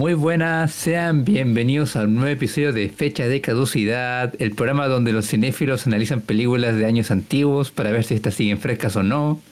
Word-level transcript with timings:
Muy 0.00 0.14
buenas, 0.14 0.72
sean 0.72 1.26
bienvenidos 1.26 1.94
al 1.94 2.14
nuevo 2.14 2.30
episodio 2.30 2.72
de 2.72 2.88
Fecha 2.88 3.28
de 3.28 3.42
Caducidad, 3.42 4.32
el 4.38 4.52
programa 4.52 4.88
donde 4.88 5.12
los 5.12 5.26
cinéfilos 5.26 5.86
analizan 5.86 6.22
películas 6.22 6.74
de 6.74 6.86
años 6.86 7.10
antiguos 7.10 7.70
para 7.70 7.90
ver 7.90 8.04
si 8.04 8.14
estas 8.14 8.32
siguen 8.32 8.56
frescas 8.56 8.96
o 8.96 9.02
no. 9.02 9.42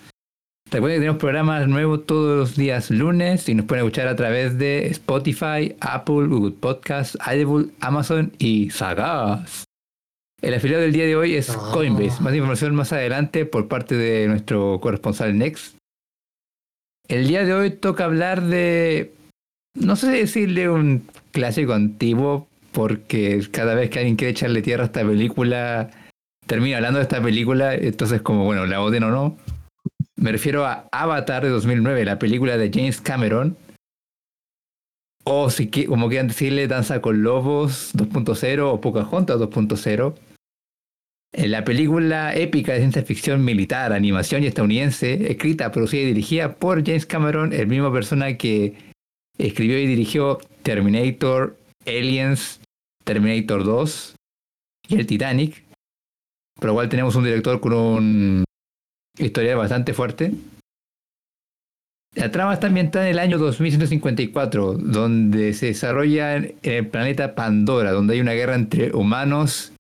Recuerden 0.71 0.97
que 0.97 1.01
tenemos 1.01 1.21
programas 1.21 1.69
nuevos 1.69 2.07
todos 2.07 2.39
los 2.39 2.57
días 2.57 2.91
lunes 2.91 3.47
y 3.51 3.55
nos 3.55 3.67
pueden 3.67 3.85
escuchar 3.85 4.09
a 4.09 4.17
través 4.17 4.57
de 4.57 4.87
Spotify, 4.87 5.77
Apple, 5.81 6.29
Google 6.29 6.55
Podcasts, 6.59 7.19
Audible, 7.21 7.67
Amazon 7.81 8.33
y 8.39 8.71
Sagas. 8.71 9.65
El 10.41 10.55
afiliado 10.55 10.83
del 10.83 10.95
día 10.95 11.05
de 11.05 11.17
hoy 11.17 11.35
es 11.35 11.49
Coinbase. 11.49 12.23
Más 12.23 12.33
información 12.33 12.75
más 12.75 12.95
adelante 12.95 13.45
por 13.45 13.69
parte 13.69 13.97
de 13.97 14.27
nuestro 14.29 14.81
corresponsal 14.81 15.37
Next. 15.37 15.77
El 17.07 17.29
día 17.29 17.45
de 17.45 17.53
hoy 17.53 17.71
toca 17.71 18.07
hablar 18.07 18.41
de 18.45 19.13
no 19.75 19.97
sé 19.97 20.09
decirle 20.09 20.69
un 20.69 21.07
clásico 21.33 21.73
antiguo, 21.73 22.49
porque 22.73 23.41
cada 23.51 23.75
vez 23.75 23.91
que 23.91 23.99
alguien 23.99 24.17
quiere 24.17 24.33
echarle 24.33 24.63
tierra 24.63 24.85
a 24.85 24.87
esta 24.87 25.05
película, 25.05 25.91
termina 26.47 26.77
hablando 26.77 26.99
de 26.99 27.05
esta 27.05 27.23
película, 27.23 27.75
entonces 27.75 28.23
como, 28.23 28.45
bueno, 28.45 28.67
la 28.67 28.83
odien 28.83 29.05
o 29.05 29.11
no. 29.11 29.37
Me 30.17 30.33
refiero 30.33 30.67
a 30.67 30.89
Avatar 30.91 31.45
de 31.45 31.51
2009, 31.51 32.05
la 32.05 32.19
película 32.19 32.57
de 32.57 32.71
James 32.73 33.01
Cameron. 33.01 33.57
O 35.25 35.51
si 35.51 35.69
como 35.87 36.09
quieran 36.09 36.29
decirle, 36.29 36.67
Danza 36.67 37.01
con 37.01 37.23
Lobos 37.23 37.93
2.0 37.95 38.61
o 38.63 38.81
Pocahontas 38.81 39.39
2.0. 39.39 40.15
La 41.33 41.63
película 41.65 42.35
épica 42.35 42.73
de 42.73 42.79
ciencia 42.79 43.03
ficción 43.05 43.45
militar, 43.45 43.93
animación 43.93 44.43
y 44.43 44.47
estadounidense, 44.47 45.31
escrita, 45.31 45.71
producida 45.71 46.03
y 46.03 46.07
dirigida 46.07 46.55
por 46.55 46.85
James 46.85 47.05
Cameron, 47.05 47.53
el 47.53 47.67
mismo 47.67 47.93
persona 47.93 48.39
que 48.39 48.75
Escribió 49.39 49.79
y 49.79 49.87
dirigió 49.87 50.39
Terminator, 50.63 51.57
Aliens, 51.87 52.61
Terminator 53.05 53.65
2 53.65 54.15
y 54.89 54.97
el 54.97 55.07
Titanic. 55.07 55.65
Pero 56.61 56.73
igual 56.73 56.89
tenemos 56.89 57.15
un 57.15 57.25
director 57.25 57.61
con 57.61 57.73
un 57.73 58.45
historia 59.17 59.57
bastante 59.57 59.95
fuerte. 59.95 60.33
La 62.15 62.31
trama 62.33 62.55
está 62.55 62.67
ambientada 62.67 63.07
en 63.07 63.13
el 63.13 63.19
año 63.19 63.39
2154, 63.39 64.75
donde 64.75 65.53
se 65.55 65.67
desarrolla 65.67 66.37
en 66.37 66.57
el 66.63 66.89
planeta 66.89 67.35
Pandora, 67.35 67.93
donde 67.93 68.15
hay 68.15 68.21
una 68.21 68.33
guerra 68.33 68.57
entre 68.57 68.93
humanos 68.93 69.73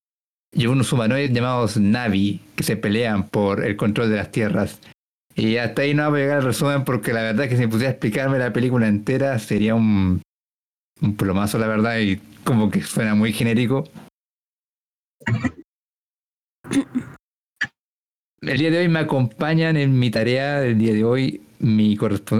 y 0.53 0.67
unos 0.67 0.93
humanoides 0.93 1.33
llamados 1.33 1.77
Navi, 1.78 2.41
que 2.55 2.62
se 2.62 2.77
pelean 2.77 3.28
por 3.28 3.65
el 3.65 3.77
control 3.77 4.11
de 4.11 4.17
las 4.17 4.31
tierras. 4.31 4.81
Y 5.39 5.56
hasta 5.56 5.83
ahí 5.83 5.94
no 5.94 6.11
voy 6.11 6.19
a 6.19 6.22
llegar 6.25 6.39
al 6.39 6.44
resumen 6.44 6.84
porque 6.84 7.12
la 7.12 7.22
verdad 7.22 7.44
es 7.44 7.50
que 7.50 7.56
si 7.56 7.69
pudiera 7.69 7.91
explicarme 7.91 8.41
la 8.41 8.53
película 8.53 8.89
entera 8.89 9.39
sería 9.39 9.77
un, 9.77 10.20
un 11.00 11.17
plomazo, 11.17 11.58
la 11.58 11.69
verdad, 11.69 11.97
y 12.00 12.17
como 12.42 12.72
que 12.72 12.83
suena 12.83 13.14
muy 13.14 13.33
genérico. 13.33 13.84
El 18.41 18.59
día 18.59 18.72
de 18.72 18.78
hoy 18.78 18.89
me 18.89 18.98
acompañan 18.98 19.77
en 19.77 19.97
mi 19.97 20.11
tarea 20.11 20.59
del 20.59 20.77
día 20.77 20.92
de 20.92 21.05
hoy 21.05 21.47
mi, 21.61 21.97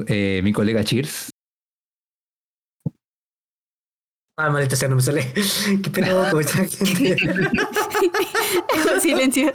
eh, 0.09 0.41
mi 0.43 0.53
colega 0.53 0.83
Cheers. 0.83 1.31
Ah, 4.37 4.51
maldita 4.51 4.75
sea, 4.75 4.89
no 4.89 4.97
me 4.97 5.03
sale. 5.03 5.33
¿Qué 5.35 6.01
está? 6.41 6.67
Silencio. 9.01 9.53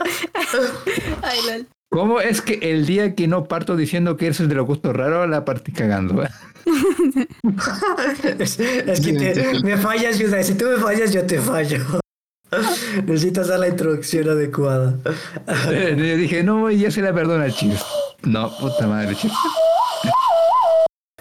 Ay, 1.22 1.38
lol. 1.46 1.68
¿Cómo 1.94 2.20
es 2.20 2.42
que 2.42 2.58
el 2.60 2.86
día 2.86 3.14
que 3.14 3.28
no 3.28 3.44
parto 3.44 3.76
diciendo 3.76 4.16
que 4.16 4.26
eres 4.26 4.40
el 4.40 4.48
de 4.48 4.56
los 4.56 4.66
gustos 4.66 4.96
raros, 4.96 5.30
la 5.30 5.44
partí 5.44 5.70
cagando? 5.70 6.24
es, 8.40 8.56
que 8.56 9.60
me 9.62 9.76
fallas, 9.76 10.18
Yuda. 10.18 10.42
Si 10.42 10.54
tú 10.54 10.64
me 10.64 10.78
fallas, 10.78 11.12
yo 11.12 11.24
te 11.24 11.40
fallo. 11.40 11.78
Necesitas 13.06 13.46
dar 13.46 13.60
la 13.60 13.68
introducción 13.68 14.28
adecuada. 14.28 14.98
Yo 15.68 16.16
dije, 16.16 16.42
no, 16.42 16.68
ya 16.68 16.90
se 16.90 17.00
la 17.00 17.14
perdona 17.14 17.48
chis. 17.52 17.80
No, 18.24 18.50
puta 18.58 18.88
madre, 18.88 19.14
chis. 19.14 19.30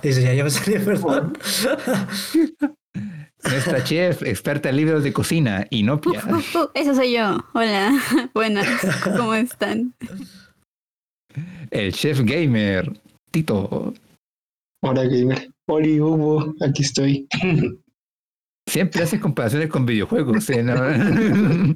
Dice, 0.02 0.24
ya, 0.24 0.34
ya 0.34 0.44
me 0.44 0.50
salió 0.50 0.84
perdón. 0.84 1.38
Nuestra 3.44 3.84
chef, 3.84 4.24
experta 4.24 4.70
en 4.70 4.78
libros 4.78 5.04
de 5.04 5.14
cocina, 5.14 5.68
Inopia. 5.70 6.24
Eso 6.74 6.96
soy 6.96 7.14
yo. 7.14 7.46
Hola. 7.54 7.92
Buenas. 8.34 8.68
¿Cómo 9.04 9.36
están? 9.36 9.94
El 11.72 11.94
chef 11.94 12.22
gamer, 12.22 12.92
Tito. 13.32 13.94
Hola 14.82 15.04
gamer. 15.06 15.50
Hola 15.68 15.88
Hugo, 15.88 16.54
aquí 16.62 16.84
estoy. 16.84 17.28
Siempre 18.70 19.04
haces 19.04 19.20
comparaciones 19.20 19.70
con 19.70 19.86
videojuegos, 19.86 20.50
¿eh? 20.50 20.64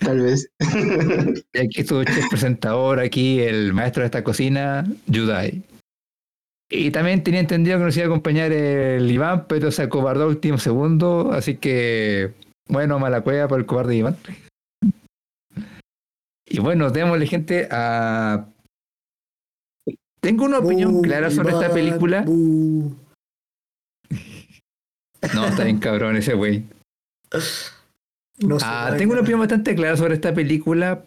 Tal 0.00 0.20
vez. 0.20 0.50
Y 1.52 1.58
aquí 1.58 1.84
tu 1.84 2.04
chef 2.04 2.28
presentador, 2.30 3.00
aquí 3.00 3.40
el 3.40 3.72
maestro 3.72 4.02
de 4.02 4.06
esta 4.06 4.22
cocina, 4.22 4.86
Yudai. 5.06 5.62
Y 6.70 6.90
también 6.90 7.22
tenía 7.22 7.40
entendido 7.40 7.78
que 7.78 7.84
nos 7.84 7.96
iba 7.96 8.04
a 8.04 8.08
acompañar 8.08 8.52
el 8.52 9.10
Iván, 9.10 9.46
pero 9.48 9.70
se 9.70 9.82
acobardó 9.82 10.28
último 10.28 10.58
segundo, 10.58 11.32
así 11.32 11.56
que, 11.56 12.32
bueno, 12.68 12.98
mala 12.98 13.22
cueva 13.22 13.48
por 13.48 13.58
el 13.58 13.66
cobarde 13.66 13.96
Iván. 13.96 14.16
Y 16.50 16.60
bueno, 16.60 16.90
démosle 16.90 17.26
gente 17.26 17.68
a... 17.70 18.46
Tengo 20.20 20.44
una 20.44 20.58
opinión 20.58 21.00
clara 21.02 21.30
sobre 21.30 21.52
esta 21.52 21.72
película. 21.72 22.24
No, 25.34 25.46
está 25.46 25.64
bien 25.64 25.78
cabrón 25.78 26.16
ese 26.16 26.34
güey. 26.34 26.64
ah, 28.62 28.94
tengo 28.96 29.12
una 29.12 29.20
opinión 29.22 29.40
bastante 29.40 29.74
clara 29.74 29.96
sobre 29.96 30.14
esta 30.14 30.34
película, 30.34 31.04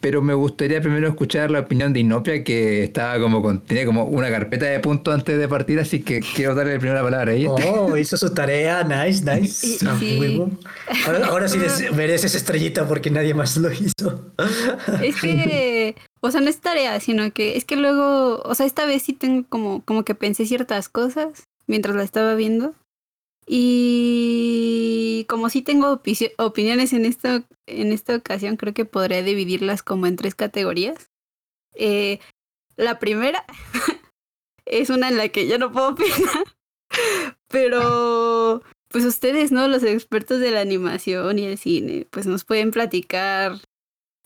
pero 0.00 0.22
me 0.22 0.34
gustaría 0.34 0.80
primero 0.80 1.08
escuchar 1.08 1.50
la 1.50 1.60
opinión 1.60 1.92
de 1.92 2.00
Inopia, 2.00 2.42
que 2.42 2.84
estaba 2.84 3.20
como 3.20 3.42
con, 3.42 3.60
tenía 3.60 3.84
como 3.84 4.04
una 4.04 4.30
carpeta 4.30 4.66
de 4.66 4.80
puntos 4.80 5.14
antes 5.14 5.38
de 5.38 5.46
partir, 5.46 5.78
así 5.78 6.02
que 6.02 6.20
quiero 6.20 6.54
darle 6.54 6.74
la 6.74 6.78
primera 6.78 7.02
palabra 7.02 7.32
a 7.32 7.34
ella. 7.34 7.50
Oh, 7.50 7.96
hizo 7.96 8.16
su 8.16 8.32
tarea, 8.32 8.82
nice, 8.82 9.24
nice. 9.24 9.78
Ahora, 11.28 11.48
sí 11.48 11.58
mereces 11.94 12.34
estrellita 12.34 12.88
porque 12.88 13.10
nadie 13.10 13.34
más 13.34 13.56
lo 13.56 13.70
hizo. 13.70 14.32
Es 15.02 15.20
que, 15.20 15.94
o 16.20 16.30
sea, 16.30 16.40
no 16.40 16.48
es 16.48 16.60
tarea, 16.60 16.98
sino 17.00 17.30
que 17.32 17.56
es 17.56 17.64
que 17.64 17.76
luego, 17.76 18.40
o 18.42 18.54
sea, 18.54 18.66
esta 18.66 18.86
vez 18.86 19.02
sí 19.02 19.12
tengo 19.12 19.46
como, 19.48 19.84
como 19.84 20.04
que 20.04 20.14
pensé 20.14 20.46
ciertas 20.46 20.88
cosas 20.88 21.44
mientras 21.66 21.94
la 21.94 22.02
estaba 22.02 22.34
viendo. 22.34 22.74
Y 23.52 25.26
como 25.28 25.50
sí 25.50 25.60
tengo 25.60 26.00
opiniones 26.38 26.92
en 26.92 27.04
esta, 27.04 27.42
en 27.66 27.90
esta 27.90 28.14
ocasión, 28.14 28.56
creo 28.56 28.72
que 28.72 28.84
podría 28.84 29.24
dividirlas 29.24 29.82
como 29.82 30.06
en 30.06 30.14
tres 30.14 30.36
categorías. 30.36 31.10
Eh, 31.74 32.20
la 32.76 33.00
primera 33.00 33.44
es 34.66 34.88
una 34.88 35.08
en 35.08 35.16
la 35.16 35.30
que 35.30 35.48
yo 35.48 35.58
no 35.58 35.72
puedo 35.72 35.88
opinar, 35.88 36.44
pero 37.48 38.62
pues 38.86 39.04
ustedes, 39.04 39.50
¿no? 39.50 39.66
Los 39.66 39.82
expertos 39.82 40.38
de 40.38 40.52
la 40.52 40.60
animación 40.60 41.40
y 41.40 41.46
el 41.46 41.58
cine, 41.58 42.06
pues 42.08 42.28
nos 42.28 42.44
pueden 42.44 42.70
platicar 42.70 43.58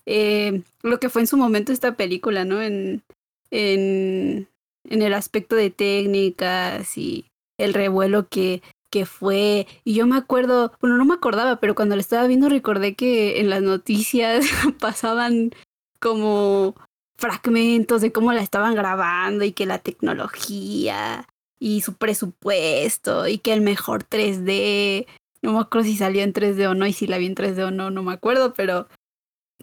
eh, 0.05 0.61
lo 0.83 0.99
que 0.99 1.09
fue 1.09 1.23
en 1.23 1.27
su 1.27 1.37
momento 1.37 1.71
esta 1.71 1.97
película, 1.97 2.45
¿no? 2.45 2.61
En, 2.61 3.01
en, 3.49 4.47
en 4.87 5.01
el 5.01 5.15
aspecto 5.15 5.55
de 5.55 5.71
técnicas 5.71 6.95
y 6.95 7.25
el 7.57 7.73
revuelo 7.73 8.27
que 8.29 8.61
que 8.89 9.05
fue. 9.05 9.67
Y 9.83 9.93
yo 9.93 10.07
me 10.07 10.17
acuerdo, 10.17 10.73
bueno, 10.81 10.97
no 10.97 11.05
me 11.05 11.13
acordaba, 11.13 11.59
pero 11.59 11.75
cuando 11.75 11.95
lo 11.95 12.01
estaba 12.01 12.27
viendo 12.27 12.49
recordé 12.49 12.95
que 12.95 13.39
en 13.39 13.49
las 13.49 13.61
noticias 13.61 14.45
pasaban 14.79 15.51
como 15.99 16.75
fragmentos 17.17 18.01
de 18.01 18.11
cómo 18.11 18.33
la 18.33 18.41
estaban 18.41 18.75
grabando 18.75 19.45
y 19.45 19.53
que 19.53 19.65
la 19.65 19.79
tecnología 19.79 21.27
y 21.59 21.81
su 21.81 21.93
presupuesto 21.93 23.27
y 23.27 23.37
que 23.37 23.53
el 23.53 23.61
mejor 23.61 24.03
3D. 24.03 25.07
No 25.41 25.53
me 25.53 25.59
acuerdo 25.59 25.87
si 25.87 25.97
salió 25.97 26.23
en 26.23 26.33
3D 26.33 26.67
o 26.67 26.73
no 26.73 26.85
y 26.87 26.93
si 26.93 27.07
la 27.07 27.17
vi 27.17 27.27
en 27.27 27.35
3D 27.35 27.67
o 27.67 27.71
no, 27.71 27.91
no 27.91 28.03
me 28.03 28.13
acuerdo, 28.13 28.53
pero 28.53 28.87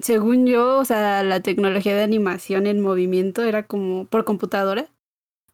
según 0.01 0.47
yo, 0.47 0.79
o 0.79 0.85
sea, 0.85 1.23
la 1.23 1.41
tecnología 1.41 1.95
de 1.95 2.03
animación 2.03 2.67
en 2.67 2.81
movimiento 2.81 3.43
era 3.43 3.67
como 3.67 4.07
por 4.07 4.25
computadora. 4.25 4.89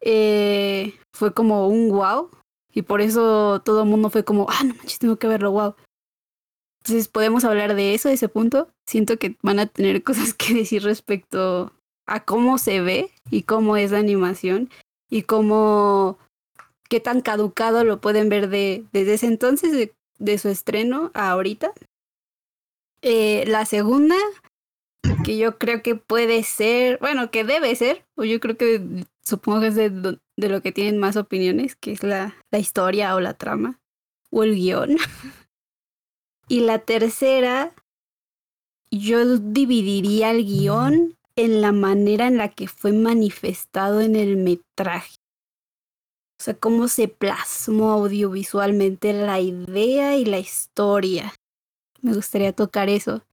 Eh, 0.01 0.95
fue 1.13 1.33
como 1.33 1.67
un 1.67 1.89
wow. 1.89 2.29
Y 2.73 2.83
por 2.83 3.01
eso 3.01 3.61
todo 3.63 3.83
el 3.83 3.89
mundo 3.89 4.09
fue 4.09 4.23
como, 4.23 4.47
ah, 4.49 4.63
no 4.63 4.75
manches, 4.75 4.99
tengo 4.99 5.17
que 5.17 5.27
verlo, 5.27 5.51
wow. 5.51 5.75
Entonces 6.83 7.07
podemos 7.07 7.43
hablar 7.43 7.75
de 7.75 7.93
eso, 7.93 8.09
de 8.09 8.15
ese 8.15 8.29
punto. 8.29 8.69
Siento 8.85 9.17
que 9.17 9.37
van 9.41 9.59
a 9.59 9.65
tener 9.65 10.03
cosas 10.03 10.33
que 10.33 10.53
decir 10.53 10.83
respecto 10.83 11.73
a 12.05 12.23
cómo 12.25 12.57
se 12.57 12.81
ve 12.81 13.11
y 13.29 13.43
cómo 13.43 13.77
es 13.77 13.91
la 13.91 13.99
animación 13.99 14.69
y 15.09 15.23
cómo, 15.23 16.17
qué 16.89 16.99
tan 16.99 17.21
caducado 17.21 17.83
lo 17.83 18.01
pueden 18.01 18.29
ver 18.29 18.49
de, 18.49 18.85
desde 18.91 19.15
ese 19.15 19.27
entonces, 19.27 19.91
de, 20.17 20.37
su 20.37 20.49
estreno 20.49 21.11
a 21.13 21.31
ahorita. 21.31 21.71
Eh, 23.01 23.45
la 23.47 23.65
segunda, 23.65 24.15
que 25.23 25.37
yo 25.37 25.57
creo 25.57 25.81
que 25.81 25.95
puede 25.95 26.43
ser, 26.43 26.97
bueno, 26.99 27.31
que 27.31 27.43
debe 27.43 27.75
ser, 27.75 28.05
o 28.15 28.23
yo 28.23 28.39
creo 28.39 28.57
que 28.57 29.05
supongo 29.29 29.61
que 29.61 29.67
es 29.67 29.75
de, 29.75 30.19
lo 30.37 30.61
que 30.61 30.71
tienen 30.71 30.97
más 30.97 31.15
opiniones, 31.15 31.75
que 31.75 31.91
es 31.91 32.03
la, 32.03 32.35
la 32.51 32.59
historia 32.59 33.15
o 33.15 33.19
la 33.19 33.33
trama 33.33 33.79
o 34.31 34.43
el 34.43 34.55
guion. 34.55 34.97
y 36.47 36.61
la 36.61 36.79
tercera, 36.79 37.73
yo 38.91 39.37
dividiría 39.37 40.31
el 40.31 40.45
guion 40.45 41.17
en 41.35 41.61
la 41.61 41.71
manera 41.71 42.27
en 42.27 42.37
la 42.37 42.49
que 42.49 42.67
fue 42.67 42.91
manifestado 42.91 44.01
en 44.01 44.15
el 44.15 44.35
metraje. 44.35 45.15
O 46.39 46.43
sea, 46.43 46.53
cómo 46.53 46.87
se 46.87 47.07
plasmó 47.07 47.91
audiovisualmente 47.91 49.13
la 49.13 49.39
idea 49.39 50.17
y 50.17 50.25
la 50.25 50.39
historia. 50.39 51.33
Me 52.01 52.13
gustaría 52.13 52.53
tocar 52.53 52.89
eso. 52.89 53.23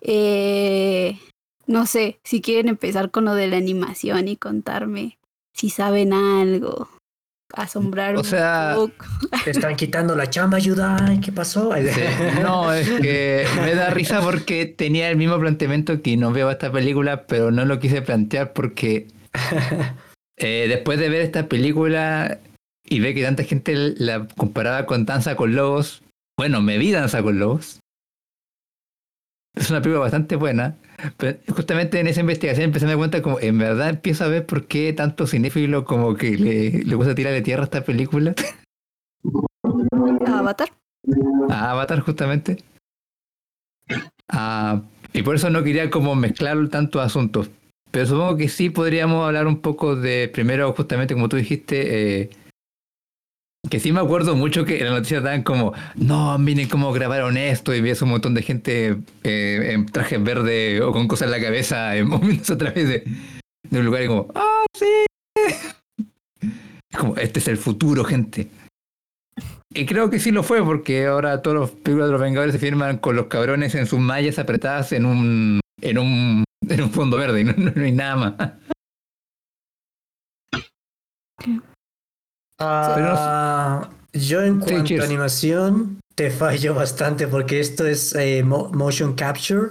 Eh, 0.00 1.18
no 1.66 1.86
sé, 1.86 2.18
si 2.24 2.40
quieren 2.40 2.68
empezar 2.68 3.10
con 3.10 3.24
lo 3.24 3.34
de 3.34 3.48
la 3.48 3.56
animación 3.56 4.28
y 4.28 4.36
contarme 4.36 5.18
si 5.54 5.70
saben 5.70 6.12
algo. 6.12 6.88
Asombrar 7.52 8.16
o 8.16 8.24
sea, 8.24 8.76
Te 9.44 9.52
están 9.52 9.76
quitando 9.76 10.16
la 10.16 10.28
chamba, 10.28 10.56
ayuda. 10.56 10.96
¿Qué 11.22 11.30
pasó? 11.30 11.72
No, 12.42 12.72
es 12.72 12.90
que 12.90 13.46
me 13.62 13.74
da 13.76 13.90
risa 13.90 14.20
porque 14.22 14.66
tenía 14.66 15.08
el 15.08 15.16
mismo 15.16 15.38
planteamiento 15.38 16.02
que 16.02 16.16
no 16.16 16.32
veo 16.32 16.50
esta 16.50 16.72
película, 16.72 17.26
pero 17.26 17.52
no 17.52 17.64
lo 17.64 17.78
quise 17.78 18.02
plantear 18.02 18.52
porque 18.54 19.06
eh, 20.36 20.66
después 20.68 20.98
de 20.98 21.08
ver 21.08 21.20
esta 21.20 21.46
película 21.48 22.40
y 22.84 22.98
ver 22.98 23.14
que 23.14 23.22
tanta 23.22 23.44
gente 23.44 23.94
la 23.98 24.26
comparaba 24.36 24.84
con 24.86 25.06
Danza 25.06 25.36
con 25.36 25.54
Lobos, 25.54 26.02
bueno, 26.36 26.60
me 26.60 26.76
vi 26.78 26.90
Danza 26.90 27.22
con 27.22 27.38
Lobos. 27.38 27.78
Es 29.54 29.70
una 29.70 29.80
película 29.80 30.00
bastante 30.00 30.34
buena. 30.34 30.76
Pero 31.16 31.38
justamente 31.48 32.00
en 32.00 32.06
esa 32.06 32.20
investigación 32.20 32.64
empecé 32.64 32.86
a 32.86 32.88
dar 32.88 32.98
cuenta 32.98 33.22
como 33.22 33.40
en 33.40 33.58
verdad 33.58 33.90
empiezo 33.90 34.24
a 34.24 34.28
ver 34.28 34.46
por 34.46 34.66
qué 34.66 34.92
tanto 34.92 35.26
cinéfilo 35.26 35.84
como 35.84 36.14
que 36.14 36.36
le, 36.36 36.84
le 36.84 36.94
gusta 36.94 37.14
tirarle 37.14 37.42
tierra 37.42 37.62
a 37.62 37.64
esta 37.64 37.84
película. 37.84 38.34
¿A 40.26 40.38
Avatar? 40.38 40.68
A 41.50 41.70
Avatar 41.70 42.00
justamente. 42.00 42.58
Ah, 44.28 44.82
y 45.12 45.22
por 45.22 45.36
eso 45.36 45.50
no 45.50 45.62
quería 45.62 45.90
como 45.90 46.14
mezclar 46.14 46.68
tantos 46.68 47.02
asuntos. 47.02 47.50
Pero 47.90 48.06
supongo 48.06 48.36
que 48.36 48.48
sí 48.48 48.70
podríamos 48.70 49.24
hablar 49.24 49.46
un 49.46 49.60
poco 49.60 49.94
de, 49.94 50.28
primero 50.28 50.72
justamente 50.72 51.14
como 51.14 51.28
tú 51.28 51.36
dijiste, 51.36 52.22
eh, 52.22 52.30
que 53.70 53.80
sí 53.80 53.92
me 53.92 54.00
acuerdo 54.00 54.36
mucho 54.36 54.64
que 54.64 54.78
en 54.78 54.84
las 54.84 54.94
noticias 54.94 55.22
daban 55.22 55.42
como, 55.42 55.72
no, 55.94 56.36
miren 56.38 56.68
cómo 56.68 56.92
grabaron 56.92 57.36
esto 57.36 57.74
y 57.74 57.80
ves 57.80 58.02
un 58.02 58.10
montón 58.10 58.34
de 58.34 58.42
gente 58.42 58.96
eh, 59.22 59.70
en 59.72 59.86
trajes 59.86 60.22
verde 60.22 60.82
o 60.82 60.92
con 60.92 61.08
cosas 61.08 61.26
en 61.26 61.32
la 61.32 61.40
cabeza 61.40 61.96
eh, 61.96 62.04
moviéndose 62.04 62.52
a 62.52 62.58
través 62.58 62.88
de, 62.88 63.04
un 63.70 63.84
lugar 63.84 64.02
y 64.02 64.06
como, 64.06 64.28
¡ah, 64.34 64.64
sí! 64.76 65.06
como, 66.96 67.16
este 67.16 67.40
es 67.40 67.48
el 67.48 67.56
futuro, 67.56 68.04
gente. 68.04 68.48
Y 69.76 69.86
creo 69.86 70.08
que 70.08 70.20
sí 70.20 70.30
lo 70.30 70.44
fue, 70.44 70.62
porque 70.62 71.06
ahora 71.06 71.42
todos 71.42 71.56
los 71.56 71.70
películas 71.70 72.06
de 72.06 72.12
los 72.12 72.20
Vengadores 72.20 72.52
se 72.52 72.60
firman 72.60 72.98
con 72.98 73.16
los 73.16 73.26
cabrones 73.26 73.74
en 73.74 73.86
sus 73.86 73.98
mallas 73.98 74.38
apretadas 74.38 74.92
en 74.92 75.04
un, 75.04 75.60
en 75.80 75.98
un, 75.98 76.44
en 76.68 76.82
un 76.82 76.90
fondo 76.90 77.16
verde 77.16 77.40
y 77.40 77.44
no, 77.44 77.54
no 77.56 77.82
hay 77.82 77.92
nada 77.92 78.16
más. 78.16 78.34
Uh, 82.64 83.86
yo 84.12 84.42
en 84.42 84.60
cuanto 84.60 85.00
a 85.00 85.04
animación 85.04 86.00
te 86.14 86.30
fallo 86.30 86.74
bastante 86.82 87.26
porque 87.26 87.60
esto 87.60 87.86
es 87.86 88.14
eh, 88.14 88.42
motion 88.44 89.14
capture, 89.14 89.70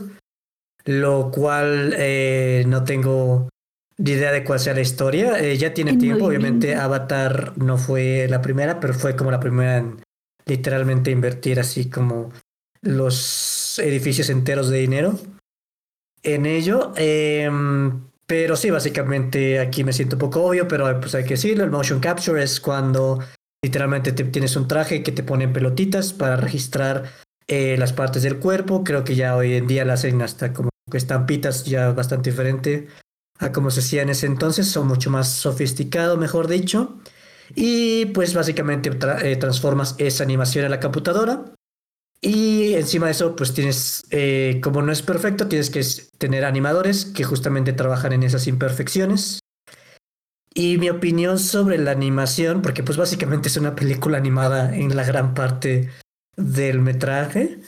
lo 0.85 1.31
cual 1.31 1.93
eh, 1.97 2.65
no 2.67 2.83
tengo 2.83 3.49
ni 3.97 4.11
idea 4.11 4.31
de 4.31 4.43
cuál 4.43 4.59
sea 4.59 4.73
la 4.73 4.81
historia. 4.81 5.39
Eh, 5.39 5.57
ya 5.57 5.73
tiene 5.73 5.97
tiempo, 5.97 6.25
obviamente 6.25 6.75
Avatar 6.75 7.53
no 7.57 7.77
fue 7.77 8.27
la 8.29 8.41
primera, 8.41 8.79
pero 8.79 8.93
fue 8.93 9.15
como 9.15 9.31
la 9.31 9.39
primera 9.39 9.77
en 9.77 10.01
literalmente 10.45 11.11
invertir 11.11 11.59
así 11.59 11.89
como 11.89 12.31
los 12.81 13.79
edificios 13.79 14.29
enteros 14.29 14.69
de 14.69 14.79
dinero 14.79 15.17
en 16.21 16.45
ello. 16.45 16.91
Pero 18.25 18.55
sí, 18.55 18.69
básicamente 18.71 19.59
aquí 19.59 19.83
me 19.83 19.93
siento 19.93 20.15
un 20.15 20.21
poco 20.21 20.43
obvio, 20.43 20.67
pero 20.67 20.99
pues 20.99 21.13
hay 21.15 21.23
que 21.23 21.31
decirlo, 21.31 21.63
el 21.63 21.71
motion 21.71 21.99
capture 21.99 22.41
es 22.41 22.59
cuando 22.59 23.19
literalmente 23.63 24.11
te, 24.11 24.23
tienes 24.25 24.55
un 24.55 24.67
traje 24.67 25.03
que 25.03 25.11
te 25.11 25.23
ponen 25.23 25.53
pelotitas 25.53 26.13
para 26.13 26.37
registrar 26.37 27.11
eh, 27.47 27.75
las 27.77 27.93
partes 27.93 28.23
del 28.23 28.39
cuerpo. 28.39 28.83
Creo 28.83 29.03
que 29.03 29.15
ya 29.15 29.35
hoy 29.35 29.55
en 29.55 29.67
día 29.67 29.85
la 29.85 29.93
hacen 29.93 30.21
hasta 30.21 30.53
como 30.53 30.69
estampitas 30.91 31.65
ya 31.65 31.91
bastante 31.91 32.29
diferente 32.29 32.87
a 33.39 33.51
como 33.51 33.71
se 33.71 33.79
hacía 33.79 34.03
en 34.03 34.09
ese 34.09 34.27
entonces, 34.27 34.67
son 34.67 34.87
mucho 34.87 35.09
más 35.09 35.29
sofisticado, 35.29 36.17
mejor 36.17 36.47
dicho. 36.47 36.99
Y 37.55 38.05
pues 38.07 38.33
básicamente 38.33 38.89
eh, 39.21 39.35
transformas 39.35 39.95
esa 39.97 40.23
animación 40.23 40.65
en 40.65 40.71
la 40.71 40.79
computadora 40.79 41.45
y 42.25 42.75
encima 42.75 43.07
de 43.07 43.11
eso, 43.11 43.35
pues 43.35 43.53
tienes, 43.53 44.05
eh, 44.09 44.61
como 44.63 44.81
no 44.81 44.93
es 44.93 45.01
perfecto, 45.01 45.49
tienes 45.49 45.69
que 45.69 45.83
tener 46.17 46.45
animadores 46.45 47.03
que 47.03 47.25
justamente 47.25 47.73
trabajan 47.73 48.13
en 48.13 48.23
esas 48.23 48.47
imperfecciones. 48.47 49.39
Y 50.53 50.77
mi 50.77 50.89
opinión 50.89 51.37
sobre 51.37 51.77
la 51.77 51.91
animación, 51.91 52.61
porque 52.61 52.81
pues 52.81 52.97
básicamente 52.97 53.49
es 53.49 53.57
una 53.57 53.75
película 53.75 54.17
animada 54.17 54.73
en 54.73 54.95
la 54.95 55.03
gran 55.03 55.33
parte 55.33 55.89
del 56.37 56.79
metraje. 56.79 57.59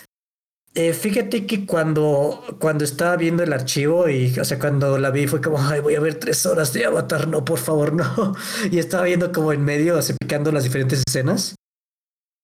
Eh, 0.74 0.94
fíjate 0.94 1.46
que 1.46 1.66
cuando, 1.66 2.42
cuando 2.58 2.86
estaba 2.86 3.18
viendo 3.18 3.44
el 3.44 3.52
archivo 3.52 4.08
y, 4.08 4.40
o 4.40 4.46
sea, 4.46 4.58
cuando 4.58 4.98
la 4.98 5.12
vi 5.12 5.28
fue 5.28 5.42
como, 5.42 5.60
ay, 5.60 5.82
voy 5.82 5.96
a 5.96 6.00
ver 6.00 6.16
tres 6.16 6.46
horas 6.46 6.72
de 6.72 6.86
Avatar, 6.86 7.28
no, 7.28 7.44
por 7.44 7.60
favor, 7.60 7.92
no. 7.92 8.34
Y 8.72 8.80
estaba 8.80 9.04
viendo 9.04 9.34
como 9.34 9.52
en 9.52 9.66
medio, 9.66 9.98
así 9.98 10.14
picando 10.18 10.54
las 10.54 10.64
diferentes 10.64 11.04
escenas 11.06 11.56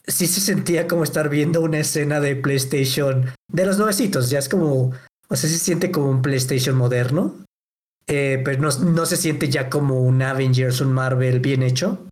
sí 0.07 0.27
se 0.27 0.41
sentía 0.41 0.87
como 0.87 1.03
estar 1.03 1.29
viendo 1.29 1.61
una 1.61 1.79
escena 1.79 2.19
de 2.19 2.35
PlayStation 2.35 3.25
de 3.47 3.65
los 3.65 3.77
nuevecitos. 3.77 4.29
Ya 4.29 4.39
es 4.39 4.49
como, 4.49 4.91
o 5.29 5.35
sea, 5.35 5.49
se 5.49 5.57
siente 5.57 5.91
como 5.91 6.09
un 6.09 6.21
PlayStation 6.21 6.75
moderno, 6.75 7.45
eh, 8.07 8.41
pero 8.43 8.61
no, 8.61 8.69
no, 8.79 9.05
se 9.05 9.17
siente 9.17 9.49
ya 9.49 9.69
como 9.69 10.01
un 10.01 10.21
Avengers, 10.21 10.81
un 10.81 10.93
Marvel 10.93 11.39
bien 11.39 11.63
hecho, 11.63 12.07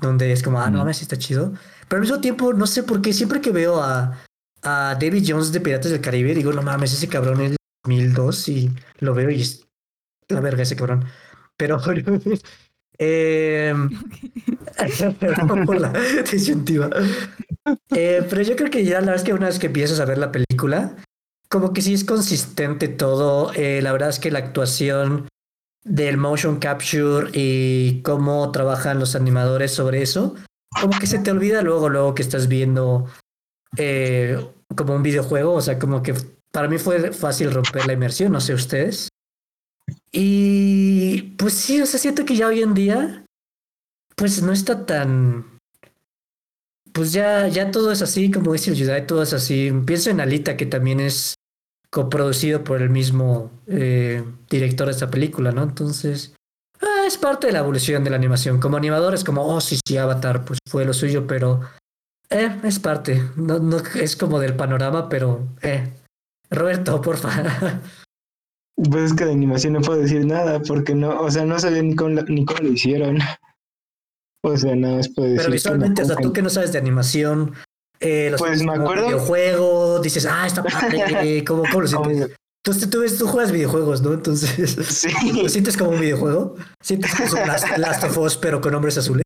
donde 0.00 0.32
es 0.32 0.42
como, 0.42 0.60
ah, 0.60 0.70
no 0.70 0.78
mames, 0.78 1.02
está 1.02 1.16
chido. 1.18 1.52
Pero 1.88 1.98
al 1.98 2.02
mismo 2.02 2.20
tiempo, 2.20 2.52
no 2.52 2.66
sé 2.66 2.82
por 2.82 3.00
qué, 3.00 3.12
siempre 3.12 3.40
que 3.40 3.50
veo 3.50 3.80
a, 3.82 4.24
a 4.62 4.96
David 5.00 5.24
Jones 5.26 5.52
de 5.52 5.60
Piratas 5.60 5.92
del 5.92 6.00
Caribe, 6.00 6.34
digo, 6.34 6.52
no 6.52 6.62
mames, 6.62 6.92
ese 6.92 7.08
cabrón 7.08 7.40
es 7.42 7.56
2002 7.84 8.48
y 8.48 8.70
lo 8.98 9.14
veo 9.14 9.30
y 9.30 9.42
es 9.42 9.66
la 10.28 10.40
verga 10.40 10.62
ese 10.62 10.76
cabrón. 10.76 11.04
Pero 11.56 11.80
Eh, 12.98 13.74
por 15.66 15.80
la 15.80 15.92
disyuntiva. 16.30 16.90
Eh, 17.94 18.24
pero 18.28 18.42
yo 18.42 18.56
creo 18.56 18.70
que 18.70 18.84
ya 18.84 19.00
la 19.00 19.12
vez 19.12 19.22
que 19.22 19.32
una 19.32 19.46
vez 19.46 19.58
que 19.58 19.66
empiezas 19.66 20.00
a 20.00 20.04
ver 20.04 20.18
la 20.18 20.32
película, 20.32 20.96
como 21.48 21.72
que 21.72 21.82
sí 21.82 21.94
es 21.94 22.04
consistente 22.04 22.88
todo. 22.88 23.52
Eh, 23.54 23.80
la 23.82 23.92
verdad 23.92 24.08
es 24.08 24.18
que 24.18 24.30
la 24.30 24.38
actuación 24.38 25.28
del 25.84 26.16
motion 26.16 26.58
capture 26.58 27.30
y 27.32 28.02
cómo 28.02 28.50
trabajan 28.50 28.98
los 28.98 29.14
animadores 29.14 29.72
sobre 29.72 30.02
eso, 30.02 30.34
como 30.80 30.98
que 30.98 31.06
se 31.06 31.20
te 31.20 31.30
olvida 31.30 31.62
luego, 31.62 31.88
luego 31.88 32.14
que 32.14 32.22
estás 32.22 32.48
viendo 32.48 33.06
eh, 33.76 34.38
como 34.74 34.94
un 34.94 35.02
videojuego. 35.02 35.54
O 35.54 35.60
sea, 35.60 35.78
como 35.78 36.02
que 36.02 36.14
para 36.50 36.68
mí 36.68 36.78
fue 36.78 37.12
fácil 37.12 37.52
romper 37.52 37.86
la 37.86 37.92
inmersión, 37.92 38.32
no 38.32 38.40
sé 38.40 38.54
ustedes. 38.54 39.08
Y 40.12 41.34
pues 41.36 41.54
sí, 41.54 41.80
o 41.80 41.86
sea, 41.86 42.00
siento 42.00 42.24
que 42.24 42.36
ya 42.36 42.46
hoy 42.48 42.62
en 42.62 42.74
día, 42.74 43.24
pues 44.16 44.42
no 44.42 44.52
está 44.52 44.86
tan. 44.86 45.58
Pues 46.92 47.12
ya, 47.12 47.48
ya 47.48 47.70
todo 47.70 47.92
es 47.92 48.00
así, 48.00 48.30
como 48.30 48.52
dice 48.52 48.70
el 48.70 48.76
Jedi, 48.76 49.06
todo 49.06 49.22
es 49.22 49.32
así. 49.34 49.70
Pienso 49.84 50.10
en 50.10 50.20
Alita, 50.20 50.56
que 50.56 50.64
también 50.64 51.00
es 51.00 51.34
coproducido 51.90 52.64
por 52.64 52.80
el 52.80 52.90
mismo 52.90 53.50
eh, 53.66 54.24
director 54.48 54.86
de 54.86 54.92
esta 54.92 55.10
película, 55.10 55.52
¿no? 55.52 55.62
Entonces, 55.62 56.34
ah, 56.80 57.04
es 57.06 57.18
parte 57.18 57.48
de 57.48 57.52
la 57.52 57.60
evolución 57.60 58.02
de 58.02 58.10
la 58.10 58.16
animación. 58.16 58.60
Como 58.60 58.78
animador 58.78 59.14
es 59.14 59.24
como, 59.24 59.46
oh, 59.46 59.60
sí, 59.60 59.78
sí, 59.86 59.96
Avatar, 59.98 60.44
pues 60.44 60.58
fue 60.68 60.86
lo 60.86 60.94
suyo, 60.94 61.26
pero 61.26 61.60
eh, 62.30 62.58
es 62.64 62.78
parte. 62.78 63.22
No, 63.36 63.58
no 63.58 63.78
es 63.94 64.16
como 64.16 64.40
del 64.40 64.56
panorama, 64.56 65.08
pero 65.08 65.46
eh. 65.62 65.92
Roberto, 66.50 67.00
por 67.00 67.18
favor. 67.18 67.50
Pues 68.76 69.04
es 69.04 69.14
que 69.14 69.24
de 69.24 69.32
animación 69.32 69.72
no 69.72 69.80
puedo 69.80 70.00
decir 70.00 70.26
nada, 70.26 70.60
porque 70.60 70.94
no, 70.94 71.20
o 71.20 71.30
sea, 71.30 71.44
no 71.44 71.58
sabía 71.58 71.82
ni 71.82 71.94
cómo, 71.94 72.20
ni 72.28 72.44
cómo 72.44 72.60
lo 72.60 72.72
hicieron. 72.72 73.18
O 74.44 74.56
sea, 74.56 74.76
nada 74.76 74.98
más 74.98 75.08
puedo 75.08 75.26
decir. 75.26 75.40
Pero 75.40 75.52
visualmente, 75.52 76.02
o 76.02 76.04
sea, 76.04 76.14
tú 76.14 76.32
que 76.32 76.40
no 76.40 76.50
sabes 76.50 76.70
de 76.70 76.78
animación, 76.78 77.52
eh, 77.98 78.28
los 78.30 78.40
pues 78.40 78.62
me 78.62 78.74
acuerdo. 78.74 79.06
videojuego, 79.06 79.98
dices, 79.98 80.24
ah, 80.24 80.46
está 80.46 80.62
padre, 80.62 81.42
¿cómo, 81.46 81.64
cómo 81.68 81.80
lo 81.80 81.88
sientes? 81.88 82.36
Tú, 82.62 82.72
tú, 82.88 83.00
ves, 83.00 83.18
tú 83.18 83.26
juegas 83.26 83.50
videojuegos, 83.50 84.02
¿no? 84.02 84.12
Entonces, 84.12 84.70
sí. 84.88 85.08
¿lo 85.42 85.48
sientes 85.48 85.76
como 85.76 85.90
un 85.90 86.00
videojuego? 86.00 86.56
¿Sientes 86.80 87.14
que 87.14 87.24
es 87.24 87.32
un 87.32 87.40
Last, 87.40 87.76
Last 87.76 88.04
of 88.04 88.18
Us, 88.18 88.36
pero 88.36 88.60
con 88.60 88.74
hombres 88.74 88.98
azules? 88.98 89.22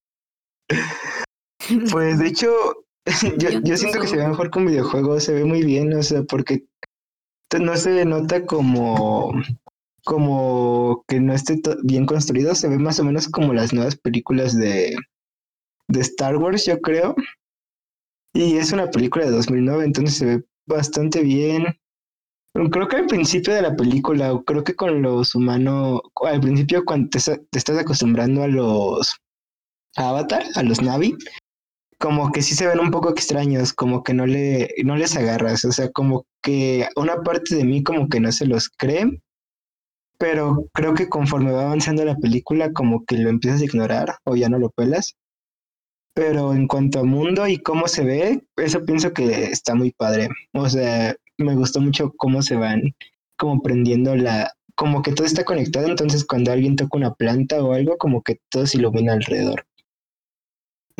Pues 1.90 2.18
de 2.18 2.26
hecho, 2.26 2.50
yo, 3.38 3.50
yo 3.62 3.76
siento 3.76 4.00
que 4.00 4.06
se 4.06 4.16
ve 4.16 4.26
mejor 4.26 4.50
con 4.50 4.66
videojuegos, 4.66 5.24
se 5.24 5.34
ve 5.34 5.44
muy 5.44 5.62
bien, 5.62 5.92
o 5.94 6.02
sea, 6.02 6.22
porque 6.22 6.64
no 7.58 7.76
se 7.76 8.04
nota 8.04 8.46
como 8.46 9.32
como 10.04 11.04
que 11.06 11.20
no 11.20 11.34
esté 11.34 11.60
bien 11.82 12.06
construido, 12.06 12.54
se 12.54 12.68
ve 12.68 12.78
más 12.78 12.98
o 13.00 13.04
menos 13.04 13.28
como 13.28 13.52
las 13.52 13.72
nuevas 13.72 13.96
películas 13.96 14.56
de, 14.56 14.96
de 15.88 16.00
Star 16.00 16.36
Wars, 16.36 16.64
yo 16.66 16.80
creo. 16.80 17.14
Y 18.32 18.56
es 18.56 18.72
una 18.72 18.90
película 18.90 19.26
de 19.26 19.32
2009, 19.32 19.84
entonces 19.84 20.16
se 20.16 20.24
ve 20.26 20.44
bastante 20.66 21.22
bien. 21.22 21.66
Creo 22.54 22.88
que 22.88 22.96
al 22.96 23.06
principio 23.06 23.54
de 23.54 23.62
la 23.62 23.76
película, 23.76 24.40
creo 24.46 24.64
que 24.64 24.74
con 24.74 25.02
los 25.02 25.34
humanos, 25.34 26.00
al 26.24 26.40
principio 26.40 26.84
cuando 26.84 27.08
te, 27.10 27.18
estás 27.18 27.78
acostumbrando 27.78 28.42
a 28.42 28.48
los 28.48 29.16
Avatar, 29.96 30.44
a 30.54 30.62
los 30.62 30.80
Navi, 30.82 31.16
como 32.00 32.32
que 32.32 32.40
sí 32.42 32.54
se 32.54 32.66
ven 32.66 32.80
un 32.80 32.90
poco 32.90 33.10
extraños, 33.10 33.74
como 33.74 34.02
que 34.02 34.14
no, 34.14 34.26
le, 34.26 34.70
no 34.84 34.96
les 34.96 35.16
agarras, 35.16 35.64
o 35.66 35.72
sea, 35.72 35.90
como 35.90 36.24
que 36.42 36.88
una 36.96 37.22
parte 37.22 37.54
de 37.54 37.64
mí 37.64 37.82
como 37.82 38.08
que 38.08 38.20
no 38.20 38.32
se 38.32 38.46
los 38.46 38.70
cree, 38.70 39.20
pero 40.18 40.66
creo 40.72 40.94
que 40.94 41.10
conforme 41.10 41.52
va 41.52 41.62
avanzando 41.64 42.04
la 42.04 42.16
película 42.16 42.72
como 42.72 43.04
que 43.04 43.18
lo 43.18 43.28
empiezas 43.28 43.60
a 43.60 43.64
ignorar 43.64 44.16
o 44.24 44.34
ya 44.34 44.48
no 44.48 44.58
lo 44.58 44.70
pelas. 44.70 45.14
Pero 46.14 46.54
en 46.54 46.66
cuanto 46.68 47.00
a 47.00 47.04
mundo 47.04 47.46
y 47.46 47.58
cómo 47.58 47.86
se 47.86 48.04
ve, 48.04 48.42
eso 48.56 48.84
pienso 48.84 49.12
que 49.12 49.44
está 49.44 49.74
muy 49.74 49.92
padre. 49.92 50.28
O 50.54 50.68
sea, 50.68 51.14
me 51.38 51.54
gustó 51.54 51.80
mucho 51.80 52.12
cómo 52.16 52.42
se 52.42 52.56
van 52.56 52.94
como 53.38 53.62
prendiendo 53.62 54.16
la, 54.16 54.52
como 54.74 55.02
que 55.02 55.12
todo 55.12 55.26
está 55.26 55.44
conectado, 55.44 55.86
entonces 55.86 56.24
cuando 56.24 56.52
alguien 56.52 56.76
toca 56.76 56.96
una 56.96 57.14
planta 57.14 57.62
o 57.62 57.74
algo, 57.74 57.98
como 57.98 58.22
que 58.22 58.38
todo 58.50 58.66
se 58.66 58.78
ilumina 58.78 59.12
alrededor. 59.12 59.66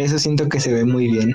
Eso 0.00 0.18
siento 0.18 0.48
que 0.48 0.60
se 0.60 0.72
ve 0.72 0.86
muy 0.86 1.08
bien. 1.08 1.34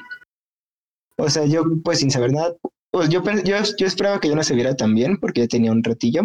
O 1.20 1.30
sea, 1.30 1.46
yo 1.46 1.64
pues 1.84 2.00
sin 2.00 2.10
saber 2.10 2.32
nada, 2.34 2.56
pues 2.92 3.10
yo, 3.10 3.22
yo, 3.44 3.58
yo 3.78 3.86
esperaba 3.86 4.20
que 4.20 4.28
yo 4.28 4.36
no 4.36 4.42
se 4.44 4.56
viera 4.56 4.76
tan 4.76 4.96
bien 4.96 5.18
porque 5.18 5.42
ya 5.42 5.48
tenía 5.48 5.72
un 5.72 5.84
ratillo 5.84 6.24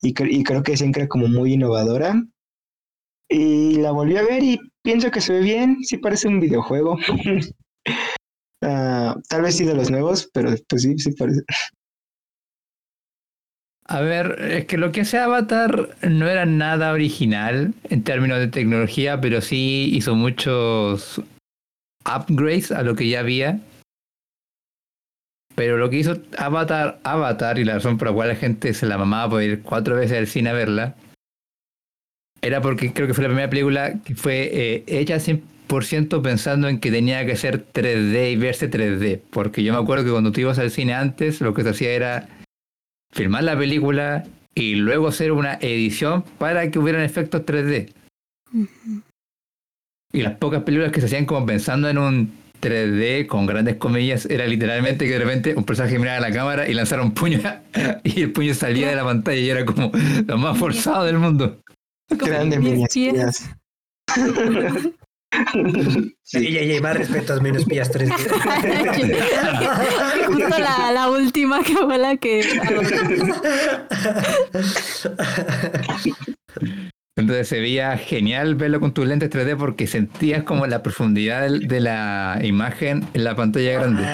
y, 0.00 0.14
y 0.38 0.42
creo 0.42 0.62
que 0.62 0.74
siempre 0.76 1.02
era 1.02 1.08
como 1.08 1.28
muy 1.28 1.52
innovadora. 1.52 2.14
Y 3.28 3.76
la 3.76 3.90
volví 3.90 4.16
a 4.16 4.22
ver 4.22 4.42
y 4.42 4.58
pienso 4.82 5.10
que 5.10 5.20
se 5.20 5.34
ve 5.34 5.40
bien, 5.40 5.84
sí 5.84 5.98
parece 5.98 6.28
un 6.28 6.40
videojuego. 6.40 6.94
uh, 8.62 9.20
tal 9.28 9.42
vez 9.42 9.56
sí 9.56 9.66
de 9.66 9.74
los 9.74 9.90
nuevos, 9.90 10.30
pero 10.32 10.54
pues 10.68 10.80
sí, 10.82 10.96
sí 10.98 11.12
parece. 11.12 11.42
A 13.84 14.00
ver, 14.00 14.40
es 14.40 14.64
que 14.64 14.78
lo 14.78 14.92
que 14.92 15.02
hace 15.02 15.18
Avatar 15.18 15.94
no 16.08 16.26
era 16.26 16.46
nada 16.46 16.92
original 16.92 17.74
en 17.84 18.02
términos 18.02 18.38
de 18.38 18.48
tecnología, 18.48 19.20
pero 19.20 19.42
sí 19.42 19.90
hizo 19.92 20.14
muchos 20.14 21.22
upgrades 22.06 22.70
a 22.70 22.82
lo 22.82 22.94
que 22.94 23.08
ya 23.08 23.20
había. 23.20 23.60
Pero 25.54 25.78
lo 25.78 25.88
que 25.88 25.96
hizo 25.96 26.18
Avatar, 26.36 27.00
Avatar, 27.02 27.58
y 27.58 27.64
la 27.64 27.74
razón 27.74 27.96
por 27.96 28.08
la 28.08 28.14
cual 28.14 28.28
la 28.28 28.36
gente 28.36 28.74
se 28.74 28.86
la 28.86 28.98
mamaba 28.98 29.30
por 29.30 29.42
ir 29.42 29.62
cuatro 29.62 29.96
veces 29.96 30.18
al 30.18 30.26
cine 30.26 30.50
a 30.50 30.52
verla, 30.52 30.96
era 32.42 32.60
porque 32.60 32.92
creo 32.92 33.06
que 33.06 33.14
fue 33.14 33.24
la 33.24 33.28
primera 33.28 33.48
película 33.48 33.94
que 34.04 34.14
fue 34.14 34.50
eh, 34.52 34.84
hecha 34.86 35.16
100% 35.16 36.22
pensando 36.22 36.68
en 36.68 36.78
que 36.78 36.90
tenía 36.90 37.24
que 37.24 37.36
ser 37.36 37.66
3D 37.72 38.32
y 38.32 38.36
verse 38.36 38.70
3D. 38.70 39.22
Porque 39.30 39.62
yo 39.62 39.72
me 39.72 39.78
acuerdo 39.78 40.04
que 40.04 40.10
cuando 40.10 40.30
tú 40.30 40.40
ibas 40.40 40.58
al 40.58 40.70
cine 40.70 40.94
antes, 40.94 41.40
lo 41.40 41.54
que 41.54 41.62
se 41.62 41.70
hacía 41.70 41.92
era 41.92 42.28
filmar 43.12 43.44
la 43.44 43.58
película 43.58 44.24
y 44.54 44.74
luego 44.74 45.08
hacer 45.08 45.32
una 45.32 45.54
edición 45.54 46.22
para 46.38 46.70
que 46.70 46.78
hubieran 46.78 47.02
efectos 47.02 47.42
3D. 47.42 47.92
Y 50.16 50.22
las 50.22 50.38
pocas 50.38 50.62
películas 50.62 50.92
que 50.92 51.00
se 51.00 51.06
hacían 51.08 51.26
como 51.26 51.44
pensando 51.44 51.90
en 51.90 51.98
un 51.98 52.32
3D 52.62 53.26
con 53.26 53.44
grandes 53.44 53.76
comillas 53.76 54.24
era 54.24 54.46
literalmente 54.46 55.04
que 55.04 55.10
de 55.10 55.18
repente 55.18 55.54
un 55.54 55.64
personaje 55.64 55.98
miraba 55.98 56.16
a 56.16 56.20
la 56.20 56.32
cámara 56.32 56.66
y 56.66 56.72
lanzara 56.72 57.02
un 57.02 57.12
puño 57.12 57.38
y 58.02 58.22
el 58.22 58.32
puño 58.32 58.54
salía 58.54 58.88
de 58.88 58.96
la 58.96 59.04
pantalla 59.04 59.38
y 59.38 59.50
era 59.50 59.66
como 59.66 59.92
lo 60.26 60.38
más 60.38 60.58
forzado 60.58 61.04
del 61.04 61.18
mundo. 61.18 61.60
Grandes 62.08 62.88
pies. 62.88 63.50
Sí, 66.22 66.38
y, 66.38 66.72
y, 66.72 66.80
más 66.80 66.96
respeto 66.96 67.38
menos 67.42 67.66
pías 67.66 67.92
3D. 67.92 68.10
Justo 70.28 70.48
la, 70.48 70.92
la, 70.92 71.10
última 71.10 71.62
que 71.62 71.76
fue 71.76 71.98
la 71.98 72.16
que. 72.16 72.40
Entonces 77.16 77.48
se 77.48 77.60
veía 77.60 77.96
genial 77.96 78.56
verlo 78.56 78.78
con 78.78 78.92
tus 78.92 79.06
lentes 79.06 79.30
3D 79.30 79.56
porque 79.56 79.86
sentías 79.86 80.44
como 80.44 80.66
la 80.66 80.82
profundidad 80.82 81.48
de 81.48 81.80
la 81.80 82.38
imagen 82.42 83.08
en 83.14 83.24
la 83.24 83.34
pantalla 83.34 83.72
grande. 83.72 84.04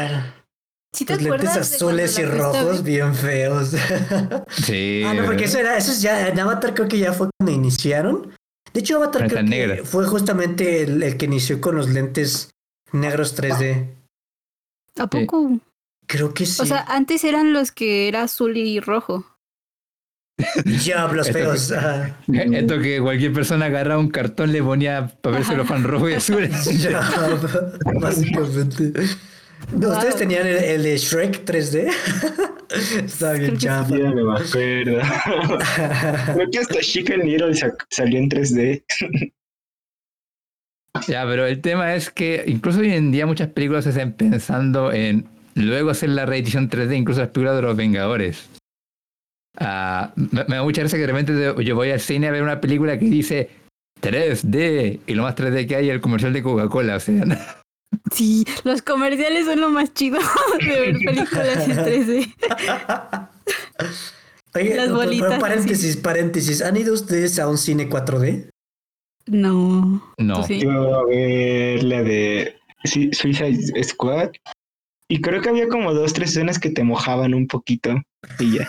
¿Sí 0.94 1.04
te 1.04 1.16
lentes 1.16 1.56
azules 1.56 2.18
y 2.18 2.24
rojos 2.24 2.82
bien 2.82 3.14
feos. 3.14 3.74
Sí. 4.50 5.02
Ah, 5.04 5.14
no, 5.14 5.24
porque 5.24 5.44
eso 5.44 5.58
era, 5.58 5.76
eso 5.76 5.90
es 5.90 6.02
ya, 6.02 6.28
en 6.28 6.38
Avatar 6.38 6.74
creo 6.74 6.86
que 6.86 6.98
ya 6.98 7.12
fue 7.12 7.28
cuando 7.38 7.52
iniciaron. 7.52 8.30
De 8.72 8.80
hecho, 8.80 8.96
Avatar 8.96 9.28
creo 9.28 9.44
que 9.44 9.82
fue 9.84 10.06
justamente 10.06 10.82
el, 10.82 11.16
que 11.16 11.24
inició 11.24 11.60
con 11.60 11.76
los 11.76 11.88
lentes 11.88 12.50
negros 12.92 13.36
3D. 13.36 13.88
¿A 14.98 15.06
poco? 15.08 15.58
Creo 16.06 16.34
que 16.34 16.46
sí. 16.46 16.62
O 16.62 16.66
sea, 16.66 16.84
antes 16.88 17.24
eran 17.24 17.52
los 17.52 17.72
que 17.72 18.08
era 18.08 18.22
azul 18.24 18.56
y 18.56 18.78
rojo. 18.78 19.31
Diablos 20.64 21.30
feos. 21.30 21.72
Esto 21.72 22.80
que 22.80 23.00
cualquier 23.00 23.32
persona 23.32 23.66
agarraba 23.66 24.00
un 24.00 24.08
cartón 24.08 24.52
le 24.52 24.62
ponía 24.62 25.08
para 25.20 25.36
verse 25.36 25.56
los 25.56 25.66
fan 25.66 25.84
rojo 25.84 26.08
y 26.08 26.14
azul. 26.14 26.48
básicamente. 28.00 28.92
¿Ustedes 29.72 30.16
tenían 30.16 30.46
el, 30.46 30.82
de 30.82 30.96
Shrek 30.98 31.44
3D? 31.44 31.90
Estaba 33.04 33.34
bien 33.34 33.56
chafa. 33.56 33.96
Ya 33.96 34.10
me 34.10 34.22
acuerdo. 34.22 35.00
Creo 36.34 36.50
que 36.50 36.58
hasta 36.58 36.80
Chicken 36.80 37.20
Little 37.20 37.54
salió 37.90 38.18
en 38.18 38.28
3D. 38.28 38.84
ya, 41.06 41.24
pero 41.26 41.46
el 41.46 41.60
tema 41.60 41.94
es 41.94 42.10
que 42.10 42.44
incluso 42.46 42.80
hoy 42.80 42.92
en 42.92 43.12
día 43.12 43.26
muchas 43.26 43.48
películas 43.48 43.84
se 43.84 43.90
están 43.90 44.12
pensando 44.12 44.92
en 44.92 45.26
luego 45.54 45.90
hacer 45.90 46.10
la 46.10 46.26
reedición 46.26 46.68
3D, 46.68 46.96
incluso 46.96 47.20
las 47.20 47.30
películas 47.30 47.56
de 47.56 47.62
los 47.62 47.76
Vengadores. 47.76 48.48
Ah, 49.58 50.12
me, 50.16 50.44
da 50.44 50.62
mucha 50.62 50.80
gracia 50.80 50.98
que 50.98 51.06
de 51.06 51.12
repente 51.12 51.64
yo 51.64 51.74
voy 51.74 51.90
al 51.90 52.00
cine 52.00 52.28
a 52.28 52.30
ver 52.30 52.42
una 52.42 52.60
película 52.60 52.98
que 52.98 53.04
dice 53.04 53.50
3D 54.00 55.00
y 55.06 55.14
lo 55.14 55.24
más 55.24 55.36
3D 55.36 55.66
que 55.66 55.76
hay 55.76 55.88
es 55.88 55.94
el 55.94 56.00
comercial 56.00 56.32
de 56.32 56.42
Coca-Cola, 56.42 56.96
o 56.96 57.00
sea. 57.00 57.24
Sí, 58.10 58.46
los 58.64 58.80
comerciales 58.80 59.44
son 59.44 59.60
lo 59.60 59.68
más 59.68 59.92
chido 59.92 60.18
de 60.60 60.80
ver 60.80 60.96
películas 61.04 61.68
en 61.68 61.76
3D. 61.76 62.34
Oye, 64.54 64.76
Las 64.76 64.90
bolitas. 64.90 65.38
Paréntesis, 65.38 65.96
paréntesis. 65.98 66.62
¿Han 66.62 66.76
ido 66.78 66.94
ustedes 66.94 67.38
a 67.38 67.48
un 67.48 67.58
cine 67.58 67.90
4D? 67.90 68.48
No. 69.26 70.02
No. 70.18 70.48
Yo 70.48 70.96
a 70.96 71.04
ver 71.06 71.84
la 71.84 72.02
de 72.02 72.56
Suicide 72.84 73.84
Squad 73.84 74.30
y 75.08 75.20
creo 75.20 75.42
que 75.42 75.50
había 75.50 75.68
como 75.68 75.92
dos, 75.92 76.12
tres 76.14 76.30
escenas 76.30 76.58
que 76.58 76.70
te 76.70 76.84
mojaban 76.84 77.34
un 77.34 77.46
poquito 77.46 78.02
y 78.38 78.58
ya. 78.58 78.68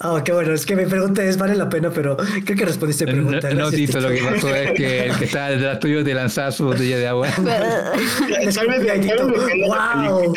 Ah, 0.00 0.22
qué 0.24 0.32
bueno. 0.32 0.52
Es 0.52 0.64
que 0.64 0.76
mi 0.76 0.86
pregunta 0.86 1.24
es, 1.24 1.36
vale 1.36 1.56
la 1.56 1.68
pena, 1.68 1.90
pero 1.90 2.16
creo 2.16 2.56
que 2.56 2.64
respondiste 2.64 3.04
pregunta. 3.04 3.50
No, 3.50 3.64
no 3.64 3.70
Tito, 3.70 4.00
lo 4.00 4.10
que 4.10 4.22
pasó 4.22 4.54
es 4.54 4.70
que 4.72 5.06
el 5.06 5.16
que 5.16 5.24
estaba 5.24 5.50
detrás 5.50 5.80
tuyo 5.80 6.04
te 6.04 6.14
lanzaba 6.14 6.52
su 6.52 6.66
botella 6.66 6.98
de 6.98 7.08
agua. 7.08 7.28
¡Wow! 9.66 10.34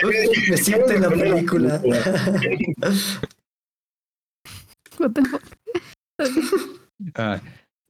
Me 0.49 0.57
siento 0.57 0.91
en 0.91 1.01
la 1.01 1.09
película. 1.09 1.79
ah, 7.15 7.39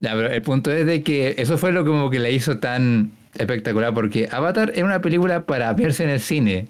pero 0.00 0.26
el 0.26 0.42
punto 0.42 0.70
es 0.70 0.86
de 0.86 1.02
que 1.02 1.34
eso 1.38 1.58
fue 1.58 1.72
lo 1.72 1.84
como 1.84 2.10
que 2.10 2.18
le 2.18 2.32
hizo 2.32 2.58
tan 2.58 3.12
espectacular 3.34 3.94
porque 3.94 4.28
Avatar 4.30 4.72
es 4.74 4.82
una 4.82 5.00
película 5.00 5.46
para 5.46 5.72
verse 5.72 6.04
en 6.04 6.10
el 6.10 6.20
cine. 6.20 6.68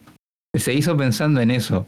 Se 0.56 0.72
hizo 0.72 0.96
pensando 0.96 1.40
en 1.40 1.50
eso. 1.50 1.84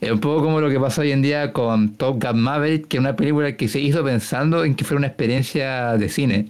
Es 0.00 0.10
un 0.10 0.20
poco 0.20 0.42
como 0.42 0.60
lo 0.60 0.70
que 0.70 0.80
pasa 0.80 1.02
hoy 1.02 1.12
en 1.12 1.20
día 1.20 1.52
con 1.52 1.94
Top 1.96 2.22
Gun 2.22 2.40
Maverick, 2.40 2.88
que 2.88 2.96
es 2.96 3.00
una 3.00 3.16
película 3.16 3.56
que 3.56 3.68
se 3.68 3.80
hizo 3.80 4.02
pensando 4.02 4.64
en 4.64 4.74
que 4.74 4.84
fuera 4.84 4.98
una 4.98 5.08
experiencia 5.08 5.98
de 5.98 6.08
cine. 6.08 6.48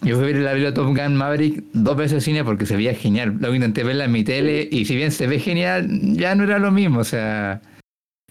Yo 0.00 0.16
fui 0.16 0.24
a 0.24 0.26
ver 0.28 0.36
la 0.36 0.52
película 0.52 0.74
Top 0.74 0.86
Gun 0.86 1.14
Maverick 1.14 1.62
dos 1.74 1.96
veces 1.96 2.14
al 2.14 2.22
cine 2.22 2.44
porque 2.44 2.64
se 2.64 2.76
veía 2.76 2.94
genial. 2.94 3.36
Luego 3.38 3.54
intenté 3.54 3.84
verla 3.84 4.06
en 4.06 4.12
mi 4.12 4.24
tele 4.24 4.66
y 4.70 4.86
si 4.86 4.96
bien 4.96 5.12
se 5.12 5.26
ve 5.26 5.40
genial, 5.40 5.88
ya 6.14 6.34
no 6.34 6.44
era 6.44 6.58
lo 6.58 6.70
mismo. 6.70 7.00
O 7.00 7.04
sea, 7.04 7.60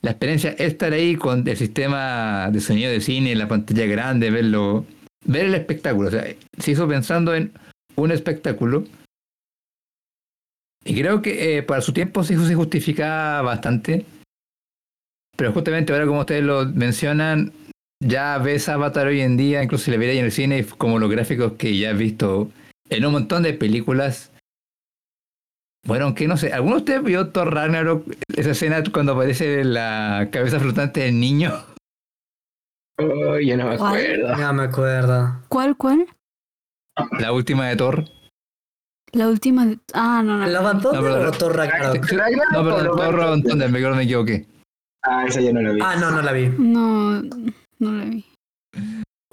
la 0.02 0.12
experiencia 0.12 0.52
es 0.52 0.72
estar 0.72 0.94
ahí 0.94 1.16
con 1.16 1.48
el 1.48 1.58
sistema 1.58 2.50
de 2.52 2.60
sonido 2.60 2.90
de 2.90 3.02
cine, 3.02 3.36
la 3.36 3.48
pantalla 3.48 3.86
grande, 3.86 4.32
verlo, 4.32 4.86
ver 5.26 5.46
el 5.46 5.54
espectáculo. 5.54 6.08
O 6.08 6.12
sea, 6.12 6.26
se 6.58 6.72
hizo 6.72 6.88
pensando 6.88 7.36
en 7.36 7.52
un 7.96 8.12
espectáculo. 8.12 8.84
Y 10.98 11.02
creo 11.02 11.22
que 11.22 11.58
eh, 11.58 11.62
para 11.62 11.82
su 11.82 11.94
tiempo 11.94 12.24
se 12.24 12.36
justifica 12.56 13.40
bastante. 13.44 14.04
Pero 15.38 15.54
justamente 15.54 15.94
ahora, 15.94 16.08
como 16.08 16.22
ustedes 16.22 16.44
lo 16.44 16.66
mencionan, 16.66 17.54
ya 18.04 18.40
ves 18.40 18.68
Avatar 18.68 19.06
hoy 19.06 19.22
en 19.22 19.38
día, 19.38 19.62
incluso 19.62 19.86
si 19.86 19.92
le 19.92 20.00
veis 20.00 20.18
en 20.18 20.26
el 20.26 20.32
cine, 20.32 20.66
como 20.66 20.98
los 20.98 21.12
gráficos 21.12 21.54
que 21.54 21.78
ya 21.78 21.92
has 21.92 21.98
visto 22.00 22.50
en 22.90 23.06
un 23.06 23.12
montón 23.12 23.44
de 23.44 23.54
películas. 23.54 24.32
Bueno, 25.86 26.06
aunque 26.06 26.28
no 26.28 26.36
sé, 26.36 26.52
¿alguno 26.52 26.78
de 26.78 26.80
ustedes 26.80 27.04
vio 27.04 27.28
Thor 27.30 27.54
Ragnarok, 27.54 28.04
esa 28.36 28.50
escena 28.50 28.82
cuando 28.92 29.12
aparece 29.12 29.64
la 29.66 30.30
cabeza 30.32 30.60
flotante 30.60 31.02
del 31.02 31.20
niño? 31.20 31.54
Oh, 32.98 33.38
ya 33.38 33.56
no 33.56 33.68
me 33.68 33.76
acuerdo. 33.76 34.36
No 34.36 34.54
me 34.54 34.64
acuerdo. 34.64 35.44
¿Cuál, 35.48 35.78
cuál? 35.78 36.08
La 37.20 37.34
última 37.34 37.68
de 37.68 37.76
Thor. 37.76 38.17
La 39.14 39.30
última 39.30 39.66
de... 39.66 39.80
Ah, 39.94 40.22
no, 40.24 40.38
no. 40.38 40.48
¿La 40.48 40.60
abandonó 40.60 41.02
No, 41.02 41.30
o 41.30 41.32
Thor 41.32 41.56
Ragnarok? 41.56 42.12
No, 42.52 42.64
pero 42.64 42.96
Thor 42.96 43.42
donde 43.44 43.68
me 43.70 43.80
me 43.80 44.04
equivoqué. 44.04 44.46
Ah, 45.04 45.26
esa 45.26 45.40
ya 45.40 45.54
no 45.54 45.62
la 45.62 45.72
vi. 45.72 45.80
Ah, 45.82 45.96
no, 45.96 46.12
no 46.12 46.22
la 46.22 46.34
vi. 46.34 46.50
No, 46.58 47.22
no 47.22 47.92
la 47.92 48.06
vi. 48.06 48.26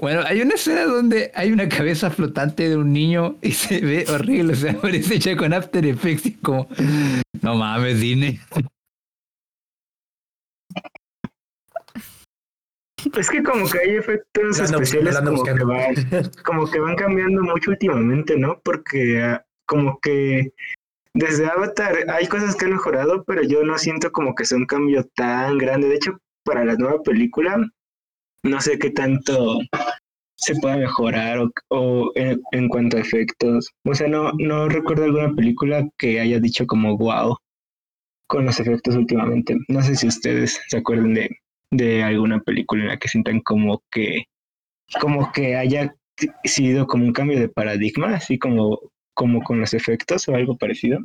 Bueno, 0.00 0.22
hay 0.26 0.40
una 0.42 0.54
escena 0.54 0.84
donde 0.84 1.32
hay 1.34 1.52
una 1.52 1.68
cabeza 1.68 2.10
flotante 2.10 2.68
de 2.68 2.76
un 2.76 2.92
niño 2.92 3.36
y 3.42 3.52
se 3.52 3.80
ve 3.80 4.04
horrible, 4.08 4.52
o 4.52 4.56
sea, 4.56 4.74
parece 4.80 5.16
hecha 5.16 5.36
con 5.36 5.52
After 5.52 5.84
Effects 5.86 6.26
y 6.26 6.34
como, 6.34 6.68
no 7.42 7.54
mames, 7.54 8.00
Disney. 8.00 8.40
Es 13.16 13.30
que 13.30 13.42
como 13.42 13.68
que 13.68 13.78
hay 13.78 13.96
efectos 13.96 14.58
especiales 14.58 15.18
como 15.20 15.42
que, 15.44 15.52
van, 15.64 15.94
como 16.42 16.70
que 16.70 16.80
van 16.80 16.96
cambiando 16.96 17.42
mucho 17.42 17.70
últimamente, 17.70 18.36
¿no? 18.36 18.60
Porque 18.64 19.22
ah, 19.22 19.44
como 19.66 19.98
que 20.00 20.52
desde 21.14 21.46
Avatar 21.46 22.06
hay 22.08 22.26
cosas 22.26 22.56
que 22.56 22.64
han 22.64 22.72
mejorado, 22.72 23.24
pero 23.24 23.42
yo 23.42 23.62
no 23.62 23.78
siento 23.78 24.10
como 24.10 24.34
que 24.34 24.44
sea 24.44 24.58
un 24.58 24.66
cambio 24.66 25.04
tan 25.14 25.58
grande. 25.58 25.88
De 25.88 25.96
hecho, 25.96 26.18
para 26.44 26.64
la 26.64 26.74
nueva 26.74 27.02
película, 27.02 27.64
no 28.42 28.60
sé 28.60 28.78
qué 28.78 28.90
tanto 28.90 29.60
se 30.36 30.56
pueda 30.56 30.76
mejorar 30.76 31.38
o, 31.38 31.50
o 31.68 32.12
en, 32.14 32.68
cuanto 32.68 32.96
a 32.96 33.00
efectos. 33.00 33.70
O 33.84 33.94
sea, 33.94 34.08
no, 34.08 34.32
no 34.38 34.68
recuerdo 34.68 35.04
alguna 35.04 35.32
película 35.34 35.88
que 35.98 36.20
haya 36.20 36.40
dicho 36.40 36.66
como 36.66 36.96
wow 36.96 37.36
con 38.26 38.44
los 38.46 38.58
efectos 38.58 38.96
últimamente. 38.96 39.56
No 39.68 39.82
sé 39.82 39.94
si 39.94 40.08
ustedes 40.08 40.60
se 40.68 40.76
acuerdan 40.76 41.14
de, 41.14 41.30
de 41.70 42.02
alguna 42.02 42.40
película 42.40 42.82
en 42.82 42.88
la 42.88 42.98
que 42.98 43.08
sientan 43.08 43.40
como 43.40 43.82
que 43.90 44.24
como 45.00 45.32
que 45.32 45.56
haya 45.56 45.94
sido 46.44 46.86
como 46.86 47.04
un 47.04 47.12
cambio 47.12 47.38
de 47.38 47.48
paradigma, 47.48 48.14
así 48.14 48.38
como 48.38 48.78
como 49.14 49.42
con 49.42 49.60
los 49.60 49.74
efectos 49.74 50.28
o 50.28 50.34
algo 50.34 50.56
parecido. 50.56 51.00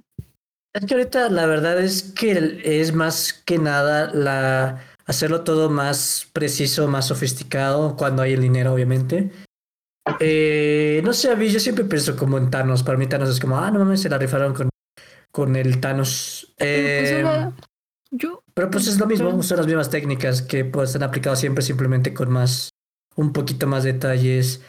Es 0.74 0.86
que 0.86 0.94
ahorita 0.94 1.30
la 1.30 1.46
verdad 1.46 1.80
es 1.80 2.04
que 2.04 2.62
es 2.64 2.94
más 2.94 3.34
que 3.34 3.58
nada 3.58 4.12
la 4.14 4.84
hacerlo 5.06 5.44
todo 5.44 5.70
más 5.70 6.30
preciso, 6.34 6.88
más 6.88 7.08
sofisticado 7.08 7.96
cuando 7.96 8.22
hay 8.22 8.34
el 8.34 8.42
dinero, 8.42 8.74
obviamente. 8.74 9.32
Eh, 10.20 11.02
no 11.04 11.14
sé, 11.14 11.32
a 11.32 11.36
mí 11.36 11.50
yo 11.50 11.60
siempre 11.60 11.86
pienso 11.86 12.16
como 12.16 12.38
en 12.38 12.52
Thanos. 12.52 12.84
Para 12.84 12.98
mí 12.98 13.08
Thanos 13.08 13.30
es 13.30 13.40
como, 13.40 13.58
ah, 13.58 13.72
no 13.72 13.80
mames, 13.80 14.02
se 14.02 14.10
la 14.10 14.20
rifaron 14.20 14.54
con, 14.54 14.70
con 15.32 15.56
el 15.56 15.80
Thanos. 15.80 16.54
Pero, 16.58 16.84
pues, 17.00 17.12
Eh, 17.12 17.52
yo... 18.12 18.44
pero 18.54 18.70
pues 18.70 18.88
es 18.88 19.00
lo 19.00 19.08
mismo, 19.08 19.42
son 19.42 19.58
las 19.58 19.68
mismas 19.68 19.90
técnicas 19.90 20.44
que 20.44 20.66
pues 20.66 20.96
han 20.96 21.04
aplicado 21.04 21.36
siempre 21.36 21.64
simplemente 21.64 22.14
con 22.14 22.32
más, 22.32 22.70
un 23.16 23.34
poquito 23.34 23.66
más 23.66 23.84
detalles. 23.84 24.62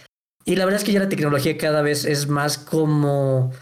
Y 0.45 0.57
la 0.57 0.65
verdad 0.65 0.81
es 0.81 0.87
que 0.87 0.93
ya 0.93 1.01
la 1.01 1.09
tecnología 1.09 1.57
cada 1.59 1.83
vez 1.83 2.05
es 2.05 2.29
más 2.29 2.59
como 2.59 3.53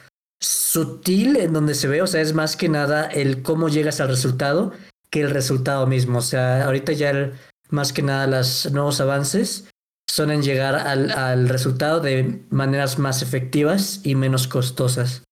sutil 0.40 1.36
en 1.36 1.52
donde 1.52 1.74
se 1.74 1.88
ve, 1.88 2.02
o 2.02 2.06
sea, 2.06 2.20
es 2.20 2.32
más 2.34 2.56
que 2.56 2.68
nada 2.68 3.06
el 3.06 3.42
cómo 3.42 3.68
llegas 3.68 4.00
al 4.00 4.08
resultado 4.08 4.72
que 5.10 5.22
el 5.22 5.30
resultado 5.30 5.86
mismo. 5.86 6.18
O 6.18 6.22
sea, 6.22 6.64
ahorita 6.64 6.92
ya 6.92 7.10
el- 7.10 7.32
más 7.70 7.92
que 7.92 8.02
nada 8.02 8.26
los 8.26 8.70
nuevos 8.72 9.00
avances 9.00 9.68
son 10.08 10.30
en 10.30 10.42
llegar 10.42 10.74
al, 10.76 11.10
al 11.10 11.48
resultado 11.48 12.00
de 12.00 12.42
maneras 12.50 12.98
más 12.98 13.22
efectivas 13.22 14.00
y 14.04 14.14
menos 14.14 14.46
costosas 14.48 15.22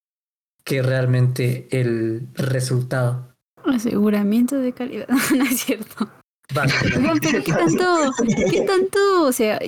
que 0.63 0.81
realmente 0.81 1.67
el 1.71 2.27
resultado. 2.33 3.33
Aseguramiento 3.65 4.57
de 4.57 4.73
calidad, 4.73 5.07
no 5.35 5.43
es 5.45 5.61
cierto. 5.61 6.09
Oigan, 6.95 7.19
pero 7.21 7.43
¿qué 7.43 7.51
tanto? 7.53 8.13
¿Qué 8.51 8.61
tanto? 8.61 9.23
O 9.23 9.31
sea, 9.31 9.59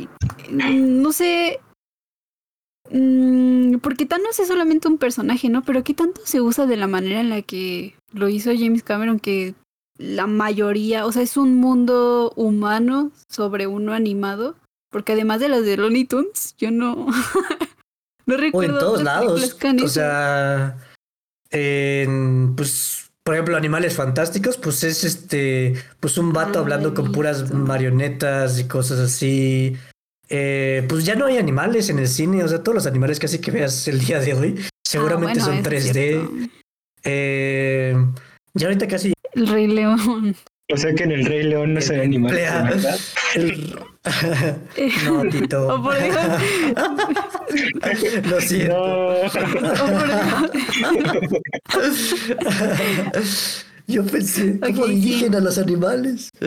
no 0.51 1.11
sé. 1.11 1.59
Mm, 2.91 3.77
Porque 3.79 4.05
Thanos 4.05 4.39
es 4.39 4.47
solamente 4.47 4.87
un 4.87 4.97
personaje, 4.97 5.49
¿no? 5.49 5.63
Pero 5.63 5.83
¿qué 5.83 5.93
tanto 5.93 6.21
se 6.25 6.41
usa 6.41 6.65
de 6.65 6.77
la 6.77 6.87
manera 6.87 7.19
en 7.19 7.29
la 7.29 7.41
que 7.41 7.95
lo 8.13 8.29
hizo 8.29 8.51
James 8.57 8.83
Cameron? 8.83 9.19
Que 9.19 9.55
la 9.97 10.27
mayoría, 10.27 11.05
o 11.05 11.11
sea, 11.11 11.21
es 11.21 11.37
un 11.37 11.55
mundo 11.55 12.31
humano 12.35 13.11
sobre 13.29 13.67
uno 13.67 13.93
animado. 13.93 14.55
Porque 14.91 15.11
además 15.13 15.39
de 15.39 15.49
las 15.49 15.63
de 15.65 15.77
Looney 15.77 16.05
Tunes, 16.05 16.55
yo 16.57 16.71
no. 16.71 17.07
no 18.25 18.35
O 18.35 18.37
recuerdo. 18.37 18.73
en 18.73 18.79
todos 18.79 19.03
lados. 19.03 19.57
O 19.83 19.87
sea, 19.87 20.77
en, 21.51 22.55
pues, 22.55 23.11
por 23.23 23.35
ejemplo, 23.35 23.55
Animales 23.57 23.95
Fantásticos, 23.95 24.57
pues 24.57 24.83
es 24.83 25.03
este, 25.03 25.75
pues 25.99 26.17
un 26.17 26.33
vato 26.33 26.57
Ah, 26.57 26.61
hablando 26.63 26.93
con 26.95 27.11
puras 27.11 27.53
marionetas 27.53 28.59
y 28.59 28.67
cosas 28.67 28.99
así. 28.99 29.75
Eh, 30.29 30.85
pues 30.87 31.05
ya 31.05 31.15
no 31.15 31.25
hay 31.25 31.37
animales 31.37 31.89
en 31.89 31.97
el 31.99 32.07
cine, 32.07 32.43
o 32.43 32.47
sea, 32.47 32.61
todos 32.61 32.75
los 32.75 32.85
animales 32.85 33.19
casi 33.19 33.39
que 33.39 33.49
veas 33.51 33.87
el 33.87 33.99
día 33.99 34.19
de 34.19 34.33
hoy 34.33 34.63
seguramente 34.87 35.39
Ah, 35.41 35.45
bueno, 35.45 35.63
son 35.63 35.73
eso 35.73 35.87
es 35.87 35.95
3D. 35.95 36.11
cierto. 36.11 36.31
Eh, 37.03 37.95
ya 38.53 38.67
ahorita 38.67 38.87
casi 38.87 39.13
El 39.33 39.47
Rey 39.47 39.67
León. 39.67 40.35
O 40.71 40.77
sea 40.77 40.93
que 40.93 41.03
en 41.03 41.11
el 41.13 41.25
Rey 41.25 41.43
León 41.43 41.73
no 41.73 41.81
se 41.81 41.95
ve 41.97 42.03
animal, 42.03 42.31
Emplea- 42.31 42.63
¿verdad? 42.63 42.99
el- 43.35 43.75
no, 45.05 45.23
Tito. 45.29 45.67
Oh, 45.67 45.81
por 45.83 45.95
Dios. 45.99 46.15
Lo 48.29 48.39
siento. 48.41 48.75
Oh, 48.77 49.21
por 49.31 49.41
Yo 53.89 54.05
pensé, 54.05 54.59
¿cómo 54.59 54.83
Ok, 54.83 54.87
sí. 54.89 54.95
dirigen 54.95 55.35
a 55.35 55.39
los 55.39 55.57
animales? 55.57 56.29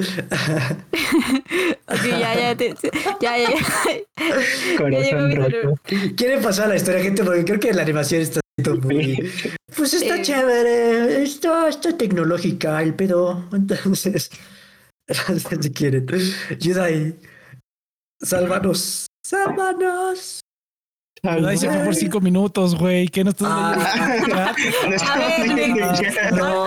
Ok, 1.93 2.05
ya, 2.09 2.35
ya, 2.35 2.57
te- 2.57 2.75
ya, 3.21 3.37
ya, 3.39 3.49
ya. 3.51 4.77
Corazón 4.79 5.03
llegó 5.03 5.21
mi 5.27 5.35
roto. 5.35 5.75
Quiere 6.17 6.39
pasar 6.39 6.67
a 6.67 6.69
la 6.69 6.77
historia, 6.77 7.03
gente, 7.03 7.23
porque 7.23 7.45
creo 7.45 7.61
que 7.61 7.73
la 7.75 7.83
animación 7.83 8.23
está 8.23 8.41
muy... 8.83 9.31
Pues 9.77 9.93
está 9.95 10.17
Eh. 10.19 10.23
chévere, 10.23 11.23
está, 11.23 11.69
está 11.69 11.95
tecnológica 11.97 12.83
el 12.83 12.95
pedo. 12.95 13.45
Entonces, 13.53 14.31
si 15.61 15.71
quieren, 15.73 16.07
Yudai, 16.61 17.15
sálvanos, 18.23 19.07
sálvanos. 19.27 20.41
Ay, 21.25 21.57
se 21.57 21.69
fue 21.69 21.85
por 21.85 21.95
cinco 21.95 22.21
minutos, 22.21 22.75
güey. 22.77 23.07
¿Qué 23.09 23.23
no 23.23 23.31
estás 23.31 23.49
Ah. 23.49 23.77
leyendo? 24.09 25.05
A 25.05 25.19
ver, 25.19 25.55
Nex, 25.55 26.33
No. 26.33 26.65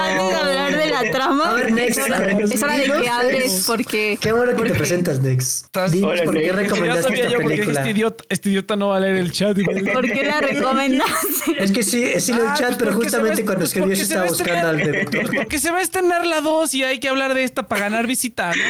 La 1.03 1.12
trama, 1.12 1.49
A 1.51 1.53
ver, 1.55 1.71
Nex, 1.71 1.97
es 1.97 2.03
hora, 2.05 2.31
es 2.31 2.49
de 2.49 3.01
que 3.01 3.10
hables 3.10 3.63
porque 3.67 4.17
Qué 4.19 4.31
bueno 4.31 4.55
que 4.55 4.69
te 4.69 4.75
presentas, 4.75 5.19
Nex. 5.21 5.63
Estás- 5.65 5.91
Dinos 5.91 6.21
por 6.21 6.34
qué 6.39 6.51
recomendaste 6.51 7.13
esta 7.21 7.38
película. 7.38 7.79
este 7.79 7.91
idiota, 7.91 8.23
este 8.29 8.49
idiota 8.49 8.75
no 8.75 8.89
va 8.89 8.97
a 8.97 8.99
leer 8.99 9.15
el 9.17 9.31
chat. 9.31 9.58
¿por 9.93 10.05
qué 10.05 10.23
la 10.23 10.41
recomendaste? 10.41 11.63
Es 11.63 11.71
que 11.71 11.84
sí, 11.84 12.05
sí 12.19 12.31
leo 12.34 12.43
el 12.43 12.49
Ah, 12.49 12.55
chat, 12.58 12.67
pues 12.69 12.77
pero 12.77 12.93
justamente 12.93 13.43
cuando 13.43 13.60
pues 13.62 13.69
escribí 13.73 13.93
eso 13.93 14.05
se 14.05 14.13
estaba 14.13 14.27
buscando 14.27 14.67
al 14.69 14.79
estrenar- 14.79 15.10
director. 15.12 15.36
Porque 15.36 15.60
se 15.60 15.71
va 15.71 15.77
a 15.79 15.81
estrenar 15.81 16.25
la 16.25 16.41
2 16.41 16.73
y 16.73 16.84
hay 16.84 16.99
que 16.99 17.10
hablar 17.10 17.34
de 17.34 17.43
esta 17.43 17.63
para 17.67 17.81
ganar 17.81 18.08
visita. 18.08 18.51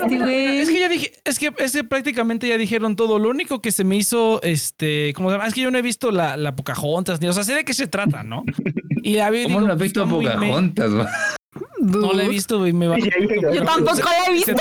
Este. 0.00 0.60
Es 0.62 0.68
que 0.68 0.80
ya 0.80 0.88
dije, 0.88 1.12
es 1.24 1.38
que, 1.38 1.52
es 1.58 1.72
que 1.72 1.84
prácticamente 1.84 2.48
ya 2.48 2.56
dijeron 2.58 2.96
todo. 2.96 3.18
Lo 3.18 3.28
único 3.30 3.60
que 3.60 3.72
se 3.72 3.84
me 3.84 3.96
hizo, 3.96 4.40
este, 4.42 5.12
como 5.14 5.30
se 5.30 5.34
llama? 5.36 5.46
Es 5.48 5.54
que 5.54 5.60
yo 5.62 5.70
no 5.70 5.78
he 5.78 5.82
visto 5.82 6.10
la, 6.10 6.36
la 6.36 6.54
Pocahontas, 6.56 7.20
ni, 7.20 7.28
o 7.28 7.32
sea, 7.32 7.44
sé 7.44 7.54
de 7.54 7.64
qué 7.64 7.74
se 7.74 7.86
trata, 7.86 8.22
¿no? 8.22 8.44
Y 9.02 9.18
a 9.18 9.30
ver, 9.30 9.44
¿Cómo 9.44 9.56
digo, 9.60 9.66
no 9.68 9.72
has 9.72 9.78
pues, 9.78 9.88
visto 9.92 10.02
está 10.04 10.10
güey? 10.74 11.06
No 11.80 12.12
la 12.12 12.24
he 12.24 12.28
visto, 12.28 12.58
güey, 12.58 12.72
me 12.72 12.86
va. 12.88 12.96
Yo 13.52 13.64
tampoco 13.64 13.96
la 14.04 14.26
he 14.28 14.32
visto. 14.34 14.52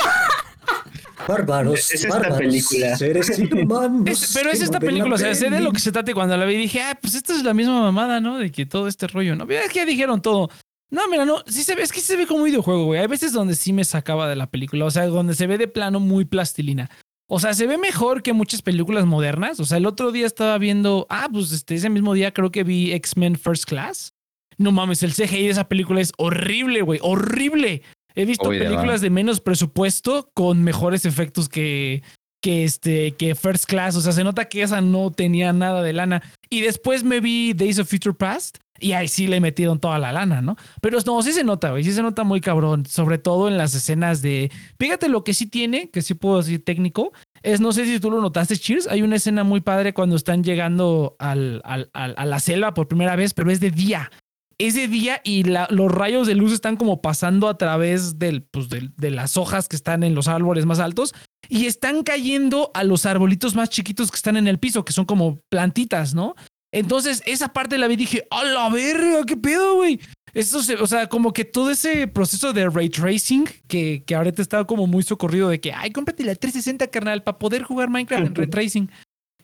Bárbaros, 1.28 1.80
Es 1.80 1.94
esta 1.96 2.10
bárbaros, 2.10 2.38
película. 2.38 2.98
seres 2.98 3.38
inhumanos 3.40 4.08
Es- 4.10 4.32
pero 4.34 4.50
es 4.52 4.62
esta 4.62 4.80
película, 4.80 5.16
o 5.16 5.18
sea, 5.18 5.36
sé 5.36 5.50
de 5.50 5.60
lo 5.60 5.72
que 5.72 5.80
se 5.80 5.92
trata 5.92 6.12
y 6.12 6.14
cuando 6.14 6.36
la 6.38 6.46
vi 6.46 6.56
dije, 6.56 6.82
ah, 6.82 6.98
pues 7.00 7.14
esta 7.16 7.34
es 7.36 7.44
la 7.44 7.54
misma 7.54 7.82
mamada, 7.82 8.20
¿no? 8.20 8.38
De 8.38 8.52
que 8.52 8.66
todo 8.66 8.88
este 8.88 9.06
rollo, 9.08 9.36
¿no? 9.36 9.46
Mira, 9.46 9.62
es 9.62 9.70
que 9.70 9.80
ya 9.80 9.86
dijeron 9.86 10.22
todo. 10.22 10.50
No, 10.92 11.08
mira, 11.08 11.26
no, 11.26 11.44
sí 11.46 11.64
se 11.64 11.76
ve, 11.76 11.84
es 11.84 11.92
que 11.92 12.00
sí 12.00 12.08
se 12.08 12.18
ve 12.18 12.26
como 12.26 12.44
videojuego, 12.44 12.86
güey. 12.86 13.00
Hay 13.02 13.08
veces 13.08 13.32
donde 13.34 13.56
sí 13.56 13.74
me 13.74 13.84
sacaba 13.84 14.28
de 14.28 14.36
la 14.36 14.48
película, 14.48 14.86
o 14.86 14.92
sea, 14.92 15.06
donde 15.06 15.36
se 15.36 15.46
ve 15.46 15.58
de 15.60 15.68
plano 15.68 16.00
muy 16.00 16.26
plastilina. 16.26 16.90
O 17.28 17.40
sea, 17.40 17.54
se 17.54 17.68
ve 17.68 17.78
mejor 17.78 18.24
que 18.24 18.34
muchas 18.34 18.64
películas 18.64 19.06
modernas. 19.06 19.60
O 19.60 19.66
sea, 19.66 19.78
el 19.78 19.86
otro 19.86 20.12
día 20.12 20.26
estaba 20.26 20.58
viendo, 20.58 21.06
ah, 21.12 21.28
pues 21.32 21.52
este, 21.52 21.76
ese 21.76 21.90
mismo 21.92 22.16
día 22.16 22.34
creo 22.34 22.50
que 22.50 22.64
vi 22.64 22.92
X-Men 22.94 23.38
First 23.38 23.66
Class. 23.66 24.14
No 24.60 24.72
mames, 24.72 25.02
el 25.04 25.14
CGI 25.14 25.44
de 25.46 25.50
esa 25.50 25.68
película 25.68 26.02
es 26.02 26.12
horrible, 26.18 26.82
güey, 26.84 27.00
horrible. 27.02 27.82
He 28.16 28.26
visto 28.26 28.46
películas 28.66 29.02
de 29.02 29.10
menos 29.10 29.40
presupuesto 29.42 30.30
con 30.34 30.64
mejores 30.64 31.06
efectos 31.06 31.48
que, 31.48 32.04
que 32.42 32.64
este 32.66 33.12
que 33.14 33.36
First 33.36 33.66
Class, 33.66 33.96
o 33.96 34.02
sea, 34.02 34.12
se 34.12 34.24
nota 34.24 34.46
que 34.46 34.62
esa 34.62 34.82
no 34.82 35.12
tenía 35.12 35.54
nada 35.54 35.82
de 35.82 35.94
lana. 35.94 36.22
Y 36.50 36.62
después 36.62 37.04
me 37.04 37.20
vi 37.22 37.54
Days 37.54 37.80
of 37.80 37.90
Future 37.90 38.16
Past 38.16 38.58
y 38.82 38.94
ahí 38.94 39.08
sí 39.08 39.28
le 39.28 39.40
metieron 39.40 39.80
toda 39.80 40.00
la 40.00 40.12
lana, 40.12 40.42
¿no? 40.42 40.56
Pero 40.82 40.98
no, 41.06 41.22
sí 41.22 41.34
se 41.34 41.44
nota, 41.44 41.72
güey, 41.72 41.84
sí 41.84 41.92
se 41.94 42.02
nota 42.02 42.24
muy 42.24 42.42
cabrón, 42.42 42.86
sobre 42.86 43.18
todo 43.18 43.48
en 43.48 43.58
las 43.58 43.74
escenas 43.76 44.22
de 44.22 44.52
Fíjate 44.80 45.08
lo 45.10 45.24
que 45.24 45.34
sí 45.34 45.46
tiene, 45.48 45.90
que 45.90 46.02
sí 46.02 46.14
puedo 46.14 46.38
decir 46.38 46.64
técnico, 46.64 47.14
es 47.44 47.62
no 47.62 47.72
sé 47.72 47.86
si 47.86 48.00
tú 48.00 48.10
lo 48.12 48.22
notaste, 48.22 48.58
Cheers, 48.58 48.88
hay 48.88 49.02
una 49.02 49.18
escena 49.18 49.44
muy 49.44 49.62
padre 49.62 49.94
cuando 49.94 50.16
están 50.16 50.44
llegando 50.44 51.16
al, 51.20 51.62
al- 51.64 51.90
al- 51.94 52.16
a 52.18 52.26
la 52.26 52.40
selva 52.40 52.74
por 52.74 52.88
primera 52.88 53.16
vez, 53.16 53.34
pero 53.34 53.52
es 53.52 53.60
de 53.60 53.72
día. 53.72 54.10
Es 54.60 54.76
de 54.76 54.88
día 54.88 55.22
y 55.24 55.44
los 55.44 55.92
rayos 55.92 56.28
de 56.28 56.36
luz 56.36 56.52
están 56.52 56.76
como 56.76 57.02
pasando 57.02 57.48
a 57.48 57.58
través 57.58 58.20
del, 58.20 58.44
pues, 58.44 58.68
de 58.70 59.10
las 59.10 59.38
hojas 59.38 59.68
que 59.68 59.76
están 59.76 60.04
en 60.04 60.14
los 60.14 60.28
árboles 60.28 60.66
más 60.66 60.80
altos 60.80 61.16
y 61.48 61.66
están 61.66 62.04
cayendo 62.04 62.70
a 62.74 62.84
los 62.84 63.06
arbolitos 63.06 63.56
más 63.56 63.70
chiquitos 63.70 64.12
que 64.12 64.18
están 64.18 64.38
en 64.38 64.48
el 64.48 64.60
piso, 64.60 64.86
que 64.86 64.94
son 64.94 65.06
como 65.06 65.42
plantitas, 65.50 66.14
¿no? 66.14 66.36
Entonces, 66.72 67.24
esa 67.26 67.52
parte 67.52 67.78
la 67.78 67.88
vi 67.88 67.96
y 67.96 67.98
dije, 67.98 68.28
¡a 68.30 68.44
la 68.44 68.70
verga! 68.70 69.24
¿Qué 69.26 69.38
pedo, 69.38 69.76
güey? 69.76 70.00
Eso, 70.34 70.60
o 70.60 70.88
sea, 70.88 71.08
como 71.08 71.34
que 71.34 71.46
todo 71.46 71.72
ese 71.72 72.08
proceso 72.08 72.54
de 72.54 72.70
ray 72.70 72.90
tracing 72.90 73.46
que, 73.68 74.04
que 74.06 74.14
ahorita 74.14 74.44
estaba 74.44 74.68
como 74.68 74.86
muy 74.86 75.02
socorrido 75.02 75.50
de 75.50 75.60
que, 75.60 75.74
ay, 75.74 75.92
cómprate 75.92 76.24
la 76.24 76.36
360, 76.36 76.86
carnal, 76.88 77.24
para 77.24 77.40
poder 77.40 77.64
jugar 77.64 77.90
Minecraft 77.90 78.28
en 78.28 78.36
ray 78.36 78.48
tracing. 78.52 78.92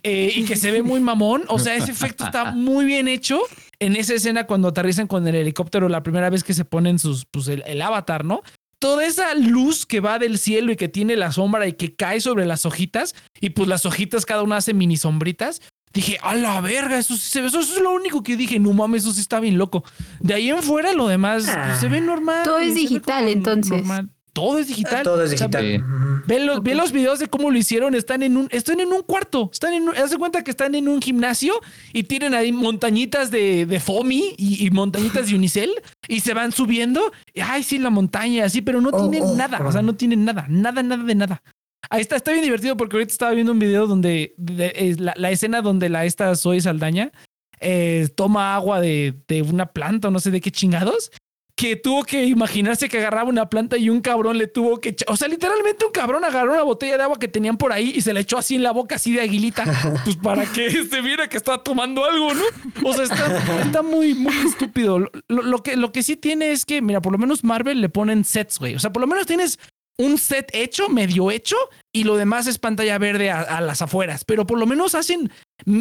Eh, 0.07 0.31
y 0.35 0.45
que 0.45 0.55
se 0.55 0.71
ve 0.71 0.83
muy 0.83 0.99
mamón. 0.99 1.45
O 1.47 1.57
sea, 1.57 1.75
ese 1.75 1.91
efecto 1.91 2.25
está 2.25 2.51
muy 2.51 2.85
bien 2.85 3.07
hecho 3.07 3.39
en 3.79 3.95
esa 3.95 4.13
escena 4.13 4.45
cuando 4.45 4.67
aterrizan 4.67 5.07
con 5.07 5.27
el 5.27 5.33
helicóptero 5.33 5.89
la 5.89 6.03
primera 6.03 6.29
vez 6.29 6.43
que 6.43 6.53
se 6.53 6.63
ponen 6.63 6.99
sus, 6.99 7.25
pues 7.25 7.47
el, 7.47 7.81
avatar, 7.81 8.23
¿no? 8.23 8.43
Toda 8.77 9.03
esa 9.03 9.33
luz 9.33 9.87
que 9.87 10.01
va 10.01 10.19
del 10.19 10.37
cielo 10.37 10.71
y 10.71 10.75
que 10.75 10.89
tiene 10.89 11.15
la 11.15 11.31
sombra 11.31 11.67
y 11.67 11.73
que 11.73 11.95
cae 11.95 12.21
sobre 12.21 12.45
las 12.45 12.67
hojitas 12.67 13.15
y 13.41 13.49
pues 13.49 13.67
las 13.67 13.87
hojitas 13.87 14.27
cada 14.27 14.43
una 14.43 14.57
hace 14.57 14.75
mini 14.75 14.95
sombritas. 14.95 15.63
Dije, 15.91 16.19
a 16.21 16.35
la 16.35 16.61
verga, 16.61 16.99
eso, 16.99 17.15
eso, 17.15 17.39
eso 17.43 17.59
es 17.59 17.81
lo 17.81 17.91
único 17.91 18.21
que 18.21 18.37
dije, 18.37 18.59
no 18.59 18.73
mames, 18.73 19.03
eso 19.03 19.13
sí 19.13 19.21
está 19.21 19.39
bien 19.39 19.57
loco. 19.57 19.83
De 20.19 20.35
ahí 20.35 20.51
en 20.51 20.61
fuera 20.61 20.93
lo 20.93 21.07
demás 21.07 21.49
pues, 21.51 21.79
se 21.79 21.87
ve 21.87 21.99
normal. 21.99 22.43
Todo 22.43 22.59
es 22.59 22.75
digital 22.75 23.27
entonces 23.27 23.81
todo 24.35 24.59
es 24.59 24.67
digital. 24.67 25.01
Todo 25.03 25.23
es 25.23 25.31
digital. 25.31 25.81
ven, 26.27 26.45
los, 26.45 26.61
los, 26.61 26.91
videos 26.91 27.19
de 27.19 27.27
cómo 27.27 27.51
lo 27.51 27.57
hicieron. 27.57 27.95
Están 27.95 28.21
en 28.21 28.35
un, 28.35 28.49
están 28.51 28.81
en 28.81 28.89
un 28.91 29.01
cuarto. 29.01 29.49
Están 29.51 29.73
en 29.73 29.87
haz 29.87 30.11
de 30.11 30.17
cuenta 30.17 30.43
que 30.43 30.51
están 30.51 30.75
en 30.75 30.89
un 30.89 31.01
gimnasio 31.01 31.53
y 31.93 32.03
tienen 32.03 32.33
ahí 32.33 32.51
montañitas 32.51 33.31
de, 33.31 33.65
de 33.65 33.79
foamy 33.79 34.35
y, 34.37 34.69
montañitas 34.71 35.29
de 35.29 35.35
unicel 35.37 35.71
y 36.09 36.19
se 36.19 36.33
van 36.33 36.51
subiendo. 36.51 37.13
ay, 37.41 37.63
sí, 37.63 37.77
la 37.77 37.89
montaña, 37.89 38.43
así, 38.43 38.61
pero 38.61 38.81
no 38.81 38.89
oh, 38.91 39.09
tienen 39.09 39.29
oh, 39.29 39.35
nada. 39.35 39.65
O 39.65 39.71
sea, 39.71 39.81
no 39.81 39.95
tienen 39.95 40.25
nada, 40.25 40.45
nada, 40.49 40.83
nada 40.83 41.03
de 41.05 41.15
nada. 41.15 41.41
Ahí 41.89 42.01
está, 42.01 42.17
está 42.17 42.33
bien 42.33 42.43
divertido 42.43 42.75
porque 42.75 42.97
ahorita 42.97 43.13
estaba 43.13 43.31
viendo 43.31 43.53
un 43.53 43.59
video 43.59 43.87
donde 43.87 44.35
la, 44.37 45.31
escena 45.31 45.61
donde 45.61 45.87
la 45.87 46.03
esta 46.03 46.35
Zoe 46.35 46.59
Saldaña 46.59 47.13
eh, 47.61 48.09
toma 48.15 48.53
agua 48.53 48.81
de, 48.81 49.13
de, 49.29 49.43
una 49.43 49.67
planta 49.67 50.09
o 50.09 50.11
no 50.11 50.19
sé 50.19 50.29
de 50.29 50.41
qué 50.41 50.51
chingados 50.51 51.11
que 51.55 51.77
tuvo 51.77 52.03
que 52.03 52.25
imaginarse 52.25 52.89
que 52.89 52.97
agarraba 52.97 53.29
una 53.29 53.49
planta 53.49 53.77
y 53.77 53.89
un 53.89 54.01
cabrón 54.01 54.37
le 54.37 54.47
tuvo 54.47 54.81
que 54.81 54.89
echar. 54.89 55.09
O 55.09 55.15
sea, 55.15 55.29
literalmente 55.29 55.85
un 55.85 55.91
cabrón 55.91 56.25
agarró 56.25 56.51
una 56.51 56.63
botella 56.63 56.97
de 56.97 57.03
agua 57.03 57.17
que 57.17 57.29
tenían 57.29 57.57
por 57.57 57.71
ahí 57.71 57.93
y 57.95 58.01
se 58.01 58.13
la 58.13 58.19
echó 58.19 58.37
así 58.37 58.55
en 58.55 58.63
la 58.63 58.71
boca, 58.71 58.95
así 58.95 59.13
de 59.13 59.21
aguilita. 59.21 59.63
Pues 60.03 60.17
para 60.17 60.45
que 60.45 60.69
se 60.69 61.01
viera 61.01 61.29
que 61.29 61.37
estaba 61.37 61.63
tomando 61.63 62.03
algo, 62.03 62.33
¿no? 62.33 62.43
O 62.89 62.93
sea, 62.93 63.05
está, 63.05 63.81
muy, 63.81 64.13
muy 64.13 64.35
estúpido. 64.45 65.09
Lo, 65.27 65.63
que, 65.63 65.77
lo 65.77 65.91
que 65.91 66.03
sí 66.03 66.17
tiene 66.17 66.51
es 66.51 66.65
que, 66.65 66.81
mira, 66.81 67.01
por 67.01 67.13
lo 67.13 67.17
menos 67.17 67.43
Marvel 67.43 67.79
le 67.81 67.89
ponen 67.89 68.25
sets, 68.25 68.59
güey. 68.59 68.75
O 68.75 68.79
sea, 68.79 68.91
por 68.91 69.01
lo 69.01 69.07
menos 69.07 69.25
tienes 69.25 69.57
un 69.97 70.17
set 70.17 70.49
hecho, 70.53 70.89
medio 70.89 71.31
hecho, 71.31 71.55
y 71.93 72.03
lo 72.03 72.17
demás 72.17 72.47
es 72.47 72.57
pantalla 72.57 72.97
verde 72.97 73.31
a, 73.31 73.41
a 73.41 73.61
las 73.61 73.81
afueras. 73.81 74.25
Pero 74.25 74.45
por 74.45 74.59
lo 74.59 74.65
menos 74.65 74.95
hacen 74.95 75.31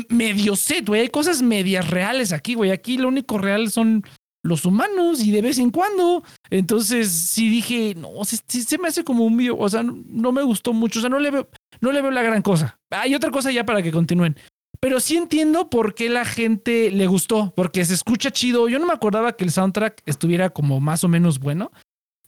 medio 0.09 0.55
set, 0.55 0.87
güey. 0.87 1.03
Hay 1.03 1.09
cosas 1.09 1.43
medias 1.43 1.91
reales 1.91 2.33
aquí, 2.33 2.55
güey. 2.55 2.71
Aquí 2.71 2.97
lo 2.97 3.09
único 3.09 3.39
real 3.39 3.71
son 3.71 4.05
los 4.45 4.67
humanos 4.67 5.25
y 5.25 5.33
de 5.33 5.43
vez 5.43 5.59
en 5.59 5.71
cuando. 5.71 6.23
Entonces 6.51 7.11
sí 7.11 7.49
dije, 7.49 7.95
no, 7.97 8.11
sí, 8.25 8.63
se 8.63 8.79
me 8.79 8.89
hace 8.89 9.03
como 9.03 9.25
un 9.25 9.37
video, 9.37 9.59
o 9.59 9.69
sea, 9.69 9.83
no, 9.83 10.31
me 10.31 10.43
gustó 10.43 10.73
mucho, 10.73 11.01
o 11.01 11.03
sea, 11.03 11.11
no 11.11 11.19
le 11.19 11.31
veo, 11.31 11.49
no 11.81 11.91
le 11.91 12.03
veo 12.03 12.11
la 12.11 12.23
gran 12.23 12.43
cosa. 12.43 12.79
Hay 12.91 13.15
otra 13.15 13.31
cosa 13.31 13.51
ya 13.51 13.65
para 13.65 13.83
que 13.83 13.91
continúen. 13.91 14.37
Pero 14.81 15.01
sí 15.01 15.17
entiendo 15.17 15.71
por 15.71 15.95
qué 15.95 16.11
la 16.11 16.27
gente 16.27 16.91
le 16.91 17.07
gustó, 17.07 17.55
porque 17.57 17.85
se 17.85 17.95
escucha 17.95 18.31
chido. 18.31 18.69
Yo 18.69 18.79
no 18.79 18.87
me 18.87 18.93
acordaba 18.93 19.35
que 19.35 19.45
el 19.45 19.51
soundtrack 19.51 20.03
estuviera 20.05 20.51
como 20.51 20.79
más 20.79 21.05
o 21.05 21.09
menos 21.09 21.39
bueno, 21.39 21.73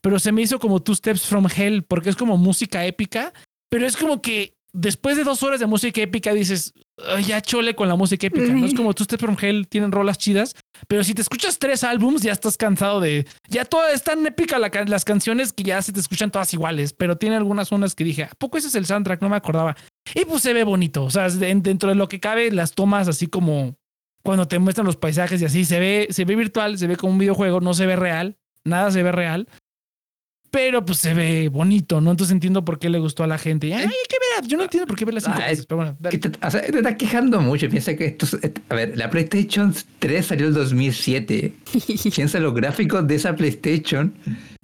pero 0.01 0.19
se 0.19 0.33
me 0.33 0.41
hizo 0.41 0.59
como 0.59 0.81
Two 0.81 0.95
Steps 0.95 1.27
from 1.27 1.47
Hell, 1.55 1.83
porque 1.83 2.09
es 2.09 2.17
como 2.17 2.39
música 2.39 2.87
épica, 2.87 3.35
pero 3.69 3.87
es 3.87 3.97
como 3.97 4.23
que 4.23 4.57
después 4.73 5.17
de 5.17 5.25
dos 5.25 5.43
horas 5.43 5.61
de 5.61 5.67
música 5.67 6.01
épica 6.01 6.33
dices, 6.33 6.73
ya 7.27 7.41
chole 7.41 7.75
con 7.75 7.89
la 7.89 7.97
música 7.97 8.27
épica. 8.27 8.47
No 8.47 8.67
es 8.67 8.75
como 8.75 8.95
tú 8.95 9.05
Step 9.05 9.21
from 9.21 9.37
Hell 9.41 9.69
tienen 9.69 9.93
rolas 9.93 10.19
chidas, 10.19 10.55
pero 10.89 11.05
si 11.05 11.15
te 11.15 11.23
escuchas 11.23 11.59
tres 11.59 11.85
álbums 11.85 12.23
ya 12.23 12.33
estás 12.33 12.57
cansado 12.57 13.01
de. 13.01 13.27
Ya 13.49 13.65
todas 13.65 13.95
están 13.95 14.27
épica 14.27 14.59
las 14.59 15.05
canciones 15.05 15.53
que 15.53 15.63
ya 15.63 15.81
se 15.83 15.93
te 15.93 16.01
escuchan 16.01 16.31
todas 16.31 16.53
iguales, 16.55 16.93
pero 16.93 17.17
tiene 17.17 17.37
algunas 17.37 17.69
zonas 17.69 17.95
que 17.95 18.05
dije, 18.05 18.25
¿a 18.25 18.31
poco 18.39 18.59
ese 18.59 18.69
es 18.69 18.75
el 18.75 18.87
soundtrack? 18.87 19.21
No 19.23 19.29
me 19.29 19.37
acordaba. 19.37 19.77
Y 20.15 20.25
pues 20.25 20.43
se 20.43 20.53
ve 20.53 20.65
bonito. 20.65 21.05
O 21.05 21.11
sea, 21.11 21.29
dentro 21.29 21.89
de 21.89 21.95
lo 21.95 22.09
que 22.09 22.21
cabe, 22.21 22.51
las 22.51 22.73
tomas 22.73 23.09
así 23.09 23.27
como 23.27 23.77
cuando 24.23 24.49
te 24.49 24.59
muestran 24.59 24.87
los 24.87 24.97
paisajes 24.97 25.41
y 25.41 25.45
así, 25.45 25.65
se 25.65 25.79
ve, 25.79 26.09
se 26.11 26.25
ve 26.25 26.35
virtual, 26.35 26.79
se 26.79 26.87
ve 26.87 26.97
como 26.97 27.13
un 27.13 27.19
videojuego, 27.19 27.61
no 27.61 27.75
se 27.75 27.87
ve 27.87 27.95
real, 27.95 28.37
nada 28.65 28.91
se 28.91 29.03
ve 29.03 29.13
real 29.13 29.49
pero 30.57 30.87
pues 30.87 31.01
se 31.01 31.13
ve 31.13 31.51
bonito, 31.51 32.01
¿no? 32.01 32.13
Entonces 32.13 32.33
entiendo 32.33 32.65
por 32.65 32.79
qué 32.79 32.89
le 32.89 32.99
gustó 32.99 33.23
a 33.23 33.27
la 33.27 33.37
gente. 33.37 33.75
Ay, 33.75 33.91
qué 34.09 34.17
ver, 34.41 34.49
yo 34.49 34.57
no 34.57 34.63
entiendo 34.63 34.87
por 34.87 34.97
qué 34.97 35.05
ver 35.05 35.13
las 35.13 35.29
ah, 35.29 35.39
pero 35.69 35.77
bueno. 35.77 35.99
Te, 36.01 36.17
o 36.17 36.51
sea, 36.51 36.63
te 36.63 36.79
estás 36.79 36.95
quejando 36.95 37.43
mucho. 37.43 37.69
Piensa 37.69 37.95
que 37.95 38.07
esto. 38.07 38.27
A 38.71 38.75
ver, 38.75 38.97
la 38.97 39.11
PlayStation 39.11 39.75
3 39.99 40.25
salió 40.25 40.47
en 40.47 40.55
2007. 40.55 41.53
Piensa 42.17 42.41
los 42.41 42.55
gráficos 42.55 43.07
de 43.07 43.17
esa 43.17 43.37
PlayStation 43.37 44.15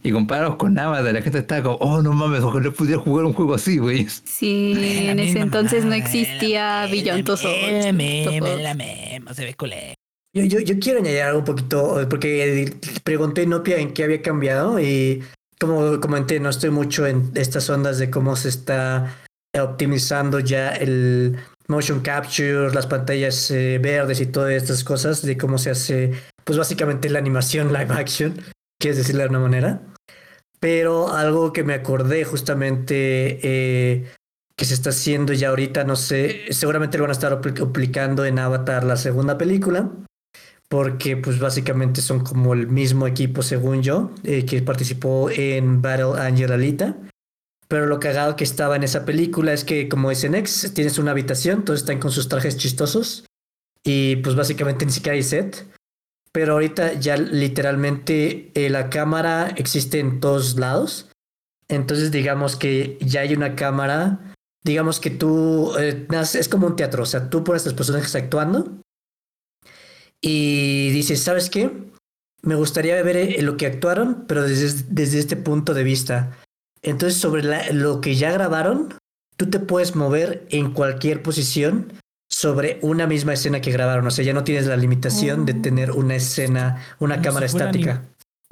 y 0.03 0.13
comparados 0.13 0.57
con 0.57 0.79
Avatar. 0.79 1.13
La 1.13 1.21
gente 1.21 1.41
está 1.41 1.63
como, 1.63 1.77
oh, 1.77 2.01
no 2.01 2.15
mames, 2.15 2.41
ojalá 2.41 2.71
pudiera 2.71 2.99
jugar 2.99 3.27
un 3.27 3.35
juego 3.35 3.53
así, 3.53 3.77
güey. 3.77 4.07
Sí, 4.25 4.73
en 5.11 5.21
ese 5.21 5.41
entonces 5.41 5.85
no 5.85 5.93
existía 5.93 6.87
Billonto 6.91 7.37
Se 7.37 7.49
ve 7.53 9.55
culé. 9.59 9.95
Yo, 10.35 10.45
yo, 10.45 10.61
yo, 10.61 10.79
quiero 10.79 11.01
añadir 11.01 11.21
algo 11.21 11.41
un 11.41 11.45
poquito, 11.45 12.07
porque 12.09 12.73
pregunté 13.05 13.47
Nopia 13.47 13.77
en 13.77 13.93
qué 13.93 14.05
había 14.05 14.23
cambiado 14.23 14.81
y 14.81 15.23
como 15.62 16.01
comenté, 16.01 16.40
no 16.40 16.48
estoy 16.48 16.70
mucho 16.70 17.07
en 17.07 17.31
estas 17.37 17.70
ondas 17.70 17.98
de 17.98 18.11
cómo 18.11 18.35
se 18.35 18.48
está 18.48 19.16
optimizando 19.57 20.40
ya 20.40 20.70
el 20.70 21.37
motion 21.68 22.01
capture, 22.01 22.75
las 22.75 22.88
pantallas 22.88 23.48
eh, 23.53 23.79
verdes 23.81 24.20
y 24.20 24.27
todas 24.27 24.51
estas 24.51 24.83
cosas, 24.83 25.22
de 25.22 25.37
cómo 25.38 25.59
se 25.59 25.70
hace, 25.70 26.14
pues 26.42 26.59
básicamente 26.59 27.09
la 27.11 27.20
animación 27.20 27.68
live 27.72 27.94
action, 27.94 28.35
quieres 28.81 28.98
decirlo 28.98 29.22
de 29.22 29.29
una 29.29 29.38
manera. 29.38 29.81
Pero 30.59 31.14
algo 31.14 31.53
que 31.53 31.62
me 31.62 31.75
acordé 31.75 32.25
justamente 32.25 33.38
eh, 33.44 34.11
que 34.57 34.64
se 34.64 34.75
está 34.75 34.90
haciendo 34.90 35.33
ya 35.33 35.51
ahorita, 35.51 35.85
no 35.85 35.94
sé, 35.94 36.40
seguramente 36.51 36.98
lo 36.98 37.05
van 37.05 37.11
a 37.11 37.12
estar 37.12 37.33
aplicando 37.33 38.25
en 38.25 38.40
Avatar, 38.40 38.83
la 38.83 38.96
segunda 38.96 39.38
película, 39.38 39.92
porque 40.73 41.19
pues 41.19 41.39
básicamente 41.39 42.01
son 42.01 42.21
como 42.21 42.55
el 42.55 42.67
mismo 42.67 43.07
equipo 43.07 43.43
según 43.43 43.83
yo, 43.83 44.11
eh, 44.25 44.47
que 44.47 44.63
participó 44.63 45.29
en 45.29 45.83
Battle 45.83 46.19
Angel 46.19 46.51
Alita. 46.51 46.97
Pero 47.69 47.85
lo 47.85 48.01
cagado 48.01 48.37
que 48.37 48.45
estaba 48.45 48.77
en 48.77 48.83
esa 48.83 49.05
película 49.05 49.53
es 49.53 49.65
que 49.65 49.87
como 49.87 50.11
es 50.11 50.25
en 50.25 50.35
X, 50.35 50.73
tienes 50.75 50.97
una 50.97 51.11
habitación, 51.11 51.67
todos 51.67 51.81
están 51.81 51.99
con 51.99 52.11
sus 52.11 52.27
trajes 52.27 52.57
chistosos 52.57 53.27
y 53.85 54.17
pues 54.17 54.35
básicamente 54.35 54.87
ni 54.87 54.93
siquiera 54.93 55.15
hay 55.15 55.23
set. 55.23 55.67
Pero 56.33 56.55
ahorita 56.55 56.95
ya 56.95 57.19
literalmente 57.19 58.51
eh, 58.55 58.71
la 58.71 58.89
cámara 58.89 59.53
existe 59.59 59.99
en 59.99 60.21
todos 60.21 60.59
lados. 60.59 61.11
Entonces 61.69 62.11
digamos 62.13 62.57
que 62.57 62.97
ya 63.03 63.21
hay 63.21 63.35
una 63.35 63.57
cámara, 63.57 64.33
digamos 64.65 65.01
que 65.01 65.11
tú, 65.11 65.75
eh, 65.79 66.09
es 66.33 66.49
como 66.49 66.67
un 66.67 66.77
teatro, 66.77 67.03
o 67.03 67.07
sea, 67.07 67.29
tú 67.29 67.45
pones 67.45 67.65
a 67.65 67.67
los 67.67 67.75
personajes 67.75 68.15
actuando 68.15 68.81
y 70.23 70.91
dices, 70.91 71.21
¿sabes 71.21 71.51
qué? 71.51 71.71
Me 72.41 72.55
gustaría 72.55 73.01
ver 73.03 73.17
eh, 73.17 73.43
lo 73.43 73.57
que 73.57 73.67
actuaron, 73.67 74.25
pero 74.27 74.43
desde, 74.43 74.85
desde 74.89 75.19
este 75.19 75.37
punto 75.37 75.75
de 75.75 75.85
vista. 75.85 76.39
Entonces, 76.81 77.21
sobre 77.21 77.73
lo 77.73 78.01
que 78.01 78.15
ya 78.15 78.33
grabaron, 78.33 78.95
tú 79.37 79.51
te 79.51 79.59
puedes 79.59 79.95
mover 79.95 80.47
en 80.51 80.73
cualquier 80.73 81.23
posición 81.23 81.93
sobre 82.31 82.79
una 82.81 83.07
misma 83.07 83.35
escena 83.35 83.61
que 83.61 83.71
grabaron. 83.71 84.07
O 84.07 84.11
sea, 84.11 84.25
ya 84.25 84.33
no 84.33 84.45
tienes 84.45 84.67
la 84.67 84.77
limitación 84.77 85.45
de 85.45 85.53
oh. 85.53 85.63
tener 85.63 85.91
una 85.91 86.15
escena, 86.15 86.83
una 86.99 87.21
cámara 87.21 87.47
estática 87.47 88.03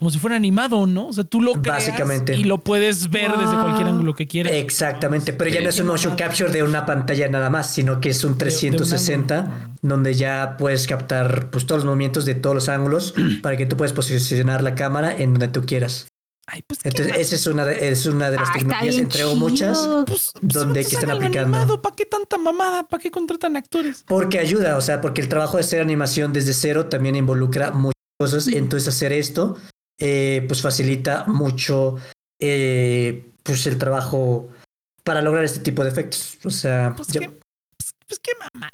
como 0.00 0.10
si 0.10 0.18
fuera 0.18 0.34
animado, 0.34 0.86
¿no? 0.86 1.08
O 1.08 1.12
sea, 1.12 1.24
tú 1.24 1.42
lo 1.42 1.52
creas 1.52 1.86
Básicamente. 1.86 2.34
y 2.34 2.44
lo 2.44 2.56
puedes 2.56 3.10
ver 3.10 3.32
desde 3.32 3.52
cualquier 3.52 3.88
ángulo 3.88 4.14
que 4.14 4.26
quieras. 4.26 4.54
Exactamente, 4.54 5.34
pero 5.34 5.50
ya 5.50 5.60
no 5.60 5.68
es 5.68 5.78
un 5.78 5.88
motion 5.88 6.16
capture 6.16 6.50
de 6.50 6.62
una 6.62 6.86
pantalla 6.86 7.28
nada 7.28 7.50
más, 7.50 7.70
sino 7.70 8.00
que 8.00 8.08
es 8.08 8.24
un 8.24 8.38
360 8.38 9.72
donde 9.82 10.14
ya 10.14 10.56
puedes 10.56 10.86
captar 10.86 11.50
pues 11.50 11.66
todos 11.66 11.80
los 11.80 11.84
movimientos 11.84 12.24
de 12.24 12.34
todos 12.34 12.54
los 12.54 12.70
ángulos 12.70 13.12
para 13.42 13.58
que 13.58 13.66
tú 13.66 13.76
puedas 13.76 13.92
posicionar 13.92 14.62
la 14.62 14.74
cámara 14.74 15.14
en 15.14 15.34
donde 15.34 15.48
tú 15.48 15.66
quieras. 15.66 16.06
Ay, 16.46 16.62
pues 16.66 16.80
Entonces, 16.82 17.18
esa 17.18 17.34
es 17.34 17.46
una 17.46 17.66
de, 17.66 17.90
es 17.90 18.06
una 18.06 18.30
de 18.30 18.38
las 18.38 18.54
tecnologías, 18.54 18.96
entrego 18.96 19.34
muchas, 19.34 19.86
pues, 20.06 20.32
pues, 20.32 20.54
donde 20.54 20.82
que 20.82 20.94
están 20.94 21.10
aplicando. 21.10 21.82
¿Para 21.82 21.94
qué 21.94 22.06
tanta 22.06 22.38
mamada? 22.38 22.88
¿Para 22.88 23.02
qué 23.02 23.10
contratan 23.10 23.54
actores? 23.54 24.02
Porque 24.06 24.38
ayuda, 24.38 24.78
o 24.78 24.80
sea, 24.80 25.02
porque 25.02 25.20
el 25.20 25.28
trabajo 25.28 25.58
de 25.58 25.60
hacer 25.60 25.82
animación 25.82 26.32
desde 26.32 26.54
cero 26.54 26.86
también 26.86 27.16
involucra 27.16 27.72
muchas 27.72 27.92
cosas. 28.18 28.48
Entonces, 28.48 28.88
hacer 28.88 29.12
esto 29.12 29.58
eh, 30.00 30.44
pues 30.48 30.62
facilita 30.62 31.24
mucho 31.26 31.96
eh, 32.40 33.30
pues 33.42 33.66
el 33.66 33.78
trabajo 33.78 34.48
para 35.04 35.22
lograr 35.22 35.44
este 35.44 35.60
tipo 35.60 35.84
de 35.84 35.90
efectos. 35.90 36.38
O 36.44 36.50
sea, 36.50 36.94
pues, 36.96 37.08
qué, 37.12 37.20
pues, 37.20 37.94
pues 38.06 38.20
qué 38.20 38.32
mamada. 38.54 38.70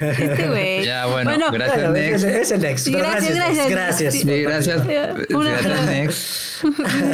Este. 0.00 0.82
Ya, 0.84 1.06
bueno, 1.06 1.50
gracias, 1.50 1.90
Next. 1.90 2.24
Es, 2.24 2.50
el 2.52 2.60
Next. 2.60 2.88
gracias, 2.88 3.34
gracias. 3.34 3.70
Gracias. 3.70 4.14
Sí, 4.14 4.42
gracias. 4.42 4.82
Una, 5.30 5.50
gracias, 5.50 5.86
Next. 5.86 6.18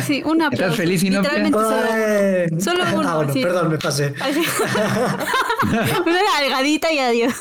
Sí, 0.07 0.23
un 0.25 0.43
aplauso. 0.43 0.65
¿Estás 0.65 0.77
feliz 0.77 1.03
y 1.03 1.11
no 1.11 1.21
Literalmente 1.21 1.59
solo, 1.59 2.61
solo 2.61 2.85
uno. 2.99 3.09
Ah, 3.09 3.17
bueno, 3.17 3.33
sí. 3.33 3.43
perdón, 3.43 3.71
me 3.71 3.79
pasé. 3.79 4.15
Una 6.07 6.21
largadita 6.41 6.93
y 6.93 6.99
adiós. 6.99 7.35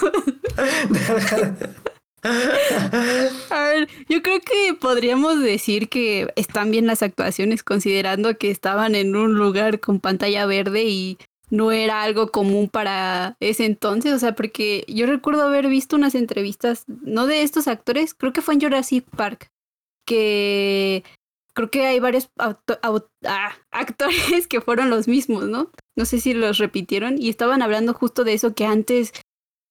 A 2.23 3.63
ver, 3.63 3.89
yo 4.07 4.21
creo 4.21 4.39
que 4.39 4.73
podríamos 4.79 5.41
decir 5.41 5.89
que 5.89 6.31
están 6.35 6.71
bien 6.71 6.87
las 6.87 7.03
actuaciones 7.03 7.63
considerando 7.63 8.37
que 8.37 8.49
estaban 8.49 8.95
en 8.95 9.15
un 9.15 9.35
lugar 9.35 9.79
con 9.79 9.99
pantalla 9.99 10.45
verde 10.45 10.85
y 10.85 11.17
no 11.49 11.71
era 11.71 12.01
algo 12.01 12.31
común 12.31 12.69
para 12.69 13.37
ese 13.39 13.65
entonces, 13.65 14.13
o 14.13 14.19
sea, 14.19 14.33
porque 14.33 14.85
yo 14.87 15.05
recuerdo 15.05 15.43
haber 15.43 15.67
visto 15.67 15.95
unas 15.95 16.15
entrevistas, 16.15 16.85
no 16.87 17.27
de 17.27 17.43
estos 17.43 17.67
actores, 17.67 18.13
creo 18.13 18.33
que 18.33 18.41
fue 18.41 18.55
en 18.55 18.61
Jurassic 18.61 19.05
Park, 19.15 19.49
que 20.05 21.03
creo 21.53 21.69
que 21.69 21.85
hay 21.85 21.99
varios 21.99 22.29
ah, 22.39 22.57
actores 23.71 24.47
que 24.47 24.61
fueron 24.61 24.89
los 24.89 25.07
mismos, 25.07 25.45
¿no? 25.45 25.71
No 25.95 26.05
sé 26.05 26.19
si 26.19 26.33
los 26.33 26.57
repitieron 26.57 27.21
y 27.21 27.29
estaban 27.29 27.61
hablando 27.61 27.93
justo 27.93 28.23
de 28.23 28.33
eso 28.33 28.55
que 28.55 28.65
antes 28.65 29.13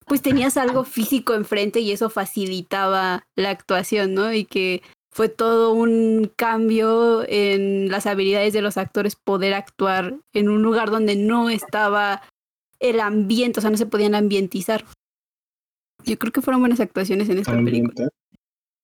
pues 0.05 0.21
tenías 0.21 0.57
algo 0.57 0.83
físico 0.83 1.33
enfrente 1.33 1.79
y 1.79 1.91
eso 1.91 2.09
facilitaba 2.09 3.25
la 3.35 3.49
actuación, 3.49 4.13
¿no? 4.13 4.33
Y 4.33 4.45
que 4.45 4.81
fue 5.11 5.29
todo 5.29 5.73
un 5.73 6.31
cambio 6.35 7.23
en 7.27 7.89
las 7.89 8.07
habilidades 8.07 8.53
de 8.53 8.61
los 8.61 8.77
actores 8.77 9.15
poder 9.15 9.53
actuar 9.53 10.15
en 10.33 10.49
un 10.49 10.63
lugar 10.63 10.89
donde 10.89 11.15
no 11.15 11.49
estaba 11.49 12.23
el 12.79 12.99
ambiente, 12.99 13.59
o 13.59 13.61
sea, 13.61 13.69
no 13.69 13.77
se 13.77 13.85
podían 13.85 14.15
ambientizar. 14.15 14.85
Yo 16.03 16.17
creo 16.17 16.33
que 16.33 16.41
fueron 16.41 16.61
buenas 16.61 16.79
actuaciones 16.79 17.29
en 17.29 17.37
esta 17.37 17.53
película. 17.53 18.09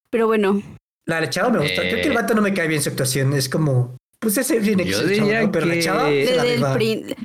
Pero 0.09 0.27
bueno. 0.27 0.61
La 1.05 1.19
de 1.19 1.29
Chava 1.29 1.49
me 1.49 1.59
gusta. 1.59 1.81
Creo 1.81 2.01
que 2.01 2.07
el 2.07 2.13
vato 2.13 2.33
no 2.33 2.41
me 2.41 2.53
cae 2.53 2.67
bien 2.67 2.81
su 2.81 2.89
actuación. 2.89 3.33
Es 3.33 3.49
como. 3.49 3.97
Pues 4.19 4.37
ese 4.37 4.59
bien 4.59 4.79
Yo 4.79 5.05
diría 5.07 5.43
¿no? 5.43 5.51
Pero 5.51 5.67
que... 5.67 5.75
la 5.75 5.81
Chava. 5.81 6.09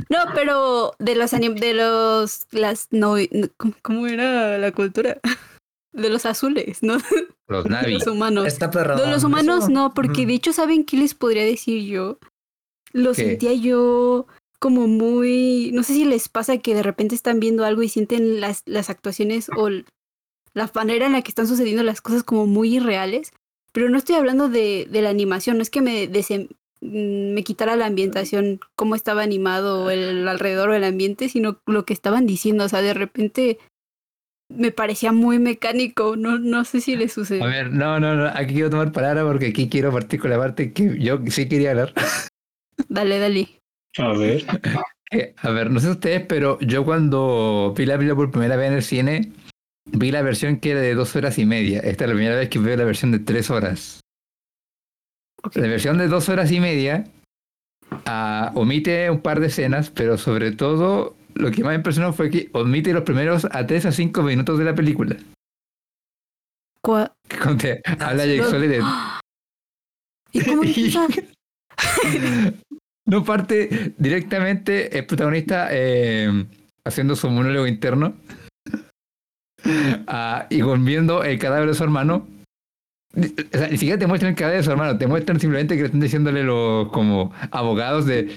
No, 0.08 0.18
pero 0.34 0.94
de 0.98 1.14
los 1.16 1.34
anim... 1.34 1.54
de 1.56 1.74
los. 1.74 2.46
las 2.52 2.88
no. 2.90 3.16
¿Cómo 3.82 4.06
era 4.06 4.58
la 4.58 4.72
cultura? 4.72 5.20
De 5.92 6.10
los 6.10 6.26
azules, 6.26 6.82
¿no? 6.82 6.98
Los 7.46 7.66
Navi. 7.70 7.92
los 7.94 8.06
humanos. 8.08 8.46
Está. 8.48 8.66
De 8.66 9.06
los 9.06 9.22
humanos 9.22 9.64
Eso. 9.64 9.68
no, 9.70 9.94
porque 9.94 10.24
Mm. 10.24 10.26
de 10.26 10.34
hecho, 10.34 10.52
¿saben 10.52 10.84
qué 10.84 10.96
les 10.96 11.14
podría 11.14 11.44
decir 11.44 11.84
yo? 11.84 12.18
Lo 12.92 13.12
¿Qué? 13.12 13.22
sentía 13.26 13.52
yo 13.52 14.26
como 14.58 14.88
muy. 14.88 15.70
No 15.72 15.84
sé 15.84 15.92
si 15.94 16.04
les 16.04 16.28
pasa 16.28 16.58
que 16.58 16.74
de 16.74 16.82
repente 16.82 17.14
están 17.14 17.38
viendo 17.38 17.64
algo 17.64 17.82
y 17.84 17.88
sienten 17.88 18.40
las, 18.40 18.62
las 18.66 18.90
actuaciones 18.90 19.48
o 19.56 19.68
la 20.52 20.70
manera 20.74 21.06
en 21.06 21.12
la 21.12 21.22
que 21.22 21.28
están 21.30 21.46
sucediendo 21.46 21.84
las 21.84 22.00
cosas 22.00 22.24
como 22.24 22.46
muy 22.46 22.74
irreales. 22.76 23.30
Pero 23.70 23.88
no 23.88 23.96
estoy 23.96 24.16
hablando 24.16 24.48
de, 24.48 24.88
de 24.90 25.00
la 25.00 25.10
animación, 25.10 25.58
no 25.58 25.62
es 25.62 25.70
que 25.70 25.80
me, 25.80 26.10
desem- 26.10 26.48
me 26.84 27.42
quitara 27.44 27.76
la 27.76 27.86
ambientación, 27.86 28.60
cómo 28.76 28.94
estaba 28.94 29.22
animado 29.22 29.90
el 29.90 30.28
alrededor 30.28 30.68
o 30.70 30.74
el 30.74 30.84
ambiente, 30.84 31.28
sino 31.28 31.58
lo 31.66 31.84
que 31.84 31.94
estaban 31.94 32.26
diciendo. 32.26 32.64
O 32.64 32.68
sea, 32.68 32.82
de 32.82 32.92
repente 32.94 33.58
me 34.50 34.70
parecía 34.70 35.10
muy 35.12 35.38
mecánico. 35.38 36.16
No, 36.16 36.38
no 36.38 36.64
sé 36.64 36.80
si 36.80 36.94
les 36.94 37.12
A 37.12 37.14
sucedió. 37.14 37.44
ver, 37.46 37.72
no, 37.72 37.98
no, 37.98 38.14
no, 38.14 38.26
aquí 38.26 38.54
quiero 38.54 38.70
tomar 38.70 38.92
palabra 38.92 39.24
porque 39.24 39.46
aquí 39.46 39.68
quiero 39.68 39.90
partir 39.92 40.20
con 40.20 40.30
la 40.30 40.38
parte 40.38 40.72
que 40.72 40.98
yo 40.98 41.18
sí 41.28 41.48
quería 41.48 41.70
hablar. 41.70 41.92
Dale, 42.88 43.18
dale. 43.18 43.48
A 43.98 44.12
ver. 44.12 44.44
Eh, 45.10 45.32
A 45.42 45.50
ver, 45.50 45.70
no 45.70 45.78
sé 45.78 45.90
ustedes, 45.90 46.26
pero 46.26 46.58
yo 46.60 46.84
cuando 46.84 47.72
vi 47.76 47.86
la 47.86 47.96
película 47.96 48.16
por 48.16 48.30
primera 48.32 48.56
vez 48.56 48.68
en 48.68 48.74
el 48.74 48.82
cine, 48.82 49.32
vi 49.84 50.10
la 50.10 50.22
versión 50.22 50.58
que 50.58 50.70
era 50.72 50.80
de 50.80 50.94
dos 50.94 51.14
horas 51.14 51.38
y 51.38 51.44
media. 51.44 51.78
Esta 51.80 52.04
es 52.04 52.08
la 52.10 52.16
primera 52.16 52.34
vez 52.36 52.48
que 52.48 52.58
veo 52.58 52.76
la 52.76 52.84
versión 52.84 53.12
de 53.12 53.20
tres 53.20 53.48
horas. 53.48 54.00
La 55.52 55.68
versión 55.68 55.98
de 55.98 56.08
dos 56.08 56.28
horas 56.28 56.50
y 56.50 56.60
media 56.60 57.04
ah, 58.06 58.52
omite 58.54 59.10
un 59.10 59.20
par 59.20 59.40
de 59.40 59.48
escenas, 59.48 59.90
pero 59.90 60.16
sobre 60.16 60.52
todo 60.52 61.16
lo 61.34 61.50
que 61.50 61.62
más 61.62 61.70
me 61.70 61.76
impresionó 61.76 62.12
fue 62.12 62.30
que 62.30 62.48
omite 62.52 62.92
los 62.92 63.02
primeros 63.02 63.46
a 63.50 63.66
tres 63.66 63.86
a 63.86 63.92
cinco 63.92 64.22
minutos 64.22 64.58
de 64.58 64.64
la 64.64 64.74
película. 64.74 65.16
Cuando 66.80 67.56
te 67.56 67.80
habla 67.98 68.26
Jake 68.26 68.38
no. 68.38 68.50
Sully 68.50 68.68
de 68.68 68.82
¿Y 70.32 70.44
cómo? 70.44 70.62
No 73.06 73.22
parte 73.22 73.92
directamente 73.98 74.96
el 74.96 75.04
protagonista 75.04 75.68
eh, 75.70 76.46
haciendo 76.86 77.14
su 77.14 77.28
monólogo 77.28 77.66
interno 77.66 78.14
ah, 80.06 80.46
y 80.48 80.62
volviendo 80.62 81.22
el 81.22 81.38
cadáver 81.38 81.68
de 81.68 81.74
su 81.74 81.84
hermano. 81.84 82.26
O 83.16 83.56
sea, 83.58 83.68
ni 83.68 83.76
siquiera 83.78 83.98
te 83.98 84.06
muestran 84.06 84.34
cadáver 84.34 84.58
de 84.58 84.64
su 84.64 84.70
hermano, 84.70 84.98
te 84.98 85.06
muestran 85.06 85.38
simplemente 85.40 85.76
que 85.76 85.84
están 85.84 86.00
diciéndole 86.00 86.42
los 86.42 86.88
como 86.90 87.32
abogados 87.50 88.06
de 88.06 88.36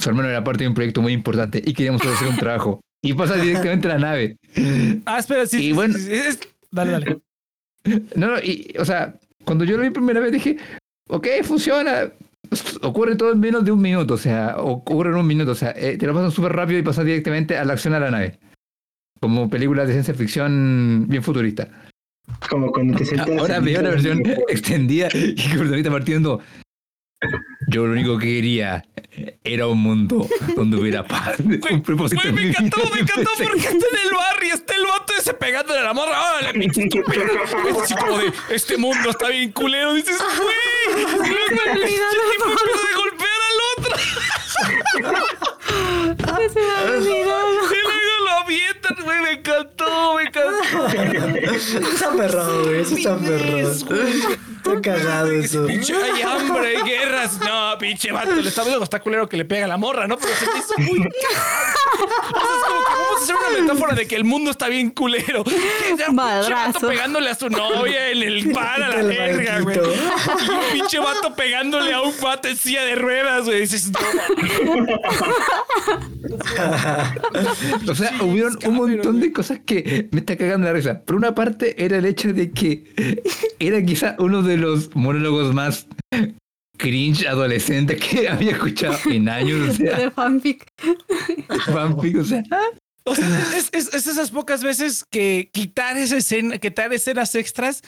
su 0.00 0.08
hermano 0.08 0.28
era 0.28 0.44
parte 0.44 0.64
de 0.64 0.68
un 0.68 0.74
proyecto 0.74 1.02
muy 1.02 1.12
importante 1.12 1.62
y 1.64 1.72
queríamos 1.74 2.04
hacer 2.06 2.28
un 2.28 2.36
trabajo. 2.36 2.80
Y 3.02 3.12
pasa 3.14 3.36
directamente 3.36 3.88
a 3.88 3.94
la 3.94 3.98
nave. 3.98 4.36
Ah, 5.04 5.18
espera, 5.18 5.46
sí. 5.46 5.56
Y 5.58 5.60
sí, 5.60 5.72
bueno- 5.72 5.94
sí, 5.94 6.00
sí, 6.04 6.12
es- 6.14 6.40
Dale, 6.70 6.92
dale. 6.92 7.18
No, 8.16 8.28
no, 8.28 8.38
y, 8.38 8.74
o 8.78 8.84
sea, 8.84 9.14
cuando 9.44 9.64
yo 9.64 9.76
lo 9.76 9.82
vi 9.82 9.90
primera 9.90 10.20
vez 10.20 10.32
dije, 10.32 10.56
ok, 11.08 11.26
funciona. 11.42 12.10
Ocurre 12.82 13.16
todo 13.16 13.32
en 13.32 13.40
menos 13.40 13.64
de 13.64 13.72
un 13.72 13.80
minuto, 13.80 14.14
o 14.14 14.18
sea, 14.18 14.56
ocurre 14.58 15.10
en 15.10 15.16
un 15.16 15.26
minuto, 15.26 15.50
o 15.52 15.54
sea, 15.54 15.72
eh, 15.76 15.96
te 15.98 16.06
lo 16.06 16.14
pasan 16.14 16.30
súper 16.30 16.52
rápido 16.52 16.78
y 16.78 16.82
pasas 16.82 17.04
directamente 17.04 17.56
a 17.56 17.64
la 17.64 17.72
acción 17.74 17.94
a 17.94 18.00
la 18.00 18.10
nave. 18.10 18.38
Como 19.20 19.48
películas 19.50 19.86
de 19.86 19.92
ciencia 19.94 20.14
ficción 20.14 21.06
bien 21.08 21.22
futurista. 21.22 21.68
Como 22.48 22.72
cuando 22.72 22.98
te 22.98 23.04
sientas. 23.04 23.28
Ahora 23.38 23.60
veo 23.60 23.82
la 23.82 23.90
versión 23.90 24.22
extendida 24.48 25.08
y 25.12 25.34
que 25.34 25.56
ahorita 25.56 25.90
partiendo. 25.90 26.40
Yo 27.68 27.86
lo 27.86 27.92
único 27.92 28.18
que 28.18 28.26
quería 28.26 28.84
era 29.42 29.66
un 29.66 29.80
mundo 29.80 30.28
donde 30.56 30.76
hubiera 30.76 31.04
paz. 31.04 31.38
un 31.70 31.82
propósito 31.82 32.20
Güey, 32.22 32.34
me 32.34 32.48
encantó, 32.48 32.78
me 32.92 33.00
encantó 33.00 33.30
porque 33.42 33.58
está 33.58 33.70
en 33.70 34.06
el 34.06 34.14
bar 34.14 34.44
y 34.44 34.48
está 34.48 34.74
el 34.74 34.82
vato 34.84 35.12
ese 35.18 35.34
pegándole 35.34 35.80
a 35.80 35.84
la 35.84 35.94
morra. 35.94 36.20
¡Órale, 36.38 36.52
pinche 36.58 36.82
estúpido! 36.82 37.24
Es 37.24 37.76
así 37.82 37.94
como 37.94 38.18
de, 38.18 38.32
este 38.50 38.76
mundo 38.76 39.10
está 39.10 39.28
bien 39.28 39.52
culero. 39.52 39.94
Dices, 39.94 40.18
güey. 40.18 41.04
Y 41.06 41.30
luego 41.30 41.62
el 41.66 41.80
pinche 41.80 42.02
tipo 42.32 42.44
empieza 42.50 42.86
a 42.92 42.96
golpear 42.98 43.40
al 43.50 43.58
otro. 43.78 43.96
Se 46.48 46.60
me 46.60 46.70
ha 46.70 46.96
olvidado. 46.96 47.83
Güey. 49.04 49.20
Me 49.22 49.30
encantó, 49.32 50.14
me 50.16 50.22
encantó. 50.22 50.86
Está 51.54 52.10
perro, 52.16 52.64
güey. 52.64 52.80
Eso 52.80 52.96
está 52.96 53.14
güey. 53.14 53.60
Está 53.60 54.80
cagado 54.80 55.30
eso. 55.30 55.66
Pinche, 55.66 55.94
hay 55.94 56.22
hambre, 56.22 56.76
hay 56.76 56.82
guerras. 56.82 57.38
No, 57.38 57.76
pinche 57.78 58.10
vato. 58.12 58.34
Le 58.34 58.48
está 58.48 58.62
viendo 58.62 58.82
está 58.82 59.00
culero 59.00 59.28
que 59.28 59.36
le 59.36 59.44
pega 59.44 59.66
a 59.66 59.68
la 59.68 59.76
morra, 59.76 60.06
¿no? 60.06 60.16
Pero 60.16 60.34
se 60.34 60.46
me 60.46 60.58
hizo 60.58 60.74
muy. 60.78 61.00
O 61.00 61.02
sea, 61.02 61.10
es 62.00 62.64
como 62.66 62.84
que 62.84 62.90
vamos 62.90 63.20
a 63.20 63.22
hacer 63.22 63.36
una 63.36 63.60
metáfora 63.60 63.94
de 63.94 64.06
que 64.06 64.16
el 64.16 64.24
mundo 64.24 64.50
está 64.50 64.68
bien 64.68 64.90
culero. 64.90 65.44
Pinche 65.44 66.04
vato 66.12 66.88
pegándole 66.88 67.30
a 67.30 67.34
su 67.34 67.48
novia 67.50 68.10
en 68.10 68.22
el 68.22 68.52
bar 68.52 68.82
a 68.82 68.88
la 68.88 69.02
verga, 69.02 69.60
güey. 69.60 69.78
un 69.78 70.72
pinche 70.72 70.98
vato 70.98 71.34
pegándole 71.34 71.92
a 71.92 72.00
un 72.00 72.14
vato 72.20 72.48
en 72.48 72.56
silla 72.56 72.84
de 72.84 72.94
ruedas, 72.94 73.44
güey. 73.44 73.60
Dices, 73.60 73.90
no, 73.90 73.98
O 77.88 77.94
sea, 77.94 78.12
hubieron 78.22 78.58
un 78.64 78.74
montón 78.74 78.93
de 79.02 79.32
cosas 79.32 79.60
que 79.64 80.08
me 80.12 80.20
está 80.20 80.36
cagando 80.36 80.66
la 80.66 80.72
risa. 80.72 81.02
Por 81.02 81.16
una 81.16 81.34
parte 81.34 81.84
era 81.84 81.98
el 81.98 82.04
hecho 82.06 82.32
de 82.32 82.50
que 82.50 82.84
era 83.58 83.82
quizá 83.84 84.16
uno 84.18 84.42
de 84.42 84.56
los 84.56 84.94
monólogos 84.94 85.54
más 85.54 85.86
cringe 86.76 87.26
adolescentes 87.26 88.00
que 88.00 88.28
había 88.28 88.52
escuchado 88.52 88.98
en 89.06 89.28
años. 89.28 89.70
O 89.70 89.72
sea, 89.74 89.98
De 89.98 90.10
fanfic. 90.10 90.64
fanfic, 91.66 92.16
o 92.18 92.24
sea. 92.24 92.42
O 93.06 93.14
sea, 93.14 93.28
es, 93.56 93.68
es- 93.72 93.92
es 93.92 94.06
esas 94.06 94.30
pocas 94.30 94.62
veces 94.62 95.04
que 95.10 95.50
quitar 95.52 95.96
esa 95.98 96.16
escena, 96.16 96.56
quitar 96.56 96.90
escenas 96.92 97.34
extras, 97.34 97.82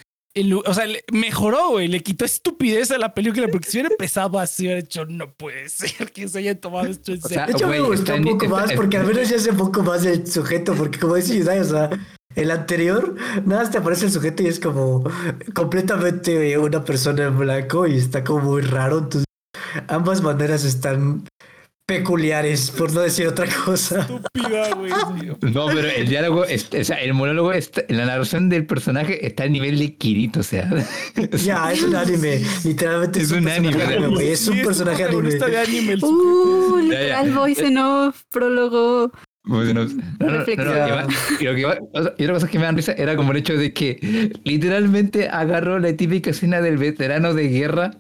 o 0.66 0.74
sea, 0.74 0.86
le- 0.86 1.04
mejoró, 1.12 1.70
güey, 1.70 1.88
le 1.88 2.02
quitó 2.02 2.24
estupidez 2.24 2.90
a 2.90 2.98
la 2.98 3.14
película, 3.14 3.48
porque 3.48 3.68
si 3.70 3.78
hubiera 3.78 3.88
empezado 3.90 4.38
así, 4.38 4.64
hubiera 4.64 4.80
hecho, 4.80 5.04
no 5.06 5.32
puede 5.32 5.68
ser 5.68 6.10
que 6.12 6.28
se 6.28 6.38
haya 6.38 6.60
tomado 6.60 6.86
esto 6.86 7.12
en 7.12 7.20
O 7.24 7.28
sea, 7.28 7.46
De 7.46 7.52
hecho, 7.52 7.68
me 7.68 7.80
gustó 7.80 7.94
está 7.94 8.14
un 8.16 8.24
poco 8.24 8.48
más 8.48 8.72
porque 8.72 8.96
al 8.98 9.06
menos 9.06 9.28
ya 9.28 9.38
sé 9.38 9.50
un 9.50 9.56
poco 9.56 9.82
más 9.82 10.02
del 10.02 10.26
sujeto. 10.26 10.74
Porque, 10.74 10.98
como 10.98 11.14
dice 11.14 11.38
Yudai, 11.38 11.60
o 11.60 11.64
sea, 11.64 11.90
el 12.34 12.50
anterior, 12.50 13.14
nada 13.46 13.62
más 13.62 13.70
te 13.70 13.78
aparece 13.78 14.06
el 14.06 14.12
sujeto 14.12 14.42
y 14.42 14.46
es 14.48 14.60
como 14.60 15.02
completamente 15.54 16.58
una 16.58 16.84
persona 16.84 17.24
en 17.24 17.38
blanco 17.38 17.86
y 17.86 17.96
está 17.96 18.22
como 18.24 18.40
muy 18.40 18.62
raro. 18.62 18.98
Entonces, 18.98 19.24
ambas 19.88 20.22
maneras 20.22 20.64
están 20.64 21.24
peculiares, 21.86 22.70
por 22.72 22.92
no 22.92 23.00
decir 23.00 23.26
otra 23.28 23.46
cosa. 23.64 24.00
estúpida, 24.00 24.74
güey. 24.74 24.92
No, 25.52 25.66
pero 25.68 25.88
el 25.88 26.08
diálogo, 26.08 26.44
es- 26.44 26.68
o 26.78 26.84
sea, 26.84 26.96
el 27.00 27.14
monólogo, 27.14 27.52
está- 27.52 27.84
la 27.88 28.06
narración 28.06 28.48
del 28.48 28.66
personaje 28.66 29.24
está 29.26 29.44
al 29.44 29.52
nivel 29.52 29.78
de 29.78 29.94
Kirito, 29.96 30.40
o 30.40 30.42
sea. 30.42 30.68
Ya, 31.44 31.72
es 31.72 31.82
un 31.82 31.94
anime. 31.94 32.40
Literalmente 32.64 33.20
es, 33.20 33.26
Es 33.30 33.32
un, 33.38 33.48
anime. 33.48 33.82
anime, 33.82 34.08
güey. 34.08 34.30
Es 34.32 34.48
un 34.48 34.56
Sí, 34.56 34.64
personaje 34.64 35.04
anime. 35.04 35.30
de 35.30 35.58
anime, 35.58 35.92
el. 35.92 36.04
Uh, 36.04 36.78
literal 36.82 37.30
voice 37.32 37.66
en 37.66 37.78
off, 37.78 38.22
prólogo. 38.30 39.12
y, 41.38 41.46
otra 41.46 42.34
cosa 42.34 42.48
que 42.48 42.58
me 42.58 42.64
dan 42.64 42.76
risa 42.76 42.92
era 42.92 43.14
como 43.14 43.30
el 43.30 43.38
hecho 43.38 43.56
de 43.56 43.72
que 43.72 44.32
literalmente 44.42 45.28
agarró 45.28 45.78
la 45.78 45.92
típica 45.96 46.30
escena 46.30 46.60
del 46.60 46.78
veterano 46.78 47.32
de 47.32 47.48
guerra 47.48 47.92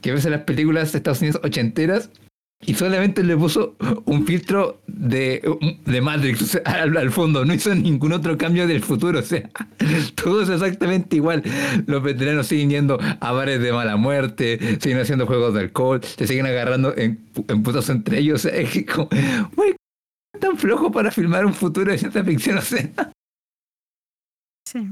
que 0.00 0.10
ves 0.12 0.24
en 0.24 0.32
las 0.32 0.40
películas 0.42 0.90
de 0.92 0.98
Estados 0.98 1.20
Unidos 1.20 1.40
ochenteras 1.44 2.10
y 2.66 2.74
solamente 2.74 3.22
le 3.22 3.36
puso 3.36 3.76
un 4.04 4.26
filtro 4.26 4.80
de, 4.86 5.42
de 5.84 6.00
Matrix 6.00 6.60
al, 6.64 7.10
fondo, 7.10 7.44
no 7.44 7.54
hizo 7.54 7.74
ningún 7.74 8.12
otro 8.12 8.36
cambio 8.38 8.66
del 8.66 8.82
futuro, 8.82 9.18
o 9.18 9.22
sea, 9.22 9.48
todo 10.14 10.42
es 10.42 10.48
exactamente 10.48 11.16
igual. 11.16 11.42
Los 11.86 12.02
veteranos 12.02 12.46
siguen 12.46 12.70
yendo 12.70 12.98
a 13.20 13.32
bares 13.32 13.60
de 13.60 13.72
mala 13.72 13.96
muerte, 13.96 14.78
siguen 14.80 14.98
haciendo 14.98 15.26
juegos 15.26 15.54
de 15.54 15.60
alcohol, 15.60 16.00
se 16.02 16.26
siguen 16.26 16.46
agarrando 16.46 16.94
en, 16.96 17.20
en 17.48 17.62
putos 17.62 17.88
entre 17.88 18.18
ellos, 18.18 18.44
o 18.44 18.48
sea, 18.48 18.58
es 18.58 18.86
como, 18.86 19.08
tan 20.40 20.56
flojo 20.56 20.90
para 20.90 21.10
filmar 21.10 21.46
un 21.46 21.54
futuro 21.54 21.92
de 21.92 21.98
ciencia 21.98 22.24
ficción, 22.24 22.58
o 22.58 22.62
sea. 22.62 23.12
Sí. 24.66 24.88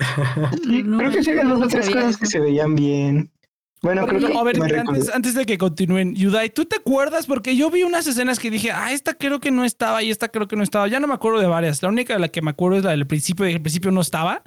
creo 0.98 1.10
que 1.10 1.22
se 1.22 1.44
dos 1.44 1.62
otras 1.62 1.88
cosas 1.88 2.16
que 2.16 2.26
se 2.26 2.40
veían 2.40 2.74
bien. 2.74 3.31
Bueno, 3.82 4.06
creo 4.06 4.20
que 4.20 4.38
a 4.38 4.42
ver, 4.44 4.62
antes, 4.62 5.12
antes, 5.12 5.34
de 5.34 5.44
que 5.44 5.58
continúen, 5.58 6.14
Yudai, 6.14 6.50
¿tú 6.50 6.64
te 6.64 6.76
acuerdas? 6.76 7.26
Porque 7.26 7.56
yo 7.56 7.68
vi 7.68 7.82
unas 7.82 8.06
escenas 8.06 8.38
que 8.38 8.48
dije, 8.48 8.70
ah, 8.70 8.92
esta 8.92 9.14
creo 9.14 9.40
que 9.40 9.50
no 9.50 9.64
estaba 9.64 10.04
y 10.04 10.10
esta 10.10 10.28
creo 10.28 10.46
que 10.46 10.54
no 10.54 10.62
estaba. 10.62 10.86
Ya 10.86 11.00
no 11.00 11.08
me 11.08 11.14
acuerdo 11.14 11.40
de 11.40 11.48
varias. 11.48 11.82
La 11.82 11.88
única 11.88 12.14
de 12.14 12.20
la 12.20 12.28
que 12.28 12.42
me 12.42 12.50
acuerdo 12.50 12.78
es 12.78 12.84
la 12.84 12.92
del 12.92 13.08
principio, 13.08 13.44
de 13.44 13.50
que 13.50 13.56
al 13.56 13.62
principio 13.62 13.90
no 13.90 14.00
estaba. 14.00 14.42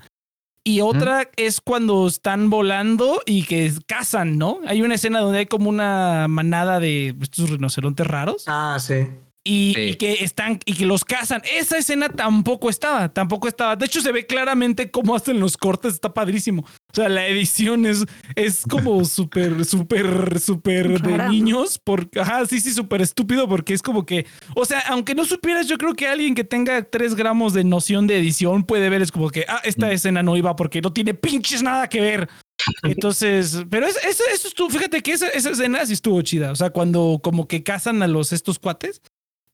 Y 0.64 0.82
otra 0.82 1.30
es 1.36 1.62
cuando 1.62 2.08
están 2.08 2.50
volando 2.50 3.22
y 3.26 3.44
que 3.44 3.72
cazan, 3.86 4.40
¿no? 4.40 4.62
Hay 4.66 4.82
una 4.82 4.96
escena 4.96 5.20
donde 5.20 5.40
hay 5.40 5.46
como 5.46 5.70
una 5.70 6.28
manada 6.28 6.80
de 6.80 7.14
estos 7.22 7.52
rinocerontes 7.52 8.08
raros. 8.08 8.46
Ah, 8.48 8.78
sí 8.80 9.06
y, 9.48 9.96
que 9.96 10.24
están 10.24 10.60
y 10.66 10.74
que 10.74 10.86
los 10.86 11.06
cazan. 11.06 11.42
Esa 11.56 11.78
escena 11.78 12.10
tampoco 12.10 12.70
estaba, 12.70 13.14
tampoco 13.14 13.48
estaba. 13.48 13.76
De 13.76 13.86
hecho, 13.86 14.02
se 14.02 14.12
ve 14.12 14.26
claramente 14.26 14.90
cómo 14.90 15.16
hacen 15.16 15.40
los 15.40 15.56
cortes, 15.56 15.94
está 15.94 16.14
padrísimo. 16.14 16.64
O 16.64 16.96
sea, 16.96 17.10
la 17.10 17.28
edición 17.28 17.86
es, 17.86 18.06
es 18.36 18.64
como 18.68 19.06
súper, 19.06 19.64
súper, 19.64 20.40
súper 20.40 21.00
de 21.00 21.30
niños. 21.30 21.80
Porque, 21.82 22.20
ajá, 22.20 22.46
sí, 22.48 22.60
sí, 22.60 22.74
súper 22.74 23.04
estúpido 23.04 23.48
porque 23.48 23.76
es 23.76 23.84
como 23.84 24.06
que, 24.06 24.26
o 24.56 24.66
sea, 24.66 24.80
aunque 24.88 25.14
no 25.14 25.26
supieras, 25.26 25.68
yo 25.68 25.78
creo 25.78 25.94
que 25.94 26.08
alguien 26.08 26.34
que 26.34 26.44
tenga 26.44 26.82
tres 26.84 27.14
gramos 27.14 27.54
de 27.54 27.64
noción 27.64 28.08
de 28.08 28.18
edición 28.18 28.64
puede 28.64 28.90
ver, 28.90 29.04
es 29.04 29.12
como 29.12 29.30
que, 29.30 29.46
ah, 29.48 29.62
esta 29.64 29.88
mm. 29.88 29.92
escena 29.92 30.24
no 30.24 30.36
iba 30.38 30.56
porque 30.56 30.82
no 30.82 30.92
tiene 30.92 31.14
pinches 31.14 31.62
nada 31.62 31.88
que 31.88 32.02
ver. 32.02 32.30
Entonces, 32.84 33.64
pero 33.70 33.86
eso, 33.86 34.00
eso, 34.10 34.48
estuvo, 34.48 34.70
fíjate 34.72 35.02
que 35.02 35.12
esa, 35.12 35.28
esa 35.28 35.52
escena 35.52 35.86
sí 35.86 35.94
estuvo 35.94 36.20
chida. 36.24 36.52
O 36.52 36.56
sea, 36.56 36.72
cuando 36.72 37.20
como 37.22 37.48
que 37.48 37.62
cazan 37.62 38.02
a 38.02 38.08
los 38.08 38.34
estos 38.34 38.58
cuates 38.58 39.02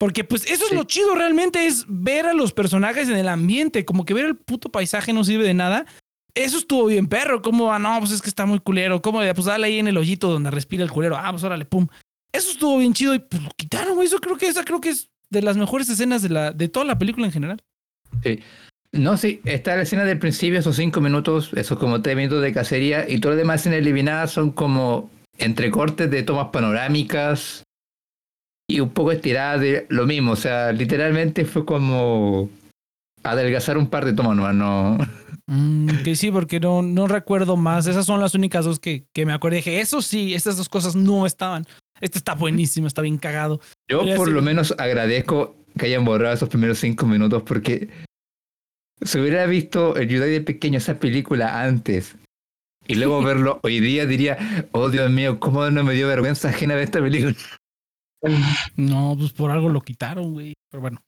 porque 0.02 0.24
pues 0.24 0.50
eso 0.50 0.66
es 0.66 0.72
lo 0.72 0.84
chido 0.86 1.14
realmente, 1.14 1.68
es 1.68 1.86
ver 1.88 2.26
a 2.26 2.34
los 2.34 2.54
personajes 2.54 3.08
en 3.08 3.18
el 3.18 3.28
ambiente, 3.28 3.86
como 3.86 4.04
que 4.04 4.16
ver 4.16 4.26
el 4.26 4.36
puto 4.36 4.72
paisaje 4.72 5.14
no 5.14 5.24
sirve 5.24 5.44
de 5.44 5.54
nada. 5.54 5.86
Eso 6.34 6.58
estuvo 6.58 6.88
bien, 6.88 7.06
perro. 7.06 7.44
¿Cómo, 7.44 7.72
ah, 7.72 7.78
no, 7.78 8.00
pues 8.00 8.10
es 8.10 8.20
que 8.20 8.30
está 8.30 8.48
muy 8.48 8.58
culero. 8.58 9.00
¿Cómo, 9.04 9.20
pues 9.20 9.46
dale 9.46 9.68
ahí 9.68 9.78
en 9.78 9.88
el 9.88 9.98
hoyito 9.98 10.32
donde 10.32 10.50
respira 10.50 10.84
el 10.84 10.90
culero? 10.90 11.18
Ah, 11.18 11.30
pues 11.30 11.44
órale, 11.44 11.66
pum. 11.66 11.86
Eso 12.34 12.50
estuvo 12.50 12.80
bien 12.80 12.96
chido 12.96 13.14
y 13.14 13.20
pues 13.20 13.44
lo 13.44 13.52
quitaron, 13.56 13.94
güey. 13.94 14.08
Eso 14.08 14.18
creo 14.18 14.38
que 14.38 14.48
esa 14.48 14.64
creo 14.64 14.82
que 14.82 14.90
es 14.90 15.12
de 15.30 15.44
las 15.44 15.56
mejores 15.56 15.88
escenas 15.88 16.24
de, 16.24 16.30
la, 16.30 16.52
de 16.52 16.68
toda 16.68 16.88
la 16.88 16.98
película 16.98 17.28
en 17.28 17.34
general. 17.34 17.62
Sí. 18.24 18.40
No, 18.94 19.18
sí, 19.18 19.40
está 19.46 19.76
la 19.76 19.84
escena 19.84 20.04
del 20.04 20.18
principio, 20.18 20.58
esos 20.58 20.78
cinco 20.78 21.00
minutos, 21.00 21.52
esos 21.54 21.78
como 21.78 22.02
tres 22.02 22.16
minutos 22.16 22.42
de 22.42 22.54
cacería, 22.54 23.08
y 23.08 23.20
todo 23.20 23.34
lo 23.34 23.38
demás 23.38 23.68
en 23.68 23.74
eliminadas 23.74 24.32
son 24.32 24.50
como 24.52 25.12
entrecortes 25.38 26.10
de 26.10 26.24
tomas 26.24 26.48
panorámicas, 26.48 27.66
y 28.72 28.80
un 28.80 28.90
poco 28.90 29.12
estirada 29.12 29.58
de 29.58 29.86
lo 29.90 30.06
mismo. 30.06 30.32
O 30.32 30.36
sea, 30.36 30.72
literalmente 30.72 31.46
fue 31.46 31.66
como 31.66 32.50
adelgazar 33.24 33.78
un 33.78 33.88
par 33.88 34.06
de 34.06 34.14
tomas 34.14 34.56
no. 34.56 34.98
Mm, 35.48 36.04
que 36.04 36.16
sí, 36.16 36.32
porque 36.32 36.60
no, 36.60 36.82
no 36.82 37.08
recuerdo 37.08 37.58
más. 37.58 37.88
Esas 37.88 38.06
son 38.06 38.22
las 38.22 38.34
únicas 38.34 38.64
dos 38.64 38.80
que, 38.80 39.06
que 39.14 39.26
me 39.26 39.34
acuerdo. 39.34 39.58
Dije, 39.58 39.82
eso 39.82 40.02
sí, 40.02 40.34
estas 40.34 40.56
dos 40.56 40.70
cosas 40.70 40.96
no 40.96 41.26
estaban. 41.26 41.66
Este 42.00 42.18
está 42.18 42.34
buenísimo, 42.34 42.88
está 42.88 43.02
bien 43.02 43.18
cagado. 43.18 43.60
Yo 43.90 44.04
por 44.16 44.30
lo 44.30 44.42
menos 44.42 44.74
agradezco 44.78 45.56
que 45.78 45.88
hayan 45.88 46.06
borrado 46.06 46.34
esos 46.34 46.50
primeros 46.50 46.80
cinco 46.80 47.06
minutos 47.06 47.44
porque 47.44 47.90
si 49.02 49.20
hubiera 49.20 49.46
visto 49.46 49.96
el 49.96 50.08
Yudai 50.08 50.32
de 50.32 50.42
pequeño 50.42 50.78
esa 50.78 51.00
película 51.00 51.64
antes 51.64 52.16
y 52.88 52.96
luego 52.96 53.22
verlo 53.24 53.60
hoy 53.64 53.80
día 53.80 54.06
diría, 54.06 54.68
oh 54.72 54.90
Dios 54.90 55.12
mío, 55.12 55.40
cómo 55.40 55.70
no 55.70 55.84
me 55.84 55.94
dio 55.94 56.08
vergüenza 56.08 56.50
ajena 56.50 56.76
de 56.76 56.84
esta 56.84 57.00
película. 57.00 57.36
No, 58.76 59.16
pues 59.18 59.32
por 59.32 59.52
algo 59.52 59.70
lo 59.70 59.82
quitaron, 59.82 60.34
güey. 60.34 60.54
Pero 60.70 60.82
bueno. 60.82 61.02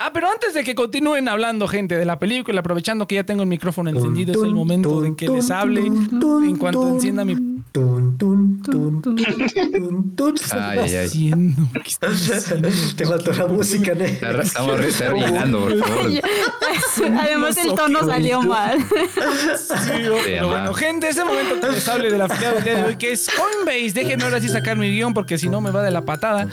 Ah, 0.00 0.12
pero 0.12 0.30
antes 0.30 0.54
de 0.54 0.62
que 0.62 0.76
continúen 0.76 1.28
hablando, 1.28 1.66
gente, 1.66 1.96
de 1.96 2.04
la 2.04 2.20
película, 2.20 2.60
aprovechando 2.60 3.08
que 3.08 3.16
ya 3.16 3.24
tengo 3.24 3.42
el 3.42 3.48
micrófono 3.48 3.90
encendido, 3.90 4.32
es 4.32 4.42
el 4.42 4.54
momento 4.54 5.00
de 5.00 5.16
que 5.16 5.28
les 5.28 5.50
hable 5.50 5.86
en 5.86 6.56
cuanto 6.56 6.88
encienda 6.88 7.24
mi. 7.24 7.34
Ay, 10.52 10.78
ay, 10.78 10.94
ay. 10.96 11.54
Te 12.96 13.06
faltó 13.06 13.32
la 13.32 13.46
música, 13.46 13.94
¿no? 13.94 14.04
Estamos 14.04 14.78
rellenando, 14.78 15.60
por 15.60 15.78
favor. 15.78 16.10
Además, 17.20 17.56
el 17.58 17.74
tono 17.74 18.04
salió 18.04 18.42
mal. 18.42 18.78
Sí, 19.58 19.74
pero 20.24 20.48
bueno, 20.48 20.74
gente, 20.74 21.08
es 21.08 21.16
el 21.16 21.24
momento 21.24 21.60
que 21.60 21.74
les 21.74 21.88
hable 21.88 22.10
de 22.10 22.18
la 22.18 22.28
final 22.28 22.54
del 22.54 22.64
día 22.64 22.74
de 22.76 22.84
hoy, 22.84 22.96
que 22.96 23.12
es 23.12 23.28
Coinbase. 23.28 23.92
Déjenme 23.92 24.24
ahora 24.24 24.40
sí 24.40 24.48
sacar 24.48 24.76
mi 24.76 24.90
guion, 24.90 25.14
porque 25.14 25.38
si 25.38 25.48
no 25.48 25.60
me 25.60 25.70
va 25.70 25.82
de 25.82 25.90
la 25.90 26.02
patada. 26.02 26.48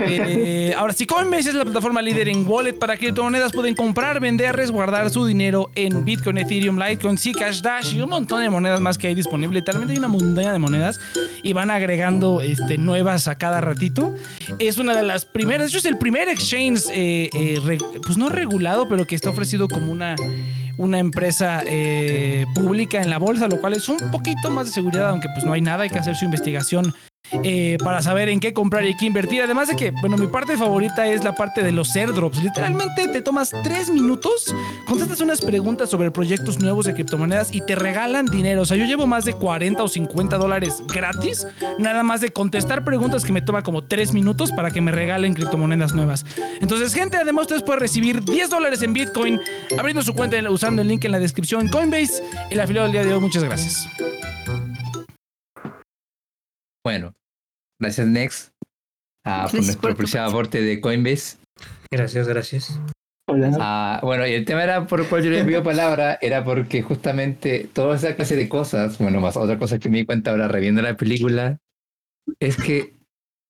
Eh, 0.00 0.74
ahora 0.76 0.92
sí, 0.92 1.06
Coinbase 1.06 1.50
es 1.50 1.54
la 1.54 1.64
plataforma 1.64 2.02
líder 2.02 2.28
en 2.28 2.46
wallet 2.46 2.74
para 2.74 2.96
criptomonedas. 2.96 3.52
Pueden 3.52 3.74
comprar, 3.74 4.20
vender, 4.20 4.54
resguardar 4.56 5.10
su 5.10 5.24
dinero 5.26 5.70
en 5.74 6.04
Bitcoin, 6.04 6.38
Ethereum, 6.38 6.78
Litecoin, 6.78 7.18
Zcash, 7.18 7.60
Dash 7.60 7.94
y 7.94 8.00
un 8.00 8.10
montón 8.10 8.42
de 8.42 8.50
monedas 8.50 8.80
más 8.80 8.98
que 8.98 9.08
hay 9.08 9.14
disponible. 9.14 9.58
Literalmente 9.60 9.92
hay 9.92 9.98
una 9.98 10.08
montaña 10.30 10.52
de 10.52 10.58
monedas 10.58 11.00
y 11.42 11.52
van 11.52 11.70
agregando 11.70 12.40
este, 12.40 12.78
nuevas 12.78 13.28
a 13.28 13.36
cada 13.36 13.60
ratito. 13.60 14.14
Es 14.58 14.78
una 14.78 14.96
de 14.96 15.02
las 15.02 15.24
primeras, 15.24 15.62
de 15.62 15.68
hecho 15.68 15.78
es 15.78 15.84
el 15.84 15.98
primer 15.98 16.28
exchange, 16.28 16.84
eh, 16.92 17.30
eh, 17.32 17.78
pues 18.04 18.16
no 18.16 18.28
regulado, 18.28 18.88
pero 18.88 19.06
que 19.06 19.14
está 19.14 19.30
ofrecido 19.30 19.68
como 19.68 19.92
una 19.92 20.16
una 20.76 20.98
empresa 20.98 21.62
pública 22.54 23.02
en 23.02 23.10
la 23.10 23.18
bolsa, 23.18 23.48
lo 23.48 23.60
cual 23.60 23.74
es 23.74 23.86
un 23.90 23.98
poquito 24.10 24.50
más 24.50 24.66
de 24.66 24.72
seguridad, 24.72 25.10
aunque 25.10 25.28
pues 25.34 25.44
no 25.44 25.52
hay 25.52 25.60
nada, 25.60 25.82
hay 25.82 25.90
que 25.90 25.98
hacer 25.98 26.16
su 26.16 26.24
investigación 26.24 26.94
eh, 27.44 27.78
para 27.84 28.02
saber 28.02 28.28
en 28.28 28.40
qué 28.40 28.52
comprar 28.52 28.84
y 28.84 28.96
qué 28.96 29.06
invertir. 29.06 29.42
Además 29.42 29.68
de 29.68 29.76
que, 29.76 29.92
bueno, 29.92 30.16
mi 30.16 30.26
parte 30.26 30.56
favorita 30.56 31.06
es 31.06 31.22
la 31.22 31.34
parte 31.34 31.62
de 31.62 31.70
los 31.70 31.94
airdrops. 31.94 32.42
Literalmente 32.42 33.06
te 33.08 33.22
tomas 33.22 33.52
tres 33.62 33.88
minutos, 33.88 34.54
contestas 34.86 35.20
unas 35.20 35.40
preguntas 35.40 35.88
sobre 35.90 36.10
proyectos 36.10 36.58
nuevos 36.58 36.86
de 36.86 36.94
criptomonedas 36.94 37.54
y 37.54 37.60
te 37.60 37.76
regalan 37.76 38.26
dinero. 38.26 38.62
O 38.62 38.64
sea, 38.64 38.76
yo 38.76 38.84
llevo 38.84 39.06
más 39.06 39.24
de 39.24 39.34
40 39.34 39.82
o 39.82 39.88
50 39.88 40.38
dólares 40.38 40.82
gratis, 40.92 41.46
nada 41.78 42.02
más 42.02 42.20
de 42.20 42.32
contestar 42.32 42.84
preguntas 42.84 43.24
que 43.24 43.32
me 43.32 43.42
toma 43.42 43.62
como 43.62 43.84
tres 43.84 44.12
minutos 44.12 44.50
para 44.50 44.70
que 44.70 44.80
me 44.80 44.90
regalen 44.90 45.34
criptomonedas 45.34 45.94
nuevas. 45.94 46.26
Entonces, 46.60 46.92
gente, 46.92 47.16
además 47.16 47.42
ustedes 47.42 47.62
pueden 47.62 47.80
recibir 47.80 48.24
10 48.24 48.50
dólares 48.50 48.82
en 48.82 48.92
Bitcoin 48.92 49.40
abriendo 49.78 50.02
su 50.02 50.14
cuenta 50.14 50.36
usando 50.50 50.82
el 50.82 50.88
link 50.88 51.04
en 51.04 51.12
la 51.12 51.18
descripción 51.18 51.68
Coinbase. 51.68 52.22
El 52.50 52.60
afiliado 52.60 52.86
del 52.86 52.92
día 52.92 53.04
de 53.04 53.14
hoy, 53.14 53.20
muchas 53.20 53.44
gracias. 53.44 53.88
Bueno, 56.84 57.14
Gracias, 57.80 58.06
Next, 58.06 58.50
ah, 59.24 59.48
por 59.50 59.64
nuestro 59.64 59.96
precioso 59.96 60.24
aporte 60.26 60.60
de 60.60 60.82
Coinbase. 60.82 61.38
Gracias, 61.90 62.28
gracias. 62.28 62.78
Hola. 63.26 63.56
Ah, 63.58 64.00
bueno, 64.02 64.26
y 64.26 64.32
el 64.32 64.44
tema 64.44 64.64
era 64.64 64.86
por 64.86 65.00
el 65.00 65.06
cual 65.06 65.22
yo 65.22 65.30
le 65.30 65.38
envío 65.38 65.62
palabra, 65.62 66.18
era 66.20 66.44
porque 66.44 66.82
justamente 66.82 67.70
toda 67.72 67.96
esa 67.96 68.14
clase 68.16 68.36
de 68.36 68.50
cosas, 68.50 68.98
bueno, 68.98 69.18
más 69.20 69.38
otra 69.38 69.58
cosa 69.58 69.78
que 69.78 69.88
me 69.88 69.98
di 69.98 70.04
cuenta 70.04 70.30
ahora 70.30 70.46
reviendo 70.46 70.82
la 70.82 70.94
película, 70.94 71.56
es 72.38 72.56
que, 72.58 72.92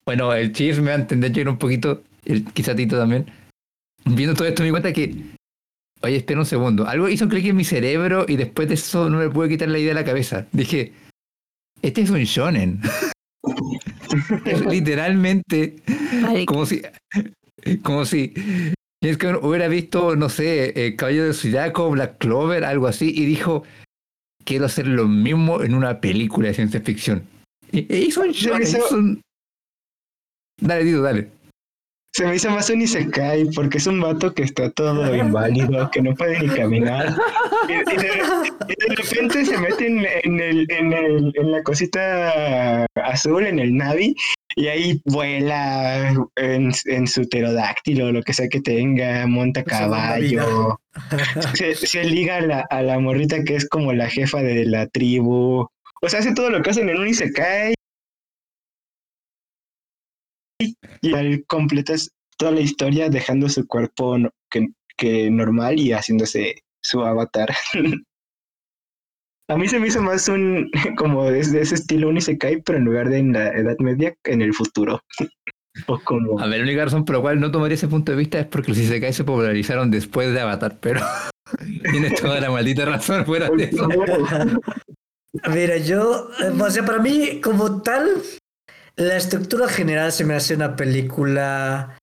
bueno, 0.04 0.32
el 0.32 0.52
Chief 0.52 0.78
me 0.78 0.90
va 0.90 0.92
a 0.92 1.00
entender 1.00 1.32
yo 1.32 1.50
un 1.50 1.58
poquito, 1.58 2.04
el, 2.24 2.44
quizá 2.44 2.76
Tito 2.76 2.96
también, 2.96 3.26
viendo 4.04 4.34
todo 4.34 4.46
esto 4.46 4.62
me 4.62 4.66
di 4.66 4.70
cuenta 4.70 4.92
que, 4.92 5.12
oye, 6.02 6.16
espera 6.16 6.38
un 6.38 6.46
segundo, 6.46 6.86
algo 6.86 7.08
hizo 7.08 7.24
un 7.24 7.30
clic 7.30 7.46
en 7.46 7.56
mi 7.56 7.64
cerebro 7.64 8.26
y 8.28 8.36
después 8.36 8.68
de 8.68 8.74
eso 8.74 9.10
no 9.10 9.18
me 9.18 9.28
pude 9.28 9.48
quitar 9.48 9.68
la 9.68 9.78
idea 9.78 9.88
de 9.88 10.00
la 10.00 10.04
cabeza. 10.04 10.46
Dije, 10.52 10.92
este 11.82 12.02
es 12.02 12.10
un 12.10 12.22
shonen. 12.22 12.80
Literalmente, 14.70 15.76
como 16.46 16.66
si, 16.66 16.82
como 17.82 18.04
si 18.04 18.32
es 19.02 19.16
que 19.16 19.28
hubiera 19.28 19.68
visto, 19.68 20.14
no 20.16 20.28
sé, 20.28 20.86
el 20.86 20.96
Caballo 20.96 21.24
de 21.24 21.34
Zodiaco, 21.34 21.90
Black 21.90 22.18
Clover, 22.18 22.64
algo 22.64 22.86
así, 22.86 23.12
y 23.14 23.24
dijo, 23.24 23.64
quiero 24.44 24.66
hacer 24.66 24.86
lo 24.86 25.08
mismo 25.08 25.62
en 25.62 25.74
una 25.74 26.00
película 26.00 26.48
de 26.48 26.54
ciencia 26.54 26.80
ficción. 26.80 27.22
Y, 27.72 27.92
hizo 27.94 28.22
un, 28.22 29.22
Dale, 30.60 30.84
Dido, 30.84 31.02
dale. 31.02 31.30
Se 32.12 32.26
me 32.26 32.34
hizo 32.34 32.50
más 32.50 32.68
un 32.70 32.82
Isekai 32.82 33.50
porque 33.54 33.78
es 33.78 33.86
un 33.86 34.00
vato 34.00 34.34
que 34.34 34.42
está 34.42 34.70
todo 34.70 35.14
inválido, 35.14 35.90
que 35.92 36.02
no 36.02 36.12
puede 36.14 36.40
ni 36.40 36.48
caminar. 36.48 37.14
Y, 37.68 37.72
de, 37.72 38.96
repente 38.96 39.44
se 39.44 39.56
mete 39.58 39.86
en, 39.86 40.00
el, 40.40 40.66
en, 40.70 40.92
el, 40.92 41.32
en 41.36 41.52
la 41.52 41.62
cosita 41.62 42.84
azul, 42.96 43.46
en 43.46 43.60
el 43.60 43.76
Navi, 43.76 44.16
y 44.56 44.66
ahí 44.66 45.00
vuela 45.04 46.12
en, 46.36 46.72
en, 46.86 47.06
su 47.06 47.28
pterodáctilo, 47.28 48.10
lo 48.10 48.22
que 48.22 48.34
sea 48.34 48.48
que 48.48 48.60
tenga, 48.60 49.26
monta 49.28 49.62
caballo. 49.62 50.80
Se, 51.54 51.76
se, 51.76 52.02
liga 52.04 52.38
a 52.38 52.40
la, 52.40 52.60
a 52.70 52.82
la 52.82 52.98
morrita 52.98 53.44
que 53.44 53.54
es 53.54 53.68
como 53.68 53.92
la 53.92 54.08
jefa 54.08 54.42
de 54.42 54.64
la 54.66 54.88
tribu. 54.88 55.68
O 56.02 56.08
sea, 56.08 56.20
hace 56.20 56.34
todo 56.34 56.50
lo 56.50 56.60
que 56.60 56.70
hacen 56.70 56.88
en 56.88 56.98
un 56.98 57.08
Isekai. 57.08 57.74
Y 60.60 61.14
al 61.14 61.44
completas 61.46 62.10
toda 62.36 62.52
la 62.52 62.60
historia 62.60 63.08
dejando 63.08 63.48
su 63.48 63.66
cuerpo 63.66 64.16
que, 64.50 64.68
que 64.96 65.30
normal 65.30 65.78
y 65.78 65.92
haciéndose 65.92 66.62
su 66.82 67.02
avatar. 67.02 67.50
A 69.50 69.56
mí 69.56 69.66
se 69.66 69.80
me 69.80 69.88
hizo 69.88 70.00
más 70.00 70.28
un, 70.28 70.70
como 70.96 71.28
de, 71.28 71.40
ese 71.40 71.74
estilo 71.74 72.08
un 72.08 72.16
Isekai, 72.16 72.62
pero 72.62 72.78
en 72.78 72.84
lugar 72.84 73.08
de 73.08 73.18
en 73.18 73.32
la 73.32 73.48
Edad 73.48 73.76
Media, 73.80 74.14
en 74.24 74.42
el 74.42 74.54
futuro. 74.54 75.02
o 75.86 75.98
como... 75.98 76.40
A 76.40 76.46
ver, 76.46 76.58
la 76.58 76.64
única 76.64 76.84
razón 76.84 77.04
por 77.04 77.16
la 77.16 77.22
cual 77.22 77.40
no 77.40 77.50
tomaría 77.50 77.74
ese 77.74 77.88
punto 77.88 78.12
de 78.12 78.18
vista 78.18 78.38
es 78.38 78.46
porque 78.46 78.68
los 78.68 78.78
Isekai 78.78 79.12
se 79.12 79.24
popularizaron 79.24 79.90
después 79.90 80.32
de 80.32 80.40
Avatar, 80.40 80.78
pero 80.80 81.00
tienes 81.90 82.20
toda 82.20 82.40
la 82.40 82.50
maldita 82.50 82.84
razón 82.84 83.26
fuera 83.26 83.50
de 83.50 83.64
eso. 83.64 83.88
Mira, 85.52 85.78
yo, 85.78 86.30
o 86.60 86.70
sea, 86.70 86.84
para 86.84 86.98
mí, 86.98 87.40
como 87.40 87.82
tal, 87.82 88.08
la 89.00 89.16
estructura 89.16 89.66
general 89.66 90.12
se 90.12 90.24
me 90.24 90.34
hace 90.34 90.54
una 90.54 90.76
película. 90.76 91.98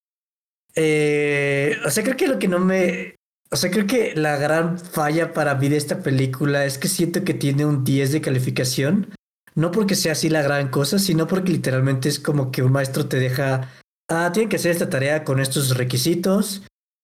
Eh, 0.76 1.78
o 1.86 1.92
sea, 1.92 2.04
creo 2.04 2.18
que 2.18 2.28
lo 2.28 2.40
que 2.40 2.48
no 2.48 2.60
me. 2.60 3.16
O 3.52 3.56
sea, 3.56 3.70
creo 3.72 3.86
que 3.86 4.16
la 4.16 4.38
gran 4.38 4.80
falla 4.80 5.32
para 5.32 5.56
mí 5.56 5.70
de 5.70 5.78
esta 5.78 6.00
película 6.00 6.66
es 6.66 6.78
que 6.78 6.88
siento 6.88 7.24
que 7.24 7.34
tiene 7.34 7.66
un 7.66 7.84
10 7.84 8.12
de 8.14 8.22
calificación. 8.22 9.14
No 9.54 9.72
porque 9.72 9.96
sea 9.96 10.12
así 10.14 10.30
la 10.30 10.42
gran 10.42 10.70
cosa, 10.70 11.00
sino 11.00 11.28
porque 11.28 11.52
literalmente 11.52 12.10
es 12.10 12.20
como 12.20 12.52
que 12.52 12.64
un 12.64 12.72
maestro 12.72 13.08
te 13.08 13.18
deja, 13.18 13.72
ah, 14.10 14.32
tienen 14.32 14.50
que 14.50 14.58
hacer 14.58 14.72
esta 14.72 14.90
tarea 14.90 15.24
con 15.24 15.40
estos 15.40 15.78
requisitos 15.78 16.64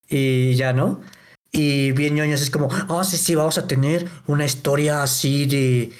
y 0.09 0.55
ya, 0.55 0.73
¿no? 0.73 1.01
Y 1.51 1.91
bien 1.93 2.15
ñoños 2.15 2.41
es 2.41 2.51
como, 2.51 2.69
ah, 2.71 3.03
sí, 3.03 3.17
sí, 3.17 3.35
vamos 3.35 3.57
a 3.57 3.67
tener 3.67 4.07
una 4.27 4.45
historia 4.45 5.01
así 5.01 5.45
de, 5.45 5.91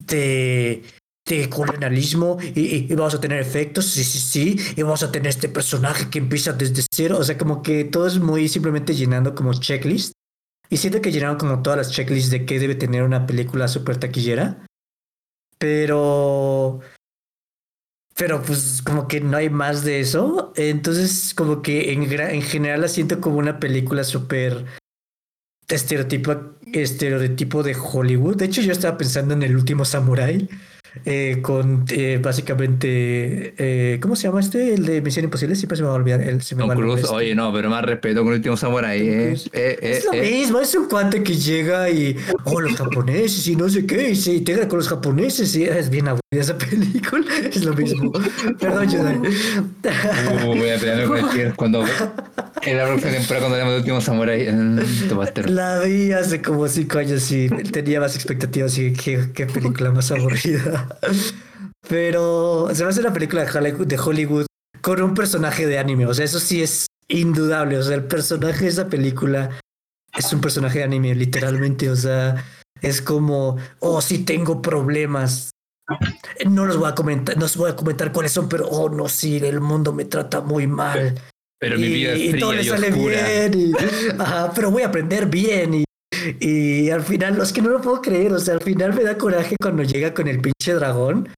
de, 0.00 0.82
de 1.24 1.48
colonialismo 1.48 2.38
y, 2.54 2.92
vamos 2.94 3.14
a 3.14 3.20
tener 3.20 3.40
efectos, 3.40 3.86
sí, 3.86 4.02
sí, 4.04 4.18
sí, 4.18 4.74
y 4.76 4.82
vamos 4.82 5.02
a 5.02 5.12
tener 5.12 5.28
este 5.28 5.48
personaje 5.48 6.10
que 6.10 6.18
empieza 6.18 6.52
desde 6.52 6.84
cero, 6.92 7.18
o 7.18 7.24
sea, 7.24 7.38
como 7.38 7.62
que 7.62 7.84
todo 7.84 8.06
es 8.06 8.18
muy 8.18 8.48
simplemente 8.48 8.94
llenando 8.94 9.34
como 9.34 9.54
checklist. 9.54 10.12
Y 10.68 10.78
siento 10.78 11.02
que 11.02 11.12
llenaron 11.12 11.36
como 11.36 11.62
todas 11.62 11.76
las 11.76 11.90
checklists 11.90 12.30
de 12.30 12.46
qué 12.46 12.58
debe 12.58 12.74
tener 12.74 13.02
una 13.02 13.26
película 13.26 13.68
super 13.68 13.98
taquillera. 13.98 14.66
Pero... 15.58 16.80
Pero 18.14 18.42
pues 18.42 18.80
como 18.82 19.06
que 19.06 19.20
no 19.20 19.36
hay 19.36 19.50
más 19.50 19.84
de 19.84 20.00
eso. 20.00 20.52
Entonces 20.56 21.34
como 21.34 21.60
que 21.60 21.92
en, 21.92 22.10
en 22.10 22.42
general 22.42 22.80
la 22.80 22.88
siento 22.88 23.20
como 23.20 23.36
una 23.36 23.60
película 23.60 24.02
súper 24.02 24.64
estereotipo, 25.68 26.56
estereotipo 26.72 27.62
de 27.62 27.76
Hollywood. 27.76 28.36
De 28.36 28.46
hecho 28.46 28.62
yo 28.62 28.72
estaba 28.72 28.96
pensando 28.96 29.34
en 29.34 29.42
el 29.42 29.54
último 29.54 29.84
Samurai 29.84 30.48
eh, 31.04 31.38
con 31.42 31.84
eh, 31.90 32.18
básicamente, 32.22 33.54
eh, 33.56 33.98
¿cómo 34.00 34.14
se 34.14 34.24
llama 34.24 34.40
este? 34.40 34.74
El 34.74 34.84
de 34.84 35.00
Misión 35.00 35.24
Imposible, 35.24 35.56
siempre 35.56 35.76
se 35.76 35.82
me 35.82 35.88
va 35.88 35.94
a 35.94 35.96
olvidar. 35.96 36.20
El, 36.20 36.42
se 36.42 36.54
me 36.54 36.66
Tom 36.66 36.76
Cruise, 36.76 37.04
oye, 37.10 37.34
no, 37.34 37.52
pero 37.52 37.70
más 37.70 37.82
respeto 37.84 38.22
con 38.22 38.32
el 38.32 38.38
último 38.38 38.56
samurai. 38.56 39.00
Eh, 39.00 39.36
eh, 39.52 39.78
es 39.80 40.04
lo 40.04 40.12
mismo, 40.12 40.60
es 40.60 40.74
un 40.74 40.88
cuate 40.88 41.22
que 41.22 41.34
llega 41.34 41.88
y, 41.90 42.16
oh, 42.44 42.60
los 42.60 42.74
japoneses 42.74 43.46
y 43.46 43.56
no 43.56 43.68
sé 43.68 43.86
qué, 43.86 44.10
y 44.10 44.16
se 44.16 44.34
integra 44.34 44.68
con 44.68 44.78
los 44.78 44.88
japoneses 44.88 45.54
y 45.56 45.64
es 45.64 45.88
bien 45.88 46.08
aburrida 46.08 46.22
esa 46.30 46.58
película, 46.70 47.26
es 47.38 47.64
lo 47.64 47.74
mismo. 47.74 48.12
Perdón. 48.58 48.88
Uh, 50.44 50.46
voy 50.46 50.70
a 50.70 50.78
pelearme 50.78 51.04
con 51.20 51.40
el 51.40 51.54
cuando 51.54 51.84
en 52.64 52.76
la 52.76 52.84
próxima 52.86 53.12
temporada 53.12 53.40
cuando 53.40 53.56
veamos 53.56 53.72
el 53.74 53.80
último 53.80 54.00
samurai. 54.00 54.46
La 55.50 55.80
vi 55.80 56.12
hace 56.12 56.40
como 56.42 56.68
cinco 56.68 56.98
años 56.98 57.30
y 57.32 57.48
tenía 57.48 58.00
más 58.00 58.14
expectativas 58.14 58.76
y 58.78 58.92
qué, 58.92 59.30
qué 59.34 59.46
película 59.46 59.90
más 59.90 60.10
aburrida. 60.10 60.81
Pero 61.88 62.68
se 62.72 62.84
me 62.84 62.90
hace 62.90 63.00
una 63.00 63.12
película 63.12 63.44
de 63.44 63.98
Hollywood 63.98 64.46
con 64.80 65.02
un 65.02 65.14
personaje 65.14 65.66
de 65.66 65.78
anime. 65.78 66.06
O 66.06 66.14
sea, 66.14 66.24
eso 66.24 66.40
sí 66.40 66.62
es 66.62 66.86
indudable. 67.08 67.78
O 67.78 67.82
sea, 67.82 67.94
el 67.94 68.04
personaje 68.04 68.64
de 68.64 68.70
esa 68.70 68.88
película 68.88 69.50
es 70.16 70.32
un 70.32 70.40
personaje 70.40 70.78
de 70.78 70.84
anime, 70.84 71.14
literalmente. 71.14 71.90
O 71.90 71.96
sea, 71.96 72.44
es 72.80 73.00
como, 73.00 73.56
oh, 73.80 74.00
sí 74.00 74.18
tengo 74.24 74.62
problemas. 74.62 75.50
No 76.46 76.64
los 76.64 76.76
voy 76.76 76.88
a 76.88 76.94
comentar, 76.94 77.36
no 77.36 77.44
os 77.44 77.56
voy 77.56 77.70
a 77.70 77.76
comentar 77.76 78.12
cuáles 78.12 78.32
son, 78.32 78.48
pero 78.48 78.66
oh 78.68 78.88
no, 78.88 79.08
sí, 79.08 79.36
el 79.36 79.60
mundo 79.60 79.92
me 79.92 80.04
trata 80.04 80.40
muy 80.40 80.66
mal. 80.66 81.20
Pero 81.58 81.78
mi 81.78 81.88
vida 81.88 82.12
es 82.12 82.18
fría 82.18 82.36
y 82.36 82.40
todo 82.40 82.52
le 82.52 82.64
sale 82.64 82.90
bien. 82.90 83.74
pero 84.54 84.70
voy 84.70 84.82
a 84.82 84.86
aprender 84.86 85.26
bien. 85.26 85.74
Y 85.74 85.84
y 86.40 86.90
al 86.90 87.02
final, 87.02 87.40
es 87.40 87.52
que 87.52 87.62
no 87.62 87.70
lo 87.70 87.80
puedo 87.80 88.00
creer, 88.00 88.32
o 88.32 88.38
sea, 88.38 88.54
al 88.54 88.62
final 88.62 88.94
me 88.94 89.04
da 89.04 89.16
coraje 89.18 89.56
cuando 89.60 89.82
llega 89.82 90.14
con 90.14 90.28
el 90.28 90.40
pinche 90.40 90.74
dragón. 90.74 91.28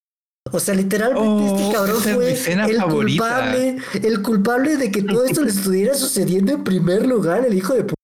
O 0.52 0.60
sea, 0.60 0.74
literalmente 0.74 1.46
este 1.46 1.64
oh, 1.64 1.72
cabrón 1.72 1.96
fue 2.02 2.32
el 2.32 2.82
culpable, 2.82 3.78
el 3.94 4.22
culpable 4.22 4.76
de 4.76 4.90
que 4.90 5.02
todo 5.02 5.24
esto 5.24 5.42
le 5.42 5.50
estuviera 5.50 5.94
sucediendo 5.94 6.52
en 6.52 6.64
primer 6.64 7.06
lugar, 7.06 7.46
el 7.46 7.54
hijo 7.54 7.72
de 7.74 7.84
puta. 7.84 7.94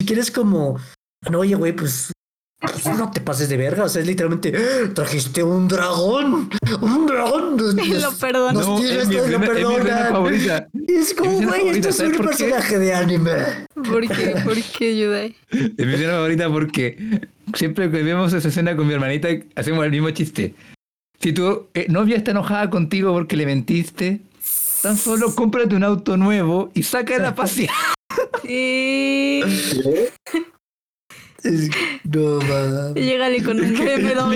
Si 0.00 0.06
quieres 0.06 0.30
como, 0.30 0.78
no, 1.30 1.38
oye, 1.38 1.54
güey, 1.54 1.72
pues 1.72 2.10
pues 2.70 2.86
no 2.96 3.10
te 3.10 3.20
pases 3.20 3.48
de 3.48 3.56
verga, 3.56 3.84
o 3.84 3.88
sea, 3.88 4.02
es 4.02 4.06
literalmente, 4.06 4.52
trajiste 4.94 5.42
un 5.42 5.68
dragón, 5.68 6.50
un 6.80 7.06
dragón. 7.06 7.44
Y 7.84 7.94
lo 7.94 8.12
perdonan. 8.12 8.54
Nos 8.54 8.80
tienes, 8.80 9.08
lo 9.08 9.40
perdonan. 9.40 10.68
Es 10.88 11.14
como, 11.14 11.42
güey, 11.42 11.68
esto 11.68 11.88
es 11.90 12.00
un 12.00 12.12
personaje 12.12 12.78
de 12.78 12.94
anime. 12.94 13.30
¿Por 13.74 14.08
qué? 14.08 14.36
¿Por 14.44 14.60
qué, 14.62 14.98
Yudai? 14.98 15.36
Es 15.50 15.86
mi 15.86 15.94
escena 15.94 16.12
favorita 16.12 16.50
porque 16.50 17.20
siempre 17.54 17.90
que 17.90 18.02
vemos 18.02 18.32
esa 18.32 18.48
escena 18.48 18.76
con 18.76 18.86
mi 18.86 18.94
hermanita 18.94 19.28
hacemos 19.54 19.84
el 19.84 19.90
mismo 19.90 20.10
chiste. 20.10 20.54
Si 21.20 21.32
tu 21.32 21.68
eh, 21.74 21.86
novia 21.88 22.16
está 22.16 22.32
enojada 22.32 22.70
contigo 22.70 23.12
porque 23.12 23.36
le 23.36 23.46
mentiste, 23.46 24.20
tan 24.82 24.96
solo 24.96 25.34
cómprate 25.34 25.74
un 25.74 25.84
auto 25.84 26.16
nuevo 26.16 26.70
y 26.74 26.82
saca 26.82 27.18
la 27.18 27.34
pasear. 27.34 27.70
Sí. 28.42 29.42
No 31.44 32.40
mames. 32.48 32.94
Llegale 32.94 33.42
con 33.42 33.60
un 33.60 33.74
BMW. 33.74 34.32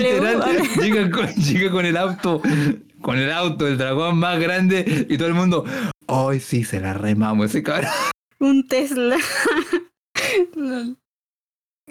llega, 0.81 1.09
con, 1.09 1.27
llega 1.27 1.71
con 1.71 1.85
el 1.85 1.97
auto, 1.97 2.41
con 3.01 3.17
el 3.17 3.31
auto, 3.31 3.67
el 3.67 3.77
dragón 3.77 4.19
más 4.19 4.39
grande 4.39 5.07
y 5.09 5.17
todo 5.17 5.27
el 5.27 5.33
mundo. 5.33 5.65
Ay, 6.07 6.39
sí, 6.39 6.63
se 6.63 6.79
la 6.79 6.93
remamos 6.93 7.49
ese 7.49 7.63
cabrón. 7.63 7.89
Un 8.39 8.67
Tesla. 8.67 9.17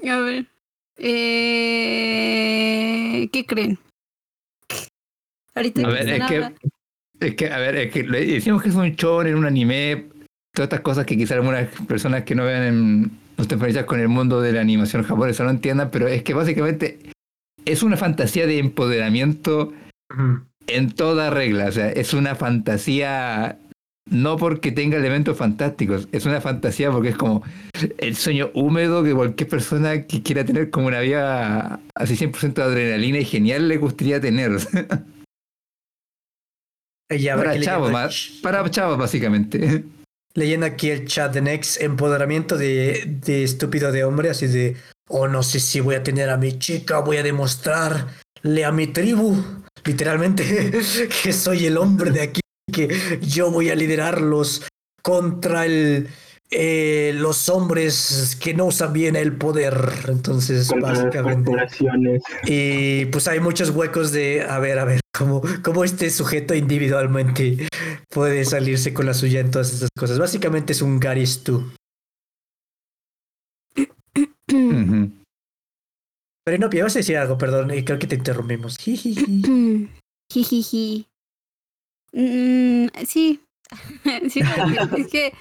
A 0.09 0.19
ver. 0.21 0.47
Eh, 0.97 1.19
¿Qué 3.33 3.45
creen? 3.45 3.79
Ahorita 5.55 5.83
a 5.83 5.89
ver, 5.89 6.09
es 6.09 6.27
que, 6.27 6.53
es 7.19 7.35
que, 7.35 7.51
a 7.51 7.59
ver, 7.59 7.75
es 7.77 7.93
que 7.93 8.05
decimos 8.05 8.63
que 8.63 8.69
es 8.69 8.77
un 8.77 8.95
show 8.95 9.21
en 9.23 9.35
un 9.35 9.45
anime, 9.45 10.07
todas 10.53 10.69
estas 10.69 10.83
cosas 10.83 11.05
que 11.05 11.17
quizás 11.17 11.33
algunas 11.33 11.69
personas 11.89 12.23
que 12.23 12.37
no 12.37 12.45
vean 12.45 12.63
en, 12.63 13.11
no 13.39 13.47
te 13.47 13.55
enfrentas 13.55 13.85
con 13.85 14.01
el 14.01 14.09
mundo 14.09 14.41
de 14.41 14.53
la 14.53 14.61
animación 14.61 15.05
japonesa, 15.05 15.45
no 15.45 15.51
entiendan, 15.51 15.91
pero 15.91 16.09
es 16.09 16.25
que 16.25 16.35
básicamente 16.35 16.99
es 17.65 17.83
una 17.83 17.97
fantasía 17.97 18.47
de 18.47 18.59
empoderamiento 18.59 19.73
en 20.67 20.91
toda 20.91 21.31
regla. 21.31 21.67
O 21.67 21.73
sea, 21.73 21.89
es 21.91 22.13
una 22.15 22.35
fantasía 22.35 23.59
no 24.11 24.37
porque 24.39 24.73
tenga 24.73 24.97
elementos 24.97 25.37
fantásticos, 25.37 26.09
es 26.13 26.25
una 26.27 26.41
fantasía 26.41 26.91
porque 26.91 27.11
es 27.11 27.17
como 27.17 27.43
el 27.99 28.17
sueño 28.17 28.51
húmedo 28.55 29.05
que 29.05 29.15
cualquier 29.15 29.49
persona 29.49 30.05
que 30.07 30.23
quiera 30.23 30.45
tener 30.45 30.71
como 30.71 30.87
una 30.87 31.01
vida 31.01 31.81
así 31.95 32.15
100% 32.17 32.55
de 32.55 32.63
adrenalina 32.63 33.19
y 33.19 33.25
genial 33.25 33.69
le 33.69 33.77
gustaría 33.77 34.21
tener. 34.21 34.53
para 37.09 37.61
chavos, 37.61 38.41
para 38.43 38.71
chavos 38.71 38.99
básicamente. 38.99 39.85
Leyendo 40.39 40.67
aquí 40.67 40.91
el 40.91 41.07
chat 41.07 41.33
de 41.35 41.43
Next, 41.43 41.81
empoderamiento 41.83 42.57
de, 42.57 43.19
de 43.25 43.45
estúpido 43.45 43.93
de 43.93 44.05
hombre, 44.05 44.31
así 44.31 44.47
de, 44.47 44.77
oh, 45.09 45.29
no 45.29 45.43
sé 45.43 45.61
si 45.61 45.81
voy 45.81 45.97
a 45.97 46.03
tener 46.03 46.31
a 46.31 46.37
mi 46.37 46.59
chica, 46.59 47.01
voy 47.01 47.17
a 47.17 47.23
demostrarle 47.23 48.65
a 48.65 48.73
mi 48.73 48.87
tribu, 48.87 49.37
literalmente, 49.85 50.71
que 51.23 51.33
soy 51.33 51.67
el 51.67 51.77
hombre 51.77 52.11
de 52.11 52.23
aquí, 52.23 52.41
que 52.73 53.19
yo 53.21 53.51
voy 53.51 53.71
a 53.71 53.75
liderarlos 53.75 54.63
contra 55.03 55.67
el, 55.67 56.09
eh, 56.51 57.13
los 57.15 57.49
hombres 57.49 58.37
que 58.41 58.55
no 58.55 58.67
usan 58.67 58.93
bien 58.93 59.17
el 59.17 59.33
poder. 59.37 59.75
Entonces, 60.09 60.71
básicamente. 60.81 61.51
Y 62.47 63.07
pues 63.07 63.29
hay 63.29 63.41
muchos 63.41 63.71
huecos 63.71 64.13
de, 64.13 64.43
a 64.43 64.59
ver, 64.59 64.79
a 64.79 64.85
ver, 64.85 65.01
cómo, 65.17 65.43
cómo 65.63 65.85
este 65.85 66.11
sujeto 66.11 66.55
individualmente 66.55 67.69
puede 68.09 68.45
salirse 68.45 68.95
con 68.95 69.07
la 69.07 69.15
suya 69.15 69.41
en 69.41 69.51
todas 69.51 69.73
estas 69.73 69.91
cosas. 69.97 70.19
Básicamente 70.19 70.73
es 70.73 70.83
un 70.83 70.99
Garis 70.99 71.43
tú. 71.43 71.71
Pero 76.45 76.59
no, 76.59 76.71
vas 76.83 76.97
a 76.97 77.01
decir 77.01 77.19
algo, 77.19 77.37
perdón, 77.37 77.77
y 77.77 77.85
creo 77.85 77.99
que 77.99 78.07
te 78.07 78.17
interrumpimos. 78.17 78.79
Jijiji. 78.79 79.95
Mm, 82.11 82.87
sí, 83.07 83.39
sí, 84.31 84.41
es 84.97 85.07
que, 85.09 85.35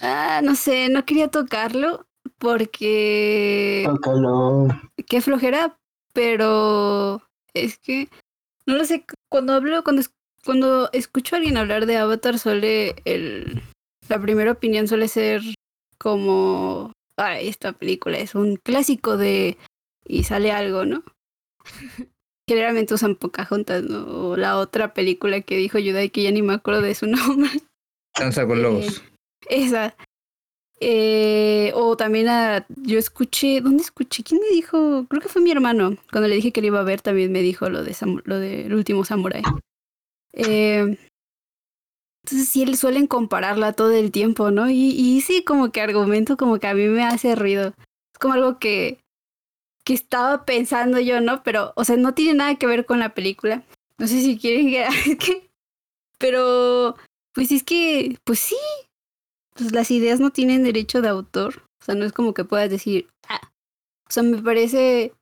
ah, 0.00 0.40
no 0.42 0.54
sé, 0.54 0.88
no 0.88 1.04
quería 1.04 1.28
tocarlo 1.28 2.06
porque... 2.38 3.84
Tócalo. 3.86 4.68
Qué 5.06 5.20
flojera, 5.20 5.78
pero 6.12 7.22
es 7.54 7.78
que, 7.78 8.08
no 8.66 8.76
lo 8.76 8.84
sé, 8.84 9.04
cuando 9.30 9.54
hablo, 9.54 9.84
cuando, 9.84 10.02
cuando 10.44 10.90
escucho 10.92 11.34
a 11.34 11.38
alguien 11.38 11.56
hablar 11.56 11.86
de 11.86 11.96
Avatar, 11.96 12.38
suele 12.38 12.96
el... 13.04 13.62
La 14.08 14.20
primera 14.20 14.52
opinión 14.52 14.88
suele 14.88 15.08
ser 15.08 15.40
como, 15.96 16.92
ay, 17.16 17.48
esta 17.48 17.72
película 17.72 18.18
es 18.18 18.34
un 18.34 18.56
clásico 18.56 19.16
de... 19.16 19.56
y 20.04 20.24
sale 20.24 20.50
algo, 20.50 20.84
¿no? 20.84 21.04
Generalmente 22.48 22.94
usan 22.94 23.14
Pocahontas, 23.14 23.84
¿no? 23.84 24.30
O 24.30 24.36
la 24.36 24.58
otra 24.58 24.92
película 24.94 25.40
que 25.42 25.56
dijo 25.56 25.78
Yudai, 25.78 26.10
que 26.10 26.24
ya 26.24 26.32
ni 26.32 26.42
me 26.42 26.54
acuerdo 26.54 26.82
de 26.82 26.94
su 26.94 27.06
nombre. 27.08 27.50
Danza 28.18 28.46
con 28.46 28.62
lobos. 28.62 28.98
Eh, 28.98 29.11
esa. 29.48 29.94
Eh, 30.80 31.70
o 31.74 31.96
también 31.96 32.28
a, 32.28 32.66
yo 32.68 32.98
escuché, 32.98 33.60
¿dónde 33.60 33.84
escuché? 33.84 34.24
¿Quién 34.24 34.40
me 34.40 34.48
dijo? 34.48 35.06
Creo 35.08 35.22
que 35.22 35.28
fue 35.28 35.40
mi 35.40 35.52
hermano. 35.52 35.96
Cuando 36.10 36.28
le 36.28 36.34
dije 36.36 36.52
que 36.52 36.60
lo 36.60 36.66
iba 36.68 36.80
a 36.80 36.84
ver, 36.84 37.00
también 37.00 37.30
me 37.30 37.40
dijo 37.40 37.68
lo 37.68 37.84
de 37.84 37.96
lo 38.24 38.38
del 38.38 38.74
último 38.74 39.04
samurai. 39.04 39.42
Eh, 40.32 40.98
entonces 42.24 42.48
sí 42.48 42.76
suelen 42.76 43.06
compararla 43.06 43.72
todo 43.72 43.92
el 43.92 44.12
tiempo, 44.12 44.50
¿no? 44.50 44.70
Y, 44.70 44.90
y 44.90 45.20
sí, 45.22 45.44
como 45.44 45.70
que 45.72 45.80
argumento 45.80 46.36
como 46.36 46.58
que 46.58 46.68
a 46.68 46.74
mí 46.74 46.86
me 46.86 47.04
hace 47.04 47.34
ruido. 47.34 47.74
Es 48.12 48.18
como 48.20 48.34
algo 48.34 48.58
que, 48.58 48.98
que 49.84 49.94
estaba 49.94 50.44
pensando 50.44 51.00
yo, 51.00 51.20
¿no? 51.20 51.42
Pero, 51.42 51.72
o 51.76 51.84
sea, 51.84 51.96
no 51.96 52.14
tiene 52.14 52.34
nada 52.34 52.56
que 52.56 52.66
ver 52.66 52.86
con 52.86 53.00
la 53.00 53.14
película. 53.14 53.64
No 53.98 54.06
sé 54.06 54.20
si 54.20 54.38
quieren 54.38 54.70
que... 54.70 54.86
Pero, 56.18 56.96
pues 57.32 57.50
es 57.50 57.64
que, 57.64 58.18
pues 58.24 58.38
sí, 58.38 58.56
pues 59.54 59.72
las 59.72 59.90
ideas 59.90 60.20
no 60.20 60.30
tienen 60.30 60.64
derecho 60.64 61.02
de 61.02 61.08
autor. 61.08 61.62
O 61.80 61.84
sea, 61.84 61.94
no 61.94 62.04
es 62.04 62.12
como 62.12 62.34
que 62.34 62.44
puedas 62.44 62.70
decir, 62.70 63.08
ah. 63.28 63.40
O 64.08 64.10
sea, 64.10 64.22
me 64.22 64.40
parece, 64.42 65.12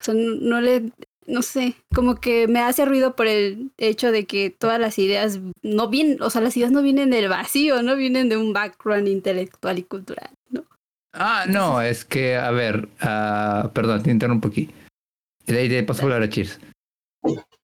o 0.00 0.04
sea, 0.04 0.14
no, 0.14 0.60
le, 0.60 0.92
no 1.26 1.42
sé, 1.42 1.74
como 1.94 2.16
que 2.16 2.46
me 2.48 2.60
hace 2.60 2.84
ruido 2.84 3.16
por 3.16 3.26
el 3.26 3.72
hecho 3.78 4.12
de 4.12 4.26
que 4.26 4.50
todas 4.50 4.78
las 4.78 4.98
ideas 4.98 5.40
no 5.62 5.88
vienen, 5.88 6.22
o 6.22 6.30
sea, 6.30 6.40
las 6.42 6.56
ideas 6.56 6.70
no 6.70 6.82
vienen 6.82 7.10
del 7.10 7.28
vacío, 7.28 7.82
no 7.82 7.96
vienen 7.96 8.28
de 8.28 8.36
un 8.36 8.52
background 8.52 9.08
intelectual 9.08 9.78
y 9.78 9.82
cultural, 9.82 10.30
¿no? 10.50 10.64
Ah, 11.12 11.46
no, 11.48 11.80
es 11.80 12.04
que, 12.04 12.36
a 12.36 12.50
ver, 12.50 12.88
uh, 13.02 13.68
perdón, 13.70 14.02
te 14.02 14.10
interrumpo 14.10 14.48
aquí. 14.48 14.70
De 15.46 15.58
ahí 15.58 15.68
te 15.68 15.82
paso 15.82 16.02
a 16.02 16.04
hablar 16.04 16.22
a 16.22 16.28
Cheers. 16.28 16.60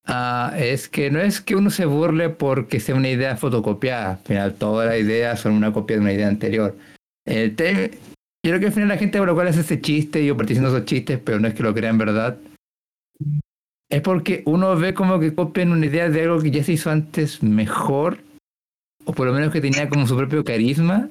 Ah, 0.05 0.55
es 0.57 0.89
que 0.89 1.11
no 1.11 1.21
es 1.21 1.41
que 1.41 1.55
uno 1.55 1.71
se 1.71 1.87
burle 1.87 2.29
porque 2.29 2.81
sea 2.81 2.95
una 2.95 3.09
idea 3.09 3.37
fotocopiada. 3.37 4.13
Al 4.13 4.19
final, 4.19 4.55
todas 4.55 4.89
las 4.89 4.99
ideas 4.99 5.41
son 5.41 5.53
una 5.53 5.73
copia 5.73 5.97
de 5.97 6.03
una 6.03 6.13
idea 6.13 6.29
anterior. 6.29 6.77
El. 7.25 7.55
Yo 8.45 8.51
creo 8.51 8.59
que 8.59 8.67
al 8.67 8.73
final 8.73 8.89
la 8.89 8.99
gente 8.99 9.19
por 9.19 9.29
lo 9.29 9.35
cual 9.35 9.47
hace 9.47 9.61
ese 9.61 9.81
chiste, 9.81 10.27
yo 10.27 10.37
participando 10.37 10.77
esos 10.77 10.89
chistes, 10.89 11.21
pero 11.25 11.39
no 11.39 11.47
es 11.47 11.55
que 11.55 11.63
lo 11.63 11.73
crean 11.73 11.97
verdad. 11.97 12.39
Es 13.89 14.01
porque 14.01 14.43
uno 14.47 14.75
ve 14.77 14.95
como 14.95 15.21
que 15.21 15.33
copian 15.33 15.71
una 15.71 15.87
idea 15.87 16.09
de 16.09 16.23
algo 16.23 16.41
que 16.41 16.51
ya 16.51 16.65
se 16.65 16.73
hizo 16.73 16.91
antes 16.91 17.43
mejor, 17.43 18.19
o 19.05 19.13
por 19.13 19.29
lo 19.29 19.33
menos 19.33 19.53
que 19.53 19.61
tenía 19.61 19.89
como 19.89 20.09
su 20.09 20.17
propio 20.17 20.43
carisma. 20.43 21.09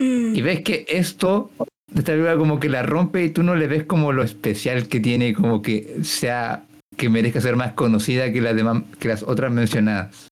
Y 0.00 0.40
ves 0.40 0.62
que 0.62 0.84
esto, 0.88 1.52
esta 1.94 2.12
película 2.12 2.36
como 2.36 2.58
que 2.58 2.70
la 2.70 2.82
rompe 2.82 3.24
y 3.24 3.30
tú 3.30 3.44
no 3.44 3.54
le 3.54 3.68
ves 3.68 3.84
como 3.84 4.10
lo 4.10 4.24
especial 4.24 4.88
que 4.88 4.98
tiene, 4.98 5.32
como 5.32 5.62
que 5.62 5.98
sea 6.02 6.65
que 6.96 7.08
merezca 7.08 7.40
ser 7.40 7.56
más 7.56 7.72
conocida 7.74 8.32
que 8.32 8.40
las, 8.40 8.56
demás, 8.56 8.82
que 8.98 9.08
las 9.08 9.22
otras 9.22 9.52
mencionadas. 9.52 10.28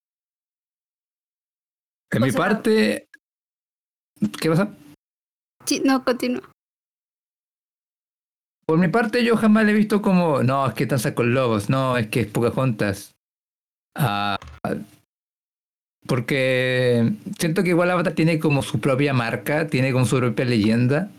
En 2.11 2.23
mi 2.23 2.33
parte... 2.33 3.09
¿Qué 4.41 4.49
pasa? 4.49 4.69
Sí, 5.67 5.83
no, 5.85 6.05
continúa. 6.05 6.43
Por 8.67 8.79
mi 8.79 8.89
parte, 8.89 9.25
yo 9.25 9.37
jamás 9.37 9.67
le 9.67 9.73
he 9.73 9.75
visto 9.75 10.01
como, 10.01 10.43
no, 10.43 10.67
es 10.67 10.75
que 10.75 10.87
danza 10.87 11.15
con 11.15 11.35
lobos, 11.35 11.69
no, 11.69 11.99
es 11.99 12.09
que 12.09 12.21
es 12.21 12.27
Pocahontas. 12.27 13.13
Ah, 13.97 14.39
porque 16.07 17.13
siento 17.39 17.63
que 17.63 17.71
igual 17.71 17.91
Avatar 17.91 18.15
tiene 18.15 18.39
como 18.39 18.63
su 18.63 18.81
propia 18.81 19.13
marca, 19.13 19.67
tiene 19.67 19.93
como 19.93 20.07
su 20.07 20.19
propia 20.19 20.45
leyenda. 20.45 21.11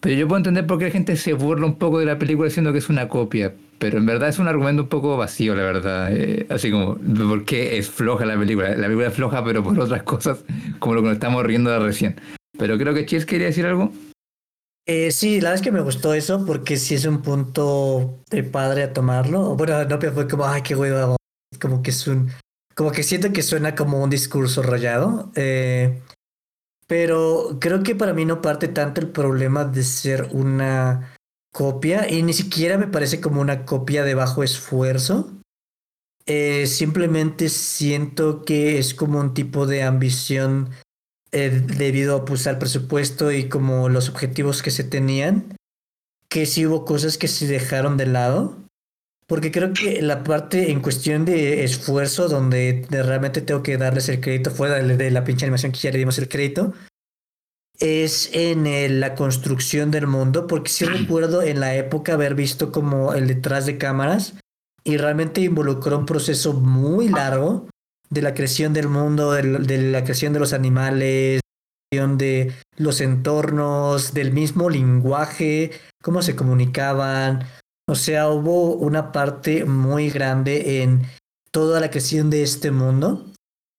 Pero 0.00 0.14
yo 0.14 0.28
puedo 0.28 0.38
entender 0.38 0.66
por 0.66 0.78
qué 0.78 0.84
la 0.86 0.90
gente 0.90 1.16
se 1.16 1.32
burla 1.32 1.66
un 1.66 1.76
poco 1.76 1.98
de 1.98 2.06
la 2.06 2.18
película 2.18 2.46
diciendo 2.46 2.72
que 2.72 2.78
es 2.78 2.88
una 2.88 3.08
copia. 3.08 3.52
Pero 3.78 3.98
en 3.98 4.06
verdad 4.06 4.28
es 4.28 4.38
un 4.38 4.46
argumento 4.46 4.82
un 4.82 4.88
poco 4.88 5.16
vacío, 5.16 5.54
la 5.54 5.62
verdad. 5.62 6.08
Eh, 6.12 6.46
así 6.50 6.70
como, 6.70 6.96
¿por 6.96 7.44
qué 7.44 7.78
es 7.78 7.90
floja 7.90 8.24
la 8.24 8.38
película? 8.38 8.70
La 8.70 8.86
película 8.86 9.08
es 9.08 9.14
floja, 9.14 9.44
pero 9.44 9.62
por 9.62 9.78
otras 9.78 10.02
cosas, 10.04 10.38
como 10.78 10.94
lo 10.94 11.02
que 11.02 11.08
nos 11.08 11.16
estamos 11.16 11.44
riendo 11.44 11.70
de 11.70 11.80
recién. 11.80 12.20
Pero 12.58 12.78
creo 12.78 12.94
que 12.94 13.06
Chis 13.06 13.26
quería 13.26 13.48
decir 13.48 13.66
algo. 13.66 13.92
Eh, 14.86 15.10
sí, 15.10 15.40
la 15.40 15.50
verdad 15.50 15.54
es 15.56 15.62
que 15.62 15.72
me 15.72 15.82
gustó 15.82 16.14
eso 16.14 16.46
porque 16.46 16.76
sí 16.76 16.94
es 16.94 17.04
un 17.04 17.20
punto 17.20 18.20
de 18.30 18.42
padre 18.42 18.84
a 18.84 18.92
tomarlo. 18.92 19.54
Bueno, 19.54 19.84
no, 19.84 19.98
pero 19.98 20.12
fue 20.12 20.28
como, 20.28 20.46
ay, 20.46 20.62
qué 20.62 20.74
huevo. 20.74 21.16
Como 21.60 21.82
que 21.82 21.90
es 21.90 22.06
un. 22.06 22.30
Como 22.74 22.92
que 22.92 23.02
siento 23.02 23.32
que 23.32 23.42
suena 23.42 23.74
como 23.74 24.02
un 24.02 24.10
discurso 24.10 24.62
rayado. 24.62 25.30
Eh, 25.34 26.00
pero 26.88 27.58
creo 27.60 27.84
que 27.84 27.94
para 27.94 28.14
mí 28.14 28.24
no 28.24 28.42
parte 28.42 28.66
tanto 28.66 29.00
el 29.00 29.10
problema 29.10 29.64
de 29.64 29.84
ser 29.84 30.30
una 30.32 31.14
copia 31.52 32.10
y 32.10 32.22
ni 32.22 32.32
siquiera 32.32 32.78
me 32.78 32.88
parece 32.88 33.20
como 33.20 33.40
una 33.40 33.64
copia 33.64 34.02
de 34.04 34.14
bajo 34.14 34.42
esfuerzo. 34.42 35.30
Eh, 36.26 36.66
simplemente 36.66 37.48
siento 37.48 38.42
que 38.44 38.78
es 38.78 38.94
como 38.94 39.20
un 39.20 39.34
tipo 39.34 39.66
de 39.66 39.82
ambición 39.82 40.70
eh, 41.30 41.50
debido 41.50 42.24
pues, 42.24 42.46
al 42.46 42.58
presupuesto 42.58 43.32
y 43.32 43.48
como 43.48 43.88
los 43.88 44.08
objetivos 44.08 44.62
que 44.62 44.70
se 44.70 44.84
tenían, 44.84 45.56
que 46.28 46.46
sí 46.46 46.66
hubo 46.66 46.84
cosas 46.86 47.18
que 47.18 47.28
se 47.28 47.46
dejaron 47.46 47.98
de 47.98 48.06
lado. 48.06 48.56
Porque 49.28 49.52
creo 49.52 49.74
que 49.74 50.00
la 50.00 50.24
parte 50.24 50.70
en 50.70 50.80
cuestión 50.80 51.26
de 51.26 51.62
esfuerzo, 51.62 52.28
donde 52.28 52.86
realmente 52.90 53.42
tengo 53.42 53.62
que 53.62 53.76
darles 53.76 54.08
el 54.08 54.20
crédito, 54.20 54.50
fuera 54.50 54.82
de, 54.82 55.10
la 55.10 55.22
pinche 55.22 55.44
animación 55.44 55.70
que 55.70 55.78
ya 55.78 55.92
le 55.92 55.98
dimos 55.98 56.18
el 56.18 56.30
crédito, 56.30 56.72
es 57.78 58.30
en 58.32 59.00
la 59.00 59.14
construcción 59.14 59.90
del 59.90 60.06
mundo, 60.06 60.46
porque 60.46 60.70
sí 60.70 60.86
recuerdo 60.86 61.42
en 61.42 61.60
la 61.60 61.74
época 61.76 62.14
haber 62.14 62.34
visto 62.34 62.72
como 62.72 63.12
el 63.12 63.28
detrás 63.28 63.66
de 63.66 63.76
cámaras 63.76 64.34
y 64.82 64.96
realmente 64.96 65.42
involucró 65.42 65.98
un 65.98 66.06
proceso 66.06 66.54
muy 66.54 67.08
largo 67.08 67.68
de 68.08 68.22
la 68.22 68.32
creación 68.32 68.72
del 68.72 68.88
mundo, 68.88 69.32
de, 69.32 69.42
la 69.92 70.02
creación 70.04 70.32
de 70.32 70.40
los 70.40 70.54
animales, 70.54 71.40
de 71.90 72.52
los 72.76 73.02
entornos, 73.02 74.14
del 74.14 74.32
mismo 74.32 74.70
lenguaje, 74.70 75.72
cómo 76.02 76.22
se 76.22 76.34
comunicaban, 76.34 77.44
o 77.88 77.94
sea, 77.94 78.28
hubo 78.28 78.74
una 78.74 79.12
parte 79.12 79.64
muy 79.64 80.10
grande 80.10 80.82
en 80.82 81.06
toda 81.50 81.80
la 81.80 81.88
creación 81.88 82.28
de 82.28 82.42
este 82.42 82.70
mundo. 82.70 83.24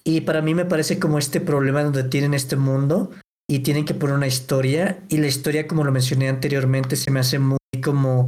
Y 0.04 0.22
para 0.22 0.42
mí 0.42 0.56
me 0.56 0.66
parece 0.66 0.98
como 0.98 1.20
este 1.20 1.40
problema 1.40 1.84
donde 1.84 2.04
tienen 2.04 2.34
este 2.34 2.56
mundo 2.56 3.12
y 3.48 3.60
tienen 3.60 3.86
que 3.86 3.94
poner 3.94 4.16
una 4.16 4.26
historia. 4.26 5.04
Y 5.10 5.18
la 5.18 5.28
historia, 5.28 5.68
como 5.68 5.84
lo 5.84 5.92
mencioné 5.92 6.28
anteriormente, 6.28 6.96
se 6.96 7.12
me 7.12 7.20
hace 7.20 7.38
muy 7.38 7.60
como, 7.84 8.26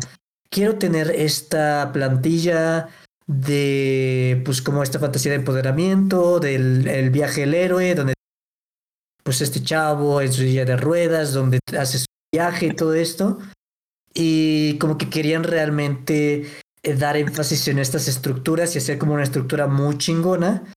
quiero 0.51 0.77
tener 0.77 1.09
esta 1.09 1.89
plantilla 1.91 2.89
de, 3.25 4.39
pues 4.45 4.61
como 4.61 4.83
esta 4.83 4.99
fantasía 4.99 5.31
de 5.31 5.39
empoderamiento, 5.39 6.39
del 6.39 6.87
el 6.87 7.09
viaje 7.09 7.41
del 7.41 7.55
héroe, 7.55 7.95
donde 7.95 8.13
pues 9.23 9.41
este 9.41 9.63
chavo 9.63 10.21
en 10.21 10.31
su 10.31 10.41
silla 10.41 10.63
de 10.63 10.77
ruedas, 10.77 11.33
donde 11.33 11.57
hace 11.75 11.97
su 11.97 12.05
viaje 12.31 12.67
y 12.67 12.75
todo 12.75 12.93
esto 12.93 13.39
y 14.13 14.77
como 14.77 14.97
que 14.97 15.09
querían 15.09 15.43
realmente 15.43 16.45
eh, 16.83 16.93
dar 16.95 17.17
énfasis 17.17 17.67
en 17.67 17.79
estas 17.79 18.07
estructuras 18.07 18.75
y 18.75 18.79
hacer 18.79 18.97
como 18.97 19.13
una 19.13 19.23
estructura 19.23 19.67
muy 19.67 19.97
chingona. 19.97 20.73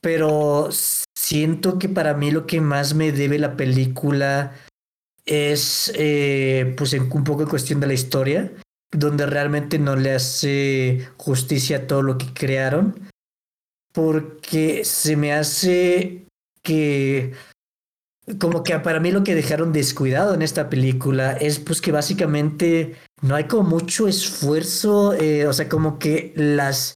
Pero 0.00 0.68
siento 1.16 1.78
que 1.78 1.88
para 1.88 2.14
mí 2.14 2.30
lo 2.30 2.46
que 2.46 2.60
más 2.60 2.94
me 2.94 3.10
debe 3.10 3.38
la 3.38 3.56
película 3.56 4.54
es 5.26 5.92
eh, 5.94 6.74
pues 6.76 6.92
un 6.94 7.24
poco 7.24 7.42
en 7.42 7.48
cuestión 7.48 7.80
de 7.80 7.88
la 7.88 7.94
historia, 7.94 8.52
donde 8.90 9.26
realmente 9.26 9.78
no 9.78 9.96
le 9.96 10.12
hace 10.12 11.08
justicia 11.16 11.78
a 11.78 11.86
todo 11.86 12.02
lo 12.02 12.16
que 12.16 12.32
crearon, 12.32 13.08
porque 13.92 14.84
se 14.84 15.16
me 15.16 15.32
hace 15.32 16.24
que 16.62 17.32
como 18.38 18.62
que 18.62 18.78
para 18.78 19.00
mí 19.00 19.10
lo 19.10 19.24
que 19.24 19.34
dejaron 19.34 19.72
descuidado 19.72 20.34
en 20.34 20.42
esta 20.42 20.68
película 20.68 21.32
es 21.32 21.58
pues 21.58 21.80
que 21.80 21.92
básicamente 21.92 22.96
no 23.22 23.34
hay 23.34 23.44
como 23.44 23.68
mucho 23.68 24.08
esfuerzo, 24.08 25.14
eh, 25.14 25.46
o 25.46 25.52
sea, 25.52 25.68
como 25.68 25.98
que 25.98 26.32
las... 26.36 26.94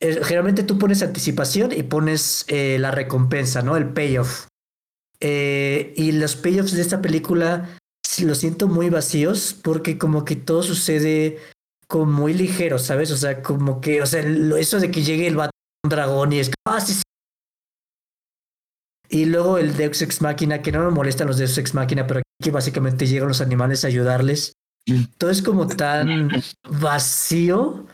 Eh, 0.00 0.20
generalmente 0.22 0.62
tú 0.62 0.78
pones 0.78 1.02
anticipación 1.02 1.72
y 1.72 1.82
pones 1.82 2.44
eh, 2.48 2.78
la 2.78 2.90
recompensa, 2.90 3.62
¿no? 3.62 3.76
El 3.76 3.88
payoff. 3.88 4.46
y 5.20 6.12
los 6.12 6.36
payoffs 6.36 6.72
de 6.72 6.82
esta 6.82 7.00
película 7.00 7.76
lo 8.20 8.34
siento 8.34 8.68
muy 8.68 8.90
vacíos 8.90 9.54
porque 9.62 9.98
como 9.98 10.24
que 10.24 10.36
todo 10.36 10.62
sucede 10.62 11.38
como 11.88 12.06
muy 12.06 12.34
ligero, 12.34 12.78
¿sabes? 12.78 13.10
O 13.10 13.16
sea, 13.16 13.42
como 13.42 13.80
que, 13.80 14.02
o 14.02 14.06
sea, 14.06 14.20
eso 14.20 14.78
de 14.78 14.90
que 14.90 15.02
llegue 15.02 15.26
el 15.26 15.36
vato 15.36 15.52
un 15.84 15.90
dragón 15.90 16.32
y 16.32 16.40
es 16.40 16.50
ah, 16.66 16.80
sí. 16.80 17.00
Y 19.08 19.24
luego 19.24 19.58
el 19.58 19.76
Deus 19.76 20.02
Ex 20.02 20.20
Máquina, 20.20 20.60
que 20.60 20.72
no 20.72 20.84
me 20.84 20.90
molestan 20.90 21.28
los 21.28 21.38
Deus 21.38 21.56
Ex 21.56 21.74
Máquina, 21.74 22.06
pero 22.06 22.20
aquí 22.40 22.50
básicamente 22.50 23.06
llegan 23.06 23.28
los 23.28 23.40
animales 23.40 23.84
a 23.84 23.88
ayudarles. 23.88 24.52
Todo 25.18 25.30
es 25.30 25.42
como 25.42 25.66
tan 25.66 26.30
vacío 26.68 27.86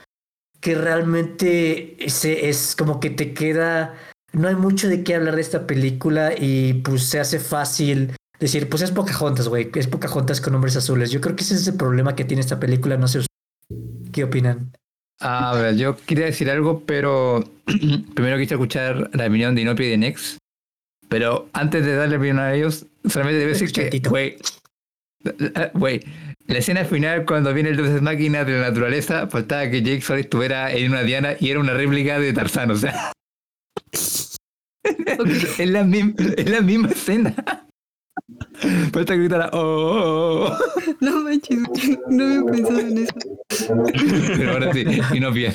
que 0.61 0.75
realmente 0.75 1.97
es 2.05 2.75
como 2.77 3.01
que 3.01 3.11
te 3.11 3.35
queda. 3.35 3.95
No 4.33 4.49
hay 4.49 4.55
mucho 4.55 4.89
de 4.89 5.05
qué 5.05 5.15
hablar 5.15 5.37
de 5.37 5.41
esta 5.43 5.67
película 5.67 6.33
y 6.37 6.75
pues 6.75 7.05
se 7.05 7.21
hace 7.21 7.39
fácil 7.39 8.15
decir, 8.41 8.69
pues 8.69 8.83
es 8.83 8.91
Pocahontas, 8.91 9.49
güey, 9.49 9.71
es 9.75 9.87
Pocahontas 9.87 10.41
con 10.41 10.55
hombres 10.55 10.77
azules. 10.77 11.11
Yo 11.11 11.21
creo 11.21 11.37
que 11.37 11.43
ese 11.43 11.55
es 11.55 11.67
el 11.67 11.77
problema 11.77 12.17
que 12.17 12.25
tiene 12.25 12.41
esta 12.41 12.59
película, 12.59 12.97
no 12.97 13.09
sé 13.09 13.21
qué 14.13 14.25
opinan. 14.25 14.73
A 15.21 15.55
ver, 15.55 15.77
yo 15.77 15.97
quería 15.97 16.27
decir 16.27 16.51
algo, 16.51 16.83
pero 16.87 17.45
primero 18.15 18.39
quise 18.39 18.55
escuchar 18.55 19.11
la 19.15 19.27
opinión 19.27 19.55
de 19.55 19.63
Inopia 19.63 19.87
y 19.87 19.91
de 19.91 19.99
Nex. 19.99 20.39
Pero 21.15 21.49
antes 21.53 21.87
de 21.87 21.95
darle 21.95 22.17
opinión 22.17 22.41
a 22.41 22.53
ellos, 22.55 22.87
solamente 23.09 23.39
debo 23.39 23.53
decir 23.53 23.71
que, 23.71 24.01
güey, 24.01 24.37
güey, 25.75 26.01
la 26.49 26.59
escena 26.59 26.85
final 26.85 27.25
cuando 27.25 27.55
viene 27.55 27.69
el 27.69 27.77
Deus 27.77 28.03
Máquina 28.03 28.45
de 28.45 28.55
la 28.55 28.71
naturaleza, 28.71 29.29
faltaba 29.29 29.71
que 29.71 29.81
Jake 29.81 30.01
Sully 30.01 30.23
estuviera 30.23 30.73
en 30.73 30.91
una 30.91 31.05
diana 31.05 31.37
y 31.39 31.51
era 31.51 31.61
una 31.61 31.73
réplica 31.73 32.19
de 32.19 32.33
Tarzán, 32.33 32.73
o 32.73 32.75
sea. 32.75 33.13
es, 33.93 34.41
la 35.71 35.85
misma, 35.85 36.15
es 36.37 36.51
la 36.51 36.61
misma 36.61 36.89
escena. 36.89 37.33
Falta 38.93 39.15
gritar, 39.15 39.51
oh, 39.53 39.61
oh, 39.61 40.49
oh, 40.49 40.59
No 41.01 41.21
manches, 41.21 41.59
no 42.09 42.25
había 42.25 42.45
pensado 42.45 42.81
en 42.81 42.99
eso. 42.99 43.15
Pero 44.37 44.51
ahora 44.51 44.73
sí, 44.73 44.85
y 45.13 45.21
no 45.21 45.31
bien. 45.31 45.55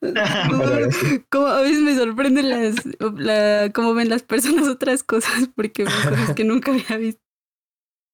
Como, 1.30 1.46
a 1.46 1.62
veces 1.62 1.80
me 1.80 1.96
sorprenden 1.96 2.50
las, 2.50 2.76
la, 3.16 3.70
cómo 3.72 3.94
ven 3.94 4.08
las 4.08 4.22
personas 4.22 4.68
otras 4.68 5.02
cosas, 5.02 5.48
porque 5.56 5.84
ven 5.84 5.92
cosas 6.08 6.34
que 6.34 6.44
nunca 6.44 6.72
había 6.72 6.96
visto. 6.96 7.22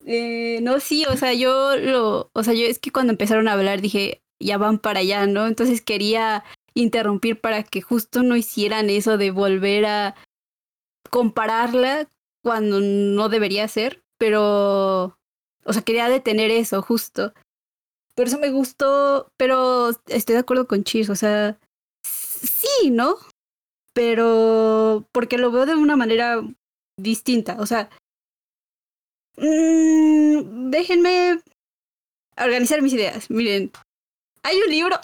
Eh, 0.06 0.60
no, 0.62 0.80
sí, 0.80 1.04
o 1.06 1.16
sea, 1.16 1.32
yo 1.32 1.76
lo, 1.76 2.30
o 2.32 2.42
sea, 2.42 2.52
yo 2.52 2.66
es 2.66 2.78
que 2.78 2.92
cuando 2.92 3.12
empezaron 3.12 3.48
a 3.48 3.54
hablar 3.54 3.80
dije, 3.80 4.22
ya 4.38 4.58
van 4.58 4.78
para 4.78 5.00
allá, 5.00 5.26
¿no? 5.26 5.46
Entonces 5.46 5.80
quería 5.80 6.44
interrumpir 6.74 7.40
para 7.40 7.62
que 7.62 7.80
justo 7.80 8.22
no 8.22 8.36
hicieran 8.36 8.90
eso 8.90 9.16
de 9.16 9.30
volver 9.30 9.86
a 9.86 10.14
compararla 11.10 12.10
cuando 12.42 12.80
no 12.80 13.28
debería 13.28 13.66
ser, 13.68 14.04
pero, 14.18 15.18
o 15.64 15.72
sea, 15.72 15.82
quería 15.82 16.08
detener 16.08 16.50
eso 16.50 16.82
justo. 16.82 17.32
Por 18.14 18.26
eso 18.26 18.38
me 18.38 18.50
gustó, 18.50 19.32
pero 19.36 19.90
estoy 20.06 20.34
de 20.34 20.40
acuerdo 20.40 20.66
con 20.68 20.84
Chis, 20.84 21.08
o 21.10 21.16
sea, 21.16 21.58
sí, 22.44 22.90
¿no? 22.90 23.16
Pero 23.92 25.06
porque 25.12 25.38
lo 25.38 25.50
veo 25.50 25.66
de 25.66 25.74
una 25.74 25.96
manera 25.96 26.42
distinta, 26.96 27.56
o 27.58 27.66
sea, 27.66 27.90
mmm, 29.36 30.70
déjenme 30.70 31.40
organizar 32.36 32.82
mis 32.82 32.92
ideas. 32.92 33.30
Miren, 33.30 33.70
hay 34.42 34.60
un 34.60 34.70
libro. 34.70 35.00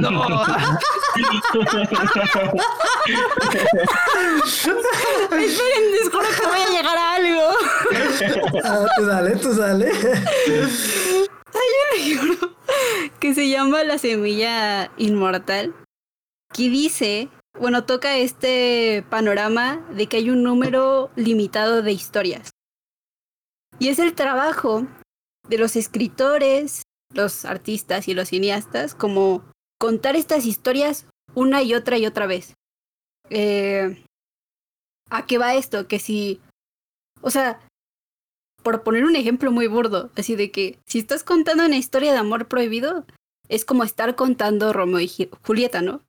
no. 0.00 0.10
Esperen, 5.32 5.92
descubro 5.92 6.26
que 6.36 6.46
voy 6.46 6.60
a 6.60 6.70
llegar 6.70 6.98
a 6.98 7.14
algo. 7.14 7.50
Ah, 8.64 8.86
tú 8.96 9.06
dale, 9.06 9.36
tú 9.36 9.54
dale. 9.54 9.90
Hay 11.52 11.70
un 11.84 12.04
libro 12.04 12.56
que 13.20 13.34
se 13.34 13.48
llama 13.48 13.84
La 13.84 13.98
semilla 13.98 14.90
inmortal 14.96 15.74
que 16.52 16.68
dice, 16.68 17.28
bueno, 17.58 17.84
toca 17.84 18.16
este 18.16 19.04
panorama 19.10 19.86
de 19.92 20.06
que 20.06 20.18
hay 20.18 20.30
un 20.30 20.42
número 20.42 21.10
limitado 21.16 21.82
de 21.82 21.92
historias. 21.92 22.50
Y 23.78 23.88
es 23.88 23.98
el 23.98 24.14
trabajo 24.14 24.86
de 25.48 25.58
los 25.58 25.76
escritores, 25.76 26.82
los 27.12 27.44
artistas 27.44 28.08
y 28.08 28.14
los 28.14 28.28
cineastas 28.28 28.94
como 28.94 29.44
contar 29.78 30.16
estas 30.16 30.44
historias 30.46 31.06
una 31.34 31.62
y 31.62 31.74
otra 31.74 31.98
y 31.98 32.06
otra 32.06 32.26
vez. 32.26 32.54
Eh, 33.30 34.04
¿A 35.08 35.26
qué 35.26 35.38
va 35.38 35.54
esto? 35.54 35.88
Que 35.88 35.98
si, 35.98 36.40
o 37.20 37.30
sea, 37.30 37.60
por 38.62 38.82
poner 38.82 39.04
un 39.04 39.16
ejemplo 39.16 39.50
muy 39.50 39.66
burdo, 39.66 40.10
así 40.16 40.36
de 40.36 40.50
que 40.50 40.78
si 40.86 40.98
estás 40.98 41.24
contando 41.24 41.64
una 41.64 41.76
historia 41.76 42.12
de 42.12 42.18
amor 42.18 42.48
prohibido, 42.48 43.06
es 43.48 43.64
como 43.64 43.82
estar 43.84 44.14
contando 44.14 44.72
Romeo 44.72 45.00
y 45.00 45.30
Julieta, 45.44 45.82
¿no? 45.82 46.02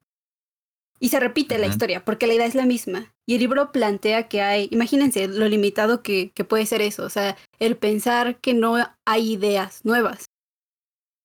Y 1.01 1.09
se 1.09 1.19
repite 1.19 1.57
la 1.57 1.65
historia, 1.65 2.05
porque 2.05 2.27
la 2.27 2.35
idea 2.35 2.45
es 2.45 2.53
la 2.53 2.67
misma. 2.67 3.11
Y 3.25 3.33
el 3.33 3.39
libro 3.39 3.71
plantea 3.71 4.29
que 4.29 4.41
hay, 4.41 4.67
imagínense 4.69 5.27
lo 5.27 5.47
limitado 5.49 6.03
que, 6.03 6.31
que 6.35 6.45
puede 6.45 6.67
ser 6.67 6.83
eso, 6.83 7.03
o 7.03 7.09
sea, 7.09 7.37
el 7.57 7.75
pensar 7.75 8.39
que 8.39 8.53
no 8.53 8.75
hay 9.07 9.31
ideas 9.31 9.83
nuevas. 9.83 10.25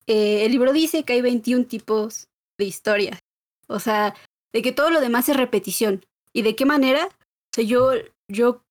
Eh, 0.07 0.45
el 0.45 0.51
libro 0.51 0.73
dice 0.73 1.03
que 1.03 1.13
hay 1.13 1.21
21 1.21 1.65
tipos 1.65 2.27
de 2.57 2.65
historias, 2.65 3.19
o 3.67 3.79
sea, 3.79 4.15
de 4.51 4.63
que 4.63 4.71
todo 4.71 4.89
lo 4.89 4.99
demás 4.99 5.29
es 5.29 5.37
repetición. 5.37 6.03
¿Y 6.33 6.41
de 6.41 6.55
qué 6.55 6.65
manera? 6.65 7.05
O 7.05 7.53
sea, 7.53 7.63
yo, 7.63 7.91
yo, 8.27 8.63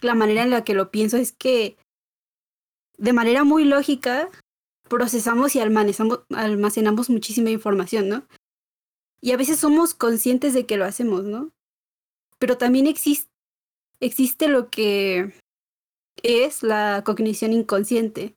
la 0.00 0.14
manera 0.14 0.44
en 0.44 0.50
la 0.50 0.64
que 0.64 0.72
lo 0.72 0.90
pienso 0.90 1.18
es 1.18 1.32
que 1.32 1.76
de 2.96 3.12
manera 3.12 3.44
muy 3.44 3.64
lógica 3.64 4.30
procesamos 4.88 5.54
y 5.56 5.60
almacenamos, 5.60 6.20
almacenamos 6.30 7.10
muchísima 7.10 7.50
información, 7.50 8.08
¿no? 8.08 8.26
Y 9.20 9.32
a 9.32 9.36
veces 9.36 9.58
somos 9.58 9.94
conscientes 9.94 10.54
de 10.54 10.66
que 10.66 10.76
lo 10.76 10.84
hacemos, 10.84 11.24
¿no? 11.24 11.50
Pero 12.38 12.56
también 12.56 12.86
existe, 12.86 13.30
existe 14.00 14.48
lo 14.48 14.70
que 14.70 15.32
es 16.22 16.62
la 16.62 17.02
cognición 17.04 17.52
inconsciente, 17.52 18.36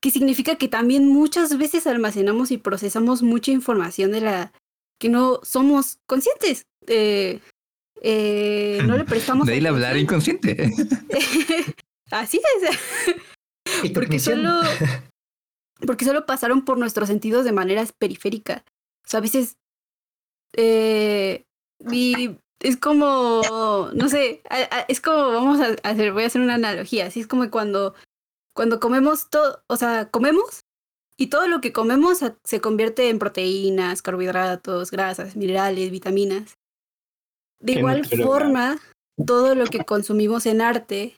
que 0.00 0.10
significa 0.10 0.56
que 0.56 0.68
también 0.68 1.08
muchas 1.08 1.56
veces 1.56 1.86
almacenamos 1.86 2.50
y 2.50 2.58
procesamos 2.58 3.22
mucha 3.22 3.52
información 3.52 4.12
de 4.12 4.20
la 4.20 4.52
que 4.98 5.08
no 5.08 5.40
somos 5.42 5.98
conscientes. 6.06 6.66
Eh, 6.86 7.40
eh, 8.02 8.80
no 8.86 8.98
le 8.98 9.04
prestamos. 9.06 9.46
De 9.46 9.54
ahí 9.54 9.66
hablar 9.66 9.96
inconsciente. 9.96 10.70
Así 12.10 12.38
es. 12.38 13.92
porque 13.94 14.18
solo, 14.18 14.60
porque 15.86 16.04
solo 16.04 16.26
pasaron 16.26 16.64
por 16.64 16.78
nuestros 16.78 17.08
sentidos 17.08 17.44
de 17.44 17.52
maneras 17.52 17.92
periféricas. 17.92 18.62
O 19.04 19.08
sea, 19.08 19.18
a 19.18 19.20
veces. 19.22 19.56
Eh, 20.52 21.44
y 21.90 22.36
es 22.60 22.76
como. 22.76 23.42
No 23.92 24.08
sé. 24.08 24.42
Es 24.88 25.00
como. 25.00 25.32
Vamos 25.32 25.60
a 25.60 25.76
hacer. 25.88 26.12
Voy 26.12 26.24
a 26.24 26.26
hacer 26.26 26.40
una 26.40 26.54
analogía. 26.54 27.06
Así 27.06 27.20
es 27.20 27.26
como 27.26 27.50
cuando. 27.50 27.94
Cuando 28.54 28.80
comemos 28.80 29.30
todo. 29.30 29.62
O 29.66 29.76
sea, 29.76 30.10
comemos. 30.10 30.64
Y 31.16 31.28
todo 31.28 31.46
lo 31.46 31.60
que 31.60 31.72
comemos 31.72 32.18
se 32.42 32.60
convierte 32.60 33.08
en 33.08 33.20
proteínas, 33.20 34.02
carbohidratos, 34.02 34.90
grasas, 34.90 35.36
minerales, 35.36 35.92
vitaminas. 35.92 36.56
De 37.60 37.72
igual 37.72 38.04
forma, 38.04 38.80
todo 39.24 39.54
lo 39.54 39.66
que 39.66 39.84
consumimos 39.84 40.44
en 40.46 40.60
arte, 40.60 41.16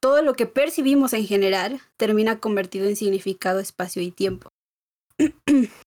todo 0.00 0.22
lo 0.22 0.34
que 0.34 0.46
percibimos 0.46 1.14
en 1.14 1.26
general, 1.26 1.80
termina 1.96 2.40
convertido 2.40 2.86
en 2.86 2.94
significado, 2.94 3.58
espacio 3.58 4.02
y 4.02 4.10
tiempo. 4.10 4.50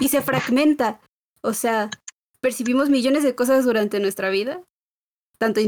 y 0.00 0.08
se 0.08 0.22
fragmenta. 0.22 1.00
O 1.42 1.52
sea, 1.54 1.90
percibimos 2.40 2.90
millones 2.90 3.22
de 3.22 3.34
cosas 3.34 3.64
durante 3.64 4.00
nuestra 4.00 4.30
vida, 4.30 4.62
tanto, 5.38 5.60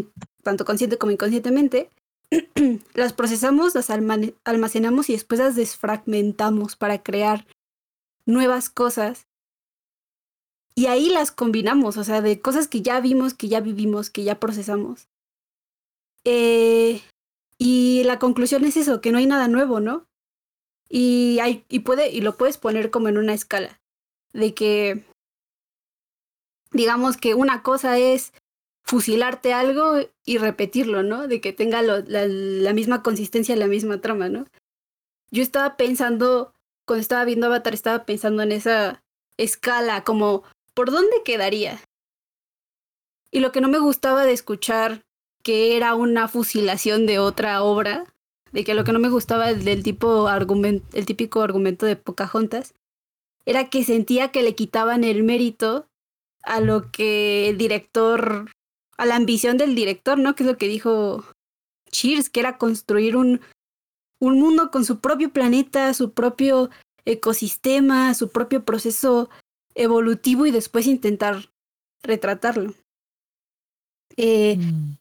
tanto 0.42 0.64
consciente 0.64 0.98
como 0.98 1.12
inconscientemente. 1.12 1.90
las 2.94 3.12
procesamos, 3.12 3.74
las 3.74 3.90
almacenamos 3.90 5.08
y 5.08 5.12
después 5.12 5.40
las 5.40 5.56
desfragmentamos 5.56 6.76
para 6.76 7.02
crear 7.02 7.46
nuevas 8.26 8.70
cosas. 8.70 9.26
Y 10.76 10.86
ahí 10.86 11.08
las 11.08 11.30
combinamos, 11.30 11.96
o 11.96 12.04
sea, 12.04 12.20
de 12.20 12.40
cosas 12.40 12.66
que 12.66 12.82
ya 12.82 13.00
vimos, 13.00 13.34
que 13.34 13.48
ya 13.48 13.60
vivimos, 13.60 14.10
que 14.10 14.24
ya 14.24 14.40
procesamos. 14.40 15.08
Eh, 16.24 17.00
y 17.58 18.02
la 18.04 18.18
conclusión 18.18 18.64
es 18.64 18.76
eso, 18.76 19.00
que 19.00 19.12
no 19.12 19.18
hay 19.18 19.26
nada 19.26 19.46
nuevo, 19.46 19.78
¿no? 19.78 20.06
Y, 20.88 21.38
hay, 21.40 21.64
y, 21.68 21.80
puede, 21.80 22.10
y 22.10 22.20
lo 22.20 22.36
puedes 22.36 22.58
poner 22.58 22.90
como 22.90 23.08
en 23.08 23.18
una 23.18 23.34
escala, 23.34 23.80
de 24.32 24.54
que, 24.54 25.04
digamos 26.72 27.16
que 27.16 27.34
una 27.34 27.62
cosa 27.62 27.98
es 27.98 28.32
fusilarte 28.82 29.54
algo 29.54 29.98
y 30.24 30.38
repetirlo, 30.38 31.02
¿no? 31.02 31.26
De 31.26 31.40
que 31.40 31.52
tenga 31.52 31.82
la, 31.82 32.02
la 32.06 32.72
misma 32.72 33.02
consistencia, 33.02 33.56
la 33.56 33.66
misma 33.66 34.00
trama, 34.00 34.28
¿no? 34.28 34.46
Yo 35.30 35.42
estaba 35.42 35.76
pensando, 35.76 36.52
cuando 36.86 37.00
estaba 37.00 37.24
viendo 37.24 37.46
Avatar, 37.46 37.74
estaba 37.74 38.04
pensando 38.04 38.42
en 38.42 38.52
esa 38.52 39.02
escala, 39.36 40.04
como, 40.04 40.44
¿por 40.74 40.90
dónde 40.90 41.22
quedaría? 41.24 41.80
Y 43.30 43.40
lo 43.40 43.50
que 43.50 43.60
no 43.60 43.68
me 43.68 43.78
gustaba 43.78 44.24
de 44.24 44.32
escuchar 44.32 45.02
que 45.42 45.76
era 45.76 45.94
una 45.94 46.28
fusilación 46.28 47.04
de 47.06 47.18
otra 47.18 47.62
obra 47.62 48.13
de 48.54 48.62
que 48.62 48.74
lo 48.74 48.84
que 48.84 48.92
no 48.92 49.00
me 49.00 49.10
gustaba 49.10 49.52
del 49.52 49.82
tipo 49.82 50.28
argumento, 50.28 50.86
el 50.96 51.06
típico 51.06 51.42
argumento 51.42 51.86
de 51.86 51.96
Pocahontas, 51.96 52.72
era 53.44 53.68
que 53.68 53.82
sentía 53.82 54.30
que 54.30 54.44
le 54.44 54.54
quitaban 54.54 55.02
el 55.02 55.24
mérito 55.24 55.88
a 56.44 56.60
lo 56.60 56.92
que 56.92 57.48
el 57.48 57.58
director, 57.58 58.52
a 58.96 59.06
la 59.06 59.16
ambición 59.16 59.58
del 59.58 59.74
director, 59.74 60.18
¿no? 60.18 60.36
Que 60.36 60.44
es 60.44 60.48
lo 60.48 60.56
que 60.56 60.68
dijo 60.68 61.24
Cheers, 61.90 62.30
que 62.30 62.40
era 62.40 62.56
construir 62.56 63.16
un, 63.16 63.40
un 64.20 64.38
mundo 64.38 64.70
con 64.70 64.84
su 64.84 65.00
propio 65.00 65.32
planeta, 65.32 65.92
su 65.92 66.12
propio 66.12 66.70
ecosistema, 67.04 68.14
su 68.14 68.30
propio 68.30 68.64
proceso 68.64 69.30
evolutivo 69.74 70.46
y 70.46 70.52
después 70.52 70.86
intentar 70.86 71.50
retratarlo. 72.04 72.72
Eh, 74.16 74.58
mm. 74.58 74.96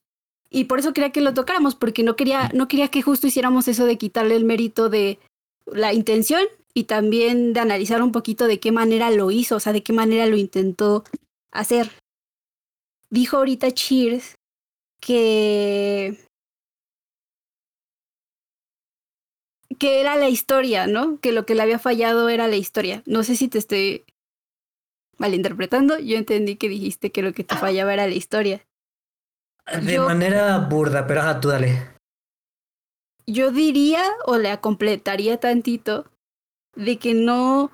Y 0.56 0.66
por 0.66 0.78
eso 0.78 0.94
quería 0.94 1.10
que 1.10 1.20
lo 1.20 1.34
tocáramos, 1.34 1.74
porque 1.74 2.04
no 2.04 2.16
quería, 2.16 2.52
no 2.54 2.68
quería 2.68 2.88
que 2.90 3.02
justo 3.02 3.26
hiciéramos 3.26 3.68
eso 3.68 3.86
de 3.86 3.98
quitarle 3.98 4.36
el 4.36 4.46
mérito 4.46 4.88
de 4.88 5.18
la 5.66 5.94
intención 5.94 6.44
y 6.76 6.84
también 6.84 7.54
de 7.54 7.60
analizar 7.60 8.04
un 8.04 8.12
poquito 8.12 8.46
de 8.46 8.60
qué 8.60 8.72
manera 8.72 9.10
lo 9.10 9.32
hizo, 9.32 9.56
o 9.56 9.60
sea, 9.60 9.74
de 9.74 9.82
qué 9.82 9.94
manera 9.94 10.28
lo 10.28 10.38
intentó 10.38 11.06
hacer. 11.52 11.90
Dijo 13.10 13.38
ahorita 13.38 13.72
Cheers 13.72 14.36
que 15.02 16.20
que 19.80 20.02
era 20.02 20.16
la 20.18 20.30
historia, 20.30 20.86
¿no? 20.86 21.20
Que 21.20 21.32
lo 21.32 21.48
que 21.48 21.56
le 21.56 21.64
había 21.64 21.80
fallado 21.80 22.30
era 22.30 22.48
la 22.48 22.58
historia. 22.58 23.02
No 23.08 23.24
sé 23.24 23.36
si 23.36 23.48
te 23.48 23.58
estoy 23.58 24.06
malinterpretando. 25.18 25.98
Yo 25.98 26.16
entendí 26.16 26.58
que 26.58 26.70
dijiste 26.70 27.12
que 27.12 27.24
lo 27.24 27.34
que 27.34 27.44
te 27.44 27.56
fallaba 27.56 27.92
era 27.92 28.06
la 28.06 28.14
historia. 28.14 28.64
De 29.82 30.00
manera 30.00 30.58
burda, 30.60 31.08
pero 31.08 31.22
ajá, 31.22 31.40
tú 31.40 31.50
dale. 31.50 31.90
Yo 33.26 33.52
diría 33.52 34.04
o 34.26 34.38
le 34.38 34.60
completaría 34.60 35.40
tantito 35.40 36.06
de 36.76 36.98
que 36.98 37.14
no 37.14 37.72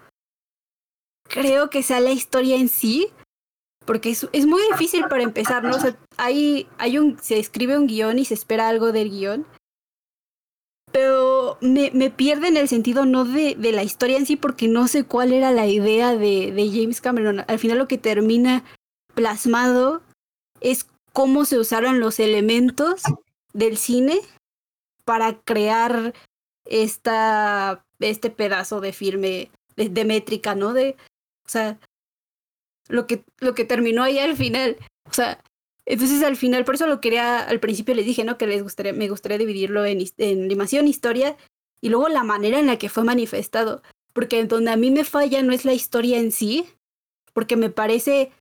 creo 1.24 1.70
que 1.70 1.84
sea 1.84 2.00
la 2.00 2.12
historia 2.12 2.56
en 2.58 2.70
sí, 2.70 3.08
porque 3.86 4.12
es, 4.12 4.28
es 4.34 4.46
muy 4.46 4.62
difícil 4.72 5.06
para 5.08 5.24
empezar, 5.24 5.64
¿no? 5.64 5.76
O 5.76 5.80
sea, 5.80 5.98
hay, 6.18 6.68
hay 6.78 7.00
un, 7.00 7.18
se 7.20 7.40
escribe 7.40 7.78
un 7.78 7.88
guion 7.88 8.20
y 8.20 8.26
se 8.26 8.36
espera 8.36 8.70
algo 8.70 8.92
del 8.92 9.10
guion, 9.10 9.48
pero 10.92 11.58
me, 11.62 11.92
me 11.94 12.10
pierde 12.10 12.48
en 12.48 12.58
el 12.58 12.68
sentido 12.68 13.06
no 13.06 13.26
de, 13.26 13.56
de, 13.56 13.72
la 13.72 13.84
historia 13.84 14.18
en 14.18 14.26
sí, 14.26 14.36
porque 14.36 14.68
no 14.68 14.88
sé 14.88 15.06
cuál 15.06 15.34
era 15.34 15.52
la 15.52 15.68
idea 15.68 16.16
de, 16.16 16.52
de 16.52 16.70
James 16.72 17.02
Cameron. 17.02 17.44
Al 17.48 17.60
final 17.60 17.78
lo 17.78 17.88
que 17.88 17.98
termina 17.98 18.64
plasmado 19.14 20.02
es 20.62 20.86
cómo 21.14 21.46
se 21.46 21.60
usaron 21.60 22.00
los 22.00 22.20
elementos 22.20 23.02
del 23.54 23.78
cine 23.78 24.20
para 25.06 25.40
crear 25.42 26.14
esta, 26.66 27.86
este 28.00 28.30
pedazo 28.30 28.80
de 28.80 28.94
firme, 28.94 29.52
de, 29.76 30.06
métrica, 30.06 30.56
¿no? 30.56 30.74
De, 30.74 30.96
o 31.46 31.50
sea, 31.50 31.80
lo 32.88 33.08
que, 33.08 33.24
lo 33.40 33.56
que 33.56 33.66
terminó 33.66 34.04
ahí 34.04 34.20
al 34.20 34.38
final. 34.38 34.78
O 35.10 35.14
sea, 35.14 35.44
entonces 35.86 36.22
al 36.24 36.38
final, 36.38 36.66
por 36.66 36.76
eso 36.76 36.86
lo 36.88 37.02
quería, 37.02 37.40
al 37.40 37.60
principio 37.60 37.96
les 37.96 38.06
dije, 38.06 38.24
¿no? 38.24 38.38
Que 38.38 38.48
les 38.48 38.62
gustaría, 38.62 38.94
me 38.94 39.10
gustaría 39.10 39.38
dividirlo 39.38 39.86
en, 39.86 40.04
en 40.18 40.44
animación, 40.44 40.88
historia, 40.88 41.38
y 41.82 41.90
luego 41.90 42.10
la 42.10 42.24
manera 42.24 42.60
en 42.60 42.68
la 42.68 42.78
que 42.78 42.90
fue 42.90 43.04
manifestado. 43.04 43.82
Porque 44.14 44.44
donde 44.46 44.72
a 44.72 44.78
mí 44.78 44.92
me 44.92 45.06
falla 45.06 45.42
no 45.42 45.54
es 45.54 45.66
la 45.66 45.74
historia 45.74 46.20
en 46.20 46.32
sí, 46.32 46.66
porque 47.34 47.56
me 47.56 47.70
parece, 47.70 48.32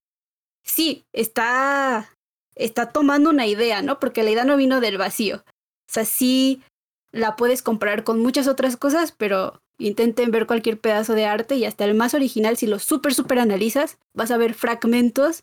sí, 0.65 1.07
está 1.13 2.11
está 2.59 2.91
tomando 2.91 3.31
una 3.31 3.47
idea, 3.47 3.83
¿no? 3.83 3.99
Porque 3.99 4.23
la 4.23 4.31
idea 4.31 4.45
no 4.45 4.57
vino 4.57 4.81
del 4.81 4.99
vacío. 4.99 5.45
O 5.47 5.93
sea, 5.93 6.05
sí 6.05 6.63
la 7.13 7.37
puedes 7.37 7.63
comparar 7.63 8.05
con 8.05 8.21
muchas 8.21 8.49
otras 8.49 8.77
cosas, 8.77 9.13
pero 9.13 9.61
intenten 9.79 10.31
ver 10.31 10.47
cualquier 10.47 10.79
pedazo 10.79 11.15
de 11.15 11.25
arte 11.25 11.57
y 11.57 11.65
hasta 11.65 11.85
el 11.85 11.95
más 11.95 12.15
original, 12.15 12.57
si 12.57 12.67
lo 12.67 12.79
súper, 12.79 13.15
súper 13.15 13.39
analizas, 13.39 13.99
vas 14.15 14.31
a 14.31 14.37
ver 14.37 14.55
fragmentos 14.55 15.43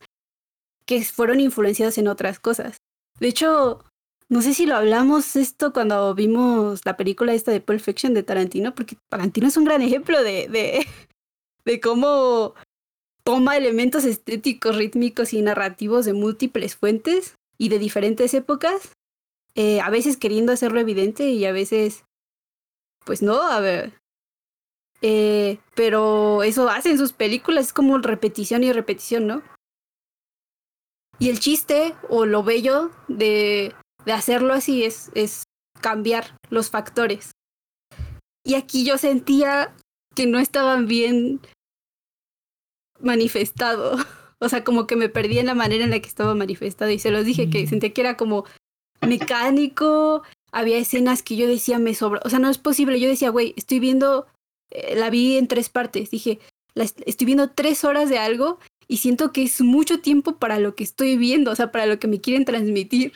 que 0.86 1.03
fueron 1.03 1.39
influenciados 1.39 1.97
en 1.97 2.07
otras 2.07 2.39
cosas. 2.39 2.78
De 3.20 3.30
hecho, 3.30 3.84
no 4.28 4.41
sé 4.41 4.53
si 4.53 4.66
lo 4.66 4.76
hablamos 4.76 5.36
esto 5.36 5.72
cuando 5.72 6.13
vimos 6.13 6.82
la 6.86 6.97
película 6.97 7.34
esta 7.34 7.51
de 7.51 7.61
Pulp 7.61 7.80
Fiction 7.80 8.13
de 8.13 8.24
Tarantino, 8.24 8.76
porque 8.76 8.97
Tarantino 9.09 9.47
es 9.47 9.57
un 9.57 9.66
gran 9.66 9.82
ejemplo 9.82 10.22
de, 10.24 10.47
de, 10.49 10.86
de 11.66 11.80
cómo 11.80 12.53
toma 13.26 13.57
elementos 13.57 14.05
estéticos, 14.05 14.78
rítmicos 14.78 15.34
y 15.34 15.41
narrativos 15.41 16.05
de 16.05 16.13
múltiples 16.13 16.76
fuentes 16.76 17.36
y 17.57 17.69
de 17.69 17.80
diferentes 17.80 18.34
épocas, 18.34 18.93
eh, 19.55 19.82
a 19.82 19.89
veces 19.89 20.17
queriendo 20.17 20.51
hacerlo 20.51 20.80
evidente 20.80 21.30
y 21.30 21.45
a 21.45 21.51
veces, 21.51 22.05
pues 23.03 23.21
no, 23.21 23.41
a 23.41 23.59
ver. 23.59 23.93
Eh, 25.01 25.59
pero 25.76 26.43
eso 26.43 26.69
hace 26.69 26.91
en 26.91 26.97
sus 26.97 27.13
películas, 27.13 27.67
es 27.67 27.73
como 27.73 27.97
repetición 27.97 28.63
y 28.63 28.71
repetición, 28.71 29.28
¿no? 29.28 29.43
Y 31.17 31.30
el 31.30 31.39
chiste 31.39 31.95
o 32.09 32.26
lo 32.26 32.43
bello 32.43 32.91
de, 33.07 33.73
de 34.05 34.11
hacerlo 34.11 34.53
así 34.53 34.84
es, 34.84 35.09
es 35.15 35.43
cambiar 35.82 36.38
los 36.49 36.69
factores. 36.69 37.32
Y 38.43 38.55
aquí 38.55 38.86
yo 38.86 38.97
sentía 38.97 39.73
que 40.13 40.28
no 40.28 40.39
estaban 40.39 40.88
bien 40.88 41.41
manifestado. 42.99 43.97
O 44.39 44.49
sea, 44.49 44.65
como 44.65 44.85
que 44.85 44.97
me 44.97 45.07
perdí 45.07 45.39
en 45.39 45.45
la 45.45 45.55
manera 45.55 45.85
en 45.85 45.91
la 45.91 45.99
que 45.99 46.09
estaba 46.09 46.35
manifestado 46.35 46.91
y 46.91 46.99
se 46.99 47.09
los 47.09 47.25
dije 47.25 47.49
que 47.49 47.63
mm. 47.63 47.67
sentía 47.67 47.93
que 47.93 48.01
era 48.01 48.17
como 48.17 48.43
mecánico, 49.01 50.23
había 50.51 50.77
escenas 50.77 51.23
que 51.23 51.35
yo 51.35 51.47
decía 51.47 51.79
me 51.79 51.93
sobra, 51.93 52.21
o 52.23 52.29
sea, 52.29 52.39
no 52.39 52.49
es 52.49 52.57
posible, 52.57 52.99
yo 52.99 53.07
decía, 53.07 53.29
güey, 53.29 53.53
estoy 53.57 53.79
viendo, 53.79 54.27
eh, 54.71 54.95
la 54.97 55.09
vi 55.09 55.37
en 55.37 55.47
tres 55.47 55.69
partes, 55.69 56.11
dije, 56.11 56.39
estoy 56.75 57.25
viendo 57.25 57.49
tres 57.49 57.83
horas 57.83 58.09
de 58.09 58.19
algo 58.19 58.59
y 58.87 58.97
siento 58.97 59.31
que 59.31 59.43
es 59.43 59.61
mucho 59.61 59.99
tiempo 59.99 60.37
para 60.37 60.59
lo 60.59 60.75
que 60.75 60.83
estoy 60.83 61.17
viendo, 61.17 61.51
o 61.51 61.55
sea, 61.55 61.71
para 61.71 61.85
lo 61.85 61.97
que 61.99 62.07
me 62.07 62.21
quieren 62.21 62.45
transmitir. 62.45 63.13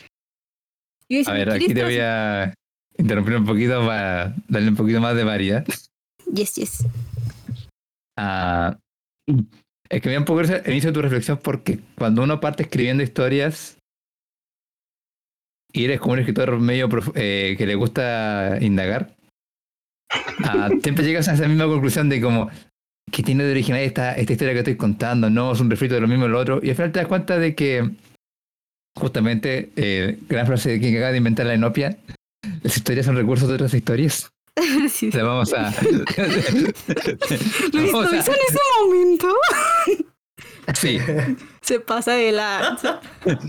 a 1.25 1.33
ver, 1.33 1.49
aquí 1.49 1.73
te 1.73 1.83
voy 1.83 1.97
a 1.99 2.53
interrumpir 2.97 3.35
un 3.35 3.45
poquito 3.45 3.85
para 3.85 4.35
darle 4.47 4.69
un 4.69 4.75
poquito 4.75 4.99
más 4.99 5.15
de 5.15 5.23
variedad. 5.23 5.65
Yes, 6.31 6.55
yes. 6.55 6.85
Ah, 8.17 8.77
es 9.89 10.01
que 10.01 10.09
me 10.09 10.13
da 10.13 10.19
un 10.19 10.25
poco 10.25 10.41
el 10.41 10.71
inicio 10.71 10.91
de 10.91 10.93
tu 10.93 11.01
reflexión 11.01 11.39
porque 11.43 11.79
cuando 11.97 12.23
uno 12.23 12.39
parte 12.39 12.63
escribiendo 12.63 13.03
historias 13.03 13.77
y 15.71 15.85
eres 15.85 15.99
como 15.99 16.13
un 16.13 16.19
escritor 16.19 16.59
medio 16.59 16.89
eh, 17.15 17.55
que 17.57 17.65
le 17.65 17.75
gusta 17.75 18.57
indagar, 18.61 19.15
ah, 20.43 20.69
siempre 20.83 21.05
llegas 21.05 21.27
a 21.27 21.33
esa 21.33 21.47
misma 21.47 21.65
conclusión 21.65 22.09
de 22.09 22.21
como 22.21 22.49
que 23.11 23.23
tiene 23.23 23.43
de 23.43 23.51
original 23.51 23.81
esta, 23.81 24.13
esta 24.13 24.33
historia 24.33 24.53
que 24.53 24.59
estoy 24.59 24.75
contando, 24.75 25.29
no 25.29 25.51
es 25.51 25.59
un 25.59 25.69
refrito 25.69 25.95
de 25.95 26.01
lo 26.01 26.07
mismo 26.07 26.25
que 26.25 26.31
lo 26.31 26.39
otro, 26.39 26.59
y 26.61 26.69
al 26.69 26.75
final 26.75 26.91
te 26.91 26.99
das 26.99 27.07
cuenta 27.07 27.39
de 27.39 27.55
que 27.55 27.89
justamente, 28.99 29.71
eh, 29.75 30.19
gran 30.27 30.45
frase 30.45 30.71
de 30.71 30.79
quien 30.79 30.95
acaba 30.95 31.11
de 31.11 31.17
inventar 31.17 31.45
la 31.45 31.53
enopia, 31.53 31.97
las 32.61 32.75
historias 32.75 33.05
son 33.05 33.15
recursos 33.15 33.47
de 33.47 33.55
otras 33.55 33.73
historias. 33.73 34.31
Sí, 34.89 35.09
vamos 35.11 35.53
a. 35.53 35.71
Lo 37.73 37.85
hizo 37.85 38.03
en 38.11 38.19
ese 38.19 38.59
momento. 38.81 39.27
Sí. 40.73 40.99
Se 41.61 41.79
pasa 41.79 42.13
de 42.13 42.31
la. 42.31 42.77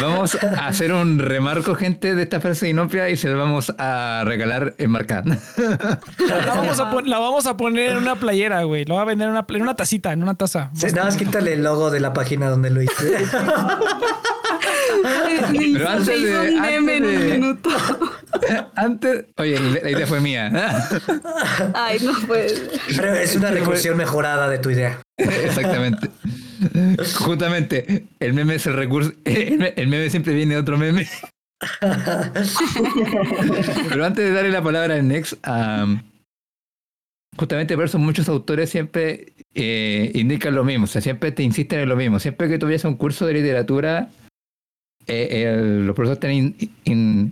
Vamos 0.00 0.36
a 0.36 0.68
hacer 0.68 0.92
un 0.92 1.18
remarco, 1.18 1.74
gente, 1.74 2.14
de 2.14 2.22
esta 2.22 2.40
frase 2.40 2.68
inopia 2.68 3.08
y 3.10 3.16
se 3.16 3.28
la 3.28 3.36
vamos 3.36 3.74
a 3.78 4.22
regalar 4.24 4.74
en 4.78 4.90
Marcat. 4.90 5.26
La 5.26 6.46
vamos, 6.46 6.78
a 6.78 7.02
la 7.02 7.18
vamos 7.18 7.46
a 7.46 7.56
poner 7.56 7.90
en 7.90 7.96
una 7.96 8.16
playera, 8.16 8.62
güey. 8.62 8.84
Lo 8.84 8.94
va 8.96 9.02
a 9.02 9.04
vender 9.04 9.28
en 9.28 9.32
una, 9.32 9.44
en 9.48 9.62
una 9.62 9.74
tacita, 9.74 10.12
en 10.12 10.22
una 10.22 10.34
taza. 10.34 10.70
Sí, 10.74 10.86
nada 10.86 11.06
más 11.06 11.16
quítale 11.16 11.54
el 11.54 11.64
logo 11.64 11.90
de 11.90 12.00
la 12.00 12.12
página 12.12 12.48
donde 12.48 12.70
lo 12.70 12.82
hice. 12.82 13.26
Pero 15.52 15.88
antes 15.88 16.22
de, 16.22 16.38
un 16.38 16.60
meme 16.60 16.96
en 16.96 17.04
un 17.04 17.30
minuto. 17.30 17.70
Antes, 18.74 19.24
oye, 19.36 19.58
la 19.82 19.90
idea 19.90 20.06
fue 20.06 20.20
mía. 20.20 20.50
Ay, 21.74 21.98
no 22.00 22.12
puede. 22.26 22.70
Pero 22.96 23.14
es 23.14 23.36
una 23.36 23.50
recursión 23.50 23.96
mejorada 23.96 24.48
de 24.48 24.58
tu 24.58 24.70
idea. 24.70 24.98
Exactamente. 25.16 26.10
Justamente, 27.16 28.04
el 28.20 28.34
meme 28.34 28.56
es 28.56 28.66
el 28.66 28.74
recurso. 28.74 29.12
El 29.24 29.88
meme 29.88 30.10
siempre 30.10 30.34
viene 30.34 30.54
de 30.54 30.60
otro 30.60 30.78
meme. 30.78 31.08
Pero 33.88 34.04
antes 34.04 34.24
de 34.24 34.32
darle 34.32 34.50
la 34.50 34.62
palabra 34.62 34.96
a 34.96 35.02
Next, 35.02 35.34
justamente 37.36 37.76
por 37.76 37.84
eso 37.84 37.98
muchos 37.98 38.28
autores 38.28 38.70
siempre 38.70 39.32
eh, 39.54 40.10
indican 40.14 40.54
lo 40.54 40.64
mismo, 40.64 40.84
o 40.84 40.88
sea, 40.88 41.00
siempre 41.00 41.32
te 41.32 41.42
insisten 41.42 41.80
en 41.80 41.88
lo 41.88 41.96
mismo. 41.96 42.18
Siempre 42.18 42.48
que 42.48 42.58
tuviese 42.58 42.88
un 42.88 42.96
curso 42.96 43.26
de 43.26 43.34
literatura, 43.34 44.10
eh, 45.06 45.80
los 45.84 45.94
profesores 45.94 46.54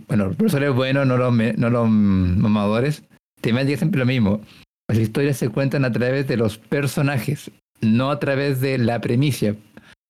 bueno, 0.07 0.27
los 0.27 0.35
profesores 0.35 0.73
buenos, 0.73 1.07
no 1.07 1.17
los, 1.17 1.33
no 1.33 1.69
los 1.69 1.89
mamadores, 1.89 3.03
te 3.41 3.51
decir 3.51 3.77
siempre 3.77 3.99
lo 3.99 4.05
mismo. 4.05 4.41
Las 4.87 4.99
historias 4.99 5.37
se 5.37 5.49
cuentan 5.49 5.85
a 5.85 5.91
través 5.91 6.27
de 6.27 6.37
los 6.37 6.57
personajes, 6.57 7.51
no 7.81 8.11
a 8.11 8.19
través 8.19 8.61
de 8.61 8.77
la 8.77 9.01
premisa. 9.01 9.55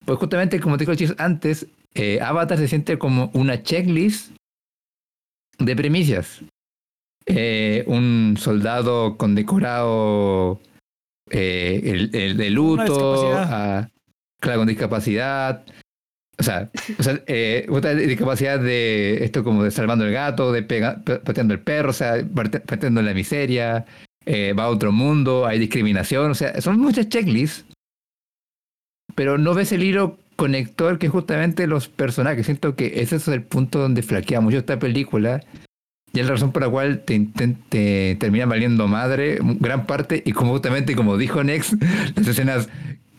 Pues 0.06 0.20
justamente, 0.20 0.60
como 0.60 0.78
te 0.78 0.86
dijo 0.86 1.14
antes, 1.18 1.68
eh, 1.94 2.20
Avatar 2.22 2.58
se 2.58 2.68
siente 2.68 2.98
como 2.98 3.32
una 3.34 3.62
checklist 3.64 4.36
de 5.58 5.76
premisas. 5.76 6.42
Eh, 7.26 7.84
un 7.88 8.36
soldado 8.38 9.18
condecorado 9.18 10.60
el, 11.30 12.10
el, 12.14 12.36
de 12.36 12.50
luto, 12.50 13.32
claro, 14.40 14.60
con 14.60 14.68
discapacidad. 14.68 15.64
O 16.40 16.44
sea, 16.44 16.72
o 16.98 17.04
sea 17.04 17.22
eh, 17.28 17.68
discapacidad 18.08 18.60
de 18.60 19.24
esto 19.24 19.44
como 19.44 19.64
de 19.64 19.70
salvando 19.70 20.06
el 20.06 20.12
gato, 20.12 20.52
de 20.52 20.64
pega, 20.64 21.02
pateando 21.04 21.54
el 21.54 21.60
perro, 21.60 21.92
o 21.92 21.94
sea, 21.94 22.16
pateando 22.66 23.02
la 23.04 23.14
miseria, 23.14 23.86
eh, 24.26 24.54
va 24.54 24.64
a 24.64 24.70
otro 24.70 24.92
mundo, 24.92 25.46
hay 25.46 25.60
discriminación, 25.60 26.32
o 26.32 26.36
sea, 26.36 26.60
son 26.62 26.80
muchas 26.80 27.10
checklists, 27.10 27.66
pero 29.16 29.38
no 29.38 29.54
ves 29.54 29.72
el 29.72 29.84
hilo 29.84 30.18
conector 30.36 30.98
que 30.98 31.10
justamente 31.10 31.68
los 31.68 31.88
personajes. 31.88 32.46
Siento 32.46 32.76
que 32.76 33.02
ese 33.02 33.18
es 33.18 33.28
el 33.28 33.44
punto 33.44 33.80
donde 33.80 34.02
flaquea 34.02 34.42
mucho 34.42 34.58
esta 34.58 34.80
película 34.80 35.42
y 36.14 36.20
es 36.20 36.26
la 36.26 36.34
razón 36.34 36.52
por 36.52 36.62
la 36.62 36.70
cual 36.70 37.04
te, 37.06 37.20
te, 37.70 38.16
termina 38.16 38.46
valiendo 38.46 38.88
madre 38.88 39.40
gran 39.60 39.86
parte 39.86 40.22
y 40.26 40.34
como 40.34 40.54
justamente 40.54 40.96
como 40.96 41.18
dijo 41.18 41.44
Nex, 41.44 41.76
las 42.16 42.28
escenas 42.28 42.70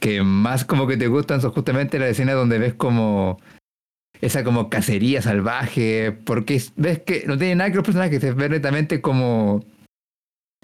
que 0.01 0.23
más 0.23 0.65
como 0.65 0.87
que 0.87 0.97
te 0.97 1.07
gustan 1.07 1.41
son 1.41 1.53
justamente 1.53 1.99
las 1.99 2.11
escenas 2.11 2.35
donde 2.35 2.59
ves 2.59 2.75
como 2.75 3.41
esa 4.21 4.45
como 4.45 4.69
cacería 4.69 5.23
salvaje, 5.23 6.13
porque 6.13 6.63
ves 6.77 7.01
que 7.01 7.25
no 7.27 7.39
tiene 7.39 7.57
nada 7.57 7.71
que 7.71 7.77
los 7.77 7.85
personajes, 7.85 8.21
se 8.21 8.33
ve 8.33 8.49
netamente 8.49 9.01
como 9.01 9.65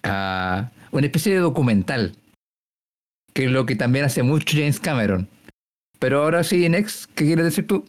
uh, 0.04 0.68
una 0.90 1.06
especie 1.06 1.34
de 1.34 1.40
documental, 1.40 2.16
que 3.34 3.44
es 3.44 3.50
lo 3.50 3.66
que 3.66 3.76
también 3.76 4.04
hace 4.04 4.22
mucho 4.22 4.56
James 4.56 4.80
Cameron. 4.80 5.28
Pero 5.98 6.22
ahora 6.22 6.44
sí, 6.44 6.68
Nex, 6.68 7.06
¿qué 7.08 7.24
quieres 7.24 7.44
decir 7.44 7.66
tú? 7.66 7.84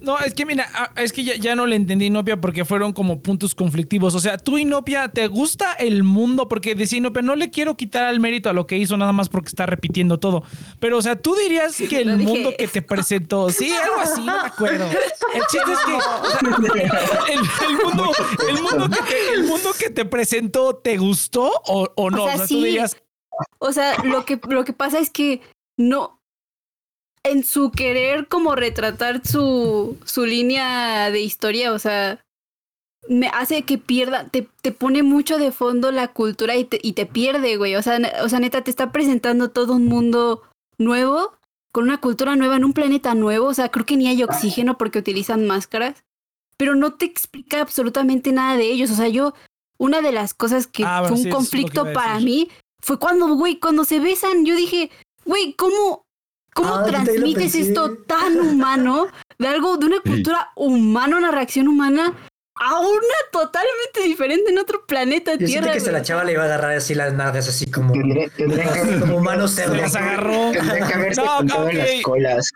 No, 0.00 0.18
es 0.18 0.34
que 0.34 0.44
mira, 0.44 0.68
ah, 0.74 0.90
es 0.96 1.12
que 1.12 1.24
ya, 1.24 1.54
no 1.54 1.66
le 1.66 1.76
entendí 1.76 2.06
Inopia 2.06 2.40
porque 2.40 2.64
fueron 2.64 2.92
como 2.92 3.22
puntos 3.22 3.54
conflictivos. 3.54 4.14
O 4.14 4.20
sea, 4.20 4.36
tú 4.36 4.58
Inopia, 4.58 5.08
¿te 5.08 5.26
gusta 5.26 5.72
el 5.72 6.02
mundo? 6.04 6.48
Porque 6.48 6.74
decía 6.74 6.98
Inopia, 6.98 7.22
no 7.22 7.34
le 7.34 7.50
quiero 7.50 7.76
quitar 7.76 8.12
el 8.12 8.20
mérito 8.20 8.50
a 8.50 8.52
lo 8.52 8.66
que 8.66 8.76
hizo 8.76 8.96
nada 8.96 9.12
más 9.12 9.28
porque 9.28 9.48
está 9.48 9.64
repitiendo 9.64 10.18
todo. 10.18 10.42
Pero, 10.80 10.98
o 10.98 11.02
sea, 11.02 11.16
tú 11.16 11.34
dirías 11.34 11.76
que 11.76 12.00
el 12.00 12.18
mundo 12.18 12.52
que 12.58 12.68
te 12.68 12.82
presentó, 12.82 13.48
sí, 13.50 13.72
algo 13.72 14.00
así, 14.00 14.20
no 14.20 14.42
me 14.42 14.48
acuerdo. 14.48 14.84
El 15.34 15.42
chiste 15.50 15.72
es 15.72 15.78
que 15.80 15.92
el, 17.66 17.76
mundo, 17.76 18.12
que 18.12 18.36
te, 18.36 19.34
el, 19.34 19.44
mundo, 19.44 19.70
que 19.78 19.90
te, 19.90 20.04
presentó, 20.04 20.76
¿te 20.76 20.96
gustó 20.96 21.52
o, 21.66 22.10
no? 22.10 22.24
O 22.24 22.28
sea, 22.28 22.46
tú 22.46 22.62
dirías... 22.62 22.96
O 23.58 23.72
sea, 23.72 24.02
lo 24.04 24.24
que, 24.24 24.40
lo 24.48 24.64
que 24.64 24.72
pasa 24.72 24.98
es 24.98 25.10
que 25.10 25.42
no, 25.76 26.15
en 27.28 27.44
su 27.44 27.70
querer 27.70 28.28
como 28.28 28.54
retratar 28.54 29.26
su, 29.26 29.96
su 30.04 30.26
línea 30.26 31.10
de 31.10 31.20
historia, 31.20 31.72
o 31.72 31.78
sea, 31.78 32.20
me 33.08 33.28
hace 33.28 33.62
que 33.62 33.78
pierda, 33.78 34.28
te, 34.28 34.48
te 34.62 34.72
pone 34.72 35.02
mucho 35.02 35.38
de 35.38 35.52
fondo 35.52 35.92
la 35.92 36.08
cultura 36.08 36.56
y 36.56 36.64
te, 36.64 36.78
y 36.82 36.92
te 36.92 37.06
pierde, 37.06 37.56
güey. 37.56 37.76
O 37.76 37.82
sea, 37.82 37.98
o 38.22 38.28
sea, 38.28 38.40
neta, 38.40 38.62
te 38.62 38.70
está 38.70 38.92
presentando 38.92 39.50
todo 39.50 39.74
un 39.74 39.86
mundo 39.86 40.42
nuevo, 40.78 41.32
con 41.72 41.84
una 41.84 42.00
cultura 42.00 42.36
nueva, 42.36 42.56
en 42.56 42.64
un 42.64 42.72
planeta 42.72 43.14
nuevo. 43.14 43.46
O 43.46 43.54
sea, 43.54 43.70
creo 43.70 43.86
que 43.86 43.96
ni 43.96 44.08
hay 44.08 44.22
oxígeno 44.22 44.78
porque 44.78 44.98
utilizan 44.98 45.46
máscaras. 45.46 46.04
Pero 46.56 46.74
no 46.74 46.94
te 46.94 47.04
explica 47.04 47.60
absolutamente 47.60 48.32
nada 48.32 48.56
de 48.56 48.64
ellos. 48.64 48.90
O 48.90 48.94
sea, 48.94 49.08
yo, 49.08 49.34
una 49.78 50.00
de 50.00 50.12
las 50.12 50.32
cosas 50.32 50.66
que 50.66 50.84
ah, 50.84 51.04
fue 51.06 51.18
un 51.18 51.30
conflicto 51.30 51.92
para 51.92 52.18
mí 52.20 52.48
fue 52.80 52.98
cuando, 52.98 53.28
güey, 53.34 53.58
cuando 53.58 53.84
se 53.84 54.00
besan, 54.00 54.44
yo 54.44 54.56
dije, 54.56 54.90
güey, 55.24 55.52
¿cómo 55.52 56.05
¿Cómo 56.56 56.76
ah, 56.76 56.84
transmites 56.84 57.54
esto 57.54 57.98
tan 58.06 58.40
humano, 58.40 59.08
de 59.38 59.46
algo, 59.46 59.76
de 59.76 59.84
una 59.84 60.00
cultura 60.00 60.52
humana, 60.56 61.18
una 61.18 61.30
reacción 61.30 61.68
humana, 61.68 62.14
a 62.54 62.80
una 62.80 63.18
totalmente 63.30 64.00
diferente 64.02 64.50
en 64.50 64.58
otro 64.58 64.86
planeta 64.86 65.34
Yo 65.34 65.46
Tierra? 65.46 65.70
que 65.70 65.80
se 65.80 65.92
la 65.92 66.00
chava 66.00 66.24
le 66.24 66.32
iba 66.32 66.44
a 66.44 66.46
agarrar 66.46 66.72
así 66.72 66.94
las 66.94 67.12
nalgas, 67.12 67.46
así 67.46 67.70
como, 67.70 67.92
como 67.92 69.16
humano 69.18 69.48
Se 69.48 69.68
las 69.68 69.94
agarró. 69.94 70.52
Tendría 70.52 70.86
que 70.86 70.94
haberse 70.94 71.20
no, 71.24 71.28
juntado 71.36 71.70
las 71.70 72.02
colas. 72.02 72.50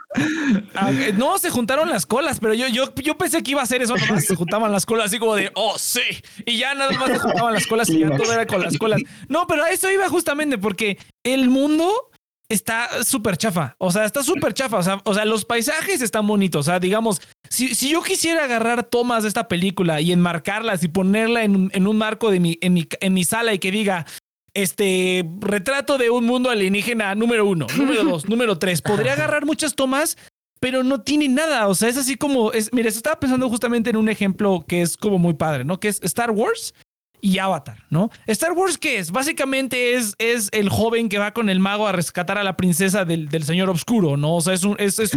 Ah, 0.74 0.90
no, 1.18 1.38
se 1.38 1.50
juntaron 1.50 1.90
las 1.90 2.06
colas, 2.06 2.40
pero 2.40 2.54
yo, 2.54 2.68
yo, 2.68 2.94
yo 2.94 3.18
pensé 3.18 3.42
que 3.42 3.50
iba 3.50 3.60
a 3.60 3.66
ser 3.66 3.82
eso 3.82 3.98
nomás. 3.98 4.24
Se 4.24 4.34
juntaban 4.34 4.72
las 4.72 4.86
colas 4.86 5.08
así 5.08 5.18
como 5.18 5.36
de, 5.36 5.50
oh, 5.54 5.78
sí. 5.78 6.00
Y 6.46 6.56
ya 6.56 6.74
nada 6.74 6.90
más 6.92 7.10
se 7.10 7.18
juntaban 7.18 7.52
las 7.52 7.66
colas 7.66 7.90
y 7.90 7.98
ya 7.98 8.16
todo 8.16 8.32
era 8.32 8.46
con 8.46 8.62
las 8.62 8.78
colas. 8.78 9.02
No, 9.28 9.46
pero 9.46 9.64
a 9.64 9.70
eso 9.70 9.90
iba 9.90 10.08
justamente 10.08 10.56
porque 10.56 10.96
el 11.22 11.50
mundo 11.50 12.09
está 12.50 13.02
súper 13.04 13.38
chafa. 13.38 13.74
O 13.78 13.90
sea, 13.90 14.04
está 14.04 14.22
súper 14.22 14.52
chafa. 14.52 14.78
O 14.78 14.82
sea, 14.82 15.00
o 15.04 15.14
sea, 15.14 15.24
los 15.24 15.46
paisajes 15.46 16.02
están 16.02 16.26
bonitos. 16.26 16.60
O 16.60 16.70
sea, 16.70 16.80
digamos, 16.80 17.22
si, 17.48 17.74
si, 17.74 17.90
yo 17.90 18.02
quisiera 18.02 18.44
agarrar 18.44 18.84
tomas 18.84 19.22
de 19.22 19.28
esta 19.28 19.48
película 19.48 20.00
y 20.00 20.12
enmarcarlas 20.12 20.82
y 20.84 20.88
ponerla 20.88 21.44
en 21.44 21.56
un, 21.56 21.70
en 21.72 21.86
un 21.86 21.96
marco 21.96 22.30
de 22.30 22.40
mi, 22.40 22.58
en, 22.60 22.74
mi, 22.74 22.86
en 23.00 23.14
mi 23.14 23.24
sala 23.24 23.54
y 23.54 23.58
que 23.58 23.70
diga, 23.70 24.04
este 24.52 25.24
retrato 25.38 25.96
de 25.96 26.10
un 26.10 26.26
mundo 26.26 26.50
alienígena 26.50 27.14
número 27.14 27.46
uno, 27.46 27.68
número 27.76 28.02
dos, 28.02 28.24
número 28.28 28.58
tres, 28.58 28.82
podría 28.82 29.14
agarrar 29.14 29.46
muchas 29.46 29.74
tomas. 29.74 30.18
Pero 30.62 30.82
no 30.82 31.00
tiene 31.00 31.26
nada, 31.26 31.68
o 31.68 31.74
sea, 31.74 31.88
es 31.88 31.96
así 31.96 32.16
como, 32.16 32.52
es, 32.52 32.70
mire, 32.74 32.90
estaba 32.90 33.18
pensando 33.18 33.48
justamente 33.48 33.88
en 33.88 33.96
un 33.96 34.10
ejemplo 34.10 34.62
que 34.68 34.82
es 34.82 34.98
como 34.98 35.16
muy 35.16 35.32
padre, 35.32 35.64
¿no? 35.64 35.80
Que 35.80 35.88
es 35.88 36.02
Star 36.02 36.32
Wars 36.32 36.74
y 37.20 37.38
Avatar, 37.38 37.84
¿no? 37.90 38.10
Star 38.26 38.52
Wars, 38.52 38.78
¿qué 38.78 38.98
es? 38.98 39.10
Básicamente 39.10 39.94
es, 39.94 40.14
es 40.18 40.48
el 40.52 40.68
joven 40.68 41.08
que 41.08 41.18
va 41.18 41.32
con 41.32 41.48
el 41.48 41.60
mago 41.60 41.86
a 41.86 41.92
rescatar 41.92 42.38
a 42.38 42.44
la 42.44 42.56
princesa 42.56 43.04
del, 43.04 43.28
del 43.28 43.44
señor 43.44 43.70
oscuro, 43.70 44.16
¿no? 44.16 44.36
O 44.36 44.40
sea, 44.40 44.54
es, 44.54 44.64
un, 44.64 44.76
es, 44.78 44.98
es, 44.98 45.12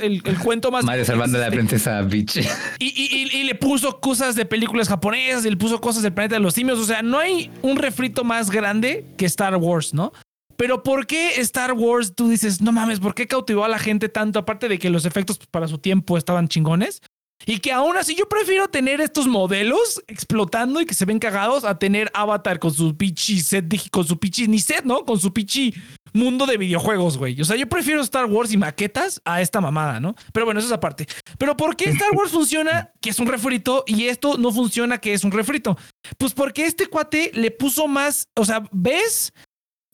el, 0.00 0.22
cuento 0.44 0.70
más... 0.70 0.84
Madre 0.84 1.04
salvando 1.04 1.38
a 1.38 1.42
la 1.42 1.50
princesa 1.50 2.00
bitch. 2.02 2.38
Y, 2.78 2.86
y, 2.86 3.38
y, 3.38 3.44
le 3.44 3.54
puso 3.54 4.00
cosas 4.00 4.34
de 4.34 4.44
películas 4.44 4.88
japonesas, 4.88 5.44
y 5.44 5.50
le 5.50 5.56
puso 5.56 5.80
cosas 5.80 6.02
del 6.02 6.12
planeta 6.12 6.36
de 6.36 6.40
los 6.40 6.54
simios, 6.54 6.78
o 6.78 6.84
sea, 6.84 7.02
no 7.02 7.18
hay 7.18 7.50
un 7.62 7.76
refrito 7.76 8.24
más 8.24 8.50
grande 8.50 9.04
que 9.16 9.26
Star 9.26 9.56
Wars, 9.56 9.94
¿no? 9.94 10.12
Pero 10.58 10.82
¿por 10.82 11.06
qué 11.06 11.40
Star 11.40 11.72
Wars 11.72 12.14
tú 12.16 12.28
dices, 12.28 12.60
no 12.60 12.72
mames, 12.72 12.98
¿por 12.98 13.14
qué 13.14 13.28
cautivó 13.28 13.64
a 13.64 13.68
la 13.68 13.78
gente 13.78 14.08
tanto? 14.08 14.40
Aparte 14.40 14.68
de 14.68 14.80
que 14.80 14.90
los 14.90 15.04
efectos 15.04 15.38
para 15.50 15.68
su 15.68 15.78
tiempo 15.78 16.18
estaban 16.18 16.48
chingones. 16.48 17.00
Y 17.46 17.60
que 17.60 17.72
aún 17.72 17.96
así 17.96 18.14
yo 18.14 18.28
prefiero 18.28 18.68
tener 18.68 19.00
estos 19.00 19.26
modelos 19.26 20.02
explotando 20.06 20.80
y 20.80 20.86
que 20.86 20.94
se 20.94 21.04
ven 21.04 21.18
cagados 21.18 21.64
a 21.64 21.78
tener 21.78 22.10
Avatar 22.14 22.58
con 22.58 22.72
su 22.72 22.96
pichi 22.96 23.40
set, 23.40 23.66
con 23.90 24.06
su 24.06 24.18
pichi, 24.18 24.48
ni 24.48 24.58
set, 24.58 24.84
¿no? 24.84 25.04
Con 25.04 25.18
su 25.18 25.32
pichi 25.32 25.74
mundo 26.12 26.46
de 26.46 26.56
videojuegos, 26.56 27.16
güey. 27.16 27.40
O 27.40 27.44
sea, 27.44 27.56
yo 27.56 27.68
prefiero 27.68 28.00
Star 28.02 28.26
Wars 28.26 28.52
y 28.52 28.56
maquetas 28.56 29.20
a 29.24 29.40
esta 29.40 29.60
mamada, 29.60 30.00
¿no? 30.00 30.14
Pero 30.32 30.46
bueno, 30.46 30.60
eso 30.60 30.68
es 30.68 30.72
aparte. 30.72 31.06
Pero 31.38 31.56
¿por 31.56 31.76
qué 31.76 31.90
Star 31.90 32.10
Wars 32.12 32.30
funciona 32.30 32.92
que 33.00 33.10
es 33.10 33.18
un 33.18 33.28
refrito 33.28 33.84
y 33.86 34.06
esto 34.06 34.36
no 34.36 34.52
funciona 34.52 34.98
que 34.98 35.14
es 35.14 35.24
un 35.24 35.32
refrito? 35.32 35.76
Pues 36.18 36.32
porque 36.32 36.66
este 36.66 36.86
cuate 36.86 37.30
le 37.34 37.50
puso 37.50 37.88
más, 37.88 38.28
o 38.34 38.44
sea, 38.44 38.62
¿ves? 38.72 39.32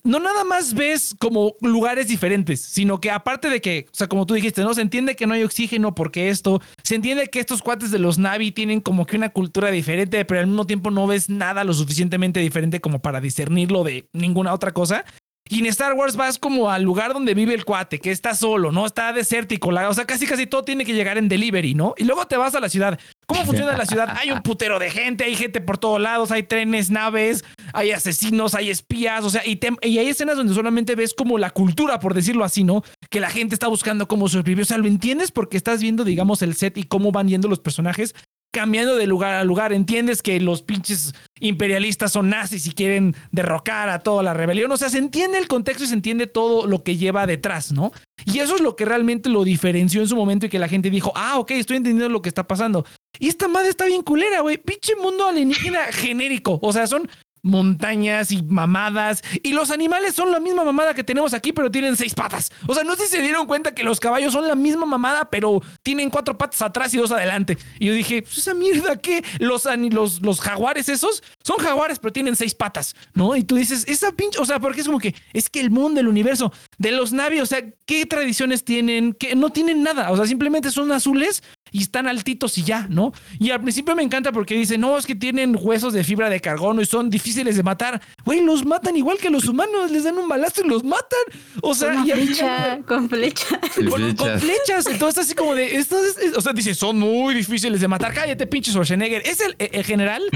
No 0.04 0.18
nada 0.20 0.44
más 0.44 0.74
ves 0.74 1.16
como 1.18 1.56
lugares 1.62 2.08
diferentes, 2.08 2.60
sino 2.60 3.00
que 3.00 3.10
aparte 3.10 3.48
de 3.48 3.60
que, 3.60 3.86
o 3.90 3.94
sea, 3.94 4.06
como 4.06 4.26
tú 4.26 4.34
dijiste, 4.34 4.62
no 4.62 4.74
se 4.74 4.82
entiende 4.82 5.16
que 5.16 5.26
no 5.26 5.32
hay 5.34 5.42
oxígeno 5.42 5.94
porque 5.94 6.28
esto, 6.28 6.60
se 6.82 6.94
entiende 6.94 7.28
que 7.28 7.40
estos 7.40 7.62
cuates 7.62 7.90
de 7.90 7.98
los 7.98 8.18
Navi 8.18 8.52
tienen 8.52 8.80
como 8.80 9.06
que 9.06 9.16
una 9.16 9.30
cultura 9.30 9.70
diferente, 9.70 10.24
pero 10.26 10.40
al 10.40 10.46
mismo 10.46 10.66
tiempo 10.66 10.90
no 10.90 11.06
ves 11.06 11.30
nada 11.30 11.64
lo 11.64 11.72
suficientemente 11.72 12.40
diferente 12.40 12.80
como 12.80 13.00
para 13.00 13.20
discernirlo 13.20 13.82
de 13.82 14.06
ninguna 14.12 14.52
otra 14.52 14.72
cosa. 14.72 15.04
Y 15.46 15.58
en 15.58 15.66
Star 15.66 15.92
Wars 15.92 16.16
vas 16.16 16.38
como 16.38 16.70
al 16.70 16.82
lugar 16.82 17.12
donde 17.12 17.34
vive 17.34 17.52
el 17.52 17.66
cuate, 17.66 17.98
que 17.98 18.10
está 18.10 18.34
solo, 18.34 18.72
¿no? 18.72 18.86
Está 18.86 19.12
desértico, 19.12 19.68
o 19.68 19.94
sea, 19.94 20.06
casi 20.06 20.26
casi 20.26 20.46
todo 20.46 20.64
tiene 20.64 20.86
que 20.86 20.94
llegar 20.94 21.18
en 21.18 21.28
delivery, 21.28 21.74
¿no? 21.74 21.94
Y 21.98 22.04
luego 22.04 22.26
te 22.26 22.38
vas 22.38 22.54
a 22.54 22.60
la 22.60 22.70
ciudad. 22.70 22.98
¿Cómo 23.26 23.44
funciona 23.44 23.76
la 23.76 23.84
ciudad? 23.84 24.16
Hay 24.18 24.30
un 24.30 24.40
putero 24.40 24.78
de 24.78 24.90
gente, 24.90 25.24
hay 25.24 25.36
gente 25.36 25.60
por 25.60 25.76
todos 25.76 26.00
lados, 26.00 26.30
hay 26.30 26.44
trenes, 26.44 26.90
naves, 26.90 27.44
hay 27.74 27.90
asesinos, 27.90 28.54
hay 28.54 28.70
espías, 28.70 29.22
o 29.22 29.28
sea, 29.28 29.46
y, 29.46 29.60
y 29.82 29.98
hay 29.98 30.08
escenas 30.08 30.38
donde 30.38 30.54
solamente 30.54 30.94
ves 30.94 31.12
como 31.12 31.36
la 31.36 31.50
cultura, 31.50 32.00
por 32.00 32.14
decirlo 32.14 32.42
así, 32.42 32.64
¿no? 32.64 32.82
Que 33.10 33.20
la 33.20 33.28
gente 33.28 33.54
está 33.54 33.68
buscando 33.68 34.08
cómo 34.08 34.30
sobrevivir. 34.30 34.62
O 34.62 34.66
sea, 34.66 34.78
lo 34.78 34.86
entiendes 34.86 35.30
porque 35.30 35.58
estás 35.58 35.82
viendo, 35.82 36.04
digamos, 36.04 36.40
el 36.40 36.54
set 36.54 36.78
y 36.78 36.84
cómo 36.84 37.12
van 37.12 37.28
yendo 37.28 37.48
los 37.48 37.60
personajes 37.60 38.14
cambiando 38.54 38.94
de 38.94 39.06
lugar 39.06 39.34
a 39.34 39.44
lugar. 39.44 39.72
Entiendes 39.72 40.22
que 40.22 40.38
los 40.40 40.62
pinches 40.62 41.12
imperialistas 41.40 42.12
son 42.12 42.30
nazis 42.30 42.66
y 42.66 42.72
quieren 42.72 43.14
derrocar 43.32 43.88
a 43.88 43.98
toda 43.98 44.22
la 44.22 44.32
rebelión. 44.32 44.70
O 44.70 44.76
sea, 44.76 44.88
se 44.88 44.98
entiende 44.98 45.38
el 45.38 45.48
contexto 45.48 45.82
y 45.84 45.88
se 45.88 45.94
entiende 45.94 46.28
todo 46.28 46.66
lo 46.66 46.84
que 46.84 46.96
lleva 46.96 47.26
detrás, 47.26 47.72
¿no? 47.72 47.90
Y 48.24 48.38
eso 48.38 48.54
es 48.54 48.62
lo 48.62 48.76
que 48.76 48.84
realmente 48.84 49.28
lo 49.28 49.42
diferenció 49.42 50.00
en 50.00 50.08
su 50.08 50.14
momento 50.14 50.46
y 50.46 50.48
que 50.48 50.60
la 50.60 50.68
gente 50.68 50.88
dijo, 50.88 51.12
ah, 51.16 51.38
ok, 51.38 51.50
estoy 51.50 51.78
entendiendo 51.78 52.08
lo 52.08 52.22
que 52.22 52.28
está 52.28 52.46
pasando. 52.46 52.86
Y 53.18 53.28
esta 53.28 53.48
madre 53.48 53.70
está 53.70 53.86
bien 53.86 54.02
culera, 54.02 54.40
güey. 54.40 54.56
Pinche 54.56 54.94
mundo 54.96 55.26
alienígena 55.26 55.86
genérico. 55.90 56.60
O 56.62 56.72
sea, 56.72 56.86
son 56.86 57.10
montañas 57.44 58.32
y 58.32 58.42
mamadas. 58.42 59.22
Y 59.42 59.52
los 59.52 59.70
animales 59.70 60.14
son 60.14 60.32
la 60.32 60.40
misma 60.40 60.64
mamada 60.64 60.94
que 60.94 61.04
tenemos 61.04 61.34
aquí, 61.34 61.52
pero 61.52 61.70
tienen 61.70 61.96
seis 61.96 62.14
patas. 62.14 62.50
O 62.66 62.74
sea, 62.74 62.82
no 62.82 62.96
sé 62.96 63.04
si 63.06 63.16
se 63.16 63.22
dieron 63.22 63.46
cuenta 63.46 63.74
que 63.74 63.84
los 63.84 64.00
caballos 64.00 64.32
son 64.32 64.48
la 64.48 64.56
misma 64.56 64.86
mamada, 64.86 65.26
pero 65.30 65.62
tienen 65.82 66.10
cuatro 66.10 66.36
patas 66.36 66.62
atrás 66.62 66.92
y 66.94 66.96
dos 66.96 67.12
adelante. 67.12 67.56
Y 67.78 67.86
yo 67.86 67.92
dije, 67.92 68.22
pues 68.22 68.38
esa 68.38 68.54
mierda 68.54 68.96
que 68.96 69.22
los, 69.38 69.66
los, 69.90 70.22
los 70.22 70.40
jaguares 70.40 70.88
esos 70.88 71.22
son 71.42 71.58
jaguares, 71.58 71.98
pero 71.98 72.12
tienen 72.12 72.34
seis 72.34 72.54
patas, 72.54 72.96
¿no? 73.12 73.36
Y 73.36 73.44
tú 73.44 73.56
dices, 73.56 73.84
esa 73.86 74.12
pinche, 74.12 74.40
o 74.40 74.44
sea, 74.44 74.58
porque 74.58 74.80
es 74.80 74.86
como 74.86 74.98
que 74.98 75.14
es 75.32 75.50
que 75.50 75.60
el 75.60 75.70
mundo, 75.70 76.00
el 76.00 76.08
universo 76.08 76.52
de 76.78 76.92
los 76.92 77.12
navios, 77.12 77.44
o 77.44 77.46
sea, 77.46 77.62
¿qué 77.84 78.06
tradiciones 78.06 78.64
tienen? 78.64 79.12
Que 79.12 79.36
no 79.36 79.50
tienen 79.50 79.82
nada, 79.82 80.10
o 80.10 80.16
sea, 80.16 80.26
simplemente 80.26 80.70
son 80.70 80.90
azules 80.92 81.42
y 81.74 81.82
están 81.82 82.06
altitos 82.06 82.56
y 82.56 82.62
ya, 82.62 82.86
¿no? 82.88 83.12
Y 83.40 83.50
al 83.50 83.60
principio 83.60 83.96
me 83.96 84.04
encanta 84.04 84.30
porque 84.30 84.54
dice, 84.54 84.78
no, 84.78 84.96
es 84.96 85.06
que 85.06 85.16
tienen 85.16 85.58
huesos 85.60 85.92
de 85.92 86.04
fibra 86.04 86.30
de 86.30 86.38
carbono 86.38 86.80
y 86.80 86.86
son 86.86 87.10
difíciles 87.10 87.56
de 87.56 87.64
matar. 87.64 88.00
Güey, 88.24 88.44
los 88.44 88.64
matan 88.64 88.96
igual 88.96 89.18
que 89.18 89.28
los 89.28 89.48
humanos, 89.48 89.90
les 89.90 90.04
dan 90.04 90.16
un 90.16 90.28
balazo 90.28 90.64
y 90.64 90.68
los 90.68 90.84
matan. 90.84 91.18
O 91.62 91.74
sea, 91.74 91.94
con 91.94 92.06
y 92.06 92.12
flecha, 92.26 92.78
con 92.86 93.10
flechas. 93.10 93.58
Con, 93.74 94.14
con, 94.14 94.38
flechas. 94.38 94.86
Entonces, 94.86 95.24
así 95.24 95.34
como 95.34 95.56
de, 95.56 95.74
esto 95.74 95.96
o 96.36 96.40
sea, 96.40 96.52
dice, 96.52 96.76
son 96.76 96.96
muy 96.96 97.34
difíciles 97.34 97.80
de 97.80 97.88
matar. 97.88 98.14
Cállate, 98.14 98.46
pinche 98.46 98.70
Schwarzenegger. 98.70 99.22
Es 99.26 99.40
el, 99.40 99.56
el 99.58 99.84
general. 99.84 100.22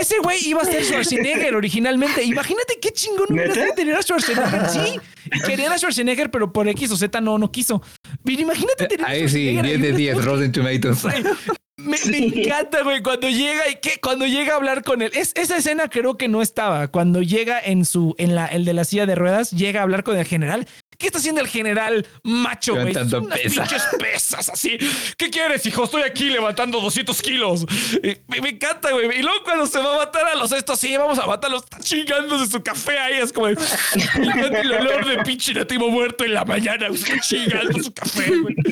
ese 0.00 0.18
güey 0.22 0.48
iba 0.48 0.62
a 0.62 0.64
ser 0.64 0.82
Schwarzenegger 0.82 1.54
originalmente. 1.54 2.24
Imagínate 2.24 2.78
qué 2.80 2.90
chingón 2.90 3.26
hubiera 3.28 3.52
sido 3.52 3.74
tener 3.74 3.96
a 3.96 4.02
Schwarzenegger. 4.02 4.70
Sí, 4.70 4.98
querían 5.46 5.72
a 5.72 5.76
Schwarzenegger, 5.76 6.30
pero 6.30 6.50
por 6.50 6.66
X 6.68 6.90
o 6.92 6.96
Z 6.96 7.20
no, 7.20 7.36
no 7.36 7.52
quiso. 7.52 7.82
Pero 8.30 8.42
imagínate 8.42 8.86
tener 8.86 9.06
Ahí 9.06 9.28
sí, 9.28 9.60
10 9.60 9.80
de 9.80 9.92
10, 9.92 10.24
Rotten 10.24 10.52
Tomatoes. 10.52 11.02
Me, 11.84 11.96
me, 12.06 12.42
encanta, 12.42 12.82
güey, 12.82 13.02
cuando 13.02 13.28
llega 13.28 13.68
y 13.68 13.76
que 13.76 14.00
cuando 14.00 14.26
llega 14.26 14.54
a 14.54 14.56
hablar 14.56 14.82
con 14.82 15.02
él. 15.02 15.10
Es, 15.14 15.32
esa 15.34 15.56
escena 15.56 15.88
creo 15.88 16.16
que 16.16 16.28
no 16.28 16.42
estaba. 16.42 16.88
Cuando 16.88 17.22
llega 17.22 17.60
en 17.60 17.84
su, 17.84 18.14
en 18.18 18.34
la, 18.34 18.46
el 18.46 18.64
de 18.64 18.74
la 18.74 18.84
silla 18.84 19.06
de 19.06 19.14
ruedas, 19.14 19.50
llega 19.50 19.80
a 19.80 19.82
hablar 19.82 20.02
con 20.04 20.16
el 20.16 20.26
general. 20.26 20.66
¿Qué 21.00 21.06
está 21.06 21.18
haciendo 21.18 21.40
el 21.40 21.48
general 21.48 22.06
macho, 22.22 22.74
güey? 22.74 22.94
Unas 22.94 23.38
pinches 23.38 23.82
pesas 23.98 24.50
así. 24.50 24.76
¿Qué 25.16 25.30
quieres, 25.30 25.64
hijo? 25.64 25.84
Estoy 25.84 26.02
aquí 26.02 26.28
levantando 26.28 26.78
200 26.78 27.22
kilos. 27.22 27.64
Me, 28.02 28.40
me, 28.42 28.50
encanta, 28.50 28.90
güey. 28.92 29.06
Y 29.18 29.22
luego 29.22 29.42
cuando 29.42 29.66
se 29.66 29.78
va 29.78 29.94
a 29.94 29.98
matar 30.04 30.26
a 30.26 30.34
los 30.34 30.52
estos, 30.52 30.78
sí, 30.78 30.94
vamos 30.98 31.18
a 31.18 31.24
matarlos, 31.24 31.62
está 31.62 31.80
chingándose 31.80 32.50
su 32.50 32.62
café 32.62 32.98
ahí. 32.98 33.14
Es 33.14 33.32
como 33.32 33.46
el, 33.46 33.56
el 33.56 34.72
olor 34.72 35.06
de 35.06 35.22
pinche 35.22 35.54
nativo 35.54 35.88
muerto 35.88 36.22
en 36.22 36.34
la 36.34 36.44
mañana, 36.44 36.88
chingando 37.22 37.82
su 37.82 37.94
café, 37.94 38.36
güey. 38.36 38.54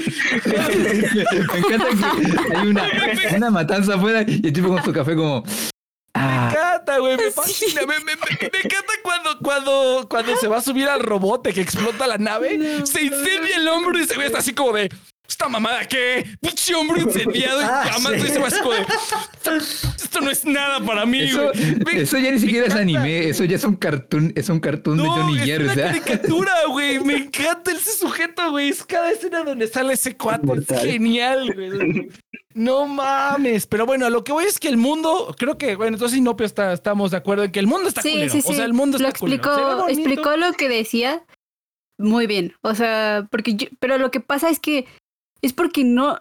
me 0.45 1.59
encanta 1.59 1.87
que 1.99 2.57
hay 2.57 2.67
una, 2.67 2.87
una 3.37 3.51
matanza 3.51 3.95
afuera 3.95 4.25
y 4.27 4.47
el 4.47 4.53
tipo 4.53 4.69
con 4.69 4.83
su 4.85 4.93
café 4.93 5.15
como... 5.15 5.45
Me 6.15 6.47
encanta, 6.47 6.99
güey, 6.99 7.17
me 7.17 7.31
fascina. 7.31 7.83
Me, 7.83 7.99
me, 8.01 8.17
me, 8.17 8.23
encanta 8.65 8.93
cuando, 9.03 9.39
cuando, 9.39 10.07
cuando 10.09 10.37
se 10.37 10.49
va 10.49 10.59
a 10.59 10.63
subir 10.63 10.89
al 10.89 11.01
robot 11.01 11.49
que 11.53 11.61
explota 11.61 12.07
la 12.07 12.19
nave, 12.19 12.59
no, 12.59 12.87
se 12.87 13.03
incendia 13.03 13.57
el 13.57 13.69
hombro 13.69 13.99
y 13.99 14.07
se 14.07 14.17
ve 14.17 14.27
está 14.27 14.39
así 14.39 14.53
como 14.53 14.73
de. 14.73 14.91
¿Esta 15.29 15.47
mamada 15.47 15.87
qué? 15.87 16.25
Pinche 16.41 16.75
hombro 16.75 17.03
incendiado 17.03 17.61
y 17.61 17.65
llamas 17.91 18.13
y 18.17 18.29
se 18.29 18.39
va 18.39 18.49
así 18.49 18.61
como 18.61 18.73
de. 18.73 18.87
Esto 19.97 20.21
no 20.23 20.31
es 20.31 20.45
nada 20.47 20.81
para 20.81 21.05
mí, 21.05 21.21
eso, 21.21 21.53
güey. 21.83 21.99
Eso 22.01 22.17
ya 22.17 22.33
ni 22.33 22.39
siquiera 22.39 22.67
es 22.67 22.75
anime, 22.75 23.29
eso 23.29 23.45
ya 23.45 23.57
es 23.57 23.65
un 23.65 23.77
cartoon, 23.77 24.33
es 24.35 24.49
un 24.49 24.59
cartoon 24.59 24.97
no, 24.97 25.03
de 25.03 25.09
Johnny 25.11 25.39
Jerry. 25.41 25.67
Es 25.67 25.75
una 25.75 25.83
caricatura, 25.85 26.53
güey. 26.69 27.01
Me 27.01 27.17
encanta 27.19 27.73
ese 27.73 27.93
sujeto, 27.93 28.51
güey. 28.51 28.71
Es 28.71 28.83
cada 28.85 29.13
escena 29.13 29.45
donde 29.45 29.69
sale 29.69 29.93
ese 29.93 30.17
cuate. 30.17 30.47
Es 30.67 30.81
genial, 30.81 31.53
güey. 31.55 32.09
No 32.59 32.87
mames, 32.87 33.67
pero 33.69 33.87
bueno, 33.87 34.07
a 34.07 34.11
lo 34.11 34.25
que 34.25 34.33
voy 34.33 34.45
es 34.45 34.59
que 34.59 34.69
el 34.69 34.77
mundo, 34.77 35.33
creo 35.39 35.57
que, 35.57 35.77
bueno, 35.77 35.95
entonces 35.95 36.19
Inopio 36.19 36.45
está, 36.45 36.73
estamos 36.73 37.13
de 37.13 37.17
acuerdo 37.17 37.45
en 37.45 37.53
que 37.53 37.61
el 37.61 37.69
mundo 37.69 37.89
está 37.89 38.03
sí, 38.03 38.11
culero. 38.11 38.33
Sí, 38.33 38.43
sí. 38.43 38.49
O 38.51 38.55
sea, 38.55 38.65
el 38.65 38.73
mundo 38.73 38.99
lo 38.99 39.07
está 39.07 39.11
explicó, 39.11 39.55
culero. 39.55 39.89
explicó 39.89 40.37
lo 40.37 40.53
que 40.55 40.69
decía 40.69 41.25
muy 41.99 42.27
bien. 42.27 42.55
O 42.63 42.75
sea, 42.75 43.29
porque 43.31 43.55
yo, 43.55 43.69
pero 43.79 43.97
lo 43.99 44.11
que 44.11 44.21
pasa 44.21 44.51
es 44.51 44.59
que 44.59 44.87
es 45.41 45.53
porque 45.53 45.85
no, 45.85 46.19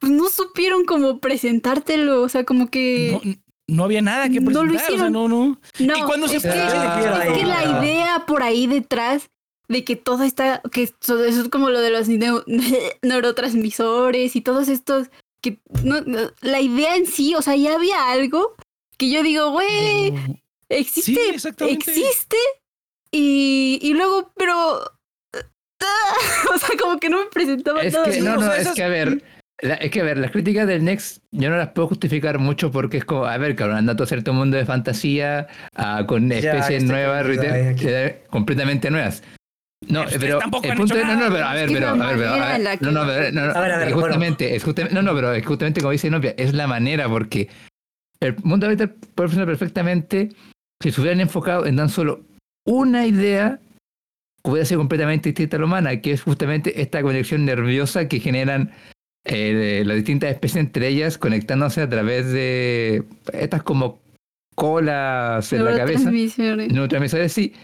pues 0.00 0.10
no 0.10 0.28
supieron 0.28 0.84
cómo 0.84 1.20
presentártelo. 1.20 2.22
O 2.22 2.28
sea, 2.28 2.44
como 2.44 2.68
que. 2.68 3.20
No, 3.68 3.76
no 3.76 3.84
había 3.84 4.02
nada 4.02 4.28
que 4.28 4.40
presentar. 4.40 4.54
No 4.54 4.64
lo 4.64 4.74
hicieron. 4.74 4.96
O 4.96 5.02
sea, 5.02 5.10
no, 5.10 5.28
no. 5.28 5.60
No, 5.78 5.98
¿Y 5.98 6.02
cuando 6.02 6.26
es, 6.26 6.32
se 6.32 6.40
que, 6.40 6.48
Ah, 6.48 7.24
es 7.28 7.38
que 7.38 7.44
la 7.44 7.80
idea 7.80 8.24
por 8.26 8.42
ahí 8.42 8.66
detrás 8.66 9.30
de 9.68 9.84
que 9.84 9.94
todo 9.94 10.24
está, 10.24 10.62
que 10.72 10.82
eso 10.82 11.24
es 11.24 11.48
como 11.48 11.70
lo 11.70 11.80
de 11.80 11.90
los 11.90 12.08
neu 12.08 12.42
neurotransmisores 13.02 14.34
y 14.34 14.40
todos 14.40 14.68
estos, 14.68 15.10
que 15.40 15.58
no, 15.84 16.00
no, 16.02 16.18
la 16.42 16.60
idea 16.60 16.96
en 16.96 17.06
sí, 17.06 17.34
o 17.34 17.42
sea, 17.42 17.56
ya 17.56 17.74
había 17.74 18.10
algo 18.10 18.54
que 18.98 19.10
yo 19.10 19.22
digo, 19.22 19.50
güey, 19.50 20.12
existe, 20.68 21.38
Sí, 21.38 21.48
existe 21.68 22.36
y, 23.10 23.78
y 23.82 23.94
luego, 23.94 24.32
pero, 24.36 24.80
o 26.54 26.58
sea, 26.58 26.76
como 26.80 26.98
que 26.98 27.08
no 27.08 27.20
me 27.20 27.26
presentaba 27.26 27.82
Es 27.82 27.92
nada. 27.94 28.10
que, 28.10 28.20
no, 28.20 28.32
o 28.32 28.36
no, 28.36 28.42
sea, 28.42 28.54
es 28.56 28.60
esas- 28.62 28.74
que 28.76 28.82
a 28.84 28.88
ver, 28.88 29.22
la- 29.62 29.74
es 29.74 29.90
que 29.90 30.00
a 30.00 30.04
ver, 30.04 30.18
las 30.18 30.30
críticas 30.30 30.66
del 30.66 30.84
Next 30.84 31.22
yo 31.32 31.50
no 31.50 31.56
las 31.56 31.68
puedo 31.70 31.88
justificar 31.88 32.38
mucho 32.38 32.70
porque 32.70 32.98
es 32.98 33.04
como, 33.04 33.24
a 33.24 33.36
ver, 33.38 33.56
cabrón, 33.56 33.78
andando 33.78 34.04
a 34.04 34.06
cierto 34.06 34.32
mundo 34.32 34.56
de 34.56 34.64
fantasía 34.66 35.48
ah, 35.74 36.04
con 36.06 36.28
Ya, 36.28 36.36
especies 36.38 36.82
estoy 36.82 36.88
nuevas, 36.88 37.26
completamente 38.28 38.90
nuevas. 38.90 39.22
No, 39.88 40.04
pero 40.20 40.38
tampoco 40.38 40.66
el 40.68 40.76
punto 40.76 40.94
no, 40.94 41.16
no, 41.16 41.32
pero 41.32 41.46
a 41.46 41.54
ver, 41.54 41.70
pero, 41.72 41.88
a 41.88 41.94
ver, 41.94 42.16
pero, 42.18 42.30
a 42.30 42.58
ver, 42.58 42.82
no, 42.82 42.90
no, 42.92 43.06
pero, 43.06 43.32
no, 43.32 43.46
no, 43.46 43.52
A 43.52 43.60
ver, 43.60 43.72
a 43.72 43.78
ver, 43.78 43.88
es 43.88 43.94
bueno. 43.94 44.08
justamente, 44.08 44.54
es 44.54 44.62
justamente, 44.62 44.94
no, 44.94 45.02
no, 45.02 45.14
pero 45.14 45.32
es 45.32 45.46
justamente 45.46 45.80
como 45.80 45.92
dice 45.92 46.10
Novia, 46.10 46.34
es 46.36 46.52
la 46.52 46.66
manera 46.66 47.08
porque 47.08 47.48
el 48.20 48.36
mundo 48.42 48.66
habitual 48.66 48.90
puede 49.14 49.28
funcionar 49.30 49.46
perfectamente 49.48 50.28
si 50.82 50.92
se 50.92 51.00
hubieran 51.00 51.20
enfocado 51.20 51.64
en 51.64 51.76
tan 51.76 51.88
solo 51.88 52.20
una 52.66 53.06
idea 53.06 53.58
que 54.44 54.50
hubiera 54.50 54.66
sido 54.66 54.80
completamente 54.80 55.30
distinta 55.30 55.56
a 55.56 55.60
la 55.60 55.66
humana, 55.66 56.00
que 56.00 56.12
es 56.12 56.22
justamente 56.22 56.80
esta 56.82 57.00
conexión 57.02 57.46
nerviosa 57.46 58.06
que 58.06 58.20
generan 58.20 58.72
eh, 59.24 59.82
las 59.86 59.96
distintas 59.96 60.30
especies 60.30 60.64
entre 60.64 60.88
ellas 60.88 61.16
conectándose 61.18 61.80
a 61.80 61.88
través 61.88 62.30
de 62.32 63.04
estas 63.32 63.62
como 63.62 63.98
colas 64.54 65.52
en 65.54 65.64
la 65.64 65.70
cabeza, 65.76 66.10
Neurotransmisores. 66.10 66.72
neurotransmisores, 66.72 67.32
sí, 67.32 67.54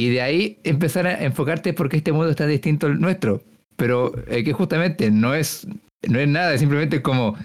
y 0.00 0.10
de 0.10 0.22
ahí 0.22 0.58
empezar 0.64 1.06
a 1.06 1.22
enfocarte 1.24 1.72
porque 1.72 1.96
este 1.98 2.12
mundo 2.12 2.30
está 2.30 2.46
distinto 2.46 2.86
al 2.86 3.00
nuestro, 3.00 3.42
pero 3.76 4.12
eh, 4.28 4.42
que 4.44 4.52
justamente 4.52 5.10
no 5.10 5.34
es, 5.34 5.66
no 6.08 6.18
es 6.18 6.28
nada, 6.28 6.54
es 6.54 6.60
simplemente 6.60 7.02
como 7.02 7.36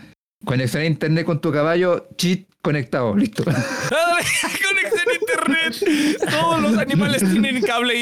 conexión 0.45 0.83
a 0.83 0.85
internet 0.85 1.25
con 1.25 1.41
tu 1.41 1.51
caballo, 1.51 2.07
chit, 2.17 2.47
conectado, 2.61 3.15
listo. 3.15 3.43
Conexión 3.45 5.07
a 5.09 5.13
internet. 5.13 6.19
Todos 6.31 6.61
los 6.61 6.77
animales 6.77 7.21
tienen 7.31 7.61
cable 7.61 7.95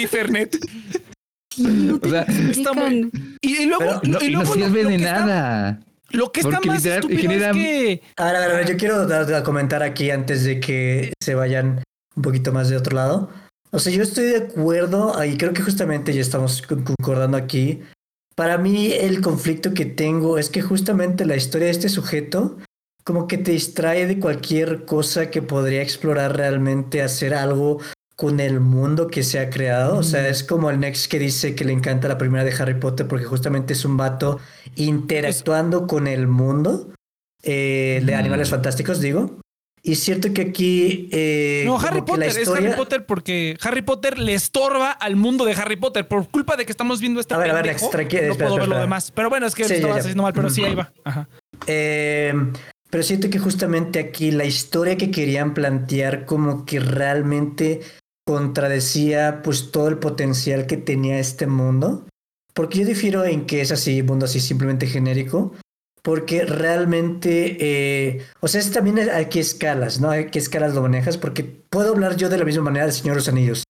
no 1.58 2.00
te 2.00 2.08
O 2.08 2.10
sea, 2.12 2.22
está 2.24 2.74
muy-. 2.74 3.10
Y, 3.42 3.64
y 3.64 3.66
luego, 3.66 4.02
No, 4.04 4.20
y 4.22 4.30
no 4.32 4.40
luego 4.40 4.56
lo- 4.56 4.66
sirve 4.66 4.84
lo 4.84 4.90
de 4.90 4.98
nada. 4.98 5.80
Lo 6.10 6.32
que 6.32 6.42
está 6.42 6.52
Porque 6.54 6.68
más 6.70 6.78
literal 6.78 7.00
estúpido 7.00 7.22
genera- 7.22 7.50
es 7.52 7.56
que 7.58 8.02
A 8.18 8.26
ver, 8.26 8.36
a 8.36 8.40
ver, 8.40 8.52
a 8.52 8.54
ver, 8.56 8.68
yo 8.70 8.78
quiero 8.78 9.08
dar- 9.08 9.28
dar- 9.28 9.44
comentar 9.44 9.82
aquí 9.84 10.12
antes 10.12 10.44
de 10.44 10.60
que 10.60 11.14
se 11.24 11.34
vayan 11.36 11.82
un 12.16 12.22
poquito 12.24 12.52
más 12.54 12.70
de 12.70 12.78
otro 12.78 12.96
lado. 12.96 13.32
O 13.74 13.80
sea, 13.80 13.92
yo 13.92 14.04
estoy 14.04 14.26
de 14.26 14.38
acuerdo 14.38 15.24
y 15.26 15.36
creo 15.38 15.52
que 15.54 15.64
justamente 15.64 16.14
ya 16.14 16.22
estamos 16.22 16.62
con- 16.62 16.84
concordando 16.84 17.38
aquí. 17.38 17.82
Para 18.36 18.58
mí 18.58 18.92
el 18.94 19.22
conflicto 19.22 19.74
que 19.74 19.86
tengo 19.86 20.38
es 20.38 20.50
que 20.50 20.62
justamente 20.62 21.26
la 21.26 21.36
historia 21.36 21.66
de 21.66 21.72
este 21.72 21.90
sujeto 21.90 22.58
como 23.04 23.28
que 23.28 23.38
te 23.38 23.52
distrae 23.52 24.08
de 24.08 24.20
cualquier 24.20 24.86
cosa 24.86 25.30
que 25.30 25.42
podría 25.42 25.82
explorar 25.82 26.38
realmente, 26.38 27.02
hacer 27.02 27.34
algo 27.34 27.80
con 28.16 28.40
el 28.40 28.60
mundo 28.60 29.08
que 29.08 29.24
se 29.24 29.40
ha 29.40 29.50
creado. 29.50 29.98
O 29.98 30.04
sea, 30.04 30.28
es 30.30 30.44
como 30.44 30.70
el 30.70 30.80
Next 30.80 31.12
que 31.12 31.20
dice 31.20 31.54
que 31.56 31.66
le 31.66 31.74
encanta 31.74 32.08
la 32.08 32.18
primera 32.18 32.44
de 32.46 32.54
Harry 32.54 32.76
Potter 32.80 33.08
porque 33.08 33.26
justamente 33.26 33.74
es 33.74 33.84
un 33.86 33.98
vato 33.98 34.40
interactuando 34.76 35.88
con 35.88 36.08
el 36.08 36.28
mundo 36.28 36.94
eh, 37.46 38.02
de 38.06 38.14
Mm. 38.16 38.20
animales 38.20 38.50
fantásticos, 38.50 39.02
digo. 39.02 39.40
Y 39.86 39.92
es 39.92 40.00
cierto 40.00 40.32
que 40.34 40.42
aquí... 40.44 41.10
eh, 41.12 41.64
no 41.66 41.78
Harry 41.78 41.98
que 42.00 42.04
Potter 42.04 42.30
es 42.30 42.48
Harry 42.48 42.74
Potter 42.74 43.06
porque 43.06 43.58
Harry 43.62 43.82
Potter 43.82 44.18
le 44.18 44.34
estorba 44.34 44.92
al 44.92 45.18
mundo 45.18 45.44
de 45.44 45.52
Harry 45.54 45.76
Potter 45.76 46.08
por 46.08 46.30
culpa 46.30 46.56
de 46.56 46.66
que 46.66 46.72
estamos 46.72 47.02
viendo 47.02 47.20
este 47.20 47.34
A 47.34 47.38
ver, 47.38 47.52
a 47.52 47.54
ver, 47.56 47.64
pendejo, 47.64 47.92
tranqui- 47.92 48.26
no 48.26 48.32
espera, 48.32 48.36
puedo 48.36 48.54
ver 48.56 48.62
espera, 48.64 48.66
lo 48.78 48.82
demás 48.82 49.12
pero 49.12 49.30
bueno 49.30 49.46
es 49.46 49.54
que 49.56 49.66
Sí, 49.66 49.82
ya. 49.82 49.94
haciendo 49.96 50.24
mal 50.24 50.32
pero 50.34 50.50
sí 50.50 50.64
ahí 50.64 50.74
va 50.74 50.94
Ajá. 51.04 51.28
Eh, 51.68 52.34
pero 52.90 53.04
siento 53.04 53.30
que 53.30 53.40
justamente 53.40 54.00
aquí 54.00 54.32
la 54.32 54.46
historia 54.46 54.96
que 54.98 55.12
querían 55.12 55.54
plantear 55.54 56.26
como 56.26 56.64
que 56.66 56.80
realmente 56.80 57.82
contradecía 58.26 59.42
pues 59.44 59.72
todo 59.72 59.88
el 59.90 59.98
potencial 59.98 60.66
que 60.66 60.78
tenía 60.78 61.20
este 61.20 61.46
mundo. 61.48 62.06
Porque 62.54 62.80
yo 62.80 62.86
difiero 62.86 63.26
en 63.26 63.46
que 63.46 63.62
es 63.62 63.72
así, 63.72 64.02
mundo 64.04 64.26
así 64.26 64.40
simplemente 64.40 64.86
genérico. 64.88 65.54
Porque 66.04 66.46
realmente, 66.46 67.58
eh, 67.60 68.22
o 68.42 68.48
sea, 68.48 68.62
también 68.72 69.10
hay 69.10 69.28
que 69.28 69.40
escalas, 69.40 70.00
¿no? 70.00 70.12
Hay 70.12 70.28
que 70.28 70.38
escalas 70.38 70.76
lo 70.76 70.82
manejas, 70.82 71.18
porque 71.18 71.44
puedo 71.44 71.94
hablar 71.94 72.18
yo 72.18 72.30
de 72.30 72.38
la 72.38 72.46
misma 72.46 72.64
manera 72.64 72.86
del 72.86 72.94
Señor 72.94 73.16
de 73.16 73.22
los 73.22 73.30
Anillos. 73.30 73.64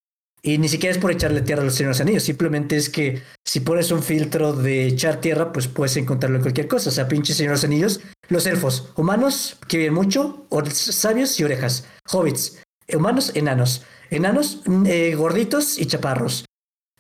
Y 0.46 0.58
ni 0.58 0.68
siquiera 0.68 0.94
es 0.94 1.00
por 1.00 1.10
echarle 1.10 1.42
tierra 1.42 1.62
a 1.62 1.66
los 1.66 1.76
Señor 1.76 1.94
de 1.94 2.00
los 2.00 2.02
Anillos, 2.02 2.24
simplemente 2.24 2.76
es 2.76 2.90
que 2.90 3.22
si 3.46 3.62
pones 3.62 3.92
un 3.92 4.04
filtro 4.04 4.52
de 4.52 4.88
echar 4.88 5.22
tierra, 5.22 5.54
pues 5.54 5.70
puedes 5.70 5.96
encontrarlo 5.96 6.36
en 6.36 6.42
cualquier 6.42 6.68
cosa. 6.68 6.90
O 6.90 6.92
sea, 6.92 7.08
pinche 7.08 7.34
Señor 7.34 7.52
de 7.52 7.56
los 7.56 7.64
Anillos, 7.64 8.02
los 8.28 8.46
elfos, 8.46 8.92
humanos 8.98 9.58
que 9.70 9.78
viven 9.78 9.94
mucho, 9.94 10.46
sabios 10.74 11.40
y 11.40 11.46
orejas, 11.46 11.88
hobbits, 12.12 12.62
humanos, 12.94 13.32
enanos, 13.36 13.84
enanos, 14.10 14.64
mm, 14.66 14.86
eh, 14.86 15.16
gorditos 15.16 15.80
y 15.80 15.86
chaparros. 15.86 16.44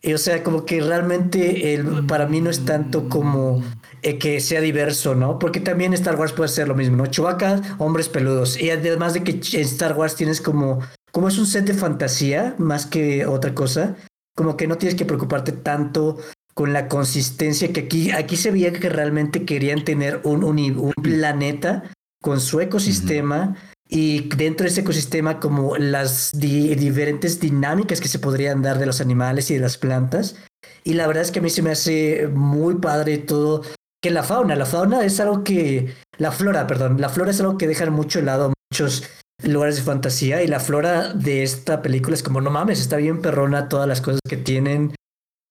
Y, 0.02 0.14
o 0.14 0.18
sea, 0.18 0.42
como 0.44 0.66
que 0.66 0.80
realmente 0.80 1.74
el, 1.74 2.06
para 2.06 2.28
mí 2.28 2.40
no 2.40 2.50
es 2.50 2.64
tanto 2.64 3.10
como 3.10 3.62
eh, 4.04 4.18
que 4.18 4.39
sea 4.41 4.60
diverso, 4.62 5.16
¿no? 5.16 5.39
Porque 5.39 5.60
también 5.60 5.93
Star 5.93 6.18
Wars 6.18 6.34
puede 6.34 6.49
ser 6.49 6.68
lo 6.68 6.76
mismo, 6.76 6.97
¿no? 6.97 7.06
Chewbacca, 7.06 7.78
hombres 7.80 8.10
peludos. 8.10 8.60
Y 8.60 8.70
además 8.70 9.14
de 9.14 9.24
que 9.24 9.32
en 9.32 9.62
Star 9.62 9.97
Wars 9.97 10.16
tienes 10.16 10.41
como, 10.41 10.80
como 11.12 11.30
es 11.30 11.38
un 11.38 11.47
set 11.47 11.66
de 11.66 11.74
fantasía 11.74 12.54
más 12.58 12.86
que 12.86 13.26
otra 13.26 13.56
cosa, 13.56 13.95
como 14.36 14.58
que 14.58 14.68
no 14.68 14.78
tienes 14.78 14.95
que 14.95 15.06
preocuparte 15.06 15.54
tanto 15.54 16.18
con 16.54 16.74
la 16.74 16.88
consistencia 16.88 17.72
que 17.72 17.82
aquí, 17.82 18.12
aquí 18.12 18.36
se 18.36 18.51
veía 18.51 18.74
que 18.74 18.89
realmente 18.89 19.45
querían 19.45 19.84
tener 19.84 20.22
un, 20.24 20.43
un, 20.43 20.93
planeta 21.01 21.91
con 22.22 22.39
su 22.39 22.60
ecosistema 22.60 23.56
y 23.89 24.30
dentro 24.36 24.66
de 24.66 24.72
ese 24.72 24.82
ecosistema 24.82 25.39
como 25.39 25.78
las 25.78 26.32
diferentes 26.34 27.39
dinámicas 27.39 28.01
que 28.01 28.08
se 28.08 28.20
podrían 28.20 28.62
dar 28.62 28.80
de 28.80 28.86
los 28.86 29.01
animales 29.01 29.49
y 29.49 29.56
de 29.56 29.62
las 29.62 29.78
plantas. 29.78 30.36
Y 30.84 30.93
la 30.93 31.08
verdad 31.08 31.24
es 31.24 31.32
que 31.32 31.39
a 31.39 31.41
mí 31.41 31.49
se 31.49 31.62
me 31.62 31.72
hace 31.72 32.28
muy 32.28 32.76
padre 32.76 33.18
todo, 33.18 33.64
que 34.04 34.12
la 34.12 34.22
fauna, 34.22 34.58
la 34.58 34.66
fauna 34.66 35.06
es 35.06 35.22
algo 35.22 35.45
que, 35.45 35.95
la 36.18 36.34
flora, 36.34 36.68
perdón, 36.68 36.99
la 36.99 37.08
flora 37.08 37.32
es 37.32 37.39
algo 37.39 37.58
que 37.58 37.68
dejan 37.68 37.93
mucho 37.93 38.22
lado 38.22 38.51
muchos 38.70 39.10
lugares 39.43 39.78
de 39.78 39.84
fantasía 39.84 40.43
y 40.43 40.47
la 40.47 40.60
flora 40.60 41.14
de 41.14 41.41
esta 41.41 41.82
película 41.82 42.14
es 42.14 42.22
como, 42.22 42.41
no 42.41 42.51
mames, 42.51 42.82
está 42.82 42.97
bien 42.97 43.22
perrona 43.22 43.70
todas 43.70 43.88
las 43.88 44.01
cosas 44.01 44.20
que 44.28 44.36
tienen 44.36 44.93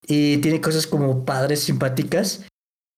y 0.07 0.37
tiene 0.39 0.61
cosas 0.61 0.87
como 0.87 1.25
padres, 1.25 1.61
simpáticas. 1.61 2.45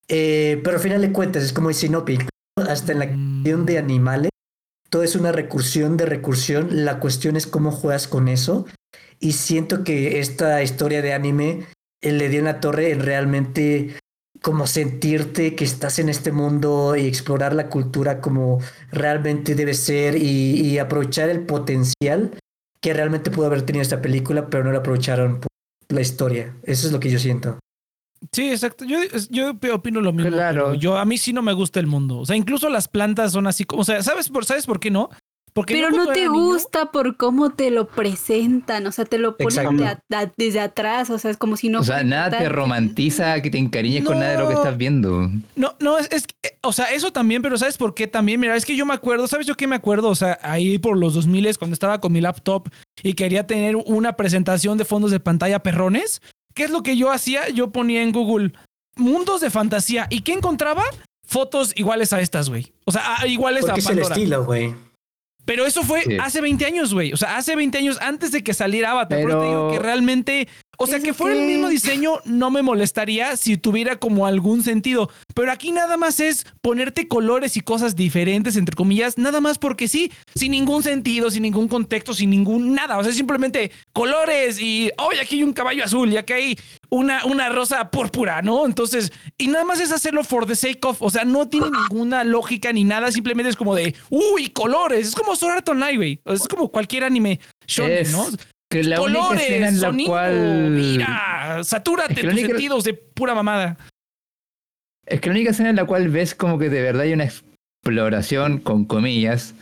Eh, 0.09 0.59
pero 0.61 0.75
al 0.75 0.83
final 0.83 1.01
de 1.01 1.13
cuentas 1.13 1.43
es 1.43 1.53
como 1.53 1.69
dice 1.69 1.87
Inopi, 1.87 2.19
hasta 2.57 2.91
en 2.91 2.99
la 2.99 3.07
cuestión 3.07 3.65
de 3.65 3.77
animales, 3.77 4.31
todo 4.89 5.03
es 5.03 5.15
una 5.15 5.31
recursión 5.31 5.95
de 5.95 6.05
recursión, 6.05 6.83
la 6.83 6.99
cuestión 6.99 7.37
es 7.37 7.47
cómo 7.47 7.71
juegas 7.71 8.09
con 8.09 8.27
eso 8.27 8.65
y 9.21 9.31
siento 9.31 9.85
que 9.85 10.19
esta 10.19 10.61
historia 10.61 11.01
de 11.01 11.13
anime 11.13 11.65
eh, 12.01 12.11
le 12.11 12.27
dio 12.27 12.39
en 12.39 12.45
la 12.45 12.59
torre 12.59 12.91
en 12.91 12.99
realmente 12.99 13.95
como 14.45 14.67
sentirte 14.67 15.55
que 15.55 15.63
estás 15.63 15.97
en 15.97 16.07
este 16.07 16.31
mundo 16.31 16.95
y 16.95 17.07
explorar 17.07 17.55
la 17.55 17.67
cultura 17.67 18.21
como 18.21 18.59
realmente 18.91 19.55
debe 19.55 19.73
ser 19.73 20.21
y, 20.21 20.77
aprovechar 20.77 21.29
el 21.29 21.47
potencial 21.47 22.37
que 22.79 22.93
realmente 22.93 23.31
pudo 23.31 23.47
haber 23.47 23.63
tenido 23.63 23.81
esta 23.81 24.03
película, 24.03 24.47
pero 24.47 24.63
no 24.63 24.71
lo 24.71 24.77
aprovecharon 24.77 25.39
por 25.39 25.47
la 25.89 26.01
historia. 26.01 26.53
Eso 26.61 26.85
es 26.85 26.93
lo 26.93 26.99
que 26.99 27.09
yo 27.09 27.17
siento. 27.17 27.57
Sí, 28.31 28.51
exacto. 28.51 28.85
Yo, 28.85 28.99
yo 29.31 29.55
opino 29.73 29.99
lo 29.99 30.13
mismo. 30.13 30.29
Claro. 30.29 30.75
Yo 30.75 30.95
a 30.95 31.05
mí 31.05 31.17
sí 31.17 31.33
no 31.33 31.41
me 31.41 31.53
gusta 31.53 31.79
el 31.79 31.87
mundo. 31.87 32.19
O 32.19 32.25
sea, 32.27 32.35
incluso 32.35 32.69
las 32.69 32.87
plantas 32.87 33.31
son 33.31 33.47
así 33.47 33.63
como, 33.63 33.81
o 33.81 33.85
sea, 33.85 34.03
¿sabes 34.03 34.29
por, 34.29 34.45
¿sabes 34.45 34.67
por 34.67 34.79
qué 34.79 34.91
no? 34.91 35.09
Pero 35.67 35.89
no 35.89 36.07
te 36.07 36.27
gusta 36.27 36.91
por 36.91 37.15
cómo 37.15 37.51
te 37.51 37.71
lo 37.71 37.87
presentan, 37.87 38.85
o 38.87 38.91
sea, 38.91 39.05
te 39.05 39.17
lo 39.17 39.37
ponen 39.37 39.81
desde 40.35 40.59
atrás, 40.59 41.09
o 41.09 41.17
sea, 41.17 41.31
es 41.31 41.37
como 41.37 41.55
si 41.55 41.69
no... 41.69 41.79
O 41.79 41.83
sea, 41.83 42.03
nada 42.03 42.37
te 42.37 42.49
romantiza 42.49 43.41
que 43.41 43.49
te 43.49 43.57
encariñes 43.57 44.03
con 44.03 44.19
nada 44.19 44.31
de 44.31 44.39
lo 44.39 44.49
que 44.49 44.55
estás 44.55 44.75
viendo. 44.75 45.29
No, 45.55 45.75
no, 45.79 45.97
es, 45.97 46.09
es, 46.11 46.25
o 46.61 46.73
sea, 46.73 46.91
eso 46.91 47.13
también, 47.13 47.41
pero 47.41 47.57
¿sabes 47.57 47.77
por 47.77 47.93
qué 47.93 48.07
también? 48.07 48.39
Mira, 48.41 48.55
es 48.57 48.65
que 48.65 48.75
yo 48.75 48.85
me 48.85 48.93
acuerdo, 48.93 49.27
¿sabes 49.27 49.47
yo 49.47 49.55
qué 49.55 49.65
me 49.65 49.77
acuerdo? 49.77 50.09
O 50.09 50.15
sea, 50.15 50.37
ahí 50.41 50.77
por 50.77 50.97
los 50.97 51.13
2000 51.13 51.57
cuando 51.57 51.73
estaba 51.73 52.01
con 52.01 52.11
mi 52.11 52.21
laptop 52.21 52.69
y 53.03 53.13
quería 53.13 53.47
tener 53.47 53.75
una 53.75 54.17
presentación 54.17 54.77
de 54.77 54.85
fondos 54.85 55.11
de 55.11 55.19
pantalla 55.19 55.59
perrones, 55.59 56.21
¿qué 56.53 56.65
es 56.65 56.71
lo 56.71 56.83
que 56.83 56.97
yo 56.97 57.11
hacía? 57.11 57.49
Yo 57.49 57.71
ponía 57.71 58.01
en 58.01 58.11
Google 58.11 58.51
mundos 58.97 59.41
de 59.41 59.49
fantasía 59.49 60.07
y 60.09 60.21
¿qué 60.21 60.33
encontraba? 60.33 60.83
Fotos 61.27 61.73
iguales 61.75 62.13
a 62.13 62.21
estas, 62.21 62.49
güey. 62.49 62.73
O 62.85 62.91
sea, 62.91 63.25
iguales 63.27 63.65
Porque 63.65 63.81
a 63.81 63.83
Pandora. 63.83 64.01
Es 64.01 64.11
el 64.11 64.17
estilo, 64.17 64.45
güey. 64.45 64.75
Pero 65.45 65.65
eso 65.65 65.83
fue 65.83 66.03
hace 66.19 66.41
20 66.41 66.65
años, 66.65 66.93
güey. 66.93 67.13
O 67.13 67.17
sea, 67.17 67.37
hace 67.37 67.55
20 67.55 67.77
años 67.77 67.97
antes 68.01 68.31
de 68.31 68.43
que 68.43 68.53
saliera 68.53 68.91
Avatar. 68.91 69.19
Pero... 69.23 69.39
te 69.39 69.47
digo 69.47 69.71
que 69.71 69.79
realmente 69.79 70.47
o 70.77 70.87
sea, 70.87 70.99
que 70.99 71.13
fuera 71.13 71.35
el 71.35 71.45
mismo 71.45 71.69
diseño 71.69 72.19
no 72.25 72.51
me 72.51 72.61
molestaría 72.61 73.37
si 73.37 73.57
tuviera 73.57 73.97
como 73.97 74.25
algún 74.25 74.63
sentido. 74.63 75.09
Pero 75.33 75.51
aquí 75.51 75.71
nada 75.71 75.97
más 75.97 76.19
es 76.19 76.45
ponerte 76.61 77.07
colores 77.07 77.57
y 77.57 77.61
cosas 77.61 77.95
diferentes, 77.95 78.55
entre 78.55 78.75
comillas, 78.75 79.17
nada 79.17 79.41
más 79.41 79.57
porque 79.57 79.87
sí, 79.87 80.11
sin 80.35 80.51
ningún 80.51 80.83
sentido, 80.83 81.29
sin 81.31 81.43
ningún 81.43 81.67
contexto, 81.67 82.13
sin 82.13 82.29
ningún 82.29 82.73
nada. 82.73 82.97
O 82.97 83.03
sea, 83.03 83.13
simplemente 83.13 83.71
colores 83.93 84.59
y, 84.59 84.91
hoy 84.97 85.17
aquí 85.21 85.37
hay 85.37 85.43
un 85.43 85.53
caballo 85.53 85.83
azul 85.83 86.11
y 86.11 86.17
aquí 86.17 86.33
hay 86.33 86.59
una, 86.89 87.25
una 87.25 87.49
rosa 87.49 87.89
púrpura, 87.91 88.41
¿no? 88.41 88.65
Entonces, 88.65 89.11
y 89.37 89.47
nada 89.47 89.65
más 89.65 89.79
es 89.79 89.91
hacerlo 89.91 90.23
for 90.23 90.45
the 90.45 90.55
sake 90.55 90.85
of, 90.85 91.01
o 91.01 91.09
sea, 91.09 91.25
no 91.25 91.47
tiene 91.47 91.67
ninguna 91.69 92.23
lógica 92.23 92.71
ni 92.71 92.83
nada, 92.83 93.11
simplemente 93.11 93.49
es 93.49 93.55
como 93.55 93.75
de, 93.75 93.95
uy, 94.09 94.49
colores. 94.49 95.09
Es 95.09 95.15
como 95.15 95.35
Sword 95.35 95.57
Art 95.57 95.69
Online, 95.69 95.97
güey. 95.97 96.21
Es 96.25 96.47
como 96.47 96.69
cualquier 96.69 97.03
anime 97.03 97.39
shonen, 97.67 98.11
¿no? 98.11 98.27
Que 98.69 98.83
la 98.83 98.97
colores, 98.97 99.49
única 99.49 99.67
en 99.67 99.81
la 99.81 100.05
cual. 100.05 100.69
Mira, 100.71 101.63
satúrate 101.63 102.15
tus 102.15 102.39
sentidos 102.39 102.83
de 102.83 102.93
pura 102.93 103.35
mamada. 103.35 103.77
Es 105.05 105.21
que 105.21 105.29
la 105.29 105.35
única 105.35 105.51
escena 105.51 105.69
en 105.69 105.75
la 105.75 105.85
cual 105.85 106.09
ves 106.09 106.33
como 106.33 106.57
que 106.57 106.69
de 106.69 106.81
verdad 106.81 107.03
hay 107.03 107.13
una 107.13 107.25
exploración, 107.25 108.57
con 108.57 108.85
comillas, 108.85 109.53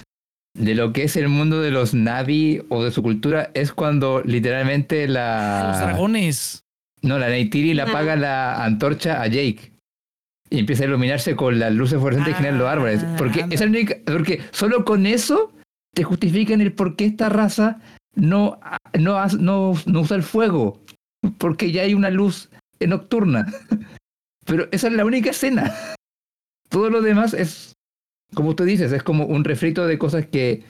de 0.55 0.75
lo 0.75 0.93
que 0.93 1.03
es 1.03 1.15
el 1.15 1.29
mundo 1.29 1.61
de 1.61 1.71
los 1.71 1.93
Navi 1.93 2.61
o 2.69 2.83
de 2.83 2.91
su 2.91 3.01
cultura 3.01 3.49
es 3.53 3.73
cuando 3.73 4.21
literalmente 4.23 5.07
la. 5.07 5.69
Los 5.69 5.79
dragones. 5.79 6.63
No, 7.01 7.19
la 7.19 7.27
Neytiri 7.27 7.73
le 7.73 7.81
apaga 7.81 8.15
la 8.15 8.63
antorcha 8.63 9.21
a 9.21 9.27
Jake. 9.27 9.73
Y 10.49 10.59
empieza 10.59 10.83
a 10.83 10.87
iluminarse 10.87 11.35
con 11.35 11.59
las 11.59 11.73
luces 11.73 11.97
fluorescentes 11.97 12.35
que 12.35 12.51
los 12.51 12.67
árboles. 12.67 13.03
Porque, 13.17 13.45
es 13.49 13.59
la 13.59 13.65
única, 13.65 13.97
porque 14.05 14.41
solo 14.51 14.85
con 14.85 15.05
eso 15.05 15.51
te 15.93 16.03
justifican 16.03 16.61
el 16.61 16.71
por 16.71 16.95
qué 16.95 17.05
esta 17.05 17.27
raza 17.27 17.79
no, 18.15 18.59
no, 18.99 19.27
no, 19.39 19.73
no 19.85 20.01
usa 20.01 20.17
el 20.17 20.23
fuego, 20.23 20.79
porque 21.37 21.71
ya 21.71 21.83
hay 21.83 21.93
una 21.93 22.09
luz 22.09 22.49
nocturna. 22.79 23.45
Pero 24.45 24.67
esa 24.71 24.87
es 24.87 24.93
la 24.93 25.05
única 25.05 25.29
escena. 25.29 25.73
Todo 26.69 26.89
lo 26.89 27.01
demás 27.01 27.33
es, 27.33 27.73
como 28.33 28.55
tú 28.55 28.63
dices, 28.63 28.91
es 28.91 29.03
como 29.03 29.25
un 29.25 29.43
refrito 29.43 29.85
de 29.85 29.97
cosas 29.97 30.25
que 30.25 30.63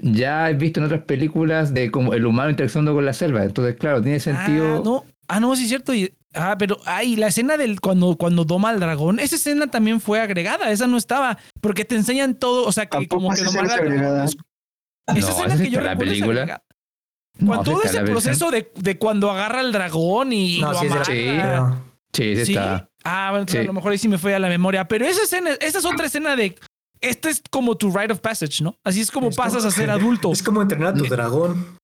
ya 0.00 0.48
he 0.50 0.54
visto 0.54 0.78
en 0.78 0.86
otras 0.86 1.02
películas 1.02 1.74
de 1.74 1.90
como 1.90 2.14
el 2.14 2.26
humano 2.26 2.50
interaccionando 2.50 2.94
con 2.94 3.04
la 3.04 3.12
selva. 3.12 3.44
Entonces, 3.44 3.76
claro, 3.76 4.02
tiene 4.02 4.20
sentido. 4.20 4.76
Ah, 4.76 4.82
no, 4.84 5.04
ah, 5.26 5.40
no 5.40 5.56
sí 5.56 5.62
es 5.62 5.68
cierto. 5.68 5.92
ah, 6.34 6.56
pero 6.58 6.78
ay, 6.84 7.16
la 7.16 7.28
escena 7.28 7.56
del 7.56 7.80
cuando, 7.80 8.16
cuando 8.16 8.44
doma 8.44 8.70
al 8.70 8.78
dragón, 8.78 9.18
esa 9.18 9.36
escena 9.36 9.66
también 9.66 10.00
fue 10.00 10.20
agregada, 10.20 10.70
esa 10.70 10.86
no 10.86 10.96
estaba, 10.96 11.38
porque 11.60 11.84
te 11.84 11.96
enseñan 11.96 12.34
todo, 12.34 12.66
o 12.66 12.72
sea, 12.72 12.86
que 12.86 13.08
como 13.08 13.30
que 13.30 13.42
domar 13.42 13.70
al 13.70 13.98
dragón. 13.98 14.28
Esa 15.16 15.30
escena 15.30 15.56
que 15.56 15.70
yo 15.70 15.80
la 15.80 15.96
película. 15.96 16.62
Cuando 17.44 17.72
todo 17.72 17.82
ese 17.84 18.02
proceso 18.02 18.50
de, 18.50 18.70
de, 18.74 18.98
cuando 18.98 19.30
agarra 19.30 19.60
el 19.60 19.72
dragón 19.72 20.32
y 20.32 20.60
no, 20.60 20.72
lo 20.72 20.80
sí, 20.80 20.86
amarra. 20.86 21.82
Sí, 22.12 22.44
sí, 22.44 22.52
está. 22.52 22.88
Ah, 23.04 23.28
bueno, 23.30 23.46
a 23.50 23.64
lo 23.64 23.72
mejor 23.72 23.92
ahí 23.92 23.98
sí 23.98 24.08
me 24.08 24.18
fue 24.18 24.34
a 24.34 24.38
la 24.38 24.48
memoria. 24.48 24.86
Pero 24.88 25.06
esa 25.06 25.22
escena, 25.22 25.50
esa 25.60 25.78
es 25.78 25.84
otra 25.84 26.06
escena 26.06 26.36
de. 26.36 26.56
Esta 27.00 27.30
es 27.30 27.40
como 27.48 27.76
tu 27.76 27.96
rite 27.96 28.12
of 28.12 28.18
passage, 28.18 28.60
¿no? 28.60 28.74
Así 28.82 29.00
es 29.00 29.12
como 29.12 29.30
pasas 29.30 29.64
a 29.64 29.70
ser 29.70 29.88
adulto. 29.90 30.32
Es 30.32 30.42
como 30.42 30.62
entrenar 30.62 30.94
a 30.94 30.96
tu 30.96 31.04
dragón. 31.04 31.78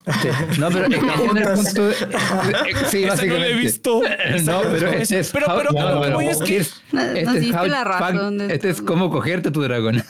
No, 0.58 0.68
pero 0.70 0.86
en 0.86 0.92
el 0.92 1.52
punto. 1.54 1.92
sí, 2.90 3.04
básicamente. 3.04 3.26
no 3.28 3.38
lo 3.38 3.44
he 3.44 3.54
visto. 3.54 4.02
No, 4.44 4.62
pero 4.62 4.88
este 4.90 5.20
es. 5.20 5.30
Pero, 5.30 5.46
pero, 5.56 5.70
no, 5.70 6.00
pero, 6.00 6.20
es 6.20 6.38
que. 6.38 6.56
Este 6.56 7.48
es, 7.48 7.50
la 7.50 7.84
razón 7.84 8.40
este 8.50 8.70
es 8.70 8.82
como 8.82 9.08
cogerte 9.08 9.52
tu 9.52 9.62
dragón. 9.62 10.02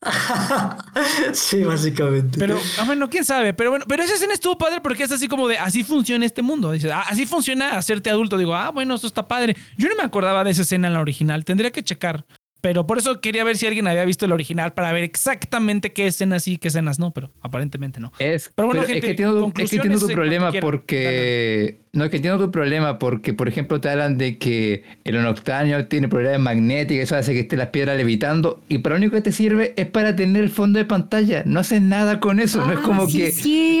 sí, 1.32 1.64
básicamente. 1.64 2.38
Pero, 2.38 2.58
ah, 2.78 2.84
bueno, 2.84 3.10
quién 3.10 3.24
sabe. 3.24 3.52
Pero 3.52 3.70
bueno, 3.70 3.84
pero 3.88 4.02
esa 4.02 4.14
escena 4.14 4.34
estuvo 4.34 4.56
padre 4.56 4.80
porque 4.80 5.02
es 5.02 5.12
así 5.12 5.26
como 5.28 5.48
de 5.48 5.58
así 5.58 5.82
funciona 5.84 6.24
este 6.24 6.42
mundo. 6.42 6.70
Dice, 6.72 6.92
ah, 6.92 7.04
así 7.08 7.26
funciona 7.26 7.76
hacerte 7.76 8.10
adulto. 8.10 8.38
Digo, 8.38 8.54
ah, 8.54 8.70
bueno, 8.70 8.94
eso 8.94 9.06
está 9.06 9.26
padre. 9.26 9.56
Yo 9.76 9.88
no 9.88 9.96
me 9.96 10.02
acordaba 10.02 10.44
de 10.44 10.52
esa 10.52 10.62
escena 10.62 10.88
en 10.88 10.94
la 10.94 11.00
original. 11.00 11.44
Tendría 11.44 11.70
que 11.70 11.82
checar. 11.82 12.24
Pero 12.60 12.86
por 12.86 12.98
eso 12.98 13.20
quería 13.20 13.44
ver 13.44 13.56
si 13.56 13.66
alguien 13.66 13.86
había 13.86 14.04
visto 14.04 14.24
el 14.24 14.32
original 14.32 14.72
para 14.72 14.92
ver 14.92 15.04
exactamente 15.04 15.92
qué 15.92 16.08
escenas 16.08 16.42
sí, 16.42 16.58
qué 16.58 16.68
escenas 16.68 16.98
no, 16.98 17.12
pero 17.12 17.30
aparentemente 17.40 18.00
no. 18.00 18.12
Es, 18.18 18.50
pero 18.54 18.66
bueno, 18.66 18.82
gente, 18.82 18.98
es 18.98 19.04
que 19.04 19.10
entiendo, 19.10 19.52
tu 19.98 20.08
problema 20.08 20.50
porque. 20.60 21.78
No, 21.92 22.04
es 22.04 22.10
que 22.10 22.16
entiendo 22.16 22.44
tu 22.44 22.50
problema 22.50 22.98
porque, 22.98 23.32
por 23.32 23.48
ejemplo, 23.48 23.80
te 23.80 23.88
hablan 23.88 24.18
de 24.18 24.38
que 24.38 24.84
el 25.04 25.16
onoctanio 25.16 25.86
tiene 25.86 26.08
problemas 26.08 26.40
magnéticos, 26.40 27.04
eso 27.04 27.16
hace 27.16 27.32
que 27.32 27.40
esté 27.40 27.56
las 27.56 27.68
piedras 27.68 27.96
levitando, 27.96 28.60
y 28.68 28.78
para 28.78 28.94
lo 28.94 28.98
único 28.98 29.16
que 29.16 29.22
te 29.22 29.32
sirve 29.32 29.72
es 29.76 29.86
para 29.86 30.14
tener 30.14 30.42
el 30.42 30.50
fondo 30.50 30.78
de 30.78 30.84
pantalla. 30.84 31.42
No 31.46 31.60
haces 31.60 31.80
nada 31.80 32.20
con 32.20 32.40
eso. 32.40 32.64
no 32.66 32.72
es 32.72 32.80
como 32.80 33.04
ah, 33.04 33.06
que 33.06 33.32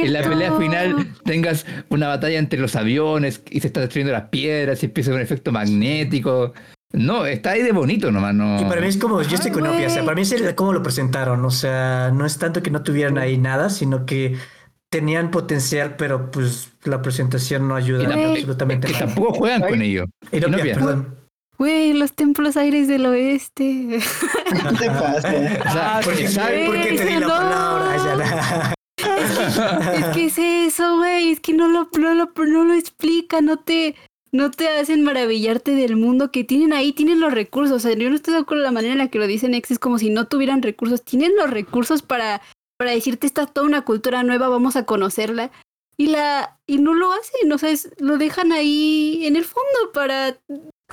en 0.04 0.12
la 0.12 0.22
pelea 0.22 0.56
final 0.56 1.06
tengas 1.24 1.66
una 1.88 2.08
batalla 2.08 2.38
entre 2.38 2.58
los 2.58 2.76
aviones 2.76 3.42
y 3.50 3.60
se 3.60 3.66
están 3.66 3.82
destruyendo 3.82 4.12
las 4.12 4.28
piedras 4.30 4.82
y 4.82 4.86
empieza 4.86 5.12
un 5.12 5.20
efecto 5.20 5.52
magnético. 5.52 6.54
No, 6.92 7.26
está 7.26 7.50
ahí 7.50 7.62
de 7.62 7.72
bonito 7.72 8.10
nomás, 8.10 8.34
no. 8.34 8.60
Y 8.60 8.64
para 8.64 8.80
mí 8.80 8.86
es 8.86 8.96
como, 8.96 9.20
yo 9.22 9.34
estoy 9.34 9.50
con 9.50 9.66
Opia, 9.66 9.88
o 9.88 9.90
sea, 9.90 10.04
para 10.04 10.14
mí 10.14 10.22
es 10.22 10.54
cómo 10.54 10.72
lo 10.72 10.82
presentaron, 10.82 11.44
o 11.44 11.50
sea, 11.50 12.10
no 12.14 12.24
es 12.24 12.38
tanto 12.38 12.62
que 12.62 12.70
no 12.70 12.82
tuvieran 12.82 13.18
ahí 13.18 13.36
nada, 13.36 13.68
sino 13.68 14.06
que 14.06 14.36
tenían 14.88 15.30
potencial, 15.30 15.96
pero 15.96 16.30
pues 16.30 16.70
la 16.84 17.02
presentación 17.02 17.68
no 17.68 17.76
ayuda 17.76 18.04
absolutamente 18.04 18.88
nada. 18.88 18.98
Que 18.98 19.04
tampoco 19.06 19.34
juegan 19.34 19.62
con 19.62 19.82
ello. 19.82 20.06
perdón. 20.30 21.18
Güey, 21.58 21.92
los 21.92 22.12
templos 22.12 22.56
aires 22.56 22.86
del 22.86 23.04
oeste. 23.04 23.98
¿Qué 23.98 24.76
te 24.78 24.90
pasa? 24.90 25.28
O 25.28 25.72
sea, 25.72 26.00
porque, 26.04 26.28
¿Por 26.66 26.80
qué 26.80 26.92
te 26.96 27.04
di 27.04 27.18
la 27.18 27.26
palabra? 27.26 28.74
es 29.94 30.04
que 30.14 30.26
es 30.26 30.38
eso, 30.38 30.98
güey, 30.98 31.32
es 31.32 31.40
que 31.40 31.52
no 31.52 31.68
lo, 31.68 31.88
no 31.98 32.14
lo, 32.14 32.30
no 32.46 32.64
lo 32.64 32.74
explica, 32.74 33.40
no 33.40 33.58
te 33.58 33.96
no 34.32 34.50
te 34.50 34.68
hacen 34.68 35.02
maravillarte 35.02 35.74
del 35.74 35.96
mundo 35.96 36.30
que 36.30 36.44
tienen 36.44 36.72
ahí, 36.72 36.92
tienen 36.92 37.20
los 37.20 37.32
recursos. 37.32 37.76
O 37.76 37.80
sea, 37.80 37.96
yo 37.96 38.08
no 38.10 38.16
estoy 38.16 38.34
de 38.34 38.40
acuerdo 38.40 38.62
con 38.62 38.62
la 38.62 38.72
manera 38.72 38.92
en 38.92 38.98
la 38.98 39.08
que 39.08 39.18
lo 39.18 39.26
dicen 39.26 39.54
ex, 39.54 39.70
es 39.70 39.78
como 39.78 39.98
si 39.98 40.10
no 40.10 40.26
tuvieran 40.26 40.62
recursos. 40.62 41.02
Tienen 41.02 41.36
los 41.36 41.50
recursos 41.50 42.02
para, 42.02 42.42
para 42.76 42.92
decirte, 42.92 43.26
esta 43.26 43.42
es 43.42 43.52
toda 43.52 43.66
una 43.66 43.84
cultura 43.84 44.22
nueva, 44.22 44.48
vamos 44.48 44.76
a 44.76 44.84
conocerla. 44.84 45.50
Y 45.96 46.08
la 46.08 46.58
y 46.66 46.78
no 46.78 46.94
lo 46.94 47.12
hacen, 47.12 47.50
o 47.50 47.58
sea, 47.58 47.74
lo 47.98 48.18
dejan 48.18 48.52
ahí 48.52 49.22
en 49.24 49.34
el 49.34 49.44
fondo 49.44 49.92
para 49.92 50.38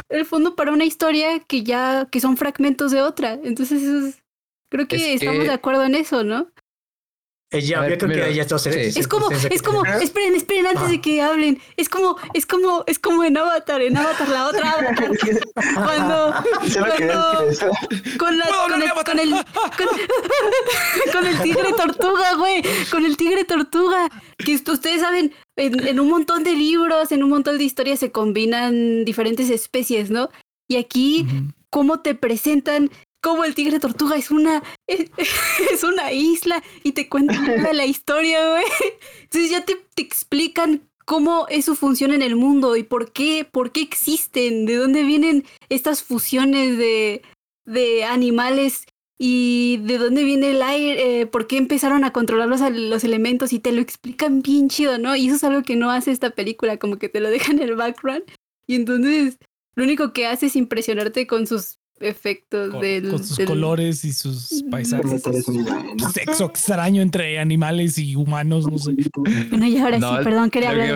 el 0.10 0.26
fondo 0.26 0.56
para 0.56 0.72
una 0.72 0.86
historia 0.86 1.40
que 1.40 1.64
ya, 1.64 2.07
que 2.12 2.20
son 2.20 2.38
fragmentos 2.38 2.91
de 2.91 3.02
otra. 3.02 3.34
Entonces, 3.44 3.84
eso 3.84 4.07
es, 4.07 4.24
creo 4.70 4.88
que 4.88 5.14
estamos 5.14 5.45
de 5.45 5.52
acuerdo 5.52 5.84
en 5.84 5.95
eso, 5.95 6.24
¿no? 6.24 6.48
Ya, 7.52 7.88
yo 7.88 7.98
creo 7.98 8.10
que 8.10 8.34
ya 8.34 8.42
está 8.42 8.56
Es 8.58 9.08
como, 9.08 9.30
es 9.32 9.62
como, 9.62 9.86
esperen, 9.86 10.36
esperen 10.36 10.68
antes 10.68 10.90
de 10.90 11.00
que 11.00 11.22
hablen. 11.22 11.62
Es 11.78 11.90
como, 11.90 12.18
es 12.34 12.46
como, 12.46 12.84
es 12.88 13.00
como 13.00 13.24
en 13.24 13.38
Avatar, 13.38 13.82
en 13.82 13.96
Avatar, 13.96 14.28
la 14.30 14.48
otra 14.48 14.72
Avatar. 14.72 15.12
cuando, 15.76 16.34
cuando 16.74 17.46
con 18.18 18.38
la, 18.38 18.46
con 18.68 18.82
el, 18.82 18.90
con 19.06 19.20
el, 19.20 19.32
con, 21.14 21.28
el 21.28 21.42
tigre 21.42 21.72
tortuga, 21.74 22.34
güey, 22.36 22.64
con 22.90 23.06
el 23.06 23.16
tigre 23.16 23.46
tortuga. 23.46 24.10
Que 24.38 24.56
ustedes 24.56 25.02
saben, 25.02 25.34
en, 25.56 25.88
en 25.88 26.00
un 26.00 26.10
montón 26.10 26.44
de 26.44 26.54
libros, 26.54 27.12
en 27.12 27.24
un 27.24 27.30
montón 27.30 27.58
de 27.58 27.64
historias 27.64 28.00
se 28.00 28.12
combinan 28.12 29.06
diferentes 29.06 29.50
especies, 29.50 30.10
¿no? 30.10 30.30
Y 30.68 30.78
aquí, 30.78 31.28
cómo 31.70 32.02
te 32.02 32.16
presentan 32.16 32.90
como 33.26 33.43
el 33.43 33.56
tigre 33.56 33.80
tortuga 33.80 34.15
es 34.18 34.30
una 34.30 34.61
es, 34.85 35.10
una 35.84 36.11
isla 36.11 36.64
y 36.84 36.91
te 36.91 37.10
cuentan 37.10 37.43
la 37.73 37.85
historia, 37.88 38.52
güey. 38.52 38.65
Entonces 39.23 39.49
ya 39.49 39.65
te, 39.65 39.77
te, 39.95 40.03
explican 40.03 40.88
cómo 41.06 41.47
eso 41.49 41.73
funciona 41.73 42.14
en 42.14 42.22
el 42.22 42.35
mundo 42.35 42.76
y 42.76 42.84
por 42.84 43.11
qué, 43.11 43.43
por 43.52 43.72
qué 43.72 43.81
existen, 43.81 44.68
de 44.68 44.76
dónde 44.76 45.03
vienen 45.03 45.43
estas 45.69 46.03
fusiones 46.03 46.77
de, 46.77 47.23
de 47.65 48.03
animales 48.03 48.85
y 49.18 49.77
de 49.81 49.97
dónde 49.97 50.23
viene 50.23 50.52
el 50.52 50.61
aire, 50.61 51.22
eh, 51.22 51.26
por 51.26 51.47
qué 51.47 51.57
empezaron 51.57 52.03
a 52.03 52.14
controlar 52.14 52.47
los, 52.47 52.61
los, 52.61 53.03
elementos 53.03 53.53
y 53.53 53.60
te 53.60 53.72
lo 53.72 53.81
explican 53.81 54.43
bien 54.43 54.69
chido, 54.69 54.99
¿no? 54.99 55.15
Y 55.15 55.26
eso 55.27 55.38
es 55.38 55.43
algo 55.43 55.64
que 55.64 55.76
no 55.76 55.89
hace 55.89 56.11
esta 56.11 56.30
película, 56.30 56.77
como 56.77 56.99
que 56.99 57.10
te 57.10 57.22
lo 57.22 57.31
dejan 57.31 57.57
en 57.57 57.69
el 57.69 57.76
background 57.76 58.23
y 58.68 58.76
entonces 58.76 59.39
lo 59.73 59.84
único 59.84 60.14
que 60.14 60.27
hace 60.27 60.45
es 60.45 60.56
impresionarte 60.56 61.26
con 61.26 61.47
sus 61.47 61.80
efectos 62.00 62.72
con, 62.72 62.82
del, 62.82 63.10
con 63.10 63.24
sus 63.24 63.40
colores 63.46 64.04
y 64.06 64.14
sus 64.14 64.64
paisajes. 64.70 65.24
Sexo 66.14 66.46
extraño 66.46 67.02
entre 67.02 67.40
animales 67.40 67.98
y 67.98 68.16
humanos, 68.16 68.70
no 68.70 68.78
sé. 68.78 68.96
Bueno, 69.50 69.66
y 69.66 69.78
ahora 69.78 70.00
sí, 70.00 70.24
perdón, 70.24 70.50
quería 70.50 70.72
hablar. 70.72 70.90
Lo 70.90 70.94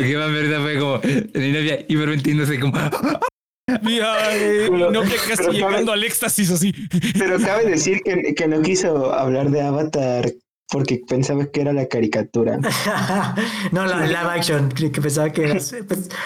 que 0.00 0.16
más 0.16 0.30
me 0.30 0.36
ahorita 0.36 0.60
fue 0.60 0.78
como 0.78 1.00
mi 1.34 1.52
novia 1.52 1.84
hiperventiéndose 1.88 2.60
como. 2.60 2.78
Mira, 3.82 4.16
eh, 4.36 4.68
no 4.70 5.02
que 5.02 5.16
casi 5.28 5.50
llegando 5.50 5.92
al 5.92 6.04
éxtasis 6.04 6.50
así. 6.50 6.72
Pero 7.18 7.38
cabe 7.40 7.64
decir 7.64 8.02
que, 8.04 8.34
que 8.34 8.46
no 8.46 8.60
quiso 8.60 9.12
hablar 9.12 9.50
de 9.50 9.62
Avatar 9.62 10.30
porque 10.70 11.00
pensaba 11.08 11.46
que 11.46 11.60
era 11.60 11.72
la 11.72 11.86
caricatura. 11.86 12.58
no, 13.72 13.86
la 13.86 14.06
live 14.06 14.16
action, 14.16 14.68
que 14.70 14.90
pensaba 14.90 15.30
que 15.30 15.44
era. 15.44 15.52
Pues, 15.54 15.74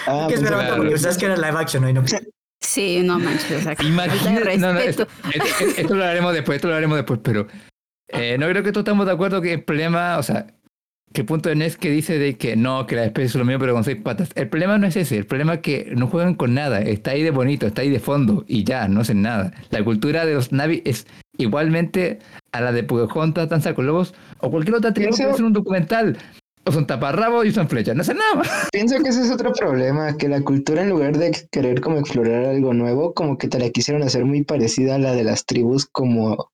ah, 0.07 0.27
que 0.29 0.35
pues, 0.35 0.47
claro. 0.47 0.77
porque 0.77 0.91
pensabas 0.91 1.17
que 1.17 1.25
era 1.25 1.35
live 1.35 1.57
action, 1.57 1.93
¿no? 1.93 2.03
Sí, 2.59 3.01
no 3.03 3.19
manches. 3.19 3.67
Imagínate. 3.81 4.57
No, 4.57 4.73
no, 4.73 4.79
esto, 4.79 5.07
esto, 5.77 5.95
lo 5.95 6.03
haremos 6.03 6.33
después, 6.33 6.57
esto 6.57 6.67
lo 6.67 6.75
haremos 6.75 6.97
después, 6.97 7.19
pero 7.23 7.47
eh, 8.09 8.37
no 8.37 8.47
creo 8.47 8.63
que 8.63 8.71
todos 8.71 8.83
estamos 8.83 9.05
de 9.05 9.13
acuerdo 9.13 9.41
que 9.41 9.53
el 9.53 9.63
problema, 9.63 10.17
o 10.17 10.23
sea, 10.23 10.47
que 11.13 11.21
el 11.21 11.27
punto 11.27 11.49
de 11.49 11.55
NES 11.55 11.77
que 11.77 11.89
dice 11.89 12.19
de 12.19 12.37
que 12.37 12.55
no, 12.55 12.85
que 12.85 12.95
la 12.95 13.05
especie 13.05 13.27
es 13.27 13.35
lo 13.35 13.45
mismo 13.45 13.59
pero 13.59 13.73
con 13.73 13.83
seis 13.83 13.97
patas. 13.97 14.29
El 14.35 14.49
problema 14.49 14.77
no 14.77 14.87
es 14.87 14.95
ese, 14.95 15.17
el 15.17 15.25
problema 15.25 15.55
es 15.55 15.59
que 15.61 15.91
no 15.95 16.07
juegan 16.07 16.35
con 16.35 16.53
nada, 16.53 16.81
está 16.81 17.11
ahí 17.11 17.23
de 17.23 17.31
bonito, 17.31 17.67
está 17.67 17.81
ahí 17.81 17.89
de 17.89 17.99
fondo 17.99 18.45
y 18.47 18.63
ya, 18.63 18.87
no 18.87 19.01
hacen 19.01 19.21
nada. 19.21 19.53
La 19.71 19.83
cultura 19.83 20.25
de 20.25 20.35
los 20.35 20.51
Navi 20.51 20.81
es 20.85 21.07
igualmente 21.37 22.19
a 22.51 22.61
la 22.61 22.71
de 22.71 22.83
Pocahontas, 22.83 23.49
Danza 23.49 23.73
con 23.73 23.87
Lobos 23.87 24.13
o 24.39 24.51
cualquier 24.51 24.75
otra 24.75 24.93
tribu 24.93 25.15
que 25.15 25.23
hacer 25.23 25.45
un 25.45 25.53
documental 25.53 26.17
son 26.67 26.85
taparrabos 26.85 27.45
y 27.45 27.49
usan 27.49 27.69
flechas, 27.69 27.95
no 27.95 28.01
hacen 28.01 28.17
nada. 28.17 28.43
Pienso 28.71 29.01
que 29.01 29.09
ese 29.09 29.23
es 29.23 29.31
otro 29.31 29.51
problema, 29.53 30.15
que 30.17 30.27
la 30.27 30.41
cultura 30.41 30.81
en 30.81 30.89
lugar 30.89 31.17
de 31.17 31.35
querer 31.51 31.81
como 31.81 31.97
explorar 31.97 32.45
algo 32.45 32.73
nuevo, 32.73 33.13
como 33.13 33.37
que 33.37 33.47
te 33.47 33.59
la 33.59 33.69
quisieron 33.69 34.03
hacer 34.03 34.25
muy 34.25 34.43
parecida 34.43 34.95
a 34.95 34.99
la 34.99 35.13
de 35.13 35.23
las 35.23 35.45
tribus 35.45 35.85
como 35.85 36.49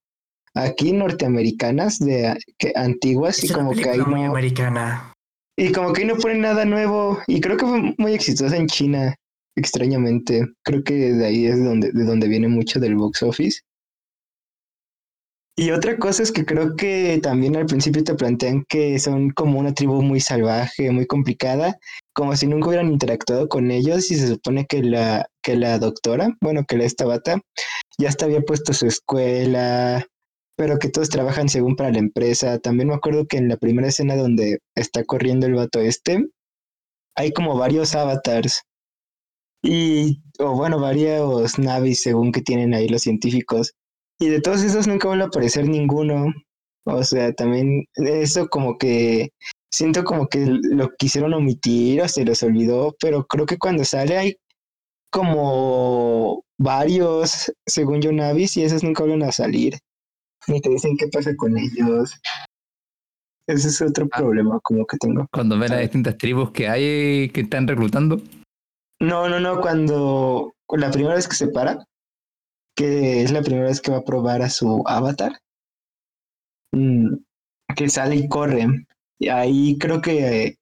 aquí 0.54 0.94
norteamericanas 0.94 2.00
de 2.00 2.38
que 2.58 2.72
antiguas 2.76 3.44
y 3.44 3.50
como 3.50 3.72
que 3.72 3.90
ahí 3.90 4.00
muy 4.00 4.24
americana. 4.24 5.14
Y 5.58 5.72
como 5.72 5.94
que 5.94 6.02
ahí 6.02 6.08
no 6.08 6.16
ponen 6.16 6.42
nada 6.42 6.66
nuevo 6.66 7.20
y 7.28 7.42
creo 7.42 7.58
que 7.58 7.66
fue 7.66 7.94
muy 7.98 8.14
exitosa 8.14 8.58
en 8.58 8.68
China, 8.68 9.16
extrañamente. 9.56 10.46
Creo 10.64 10.84
que 10.84 10.94
de 10.94 11.26
ahí 11.26 11.46
es 11.46 11.64
donde 11.64 11.92
de 11.92 12.04
donde 12.04 12.28
viene 12.28 12.48
mucho 12.48 12.80
del 12.80 12.96
box 12.96 13.24
office. 13.24 13.62
Y 15.58 15.72
otra 15.72 15.98
cosa 15.98 16.22
es 16.22 16.34
que 16.34 16.46
creo 16.46 16.76
que 16.76 17.18
también 17.24 17.56
al 17.56 17.66
principio 17.66 18.04
te 18.04 18.16
plantean 18.16 18.66
que 18.68 19.00
son 19.00 19.30
como 19.30 19.58
una 19.58 19.74
tribu 19.74 20.02
muy 20.02 20.20
salvaje, 20.20 20.92
muy 20.92 21.06
complicada, 21.06 21.78
como 22.14 22.36
si 22.36 22.46
nunca 22.46 22.68
hubieran 22.68 22.92
interactuado 22.92 23.48
con 23.48 23.72
ellos 23.72 24.12
y 24.12 24.16
se 24.16 24.28
supone 24.28 24.66
que 24.66 24.84
la, 24.84 25.30
que 25.42 25.56
la 25.56 25.80
doctora, 25.80 26.36
bueno, 26.42 26.66
que 26.68 26.76
la 26.78 26.84
esta 26.84 27.06
bata, 27.06 27.40
ya 27.98 28.10
hasta 28.10 28.26
había 28.26 28.42
puesto 28.42 28.74
su 28.74 28.88
escuela, 28.88 30.06
pero 30.58 30.78
que 30.78 30.90
todos 30.90 31.10
trabajan 31.10 31.48
según 31.48 31.78
para 31.78 31.92
la 31.92 32.00
empresa. 32.00 32.60
También 32.60 32.90
me 32.90 32.96
acuerdo 32.96 33.26
que 33.26 33.38
en 33.38 33.48
la 33.48 33.56
primera 33.56 33.88
escena 33.88 34.18
donde 34.18 34.60
está 34.76 35.06
corriendo 35.06 35.46
el 35.46 35.54
vato 35.56 35.80
este, 35.80 36.26
hay 37.16 37.32
como 37.32 37.58
varios 37.58 37.96
avatars. 37.96 38.64
Y, 39.64 40.22
o 40.38 40.54
bueno, 40.56 40.80
varios 40.80 41.58
navis 41.58 42.02
según 42.02 42.32
que 42.34 42.42
tienen 42.42 42.74
ahí 42.74 42.90
los 42.90 43.02
científicos. 43.02 43.74
Y 44.20 44.30
de 44.30 44.42
todos 44.42 44.64
esos 44.64 44.88
nunca 44.88 45.08
vuelve 45.08 45.24
a 45.26 45.28
aparecer 45.28 45.68
ninguno. 45.68 46.34
O 46.86 47.04
sea, 47.04 47.34
también 47.34 47.86
eso 47.96 48.48
como 48.48 48.78
que 48.78 49.30
siento 49.74 50.04
como 50.04 50.28
que 50.28 50.46
lo 50.46 50.90
quisieron 50.96 51.34
omitir 51.34 52.02
o 52.02 52.08
se 52.08 52.24
les 52.24 52.42
olvidó, 52.44 52.96
pero 53.00 53.26
creo 53.26 53.46
que 53.46 53.58
cuando 53.58 53.84
sale 53.84 54.18
hay 54.18 54.36
como 55.12 56.44
varios, 56.58 57.52
según 57.66 58.02
yo, 58.02 58.12
Navis, 58.12 58.58
y 58.58 58.64
esos 58.64 58.84
nunca 58.84 59.04
vuelven 59.04 59.24
a 59.24 59.32
salir. 59.32 59.78
Ni 60.48 60.62
te 60.62 60.70
dicen 60.70 60.96
qué 60.98 61.08
pasa 61.08 61.36
con 61.36 61.58
ellos. 61.58 62.20
Ese 63.48 63.68
es 63.68 63.82
otro 63.82 64.08
ah. 64.12 64.18
problema 64.18 64.60
como 64.62 64.86
que 64.86 64.98
tengo. 64.98 65.28
Cuando 65.32 65.58
ven 65.58 65.72
las 65.72 65.82
distintas 65.82 66.18
tribus 66.18 66.52
que 66.52 66.68
hay 66.68 67.30
que 67.30 67.42
están 67.42 67.68
reclutando. 67.68 68.22
No, 69.00 69.30
no, 69.30 69.40
no, 69.40 69.60
cuando 69.60 70.54
la 70.70 70.92
primera 70.92 71.16
vez 71.16 71.28
que 71.28 71.36
se 71.36 71.48
para, 71.48 71.86
que 72.76 73.24
es 73.24 73.32
la 73.32 73.42
primera 73.42 73.68
vez 73.68 73.82
que 73.82 73.92
va 73.92 73.98
a 74.00 74.04
probar 74.06 74.42
a 74.42 74.50
su 74.50 74.84
avatar, 74.88 75.40
mm, 76.72 77.16
que 77.76 77.90
sale 77.90 78.16
y 78.16 78.28
corre. 78.30 78.68
Y 79.20 79.30
ahí 79.30 79.78
creo 79.80 80.02
que, 80.02 80.58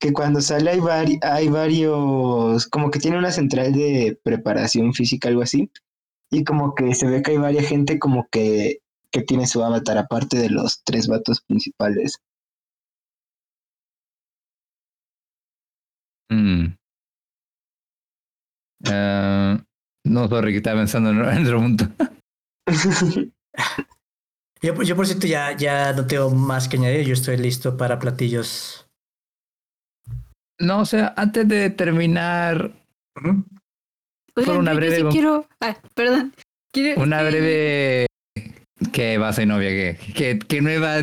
que 0.00 0.12
cuando 0.12 0.40
sale 0.40 0.70
hay, 0.72 1.18
hay 1.22 1.48
varios, 1.48 2.66
como 2.68 2.90
que 2.90 3.00
tiene 3.00 3.18
una 3.18 3.32
central 3.32 3.72
de 3.72 4.18
preparación 4.24 4.94
física, 4.94 5.28
algo 5.28 5.42
así, 5.42 5.70
y 6.30 6.44
como 6.44 6.74
que 6.74 6.94
se 6.94 7.08
ve 7.08 7.22
que 7.22 7.32
hay 7.32 7.38
varias 7.38 7.66
gente 7.66 7.98
como 7.98 8.28
que, 8.30 8.80
que 9.12 9.22
tiene 9.22 9.46
su 9.46 9.64
avatar 9.64 9.98
aparte 9.98 10.38
de 10.38 10.50
los 10.50 10.82
tres 10.84 11.08
vatos 11.08 11.42
principales. 11.42 12.18
Mm. 16.30 16.76
Ah, 18.86 19.64
no, 20.04 20.28
sorry, 20.28 20.52
que 20.52 20.58
estaba 20.58 20.80
pensando 20.80 21.10
en 21.10 21.20
otro 21.46 21.60
punto. 21.60 21.88
yo, 24.62 24.82
yo, 24.82 24.96
por 24.96 25.06
cierto, 25.06 25.26
ya, 25.26 25.56
ya 25.56 25.92
no 25.94 26.06
tengo 26.06 26.30
más 26.30 26.68
que 26.68 26.76
añadir. 26.76 27.06
Yo 27.06 27.14
estoy 27.14 27.38
listo 27.38 27.76
para 27.76 27.98
platillos. 27.98 28.86
No, 30.60 30.80
o 30.80 30.84
sea, 30.84 31.14
antes 31.16 31.48
de 31.48 31.70
terminar. 31.70 32.72
una 34.36 34.74
breve. 34.74 35.08
quiero. 35.10 35.48
Ah, 35.60 35.76
perdón. 35.94 36.34
Una 36.96 37.22
breve. 37.22 38.06
¿Qué 38.92 39.18
va 39.18 39.28
a 39.28 39.32
ser 39.32 39.46
novia? 39.46 39.70
¿Qué, 39.70 39.98
qué, 40.14 40.38
qué 40.38 40.60
nueva 40.60 40.96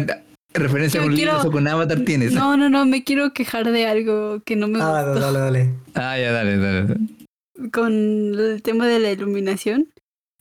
referencia 0.53 1.01
con 1.01 1.15
libros 1.15 1.45
o 1.45 1.51
con 1.51 1.67
Avatar 1.67 2.01
tienes? 2.01 2.33
No, 2.33 2.55
no, 2.55 2.69
no, 2.69 2.85
me 2.85 3.03
quiero 3.03 3.33
quejar 3.33 3.71
de 3.71 3.87
algo 3.87 4.41
que 4.43 4.55
no 4.55 4.67
me 4.67 4.79
ah, 4.81 5.03
gustó. 5.03 5.19
dale, 5.19 5.39
dale. 5.39 5.73
Ah, 5.95 6.17
ya, 6.17 6.31
dale, 6.31 6.57
dale 6.57 7.20
con 7.69 7.93
el 7.93 8.61
tema 8.63 8.87
de 8.87 8.99
la 8.99 9.11
iluminación, 9.11 9.93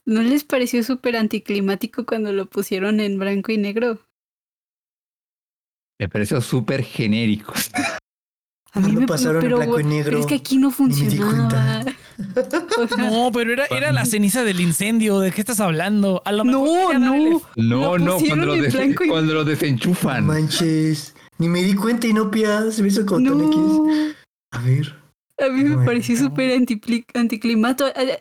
¿no 0.04 0.22
les 0.22 0.44
pareció 0.44 0.82
súper 0.82 1.16
anticlimático 1.16 2.06
cuando 2.06 2.32
lo 2.32 2.46
pusieron 2.46 3.00
en 3.00 3.18
blanco 3.18 3.52
y 3.52 3.58
negro? 3.58 4.00
Me 5.98 6.08
pareció 6.08 6.40
súper 6.40 6.82
genérico. 6.82 7.52
A 8.72 8.80
mí 8.80 8.92
me 8.92 9.06
pasaron 9.06 9.44
en 9.44 9.54
blanco 9.54 9.80
y 9.80 9.84
negro. 9.84 10.04
Pero 10.04 10.20
es 10.20 10.26
que 10.26 10.36
aquí 10.36 10.56
no 10.56 10.70
funcionaba. 10.70 11.84
no, 12.98 13.30
pero 13.32 13.52
era, 13.52 13.66
era 13.66 13.92
la 13.92 14.04
ceniza 14.04 14.44
del 14.44 14.60
incendio. 14.60 15.20
¿De 15.20 15.32
qué 15.32 15.40
estás 15.40 15.60
hablando? 15.60 16.22
A 16.24 16.32
lo 16.32 16.44
no, 16.44 16.92
no. 16.92 17.42
No, 17.56 17.98
no, 17.98 18.18
cuando 18.18 18.46
lo, 18.46 18.54
cuando 19.08 19.34
lo 19.34 19.44
desenchufan. 19.44 20.26
Manches. 20.26 21.14
Ni 21.38 21.48
me 21.48 21.62
di 21.62 21.74
cuenta 21.74 22.06
y 22.06 22.12
no 22.12 22.30
pias. 22.30 22.74
Se 22.74 22.82
me 22.82 22.88
hizo 22.88 23.06
con 23.06 23.24
no. 23.24 23.86
A 24.52 24.58
ver. 24.60 24.99
A 25.40 25.48
mí 25.48 25.64
me 25.64 25.84
pareció 25.84 26.16
súper 26.16 26.52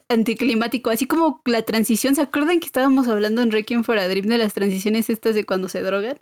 anticlimático, 0.08 0.90
así 0.90 1.06
como 1.06 1.42
la 1.46 1.62
transición. 1.64 2.16
¿Se 2.16 2.22
acuerdan 2.22 2.60
que 2.60 2.66
estábamos 2.66 3.08
hablando 3.08 3.42
en 3.42 3.52
Requiem 3.52 3.84
for 3.84 4.00
a 4.00 4.08
Dream 4.08 4.28
de 4.28 4.38
las 4.38 4.54
transiciones 4.54 5.10
estas 5.10 5.36
de 5.36 5.46
cuando 5.46 5.68
se 5.68 5.82
drogan? 5.82 6.20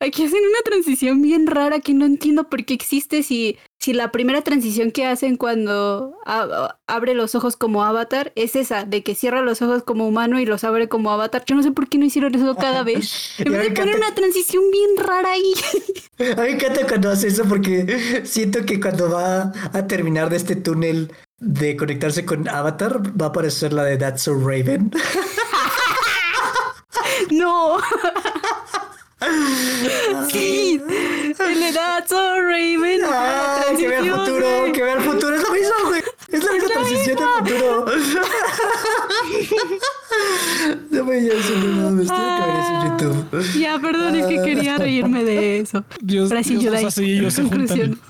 Aquí 0.00 0.24
hacen 0.24 0.40
una 0.40 0.62
transición 0.64 1.20
bien 1.20 1.46
rara 1.46 1.80
que 1.80 1.92
no 1.92 2.06
entiendo 2.06 2.48
por 2.48 2.64
qué 2.64 2.74
existe 2.74 3.22
si, 3.22 3.58
si 3.78 3.92
la 3.92 4.10
primera 4.10 4.42
transición 4.42 4.90
que 4.90 5.06
hacen 5.06 5.36
cuando 5.36 6.16
abre 6.86 7.14
los 7.14 7.34
ojos 7.34 7.56
como 7.56 7.84
avatar 7.84 8.32
es 8.34 8.56
esa, 8.56 8.84
de 8.84 9.02
que 9.02 9.14
cierra 9.14 9.42
los 9.42 9.60
ojos 9.60 9.82
como 9.82 10.08
humano 10.08 10.40
y 10.40 10.46
los 10.46 10.64
abre 10.64 10.88
como 10.88 11.10
avatar. 11.10 11.44
Yo 11.46 11.54
no 11.54 11.62
sé 11.62 11.70
por 11.70 11.88
qué 11.88 11.98
no 11.98 12.06
hicieron 12.06 12.34
eso 12.34 12.56
cada 12.56 12.82
vez. 12.82 13.34
En 13.38 13.52
vez 13.52 13.62
de 13.62 13.70
poner 13.70 13.96
una 13.96 14.14
transición 14.14 14.64
bien 14.70 14.90
rara 14.96 15.32
ahí. 15.32 15.52
A 16.18 16.42
mí 16.42 16.46
me 16.48 16.50
encanta 16.50 16.86
cuando 16.86 17.10
hace 17.10 17.28
eso 17.28 17.44
porque 17.48 18.22
siento 18.24 18.64
que 18.64 18.80
cuando 18.80 19.10
va 19.10 19.52
a 19.72 19.86
terminar 19.86 20.30
de 20.30 20.36
este 20.36 20.56
túnel 20.56 21.12
de 21.38 21.76
conectarse 21.76 22.24
con 22.24 22.48
Avatar 22.48 23.00
va 23.20 23.26
a 23.26 23.28
aparecer 23.30 23.72
la 23.72 23.84
de 23.84 23.96
That's 23.96 24.22
So 24.22 24.34
Raven. 24.34 24.90
no. 27.30 27.78
Sí, 30.30 30.80
le 30.80 31.72
da 31.72 32.06
So 32.06 32.40
Raven. 32.40 33.00
Ah, 33.04 33.62
que 33.76 33.88
vea 33.88 33.98
el 34.00 34.10
futuro, 34.10 34.72
que 34.72 34.82
vea 34.82 34.94
el 34.94 35.02
futuro. 35.02 35.36
Es 35.36 35.42
lo 35.42 35.52
mismo, 35.52 35.74
güey. 35.88 36.02
Es 36.28 36.42
la 36.44 36.52
misma 36.52 36.68
transición 36.68 37.16
del 37.16 37.28
futuro. 37.28 37.86
no 40.90 41.04
me 41.04 41.18
eso, 41.18 41.54
no 41.56 41.90
me 41.90 42.02
estoy 42.02 42.18
en 42.18 42.98
YouTube. 42.98 43.44
Ya, 43.58 43.78
perdón, 43.78 44.16
es 44.16 44.26
que 44.26 44.42
quería 44.42 44.78
reírme 44.78 45.22
de 45.24 45.60
eso. 45.60 45.84
Dios, 46.00 46.30
Dios 46.30 46.46
Dios 46.46 46.84
hace 46.84 47.04
y 47.04 47.18
ellos 47.18 47.34
se 47.34 47.42
juntan. 47.44 48.00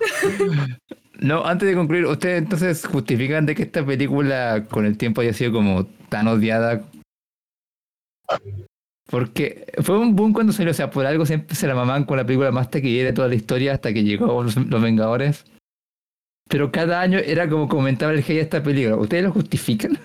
No, 1.20 1.44
antes 1.44 1.68
de 1.68 1.74
concluir, 1.74 2.06
¿ustedes 2.06 2.38
entonces 2.38 2.86
justifican 2.86 3.44
de 3.44 3.54
que 3.54 3.64
esta 3.64 3.84
película 3.84 4.64
con 4.70 4.86
el 4.86 4.96
tiempo 4.96 5.20
haya 5.20 5.34
sido 5.34 5.52
como 5.52 5.84
tan 6.08 6.28
odiada 6.28 6.82
porque 9.10 9.66
fue 9.82 9.98
un 9.98 10.14
boom 10.14 10.32
cuando 10.32 10.52
salió, 10.52 10.70
o 10.70 10.74
sea, 10.74 10.88
por 10.88 11.04
algo 11.04 11.26
siempre 11.26 11.56
se 11.56 11.66
la 11.66 11.74
mamaban 11.74 12.04
con 12.04 12.16
la 12.16 12.24
película 12.24 12.52
más 12.52 12.70
taquillera 12.70 13.08
de 13.08 13.12
toda 13.12 13.26
la 13.26 13.34
historia 13.34 13.72
hasta 13.72 13.92
que 13.92 14.04
llegó 14.04 14.40
Los, 14.40 14.54
Vengadores. 14.54 15.44
Pero 16.48 16.70
cada 16.70 17.00
año 17.00 17.18
era 17.18 17.48
como 17.48 17.68
comentaba 17.68 18.12
el 18.12 18.22
G 18.24 18.28
de 18.28 18.40
esta 18.40 18.62
película. 18.62 18.96
¿Ustedes 18.96 19.24
lo 19.24 19.32
justifican? 19.32 19.98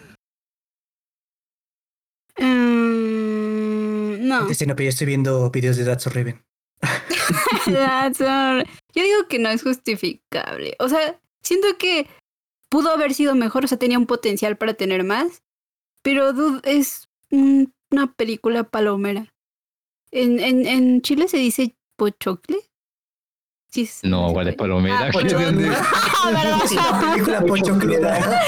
Mm, 2.40 4.28
no. 4.28 4.42
No, 4.42 4.76
pero 4.76 4.84
yo 4.84 4.90
estoy 4.90 5.08
viendo 5.08 5.52
videos 5.52 5.78
de 5.78 5.86
That's 5.86 6.08
Raven. 6.14 6.42
Yo 7.68 9.04
digo 9.04 9.28
que 9.30 9.38
no 9.38 9.50
es 9.50 9.62
justificable. 9.62 10.76
O 10.80 10.90
sea, 10.90 11.20
siento 11.44 11.68
que 11.78 12.08
pudo 12.70 12.90
haber 12.90 13.14
sido 13.14 13.36
mejor, 13.36 13.66
o 13.66 13.68
sea, 13.68 13.78
tenía 13.78 14.00
un 14.00 14.08
potencial 14.08 14.58
para 14.58 14.74
tener 14.74 15.04
más. 15.04 15.44
Pero 16.02 16.34
es 16.64 17.08
un 17.30 17.75
una 17.92 18.14
película 18.14 18.64
palomera. 18.64 19.34
¿En, 20.12 20.40
en, 20.40 20.66
en 20.66 21.02
Chile 21.02 21.28
se 21.28 21.38
dice 21.38 21.76
pochocle? 21.98 22.58
Sí, 23.70 23.90
no, 24.04 24.32
¿cuál 24.32 24.48
es 24.48 24.56
palomera? 24.56 25.00
Ah, 25.02 25.10
es 25.10 25.34
una 25.34 27.02
película 27.12 27.42
pochoclera. 27.42 28.42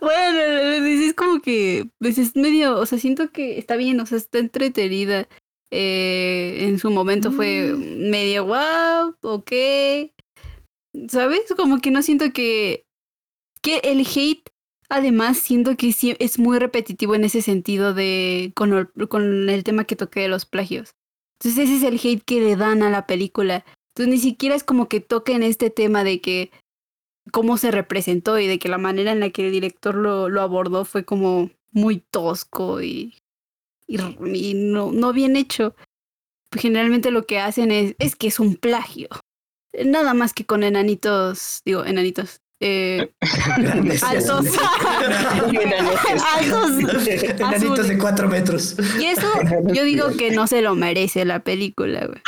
bueno, 0.00 0.38
es 0.38 1.14
como 1.14 1.40
que 1.40 1.88
pues 1.98 2.18
es 2.18 2.36
medio, 2.36 2.78
o 2.78 2.86
sea, 2.86 2.98
siento 2.98 3.30
que 3.30 3.58
está 3.58 3.74
bien, 3.74 3.98
o 4.00 4.06
sea, 4.06 4.18
está 4.18 4.38
entretenida. 4.38 5.26
Eh, 5.72 6.68
en 6.68 6.78
su 6.78 6.90
momento 6.90 7.32
fue 7.32 7.72
mm. 7.72 8.10
medio 8.10 8.44
wow, 8.44 9.16
ok. 9.22 9.52
¿Sabes? 11.08 11.52
Como 11.56 11.80
que 11.80 11.90
no 11.90 12.02
siento 12.02 12.32
que. 12.32 12.86
Que 13.62 13.78
el 13.78 14.06
hate, 14.06 14.50
además, 14.88 15.38
siento 15.38 15.76
que 15.76 15.92
sí 15.92 16.14
es 16.18 16.38
muy 16.38 16.58
repetitivo 16.58 17.14
en 17.14 17.24
ese 17.24 17.42
sentido 17.42 17.94
de. 17.94 18.52
Con 18.54 18.72
el, 18.72 19.08
con 19.08 19.48
el 19.48 19.64
tema 19.64 19.84
que 19.84 19.96
toqué 19.96 20.20
de 20.20 20.28
los 20.28 20.46
plagios. 20.46 20.94
Entonces, 21.34 21.64
ese 21.64 21.76
es 21.76 21.82
el 21.82 22.00
hate 22.02 22.24
que 22.24 22.40
le 22.40 22.56
dan 22.56 22.82
a 22.82 22.90
la 22.90 23.06
película. 23.06 23.64
Entonces, 23.94 24.14
ni 24.14 24.18
siquiera 24.18 24.54
es 24.54 24.64
como 24.64 24.88
que 24.88 25.00
toquen 25.00 25.42
este 25.42 25.70
tema 25.70 26.04
de 26.04 26.20
que. 26.20 26.50
cómo 27.32 27.56
se 27.58 27.70
representó 27.70 28.38
y 28.38 28.46
de 28.46 28.58
que 28.58 28.68
la 28.68 28.78
manera 28.78 29.12
en 29.12 29.20
la 29.20 29.30
que 29.30 29.46
el 29.46 29.52
director 29.52 29.94
lo, 29.96 30.28
lo 30.28 30.42
abordó 30.42 30.84
fue 30.84 31.04
como 31.04 31.50
muy 31.72 31.98
tosco 31.98 32.82
y. 32.82 33.16
y, 33.88 34.54
no, 34.54 34.92
no 34.92 35.12
bien 35.12 35.36
hecho. 35.36 35.74
Generalmente 36.52 37.10
lo 37.10 37.26
que 37.26 37.40
hacen 37.40 37.72
es, 37.72 37.96
es 37.98 38.14
que 38.14 38.28
es 38.28 38.38
un 38.38 38.54
plagio 38.54 39.08
nada 39.84 40.14
más 40.14 40.32
que 40.32 40.44
con 40.44 40.62
enanitos, 40.62 41.62
digo, 41.64 41.84
enanitos. 41.84 42.40
Eh, 42.60 43.12
altos. 44.02 44.46
altos. 46.36 46.78
Enanitos 46.78 47.88
de 47.88 47.98
cuatro 47.98 48.28
metros. 48.28 48.76
Y 48.98 49.06
eso 49.06 49.28
yo 49.72 49.84
digo 49.84 50.08
que 50.16 50.30
no 50.30 50.46
se 50.46 50.62
lo 50.62 50.74
merece 50.74 51.24
la 51.24 51.40
película, 51.40 52.06
güey. 52.06 52.20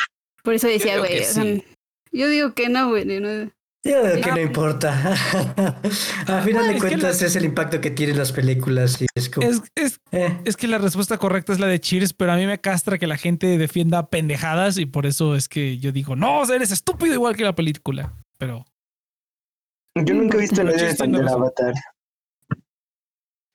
Por 0.42 0.54
eso 0.54 0.68
decía, 0.68 0.98
güey. 0.98 1.22
yo 2.12 2.28
digo 2.28 2.54
que 2.54 2.68
no, 2.68 2.88
güey. 2.88 3.04
No, 3.04 3.50
yo 3.86 4.02
digo 4.02 4.20
que 4.22 4.32
no 4.32 4.40
importa. 4.40 5.14
A 6.26 6.42
final 6.42 6.68
de 6.68 6.78
cuentas 6.78 7.22
es 7.22 7.36
el 7.36 7.44
impacto 7.44 7.80
que 7.80 7.90
tienen 7.90 8.18
las 8.18 8.32
películas 8.32 9.00
y 9.00 9.06
es 9.14 9.28
como... 9.28 9.46
Eh. 9.46 10.40
Es, 10.44 10.56
que 10.56 10.66
la 10.66 10.78
respuesta 10.78 11.18
correcta 11.18 11.52
es 11.52 11.60
la 11.60 11.66
de 11.66 11.80
Cheers, 11.80 12.12
pero 12.12 12.32
a 12.32 12.36
mí 12.36 12.46
me 12.46 12.60
castra 12.60 12.98
que 12.98 13.06
la 13.06 13.16
gente 13.16 13.58
defienda 13.58 14.08
pendejadas 14.08 14.78
y 14.78 14.86
por 14.86 15.06
eso 15.06 15.34
es 15.34 15.48
que 15.48 15.78
yo 15.78 15.92
digo, 15.92 16.16
no, 16.16 16.44
eres 16.44 16.70
estúpido 16.70 17.14
igual 17.14 17.36
que 17.36 17.44
la 17.44 17.54
película. 17.54 18.12
Pero... 18.38 18.64
Yo 19.94 20.14
nunca 20.14 20.36
he 20.36 20.42
visto 20.42 20.62
la 20.62 20.72
de 20.72 21.30
Avatar. 21.30 21.74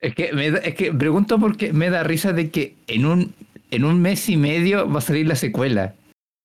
Es 0.00 0.14
que, 0.16 0.32
me 0.32 0.48
es 0.48 0.74
que 0.74 0.92
pregunto 0.92 1.38
porque 1.38 1.72
me 1.72 1.88
da 1.88 2.02
risa 2.02 2.32
de 2.32 2.50
que 2.50 2.76
en 2.88 3.06
un, 3.06 3.34
en 3.70 3.84
un 3.84 4.02
mes 4.02 4.28
y 4.28 4.36
medio 4.36 4.90
va 4.90 4.98
a 4.98 5.02
salir 5.02 5.28
la 5.28 5.36
secuela 5.36 5.94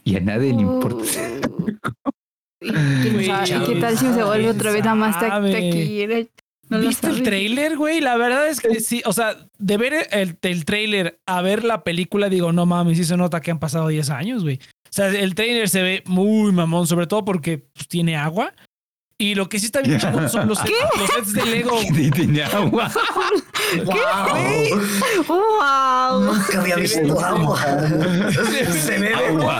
y 0.03 0.15
a 0.15 0.19
nadie 0.19 0.53
le 0.53 0.61
importa. 0.61 1.03
¿Qué 2.59 3.77
tal 3.79 3.97
si 3.97 4.05
se 4.13 4.23
vuelve 4.23 4.49
otra 4.49 4.71
vez 4.71 4.85
a 4.85 4.95
más 4.95 5.19
taquillera? 5.19 6.25
¿Viste 6.69 7.07
el 7.07 7.23
trailer, 7.23 7.77
güey? 7.77 8.01
La 8.01 8.17
verdad 8.17 8.49
es 8.49 8.59
que 8.59 8.81
sí. 8.81 9.01
O 9.05 9.13
sea, 9.13 9.37
de 9.57 9.77
ver 9.77 10.07
el, 10.11 10.37
el 10.41 10.65
trailer 10.65 11.19
a 11.25 11.41
ver 11.41 11.63
la 11.63 11.83
película, 11.83 12.29
digo, 12.29 12.51
no 12.51 12.65
mames, 12.65 12.97
sí 12.97 13.05
se 13.05 13.15
nota 13.15 13.41
que 13.41 13.51
han 13.51 13.59
pasado 13.59 13.87
10 13.87 14.09
años, 14.09 14.43
güey. 14.43 14.59
O 14.89 14.93
sea, 14.97 15.07
el 15.07 15.35
trailer 15.35 15.69
se 15.69 15.81
ve 15.81 16.03
muy 16.05 16.51
mamón, 16.51 16.87
sobre 16.87 17.07
todo 17.07 17.23
porque 17.23 17.59
pues, 17.59 17.87
tiene 17.87 18.17
agua. 18.17 18.53
Y 19.19 19.33
lo 19.33 19.49
que 19.49 19.57
sí 19.59 19.65
está 19.65 19.81
bien 19.81 19.99
chingón 19.99 20.29
son 20.29 20.47
los, 20.47 20.59
los 20.59 21.09
sets 21.09 21.33
de 21.33 21.45
Lego. 21.45 21.79
Tiene 22.13 22.43
agua. 22.43 22.91
¡Wow! 23.83 23.95
¡Wow! 25.27 26.33
Nunca 26.33 26.61
había 26.61 26.75
visto 26.75 27.19
agua. 27.19 27.59
Se 28.71 28.99
ve 28.99 29.13
agua. 29.15 29.59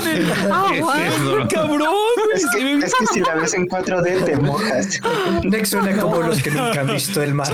¡Agua! 0.51 1.47
¡Cabrón! 1.49 1.89
Es 2.35 2.45
que, 2.51 2.73
es 2.73 2.93
que 2.93 3.07
si 3.13 3.19
la 3.21 3.35
ves 3.35 3.53
en 3.55 3.67
4D 3.67 4.25
te 4.25 4.38
mojas. 4.38 5.01
Next 5.43 5.71
suena 5.71 5.99
como 5.99 6.21
los 6.21 6.41
que 6.41 6.51
nunca 6.51 6.81
han 6.81 6.88
visto 6.88 7.23
el 7.23 7.34
mar. 7.34 7.51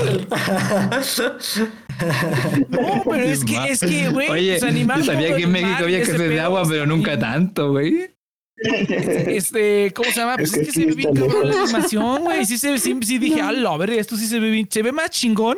No, 2.69 3.03
pero 3.09 3.23
es 3.23 3.45
que, 3.45 3.71
es 3.71 3.79
que, 3.79 4.09
güey, 4.09 4.29
Oye, 4.29 4.59
yo 4.59 5.03
sabía 5.03 5.35
que 5.37 5.43
en 5.43 5.51
México 5.51 5.83
había 5.83 6.03
que 6.03 6.11
hacer 6.11 6.29
de 6.29 6.39
agua, 6.41 6.63
pero 6.67 6.85
nunca 6.85 7.17
tanto, 7.17 7.71
güey. 7.71 8.13
Este, 9.27 9.91
¿cómo 9.93 10.11
se 10.11 10.19
llama? 10.19 10.37
Pues 10.37 10.53
es, 10.53 10.67
que, 10.67 10.71
se 10.71 10.85
ve 10.85 10.93
bien 10.93 11.13
cabrón 11.13 11.49
la 11.49 11.63
animación, 11.63 12.23
güey. 12.23 12.45
Sí, 12.45 12.57
sí, 12.57 12.77
sí, 12.77 13.17
dije, 13.17 13.41
a 13.41 13.77
ver, 13.77 13.91
esto 13.91 14.15
sí 14.15 14.27
se 14.27 14.39
ve 14.39 14.49
bien, 14.49 14.67
se 14.69 14.81
ve 14.81 14.91
más 14.91 15.09
chingón. 15.09 15.57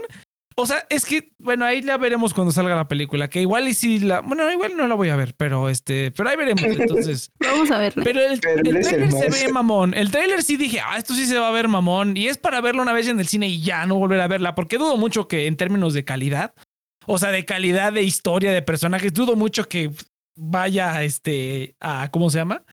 O 0.58 0.66
sea, 0.66 0.86
es 0.90 1.06
que, 1.06 1.34
bueno, 1.38 1.66
ahí 1.66 1.82
la 1.82 1.98
veremos 1.98 2.34
cuando 2.34 2.54
salga 2.54 2.78
la 2.78 2.88
película, 2.88 3.30
que 3.30 3.42
igual 3.42 3.68
y 3.68 3.74
si 3.74 4.00
la, 4.00 4.22
bueno, 4.22 4.50
igual 4.50 4.78
no 4.78 4.88
la 4.88 4.96
voy 4.96 5.10
a 5.10 5.18
ver, 5.18 5.36
pero 5.36 5.68
este, 5.68 6.12
pero 6.12 6.30
ahí 6.30 6.38
veremos, 6.38 6.64
entonces. 6.64 7.30
Vamos 7.40 7.70
a 7.72 7.78
verla. 7.78 8.02
Pero 8.06 8.22
el, 8.22 8.40
trailer 8.40 8.84
se 8.86 9.30
ve 9.30 9.52
mamón. 9.52 9.94
El 9.94 10.12
trailer 10.12 10.42
sí 10.44 10.56
dije, 10.56 10.80
ah, 10.80 10.98
esto 10.98 11.14
sí 11.14 11.26
se 11.26 11.38
va 11.38 11.50
a 11.50 11.52
ver 11.52 11.68
mamón. 11.68 12.16
Y 12.16 12.28
es 12.28 12.38
para 12.38 12.62
verlo 12.62 12.82
una 12.82 12.94
vez 12.94 13.10
en 13.10 13.20
el 13.20 13.28
cine 13.28 13.50
y 13.50 13.62
ya 13.62 13.86
no 13.86 13.96
volver 13.96 14.22
a 14.22 14.30
verla, 14.30 14.56
porque 14.56 14.78
dudo 14.78 14.96
mucho 14.96 15.28
que 15.28 15.48
en 15.48 15.58
términos 15.58 15.94
de 15.94 16.06
calidad, 16.06 16.54
o 17.06 17.18
sea, 17.18 17.32
de 17.32 17.44
calidad 17.44 17.92
de 17.92 18.04
historia, 18.04 18.54
de 18.54 18.62
personajes, 18.62 19.14
dudo 19.14 19.36
mucho 19.36 19.68
que 19.68 19.92
vaya, 20.38 21.04
este, 21.04 21.76
a, 21.82 22.10
¿cómo 22.12 22.30
se 22.30 22.38
llama? 22.38 22.64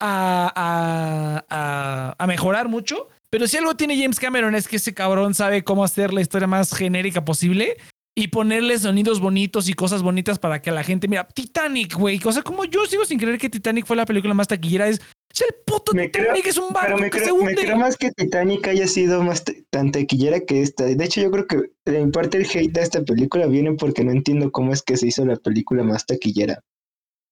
A, 0.00 1.44
a, 1.48 2.14
a, 2.18 2.26
mejorar 2.26 2.68
mucho. 2.68 3.08
Pero 3.30 3.46
si 3.46 3.56
algo 3.56 3.76
tiene 3.76 4.00
James 4.00 4.18
Cameron 4.18 4.54
es 4.54 4.66
que 4.66 4.76
ese 4.76 4.94
cabrón 4.94 5.34
sabe 5.34 5.62
cómo 5.62 5.84
hacer 5.84 6.12
la 6.12 6.20
historia 6.20 6.48
más 6.48 6.74
genérica 6.74 7.24
posible 7.24 7.76
y 8.16 8.28
ponerle 8.28 8.78
sonidos 8.78 9.20
bonitos 9.20 9.68
y 9.68 9.74
cosas 9.74 10.02
bonitas 10.02 10.38
para 10.38 10.60
que 10.60 10.70
la 10.70 10.82
gente 10.82 11.08
mira 11.08 11.26
Titanic, 11.28 11.94
güey. 11.96 12.20
O 12.24 12.32
sea, 12.32 12.42
como 12.42 12.64
yo 12.64 12.84
sigo 12.86 13.04
sin 13.04 13.18
creer 13.18 13.38
que 13.38 13.48
Titanic 13.48 13.86
fue 13.86 13.96
la 13.96 14.04
película 14.04 14.34
más 14.34 14.48
taquillera, 14.48 14.88
es, 14.88 15.00
el 15.40 15.54
puto 15.64 15.92
Titanic, 15.92 16.46
es 16.46 16.58
un 16.58 16.72
barco 16.72 16.98
me 16.98 17.04
que 17.04 17.18
creo, 17.18 17.24
se 17.24 17.32
hunde. 17.32 17.54
Me 17.54 17.62
creo 17.62 17.76
más 17.76 17.96
que 17.96 18.10
Titanic 18.10 18.66
haya 18.68 18.86
sido 18.88 19.22
más 19.22 19.44
tan 19.70 19.92
taquillera 19.92 20.40
que 20.40 20.62
esta. 20.62 20.84
De 20.84 21.04
hecho, 21.04 21.20
yo 21.20 21.30
creo 21.30 21.46
que 21.46 21.70
en 21.86 22.10
parte 22.10 22.38
el 22.38 22.46
hate 22.46 22.72
de 22.72 22.82
esta 22.82 23.02
película 23.02 23.46
viene 23.46 23.72
porque 23.74 24.04
no 24.04 24.10
entiendo 24.10 24.50
cómo 24.50 24.72
es 24.72 24.82
que 24.82 24.96
se 24.96 25.06
hizo 25.06 25.24
la 25.24 25.36
película 25.36 25.84
más 25.84 26.04
taquillera. 26.04 26.60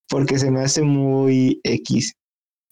Porque 0.08 0.38
se 0.38 0.50
me 0.50 0.60
hace 0.60 0.82
muy 0.82 1.60
X. 1.64 2.14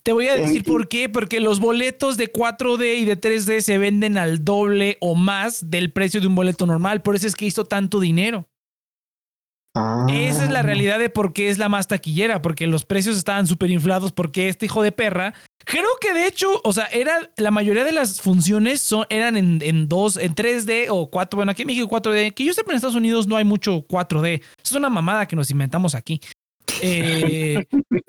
Te 0.06 0.12
voy 0.12 0.28
a 0.28 0.36
decir 0.36 0.62
por 0.62 0.86
qué, 0.86 1.08
porque 1.08 1.40
los 1.40 1.58
boletos 1.58 2.16
de 2.16 2.32
4D 2.32 2.98
y 2.98 3.04
de 3.04 3.20
3D 3.20 3.60
se 3.60 3.76
venden 3.76 4.18
al 4.18 4.44
doble 4.44 4.98
o 5.00 5.16
más 5.16 5.68
del 5.68 5.90
precio 5.90 6.20
de 6.20 6.28
un 6.28 6.36
boleto 6.36 6.64
normal, 6.64 7.02
por 7.02 7.16
eso 7.16 7.26
es 7.26 7.34
que 7.34 7.44
hizo 7.44 7.64
tanto 7.64 7.98
dinero. 7.98 8.46
Esa 10.08 10.44
es 10.44 10.50
la 10.50 10.60
ah. 10.60 10.62
realidad 10.62 11.00
de 11.00 11.10
por 11.10 11.32
qué 11.32 11.48
es 11.48 11.58
la 11.58 11.68
más 11.68 11.88
taquillera, 11.88 12.40
porque 12.40 12.68
los 12.68 12.84
precios 12.84 13.18
estaban 13.18 13.48
súper 13.48 13.72
inflados, 13.72 14.12
porque 14.12 14.48
este 14.48 14.66
hijo 14.66 14.80
de 14.84 14.92
perra, 14.92 15.34
creo 15.64 15.88
que 16.00 16.14
de 16.14 16.28
hecho, 16.28 16.60
o 16.62 16.72
sea, 16.72 16.84
era 16.86 17.28
la 17.36 17.50
mayoría 17.50 17.82
de 17.82 17.90
las 17.90 18.20
funciones 18.20 18.80
son, 18.80 19.06
eran 19.10 19.36
en, 19.36 19.60
en 19.60 19.88
dos, 19.88 20.18
en 20.18 20.36
3D 20.36 20.86
o 20.88 21.10
4, 21.10 21.36
bueno, 21.36 21.50
aquí 21.50 21.62
en 21.62 21.66
México 21.66 21.88
4D, 21.88 22.32
que 22.32 22.44
yo 22.44 22.54
sepa 22.54 22.70
en 22.70 22.76
Estados 22.76 22.94
Unidos 22.94 23.26
no 23.26 23.36
hay 23.36 23.44
mucho 23.44 23.84
4D, 23.88 24.40
es 24.64 24.72
una 24.72 24.88
mamada 24.88 25.26
que 25.26 25.34
nos 25.34 25.50
inventamos 25.50 25.96
aquí. 25.96 26.20
Eh, 26.82 27.66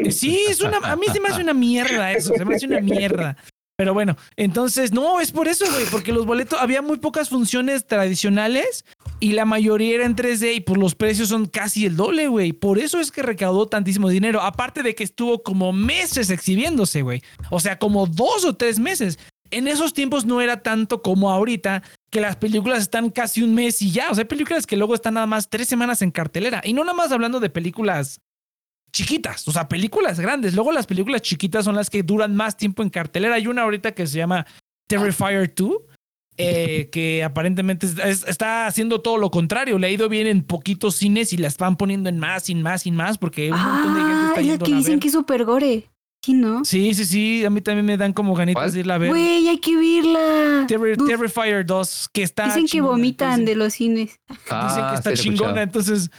sí, 0.09 0.45
es 0.49 0.61
una, 0.61 0.77
a 0.77 0.95
mí 0.95 1.05
se 1.11 1.19
me 1.19 1.29
hace 1.29 1.41
una 1.41 1.53
mierda 1.53 2.11
eso, 2.11 2.33
se 2.35 2.45
me 2.45 2.55
hace 2.55 2.65
una 2.65 2.81
mierda. 2.81 3.37
Pero 3.77 3.93
bueno, 3.93 4.17
entonces, 4.37 4.91
no, 4.91 5.19
es 5.19 5.31
por 5.31 5.47
eso, 5.47 5.63
güey, 5.71 5.85
porque 5.91 6.11
los 6.11 6.25
boletos, 6.25 6.59
había 6.59 6.81
muy 6.81 6.97
pocas 6.97 7.29
funciones 7.29 7.85
tradicionales 7.85 8.85
y 9.19 9.33
la 9.33 9.45
mayoría 9.45 9.93
era 9.93 10.05
en 10.07 10.15
3D 10.15 10.55
y 10.55 10.59
pues 10.61 10.79
los 10.79 10.95
precios 10.95 11.29
son 11.29 11.45
casi 11.45 11.85
el 11.85 11.95
doble, 11.95 12.27
güey. 12.27 12.53
Por 12.53 12.79
eso 12.79 12.99
es 12.99 13.11
que 13.11 13.21
recaudó 13.21 13.67
tantísimo 13.67 14.09
dinero. 14.09 14.41
Aparte 14.41 14.81
de 14.81 14.95
que 14.95 15.03
estuvo 15.03 15.43
como 15.43 15.73
meses 15.73 16.31
exhibiéndose, 16.31 17.03
güey. 17.03 17.21
O 17.51 17.59
sea, 17.59 17.77
como 17.77 18.07
dos 18.07 18.45
o 18.45 18.55
tres 18.55 18.79
meses. 18.79 19.19
En 19.51 19.67
esos 19.67 19.93
tiempos 19.93 20.25
no 20.25 20.41
era 20.41 20.63
tanto 20.63 21.03
como 21.03 21.29
ahorita, 21.29 21.83
que 22.09 22.19
las 22.19 22.35
películas 22.35 22.79
están 22.79 23.11
casi 23.11 23.43
un 23.43 23.53
mes 23.53 23.79
y 23.83 23.91
ya. 23.91 24.09
O 24.09 24.15
sea, 24.15 24.23
hay 24.23 24.27
películas 24.27 24.65
que 24.65 24.75
luego 24.75 24.95
están 24.95 25.13
nada 25.13 25.27
más 25.27 25.49
tres 25.49 25.67
semanas 25.67 26.01
en 26.01 26.09
cartelera. 26.09 26.63
Y 26.63 26.73
no 26.73 26.83
nada 26.83 26.97
más 26.97 27.11
hablando 27.11 27.39
de 27.39 27.51
películas 27.51 28.21
chiquitas, 28.91 29.47
o 29.47 29.51
sea, 29.51 29.67
películas 29.67 30.19
grandes. 30.19 30.53
Luego 30.53 30.71
las 30.71 30.87
películas 30.87 31.21
chiquitas 31.21 31.65
son 31.65 31.75
las 31.75 31.89
que 31.89 32.03
duran 32.03 32.35
más 32.35 32.57
tiempo 32.57 32.83
en 32.83 32.89
cartelera. 32.89 33.35
Hay 33.35 33.47
una 33.47 33.63
ahorita 33.63 33.93
que 33.93 34.07
se 34.07 34.17
llama 34.17 34.45
Terrifier 34.87 35.53
2, 35.53 35.71
eh, 36.37 36.89
que 36.91 37.23
aparentemente 37.23 37.87
está 37.87 38.67
haciendo 38.67 39.01
todo 39.01 39.17
lo 39.17 39.31
contrario. 39.31 39.77
Le 39.77 39.87
ha 39.87 39.91
ido 39.91 40.09
bien 40.09 40.27
en 40.27 40.43
poquitos 40.43 40.95
cines 40.95 41.33
y 41.33 41.37
la 41.37 41.47
están 41.47 41.77
poniendo 41.77 42.09
en 42.09 42.19
más, 42.19 42.43
sin 42.43 42.61
más, 42.61 42.83
sin 42.83 42.95
más, 42.95 43.17
porque 43.17 43.51
un 43.51 43.59
montón 43.59 43.93
de 43.93 43.99
gente 44.01 44.27
está 44.27 44.39
ah, 44.39 44.43
yendo 44.43 44.65
que 44.65 44.73
dicen 44.73 44.99
que 44.99 45.07
es 45.07 45.13
súper 45.13 45.45
gore. 45.45 45.89
Sí, 46.23 46.33
¿no? 46.33 46.65
Sí, 46.65 46.93
sí, 46.93 47.05
sí. 47.05 47.45
A 47.45 47.49
mí 47.49 47.61
también 47.61 47.85
me 47.85 47.95
dan 47.95 48.11
como 48.11 48.35
ganitas 48.35 48.73
de 48.73 48.81
irla 48.81 48.95
a 48.95 48.97
ver. 48.97 49.09
Güey, 49.09 49.47
hay 49.47 49.59
que 49.59 49.75
verla. 49.75 50.65
Terrifier 50.67 51.65
2, 51.65 52.09
que 52.11 52.23
está. 52.23 52.47
Dicen 52.47 52.67
que 52.67 52.81
vomitan 52.81 53.45
de 53.45 53.55
los 53.55 53.73
cines. 53.75 54.19
dicen 54.27 54.45
que 54.45 54.51
ah, 54.51 54.95
está 54.95 55.13
chingona. 55.13 55.61
Entonces, 55.61 56.09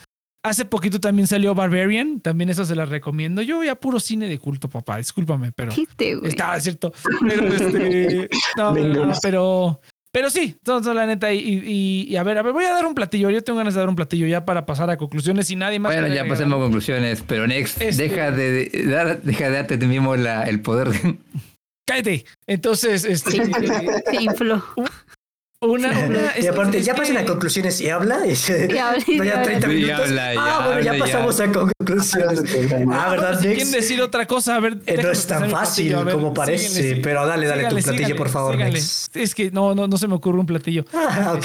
Hace 0.45 0.65
poquito 0.65 1.01
también 1.01 1.27
salió 1.27 1.55
Barbarian, 1.55 2.21
también 2.21 2.49
eso 2.51 2.65
se 2.65 2.77
las 2.77 2.89
recomiendo. 2.89 3.43
Yo 3.43 3.57
voy 3.57 3.69
a 3.69 3.75
puro 3.75 3.99
cine 3.99 4.29
de 4.29 4.39
culto, 4.39 4.69
papá, 4.69 4.99
discúlpame, 4.99 5.53
pero 5.53 5.73
estaba 6.25 6.61
cierto. 6.61 6.93
Pero 7.21 7.49
este, 7.49 8.29
no, 8.57 8.75
pero 9.21 9.81
pero 10.11 10.31
sí, 10.31 10.57
todo, 10.63 10.95
la 10.95 11.07
neta, 11.07 11.33
y, 11.33 12.17
a 12.17 12.23
ver, 12.23 12.39
a 12.39 12.43
ver, 12.43 12.53
voy 12.53 12.65
a 12.65 12.73
dar 12.73 12.87
un 12.87 12.95
platillo. 12.95 13.29
Yo 13.31 13.45
tengo 13.45 13.59
ganas 13.59 13.75
de 13.75 13.81
dar 13.81 13.89
un 13.89 13.97
platillo 13.97 14.27
ya 14.27 14.45
para 14.45 14.65
pasar 14.65 14.89
a 14.91 14.97
conclusiones 14.97 15.51
y 15.51 15.57
nadie 15.57 15.79
más. 15.79 15.93
Bueno, 15.93 16.13
ya 16.13 16.27
pasemos 16.27 16.59
a 16.59 16.63
conclusiones, 16.63 17.23
pero 17.27 17.47
Next, 17.47 17.81
este 17.81 18.05
deja 18.05 18.31
de, 18.31 18.71
dar, 18.87 19.23
deja 19.23 19.45
de 19.45 19.57
darte 19.57 19.77
tú 19.77 19.87
mismo 19.87 20.17
la, 20.17 20.45
el 20.45 20.61
poder. 20.61 20.89
Cállate. 21.87 22.25
Entonces, 22.47 23.05
este. 23.05 23.31
Se 24.11 24.23
infló. 24.23 24.65
Una, 25.61 26.39
y 26.39 26.47
aparte, 26.47 26.81
ya 26.83 26.95
pasan 26.95 27.17
a 27.17 27.25
conclusiones 27.25 27.81
y 27.81 27.91
habla. 27.91 28.25
Y 28.25 28.37
se, 28.37 28.79
habla, 28.79 29.43
30 29.43 29.67
minutos. 29.67 30.11
ah, 30.39 30.63
bueno, 30.67 30.81
ya 30.83 30.97
pasamos 30.97 31.41
a 31.41 31.51
conclusiones. 31.51 32.43
Ah, 32.93 33.11
¿verdad, 33.11 33.41
Si 33.41 33.49
quieren 33.49 33.73
decir 33.73 34.01
otra 34.01 34.27
cosa, 34.27 34.57
a 34.57 34.61
ver. 34.61 34.79
Eh, 34.87 35.03
no 35.03 35.11
es 35.11 35.27
tan 35.27 35.51
fácil 35.51 35.95
como 35.95 36.33
parece, 36.33 36.97
pero 37.03 37.27
dale, 37.27 37.47
dale 37.47 37.69
tu 37.69 37.77
platillo, 37.77 38.15
por 38.15 38.29
favor. 38.29 38.57
Es 38.61 39.35
que 39.35 39.51
no, 39.51 39.75
no, 39.75 39.89
no 39.89 39.97
se 39.97 40.07
me 40.07 40.15
ocurre 40.15 40.39
un 40.39 40.47
platillo. 40.47 40.85
Ah, 40.95 41.33
ok. 41.35 41.45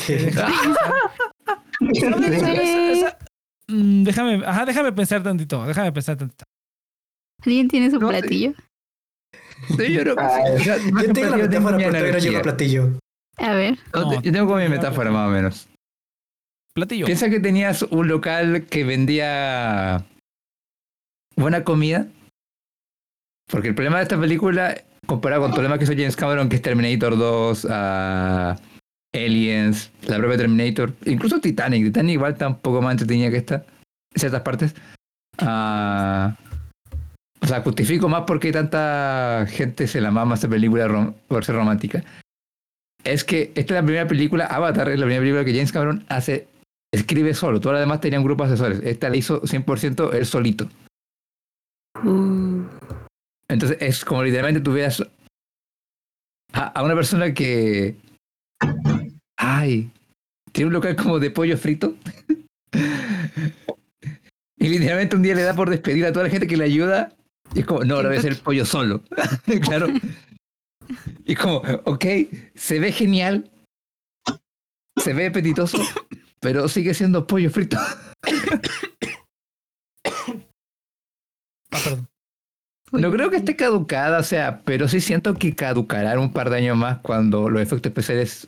Este, 1.92 3.06
mm, 3.68 4.04
déjame, 4.04 4.46
ajá, 4.46 4.66
déjame 4.66 4.92
pensar 4.92 5.24
tantito, 5.24 5.66
déjame 5.66 5.92
pensar 5.92 6.18
tantito. 6.18 6.44
¿Alguien 7.44 7.68
tiene 7.68 7.90
su 7.90 8.00
platillo? 8.00 8.54
Sí, 9.78 9.94
yo 9.94 10.04
no. 10.06 10.16
yo 11.02 11.14
tengo 11.14 11.30
la 11.30 11.38
metáfora, 11.38 11.78
pero 11.78 11.90
todavía 11.90 12.12
no 12.12 12.20
llevo 12.20 12.42
platillo. 12.42 13.00
A 13.38 13.54
ver. 13.54 13.78
yo 13.94 14.32
tengo 14.32 14.46
como 14.48 14.60
mi 14.60 14.70
metáfora 14.70 15.12
más 15.12 15.30
o 15.30 15.32
menos. 15.32 15.68
Platillo. 16.74 17.06
Piensa 17.06 17.30
que 17.30 17.40
tenías 17.40 17.84
un 17.84 18.08
local 18.08 18.66
que 18.66 18.84
vendía 18.84 20.06
buena 21.36 21.64
comida. 21.64 22.08
Porque 23.50 23.68
el 23.68 23.76
problema 23.76 23.98
de 23.98 24.04
esta 24.04 24.20
película, 24.20 24.76
comparado 25.06 25.44
con 25.44 25.52
el 25.52 25.56
problema 25.56 25.78
que 25.78 25.84
hizo 25.84 25.94
James 25.94 26.16
Cameron, 26.16 26.50
que 26.50 26.56
es 26.56 26.62
Terminator 26.62 27.18
2, 27.18 27.66
uh, 27.66 27.70
Aliens, 29.14 29.92
la 30.08 30.18
propia 30.18 30.38
Terminator, 30.38 30.94
incluso 31.06 31.40
Titanic. 31.40 31.84
Titanic 31.86 32.14
igual 32.14 32.34
está 32.34 32.48
un 32.48 32.58
poco 32.58 32.82
más 32.82 32.94
entretenida 32.94 33.30
que 33.30 33.38
esta, 33.38 33.66
en 34.14 34.20
ciertas 34.20 34.42
partes. 34.42 34.74
Uh, 35.42 36.34
o 37.42 37.48
sea, 37.48 37.62
justifico 37.62 38.08
más 38.08 38.24
porque 38.26 38.52
tanta 38.52 39.46
gente 39.50 39.88
se 39.88 40.00
la 40.00 40.12
mama 40.12 40.36
esta 40.36 40.48
película 40.48 41.14
por 41.28 41.44
ser 41.44 41.56
romántica 41.56 42.04
es 43.04 43.24
que 43.24 43.52
esta 43.56 43.74
es 43.74 43.82
la 43.82 43.84
primera 43.84 44.08
película, 44.08 44.46
Avatar 44.46 44.90
es 44.90 45.00
la 45.00 45.06
primera 45.06 45.22
película 45.22 45.46
que 45.46 45.54
James 45.54 45.72
Cameron 45.72 46.06
hace, 46.10 46.48
escribe 46.92 47.34
solo. 47.34 47.60
Todas 47.60 47.76
las 47.76 47.84
demás 47.84 48.02
tenían 48.02 48.22
un 48.22 48.28
grupo 48.28 48.46
de 48.46 48.54
asesores. 48.54 48.82
Esta 48.84 49.10
la 49.10 49.18
hizo 49.18 49.42
100% 49.42 50.14
él 50.14 50.26
solito. 50.26 50.70
Mm. 52.02 52.66
Entonces 53.50 53.78
es 53.82 54.06
como 54.06 54.24
literalmente 54.24 54.62
tú 54.62 54.74
veas 54.74 55.04
a, 56.54 56.84
una 56.84 56.96
persona 56.96 57.34
que... 57.34 57.96
Ay, 59.38 59.92
tiene 60.52 60.68
un 60.68 60.74
local 60.74 60.96
como 60.96 61.20
de 61.20 61.32
pollo 61.32 61.58
frito. 61.58 61.96
y 64.58 64.70
literalmente 64.70 65.16
un 65.16 65.24
día 65.24 65.36
le 65.36 65.44
da 65.44 65.54
por 65.54 65.70
despedir 65.70 66.06
a 66.06 66.14
toda 66.14 66.26
la 66.26 66.32
gente 66.32 66.48
que 66.48 66.58
le 66.58 66.64
ayuda. 66.64 67.12
Y 67.54 67.60
es 67.60 67.66
como, 67.66 67.84
no, 67.84 67.96
ahora 67.96 68.10
voy 68.10 68.18
a 68.18 68.20
hacer 68.20 68.34
el 68.34 68.40
pollo 68.40 68.66
solo. 68.66 69.04
claro. 69.62 69.88
Y 71.26 71.36
como, 71.36 71.58
ok, 71.86 72.06
se 72.56 72.80
ve 72.80 72.92
genial, 72.92 73.52
se 74.98 75.14
ve 75.14 75.28
apetitoso, 75.28 75.80
pero 76.40 76.68
sigue 76.68 76.94
siendo 76.94 77.28
pollo 77.28 77.50
frito. 77.50 77.78
Ah, 81.76 83.00
no 83.00 83.12
creo 83.12 83.32
que 83.32 83.38
esté 83.38 83.56
caducada, 83.56 84.20
o 84.20 84.24
sea, 84.24 84.62
pero 84.64 84.88
sí 84.88 85.02
siento 85.02 85.34
que 85.34 85.56
caducará 85.56 86.20
un 86.20 86.32
par 86.32 86.52
de 86.52 86.58
años 86.58 86.78
más 86.78 87.00
cuando 87.00 87.50
los 87.50 87.60
efectos 87.64 87.90
especiales 87.90 88.48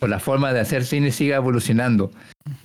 o 0.00 0.06
la 0.06 0.18
forma 0.18 0.54
de 0.54 0.60
hacer 0.60 0.86
cine 0.86 1.12
siga 1.12 1.36
evolucionando. 1.36 2.10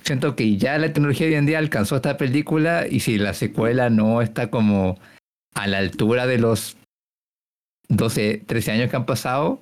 Siento 0.02 0.34
que 0.34 0.56
ya 0.56 0.78
la 0.78 0.92
tecnología 0.92 1.26
hoy 1.26 1.34
en 1.34 1.44
día 1.44 1.58
alcanzó 1.58 1.96
esta 1.96 2.16
película 2.16 2.86
y 2.88 3.00
si 3.00 3.18
la 3.18 3.34
secuela 3.34 3.90
no 3.90 4.22
está 4.22 4.48
como 4.48 4.98
a 5.54 5.66
la 5.66 5.78
altura 5.78 6.26
de 6.26 6.38
los 6.38 6.78
12, 7.88 8.44
13 8.46 8.72
años 8.72 8.90
que 8.90 8.96
han 8.96 9.06
pasado, 9.06 9.60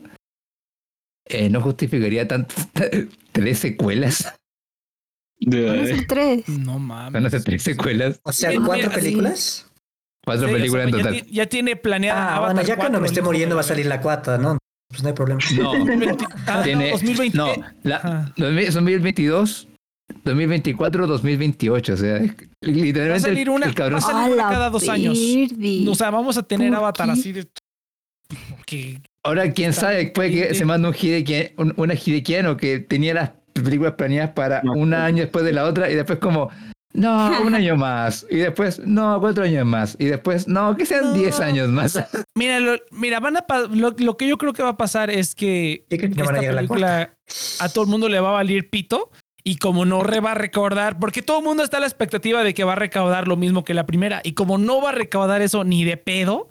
eh, 1.27 1.49
no 1.49 1.61
justificaría 1.61 2.27
tanto 2.27 2.55
tres 3.33 3.59
secuelas. 3.59 4.35
¿De 5.39 6.05
tres? 6.07 6.49
No 6.49 6.79
mames. 6.79 7.13
Van 7.13 7.27
a 7.27 7.31
ser 7.31 7.43
tres 7.43 7.63
secuelas. 7.63 8.21
O 8.23 8.33
sea, 8.33 8.53
¿cuatro 8.65 8.91
películas? 8.91 9.67
Cuatro 10.25 10.49
películas 10.49 10.87
en 10.87 10.91
total. 10.93 11.27
Ya, 11.27 11.47
tiene 11.47 11.75
planeada. 11.75 12.37
Ah, 12.37 12.41
bueno, 12.41 12.63
ya 12.63 12.77
cuando 12.77 13.01
me 13.01 13.09
esté 13.09 13.23
muriendo 13.23 13.57
va 13.57 13.63
a 13.63 13.65
salir 13.65 13.87
la 13.87 14.01
cuarta, 14.01 14.39
¿no? 14.39 14.59
Pues 14.89 15.03
no 15.03 15.09
hay 15.09 15.15
problema. 15.15 15.41
No, 15.57 15.73
ah, 16.47 16.61
tiene, 16.63 16.91
2020. 16.91 17.37
No, 17.37 17.53
la, 17.83 18.33
2022, 18.37 19.69
2024, 20.23 21.07
2028. 21.09 21.93
O 21.93 21.97
sea, 21.97 22.21
literalmente. 22.61 23.11
Va 23.11 23.17
a 23.17 23.21
salir 23.21 23.51
una, 23.51 23.67
el 23.67 23.75
cabrón. 23.75 24.01
Va 24.01 24.07
a 24.07 24.13
salir 24.13 24.35
una 24.35 24.43
cada 24.49 24.71
dos 24.71 24.89
años. 24.89 25.19
O 25.89 25.95
sea, 25.95 26.11
vamos 26.11 26.37
a 26.37 26.43
tener 26.43 26.73
Avatar 26.73 27.11
así 27.11 27.33
de 27.33 27.49
Ahora, 29.25 29.53
quién 29.53 29.73
sabe, 29.73 30.09
puede 30.09 30.31
que 30.31 30.55
se 30.55 30.65
mande 30.65 30.89
un 30.89 31.75
una 31.77 31.95
Hidekiano 31.95 32.57
que 32.57 32.81
tenía 32.81 33.15
las 33.15 33.31
películas 33.53 33.95
planeadas 33.95 34.31
para 34.31 34.63
un 34.65 34.95
año 34.95 35.23
después 35.23 35.45
de 35.45 35.53
la 35.53 35.65
otra 35.65 35.91
y 35.91 35.95
después 35.95 36.19
como, 36.19 36.51
no, 36.95 37.43
un 37.43 37.55
año 37.55 37.77
más. 37.77 38.27
Y 38.31 38.37
después, 38.37 38.81
no, 38.81 39.19
cuatro 39.21 39.45
años 39.45 39.67
más. 39.67 39.97
Y 39.99 40.07
después, 40.07 40.49
no, 40.49 40.77
que 40.77 40.87
sean 40.87 41.15
diez 41.15 41.41
años 41.41 41.69
más. 41.69 41.99
Mira, 42.35 42.59
mira, 42.91 43.21
van 43.21 43.37
a 43.37 43.45
lo, 43.71 44.17
que 44.17 44.29
yo 44.29 44.39
creo 44.39 44.53
que 44.53 44.63
va 44.63 44.71
a 44.71 44.77
pasar 44.77 45.11
es 45.11 45.35
que, 45.35 45.85
esta 45.91 46.25
película 46.25 47.15
a, 47.61 47.69
todo 47.69 47.85
el 47.85 47.91
mundo 47.91 48.09
le 48.09 48.21
va 48.21 48.31
a 48.31 48.33
valer 48.33 48.69
pito. 48.69 49.11
Y 49.45 49.57
como 49.57 49.85
no 49.85 50.05
re 50.05 50.21
va 50.21 50.33
a 50.33 50.35
recaudar, 50.37 51.01
porque 51.01 51.21
todo 51.21 51.41
el 51.41 51.45
mundo 51.45 51.65
está 51.65 51.79
a 51.79 51.81
la 51.81 51.87
expectativa 51.87 52.45
de 52.45 52.55
que 52.55 52.63
va 52.63 52.75
a 52.75 52.77
recaudar 52.77 53.27
lo 53.27 53.37
mismo 53.37 53.65
que 53.65 53.75
la 53.75 53.87
primera, 53.87 54.21
y 54.23 54.35
como 54.35 54.57
no 54.57 54.81
va 54.81 54.91
a 54.91 54.93
recaudar 54.93 55.43
eso 55.43 55.65
ni 55.65 55.85
de 55.85 55.97
pedo, 55.97 56.49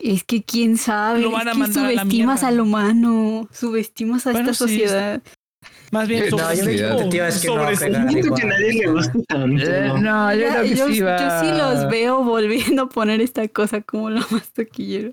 es 0.00 0.24
que 0.24 0.42
quién 0.42 0.76
sabe. 0.76 1.20
Lo 1.20 1.30
van 1.30 1.48
a 1.48 1.54
mandar 1.54 1.90
subestimas 1.90 2.42
al 2.42 2.60
humano, 2.60 3.48
subestimas 3.52 4.26
a 4.26 4.32
esta 4.32 4.54
sociedad. 4.54 5.22
Más 5.90 6.06
bien 6.06 6.30
sobre 6.30 6.40
no, 6.40 7.10
yo 7.10 7.24
es 7.24 7.40
que 7.40 7.48
no, 7.48 8.34
que 8.34 8.44
nadie 8.44 8.72
le 8.74 8.86
gusta 8.86 9.18
tanto. 9.26 9.98
No, 9.98 10.34
yo, 10.34 10.48
creo 10.48 10.62
que 10.62 10.94
sí 10.94 11.00
va... 11.00 11.18
yo 11.18 11.40
sí 11.40 11.58
los 11.58 11.90
veo 11.90 12.22
volviendo 12.22 12.82
a 12.82 12.88
poner 12.88 13.20
esta 13.20 13.46
cosa 13.48 13.80
como 13.80 14.10
lo 14.10 14.20
más 14.30 14.50
taquillero. 14.52 15.12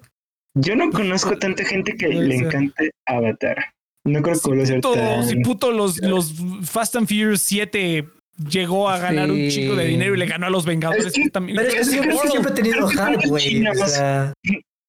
Yo 0.53 0.75
no 0.75 0.91
conozco 0.91 1.37
tanta 1.37 1.63
gente 1.65 1.95
que 1.95 2.07
le 2.07 2.35
encante 2.35 2.91
Avatar. 3.07 3.57
No 4.05 4.21
creo 4.21 4.39
que 4.39 4.47
vuelva 4.47 4.63
a 4.63 4.67
ser 4.67 4.81
tan... 4.81 5.27
Si 5.27 5.35
puto 5.37 5.71
los, 5.71 5.97
los 6.01 6.33
Fast 6.63 6.95
and 6.95 7.07
Furious 7.07 7.41
7 7.41 8.07
llegó 8.49 8.89
a 8.89 8.99
ganar 8.99 9.31
un 9.31 9.49
chico 9.49 9.75
de 9.75 9.85
dinero 9.85 10.15
y 10.15 10.19
le 10.19 10.25
ganó 10.27 10.47
a 10.47 10.49
los 10.49 10.65
Vengadores. 10.65 11.07
Es 11.07 11.13
que, 11.13 11.29
también. 11.29 11.57
Pero 11.57 11.69
es 11.69 11.89
que, 11.89 11.95
siempre, 12.29 12.51
ha 12.51 12.53
tenido 12.53 12.87
hype, 12.87 13.27
güey. 13.27 13.67
O 13.67 13.87
sea, 13.87 14.33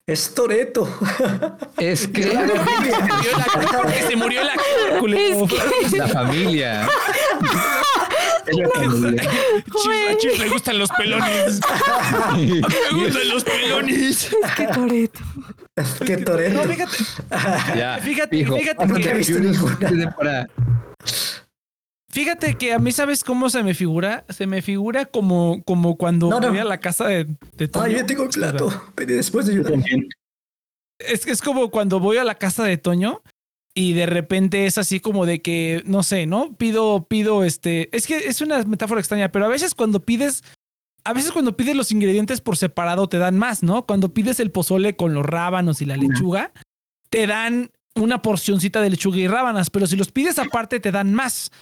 es 0.09 0.35
Toreto. 0.35 0.89
Es 1.77 2.09
que. 2.09 2.23
se 4.09 4.17
murió 4.17 4.43
la 4.43 4.55
es 5.15 5.93
La 5.93 6.09
familia. 6.09 6.89
Chis, 10.19 10.39
me 10.39 10.49
gustan 10.49 10.79
los 10.79 10.89
pelones. 10.93 11.61
me 12.35 12.61
gustan 13.05 13.29
los 13.29 13.45
pelones. 13.45 14.31
Es 14.33 14.53
que 14.57 14.67
Toreto. 14.69 15.21
Es 15.77 15.93
que 16.01 16.17
Toreto. 16.17 16.65
No, 16.65 16.73
fíjate. 16.73 16.97
Ya, 17.77 17.99
fíjate, 18.03 18.37
hijo, 18.37 18.57
fíjate 18.57 18.87
no 18.87 18.95
que. 18.95 20.47
Fíjate 22.19 22.57
que 22.57 22.73
a 22.73 22.81
mí, 22.81 22.91
¿sabes 22.91 23.23
cómo 23.23 23.49
se 23.49 23.63
me 23.63 23.75
figura? 23.75 24.25
Se 24.29 24.49
me 24.49 24.61
figura 24.61 25.07
como, 25.07 25.63
como 25.63 25.97
cuando 25.97 26.29
voy 26.29 26.59
a 26.59 26.65
la 26.65 26.81
casa 26.81 27.07
de, 27.07 27.29
de 27.57 27.69
Toño. 27.69 27.85
Ay, 27.85 27.95
yo 27.95 28.07
tengo 28.07 28.25
un 28.25 28.29
plato. 28.31 28.93
después 28.97 29.47
de 29.47 29.53
ayudar. 29.53 29.75
Es 30.99 31.25
que 31.25 31.31
es 31.31 31.41
como 31.41 31.71
cuando 31.71 32.01
voy 32.01 32.17
a 32.17 32.25
la 32.25 32.35
casa 32.35 32.65
de 32.65 32.77
Toño 32.77 33.23
y 33.73 33.93
de 33.93 34.07
repente 34.07 34.67
es 34.67 34.79
así 34.79 34.99
como 34.99 35.27
de 35.27 35.43
que, 35.43 35.85
no 35.87 36.03
sé, 36.03 36.27
¿no? 36.27 36.57
Pido, 36.57 37.07
pido 37.09 37.45
este. 37.45 37.89
Es 37.97 38.09
que 38.09 38.17
es 38.17 38.41
una 38.41 38.65
metáfora 38.65 39.01
extraña, 39.01 39.31
pero 39.31 39.45
a 39.45 39.49
veces 39.49 39.77
cuando 39.77 40.01
pides. 40.01 40.43
A 41.05 41.13
veces 41.13 41.31
cuando 41.31 41.57
pides 41.57 41.77
los 41.77 41.93
ingredientes 41.93 42.41
por 42.41 42.57
separado 42.57 43.09
te 43.09 43.19
dan 43.19 43.39
más, 43.39 43.63
¿no? 43.63 43.87
Cuando 43.87 44.13
pides 44.13 44.41
el 44.41 44.51
pozole 44.51 44.97
con 44.97 45.15
los 45.15 45.25
rábanos 45.25 45.81
y 45.83 45.85
la 45.85 45.97
lechuga, 45.97 46.51
te 47.11 47.29
dan 47.29 47.71
una 47.95 48.23
porcioncita 48.23 48.81
de 48.81 48.91
lechuga 48.91 49.19
y 49.19 49.29
rábanas, 49.29 49.71
pero 49.71 49.87
si 49.87 49.95
los 49.95 50.11
pides 50.11 50.41
aparte 50.41 50.81
te 50.81 50.91
dan 50.91 51.15
más 51.15 51.53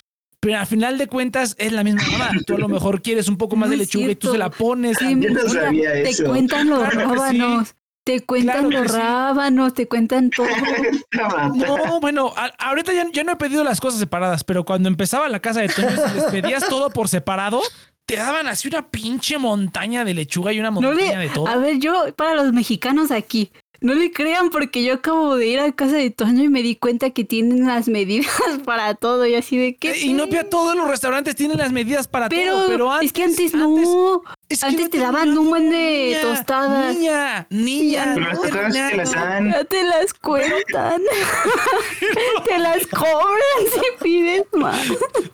pero 0.40 0.58
al 0.58 0.66
final 0.66 0.98
de 0.98 1.06
cuentas 1.06 1.54
es 1.58 1.72
la 1.72 1.82
misma 1.84 2.02
mamá. 2.12 2.30
Tú 2.46 2.54
a 2.54 2.58
lo 2.58 2.68
mejor 2.68 3.02
quieres 3.02 3.28
un 3.28 3.36
poco 3.36 3.56
más 3.56 3.70
de 3.70 3.76
lechuga 3.76 4.10
y 4.10 4.16
tú 4.16 4.32
se 4.32 4.38
la 4.38 4.50
pones. 4.50 4.98
Sí, 4.98 5.18
te 5.18 6.24
cuentan 6.24 6.68
los 6.68 6.94
rábanos. 6.94 7.74
Te 8.06 8.20
cuentan 8.20 8.70
los 8.70 8.92
rábanos, 8.92 9.74
te 9.74 9.88
cuentan 9.88 10.30
todo. 10.30 10.46
no, 11.54 12.00
bueno, 12.00 12.32
ahorita 12.58 12.92
ya, 13.12 13.24
no 13.24 13.32
he 13.32 13.36
pedido 13.36 13.64
las 13.64 13.80
cosas 13.80 13.98
separadas, 13.98 14.44
pero 14.44 14.64
cuando 14.64 14.88
empezaba 14.88 15.28
la 15.28 15.40
casa 15.40 15.60
de 15.60 15.68
Toño, 15.68 15.90
si 15.90 16.14
les 16.14 16.24
pedías 16.26 16.68
todo 16.68 16.90
por 16.90 17.08
separado, 17.08 17.60
te 18.06 18.14
daban 18.14 18.46
así 18.46 18.68
una 18.68 18.88
pinche 18.88 19.38
montaña 19.38 20.04
de 20.04 20.14
lechuga 20.14 20.52
y 20.52 20.60
una 20.60 20.70
montaña 20.70 21.18
de 21.18 21.28
todo. 21.30 21.48
A 21.48 21.56
ver, 21.56 21.80
yo, 21.80 22.14
para 22.14 22.34
los 22.34 22.52
mexicanos 22.52 23.10
aquí, 23.10 23.50
no 23.81 23.94
le 23.94 24.11
crean 24.11 24.51
porque 24.51 24.85
yo 24.85 24.94
acabo 24.94 25.36
de 25.36 25.47
ir 25.47 25.61
a 25.61 25.73
casa 25.73 25.97
de 25.97 26.11
Toño 26.11 26.44
y 26.44 26.48
me 26.48 26.62
di 26.62 26.77
cuenta 26.77 27.11
que 27.11 27.24
tienen 27.24 27.66
las 27.66 27.89
medidas 27.89 28.27
para 28.65 28.94
todo 28.94 29.27
y 29.27 29.35
así 29.35 29.57
de 29.57 29.77
que... 29.77 29.98
Y 29.98 30.12
no 30.12 30.28
pia 30.28 30.48
todos 30.48 30.77
los 30.77 30.89
restaurantes 30.89 31.36
tienen 31.36 31.59
las 31.59 31.73
medidas 31.73 32.09
para 32.09 32.28
todo, 32.28 32.69
pero 32.69 32.90
antes... 32.90 33.07
Es 33.07 33.12
que 33.12 33.23
antes 33.24 33.55
no... 33.55 34.23
antes, 34.62 34.90
te 34.90 34.98
daban 34.98 35.36
un 35.36 35.48
buen 35.48 35.70
de 35.70 36.19
tostadas. 36.23 36.94
Niña, 36.97 37.47
niña. 37.51 38.12
Pero 38.15 38.27
las 38.28 38.40
tostadas 38.40 38.90
te 38.90 38.97
las 38.97 39.12
dan. 39.12 39.53
Ya 39.53 39.65
te 39.65 39.82
las 39.82 40.15
cuentan. 40.15 41.03
te 42.44 42.59
las 42.59 42.86
cobran 42.86 43.61
si 43.73 44.05
pides 44.05 44.44
más. 44.53 44.86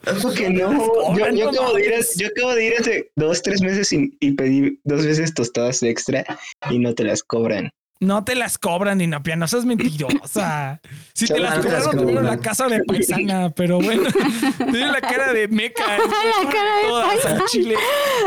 ¿Cómo 0.04 0.34
que 0.34 0.50
no? 0.50 1.16
Yo, 1.16 1.28
yo, 1.30 1.50
acabo 1.50 1.74
de 1.74 1.86
ir, 1.86 2.06
yo 2.16 2.26
acabo 2.28 2.54
de 2.54 2.66
ir 2.66 2.74
hace 2.78 3.10
dos, 3.16 3.42
tres 3.42 3.62
meses 3.62 3.92
y, 3.92 4.16
y 4.20 4.32
pedí 4.32 4.80
dos 4.84 5.04
veces 5.04 5.34
tostadas 5.34 5.82
extra 5.82 6.24
y 6.70 6.78
no 6.78 6.94
te 6.94 7.04
las 7.04 7.22
cobran. 7.22 7.72
No 8.02 8.24
te 8.24 8.34
las 8.34 8.58
cobran, 8.58 8.98
ni 8.98 9.06
no 9.06 9.22
seas 9.46 9.64
mentirosa. 9.64 10.80
Si 11.14 11.26
te 11.26 11.38
las 11.38 11.58
cobraron, 11.58 11.98
tuvieron 11.98 12.24
la 12.24 12.38
casa 12.38 12.66
de 12.66 12.82
paisana, 12.82 13.50
pero 13.50 13.78
bueno, 13.78 14.02
tiene 14.56 14.86
la 14.88 15.00
cara 15.00 15.32
de 15.32 15.46
meca. 15.46 15.84
la 15.98 16.50
cara 16.50 16.76
de 16.78 17.06
paisana. 17.06 17.44
Chile. 17.46 17.76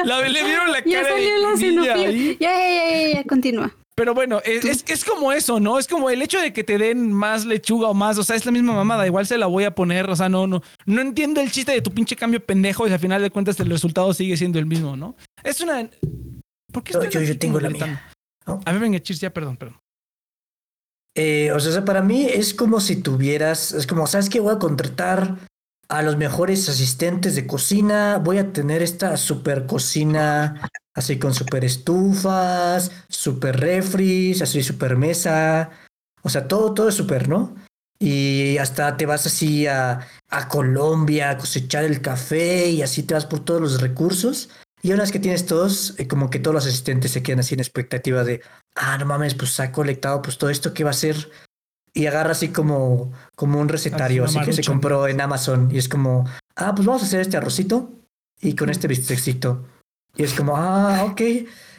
La, 0.06 0.22
le 0.22 0.44
vieron 0.44 0.72
la 0.72 0.82
cara 0.82 1.16
de 1.16 1.58
niña 1.58 1.94
ahí. 1.94 2.38
Ya, 2.40 2.52
ya, 2.52 2.90
ya, 2.90 3.14
ya, 3.16 3.24
continúa. 3.26 3.76
Pero 3.96 4.14
bueno, 4.14 4.40
es, 4.46 4.86
es, 4.88 5.04
como 5.04 5.34
eso, 5.34 5.60
¿no? 5.60 5.78
Es 5.78 5.88
como 5.88 6.10
el 6.10 6.22
hecho 6.22 6.40
de 6.40 6.54
que 6.54 6.64
te 6.64 6.78
den 6.78 7.12
más 7.12 7.46
lechuga 7.46 7.90
o 7.90 7.94
más, 7.94 8.18
o 8.18 8.24
sea, 8.24 8.38
es 8.38 8.46
la 8.46 8.52
misma 8.54 8.74
mamada, 8.74 9.06
igual 9.06 9.26
se 9.26 9.38
la 9.38 9.48
voy 9.48 9.66
a 9.66 9.76
poner, 9.76 10.10
o 10.10 10.16
sea, 10.16 10.30
no, 10.30 10.48
no, 10.48 10.62
no 10.86 11.02
entiendo 11.02 11.42
el 11.42 11.52
chiste 11.52 11.74
de 11.74 11.82
tu 11.82 11.92
pinche 11.92 12.16
cambio 12.16 12.46
pendejo 12.46 12.88
y 12.88 12.94
al 12.94 13.00
final 13.00 13.22
de 13.22 13.32
cuentas 13.32 13.60
el 13.60 13.70
resultado 13.70 14.14
sigue 14.14 14.38
siendo 14.38 14.60
el 14.60 14.68
mismo, 14.68 14.96
¿no? 14.96 15.16
Es 15.44 15.60
una... 15.60 15.90
¿Por 16.72 16.84
qué 16.84 16.94
yo, 16.94 17.04
yo, 17.06 17.22
yo 17.22 17.38
tengo 17.38 17.60
la 17.60 17.70
mía. 17.70 18.15
A 18.46 18.72
ver, 18.72 18.80
venga, 18.80 19.00
Cheers, 19.00 19.22
ya, 19.22 19.34
perdón, 19.34 19.58
perdón. 19.58 19.80
Eh, 21.16 21.52
o 21.52 21.60
sea, 21.60 21.86
para 21.86 22.02
mí 22.02 22.26
es 22.26 22.54
como 22.54 22.82
si 22.82 22.98
tuvieras, 22.98 23.72
es 23.72 23.88
como, 23.88 24.06
¿sabes 24.06 24.30
qué? 24.30 24.42
Voy 24.42 24.54
a 24.54 24.60
contratar 24.60 25.38
a 25.88 26.02
los 26.02 26.18
mejores 26.18 26.68
asistentes 26.68 27.36
de 27.36 27.48
cocina, 27.48 28.18
voy 28.18 28.38
a 28.38 28.52
tener 28.52 28.82
esta 28.82 29.16
super 29.18 29.66
cocina 29.66 30.70
así 30.94 31.20
con 31.20 31.34
super 31.34 31.64
estufas, 31.64 32.92
super 33.08 33.60
refris, 33.60 34.42
así 34.42 34.64
super 34.64 34.98
mesa, 34.98 35.70
o 36.22 36.30
sea, 36.30 36.48
todo, 36.48 36.74
todo 36.74 36.90
es 36.90 36.96
super, 36.96 37.30
¿no? 37.30 37.56
Y 38.00 38.58
hasta 38.58 38.98
te 38.98 39.06
vas 39.06 39.26
así 39.26 39.68
a, 39.68 40.00
a 40.30 40.48
Colombia 40.50 41.30
a 41.30 41.38
cosechar 41.38 41.86
el 41.86 42.02
café 42.02 42.70
y 42.70 42.82
así 42.82 43.04
te 43.04 43.14
vas 43.14 43.26
por 43.26 43.40
todos 43.46 43.62
los 43.62 43.82
recursos. 43.82 44.50
Y 44.86 44.94
una 44.94 45.02
vez 45.02 45.12
que 45.12 45.18
tienes 45.18 45.48
todos, 45.48 45.96
eh, 45.98 46.08
como 46.08 46.30
que 46.30 46.38
todos 46.38 46.54
los 46.54 46.68
asistentes 46.68 47.10
se 47.10 47.24
quedan 47.24 47.40
así 47.40 47.56
en 47.56 47.60
expectativa 47.60 48.24
de, 48.24 48.42
ah, 48.76 49.00
no 49.00 49.08
mames, 49.08 49.34
pues 49.34 49.60
ha 49.60 49.72
colectado 49.72 50.22
pues 50.22 50.38
todo 50.38 50.52
esto, 50.52 50.76
¿qué 50.76 50.84
va 50.84 50.92
a 50.92 50.94
ser? 50.94 51.32
Y 51.92 52.06
agarra 52.06 52.34
así 52.34 52.50
como, 52.50 53.12
como 53.36 53.60
un 53.60 53.68
recetario, 53.68 54.26
así, 54.26 54.40
que 54.42 54.54
se 54.54 54.64
compró 54.64 55.08
en 55.08 55.20
Amazon. 55.22 55.70
Y 55.72 55.80
es 55.80 55.90
como, 55.90 56.30
ah, 56.56 56.76
pues 56.76 56.86
vamos 56.86 57.02
a 57.02 57.08
hacer 57.08 57.22
este 57.22 57.36
arrocito 57.36 57.94
y 58.40 58.54
con 58.54 58.70
este 58.70 58.88
bistecito. 58.88 59.66
Y 60.16 60.22
es 60.22 60.36
como, 60.36 60.56
ah, 60.56 61.04
ok. 61.06 61.22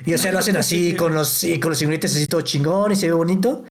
Y 0.05 0.13
o 0.13 0.19
sea, 0.19 0.33
lo 0.33 0.41
hacen 0.41 0.57
así 0.57 0.97
con 0.97 1.15
los, 1.15 1.45
y 1.45 1.61
con 1.61 1.71
los 1.71 1.83
ingredientes 1.83 2.17
así 2.17 2.27
todo 2.27 2.41
chingón 2.41 2.91
y 2.91 2.97
se 2.97 3.07
ve 3.07 3.13
bonito. 3.13 3.67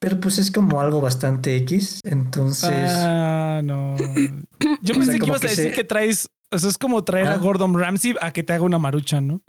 Pero 0.00 0.18
pues 0.18 0.38
es 0.38 0.50
como 0.50 0.80
algo 0.80 1.00
bastante 1.00 1.54
X. 1.58 2.00
Entonces. 2.02 2.90
Ah, 2.96 3.60
no. 3.62 3.94
Yo 4.82 4.94
pensé 4.94 5.20
que 5.20 5.26
ibas 5.26 5.44
a 5.44 5.46
decir 5.46 5.72
que 5.72 5.84
traes 5.84 6.26
eso 6.52 6.68
es 6.68 6.78
como 6.78 7.02
traer 7.04 7.28
a 7.28 7.36
Gordon 7.36 7.78
Ramsay 7.78 8.14
a 8.20 8.32
que 8.32 8.42
te 8.42 8.52
haga 8.52 8.64
una 8.64 8.78
marucha, 8.78 9.20
¿no? 9.20 9.42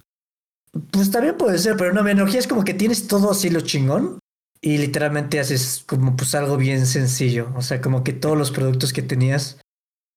Pues 0.92 1.12
también 1.12 1.38
puede 1.38 1.60
ser, 1.60 1.78
pero 1.78 1.94
no, 1.94 2.04
mi 2.04 2.12
energía 2.12 2.40
es 2.40 2.48
como 2.48 2.64
que 2.64 2.74
tienes 2.74 3.08
todo 3.08 3.32
así 3.32 3.50
lo 3.50 3.62
chingón 3.62 4.18
y 4.60 4.78
literalmente 4.78 5.40
haces 5.40 5.84
como 5.86 6.16
pues 6.16 6.34
algo 6.34 6.58
bien 6.58 6.86
sencillo. 6.86 7.52
O 7.56 7.62
sea, 7.62 7.82
como 7.82 8.04
que 8.04 8.14
todos 8.14 8.38
los 8.38 8.50
productos 8.50 8.94
que 8.94 9.02
tenías, 9.02 9.60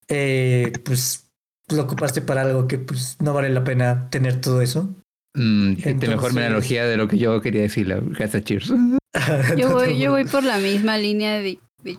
eh, 0.09 0.73
pues 0.85 1.29
lo 1.69 1.83
ocupaste 1.83 2.23
para 2.23 2.43
algo 2.43 2.69
que 2.69 2.79
pues 2.79 3.17
no 3.21 3.35
vale 3.35 3.51
la 3.51 3.65
pena 3.65 4.09
tener 4.09 4.41
todo 4.41 4.63
eso. 4.63 4.95
Mm, 5.35 5.75
mejor 6.01 6.33
mi 6.33 6.41
analogía 6.41 6.87
de 6.87 6.97
lo 6.97 7.09
que 7.09 7.19
yo 7.19 7.41
quería 7.43 7.63
decir, 7.63 7.87
gracias, 8.13 8.45
cheers. 8.45 8.73
yo, 9.57 9.71
voy, 9.71 9.99
yo 9.99 10.13
voy 10.13 10.25
por 10.25 10.45
la 10.45 10.59
misma 10.59 10.97
línea 10.97 11.39
de, 11.39 11.59
de 11.83 11.99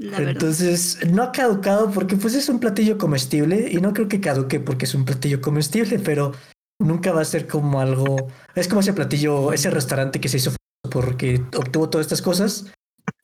entonces, 0.00 0.98
no 1.10 1.22
ha 1.22 1.32
caducado 1.32 1.90
porque 1.90 2.16
pues 2.16 2.34
es 2.34 2.48
un 2.48 2.58
platillo 2.58 2.96
comestible 2.96 3.68
y 3.70 3.76
no 3.76 3.92
creo 3.92 4.08
que 4.08 4.20
caduque 4.20 4.58
porque 4.58 4.86
es 4.86 4.94
un 4.94 5.04
platillo 5.04 5.42
comestible, 5.42 5.98
pero 5.98 6.32
nunca 6.78 7.12
va 7.12 7.20
a 7.20 7.26
ser 7.26 7.46
como 7.46 7.80
algo... 7.80 8.28
Es 8.54 8.66
como 8.66 8.80
ese 8.80 8.94
platillo, 8.94 9.52
ese 9.52 9.70
restaurante 9.70 10.20
que 10.20 10.28
se 10.28 10.38
hizo 10.38 10.52
porque 10.90 11.42
obtuvo 11.56 11.90
todas 11.90 12.06
estas 12.06 12.22
cosas, 12.22 12.72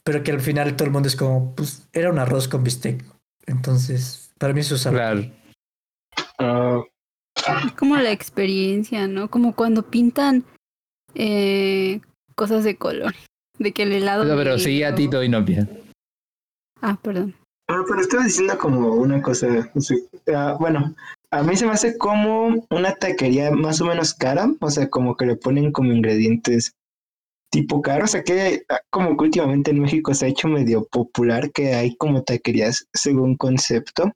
pero 0.04 0.22
que 0.22 0.32
al 0.32 0.40
final 0.40 0.76
todo 0.76 0.86
el 0.86 0.92
mundo 0.92 1.08
es 1.08 1.16
como, 1.16 1.54
pues 1.54 1.88
era 1.94 2.10
un 2.10 2.18
arroz 2.18 2.46
con 2.46 2.62
bistec. 2.62 3.02
Entonces, 3.46 4.32
para 4.38 4.52
mí 4.52 4.60
eso 4.60 4.74
es 4.74 4.86
algo. 4.86 5.32
Claro. 6.38 6.88
Es 7.64 7.72
como 7.72 7.96
la 7.96 8.12
experiencia, 8.12 9.06
¿no? 9.08 9.30
Como 9.30 9.54
cuando 9.54 9.82
pintan 9.90 10.44
eh, 11.14 12.00
cosas 12.34 12.64
de 12.64 12.76
color. 12.76 13.14
De 13.58 13.72
que 13.72 13.84
el 13.84 13.92
helado. 13.92 14.24
No, 14.24 14.36
pero 14.36 14.58
sí 14.58 14.82
a 14.82 14.94
Tito 14.94 15.22
y 15.22 15.30
no. 15.30 15.42
Ah, 16.80 16.98
perdón. 17.02 17.34
Ah, 17.68 17.82
pero 17.88 18.00
estaba 18.00 18.24
diciendo 18.24 18.56
como 18.58 18.94
una 18.94 19.20
cosa. 19.22 19.70
Ah, 20.34 20.56
bueno, 20.58 20.94
a 21.30 21.42
mí 21.42 21.56
se 21.56 21.66
me 21.66 21.72
hace 21.72 21.98
como 21.98 22.64
una 22.70 22.94
taquería 22.94 23.50
más 23.50 23.80
o 23.80 23.86
menos 23.86 24.14
cara, 24.14 24.48
o 24.60 24.70
sea, 24.70 24.88
como 24.88 25.16
que 25.16 25.26
le 25.26 25.36
ponen 25.36 25.72
como 25.72 25.92
ingredientes 25.92 26.72
tipo 27.50 27.80
caro, 27.80 28.04
o 28.04 28.08
sea 28.08 28.22
que 28.22 28.64
ah, 28.68 28.80
como 28.90 29.16
que 29.16 29.24
últimamente 29.24 29.70
en 29.70 29.80
México 29.80 30.12
se 30.14 30.26
ha 30.26 30.28
hecho 30.28 30.48
medio 30.48 30.84
popular 30.86 31.50
que 31.52 31.74
hay 31.74 31.96
como 31.96 32.22
taquerías 32.22 32.86
según 32.92 33.36
concepto 33.36 34.12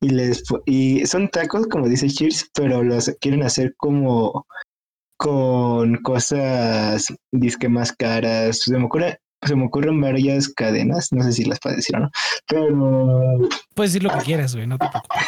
y 0.00 0.10
les 0.10 0.42
y 0.66 1.06
son 1.06 1.28
tacos 1.28 1.66
como 1.66 1.88
dice 1.88 2.08
Cheers, 2.08 2.50
pero 2.54 2.82
los 2.82 3.10
quieren 3.20 3.42
hacer 3.42 3.74
como 3.76 4.46
con 5.18 5.96
cosas 5.96 7.08
disque 7.32 7.68
más 7.68 7.92
caras. 7.92 8.60
Se 8.60 8.76
me 8.78 8.86
ocurre 8.86 9.18
se 9.42 9.56
me 9.56 9.66
ocurren 9.66 10.00
varias 10.00 10.48
cadenas, 10.48 11.12
no 11.12 11.22
sé 11.22 11.32
si 11.32 11.44
las 11.44 11.58
puedes 11.60 11.78
decir 11.78 11.96
o 11.96 12.00
no, 12.00 12.10
pero... 12.46 13.48
Puedes 13.74 13.92
decir 13.92 14.02
lo 14.02 14.16
que 14.18 14.24
quieras, 14.24 14.54
güey, 14.54 14.66
no 14.66 14.78
te 14.78 14.86
preocupes. 14.88 15.18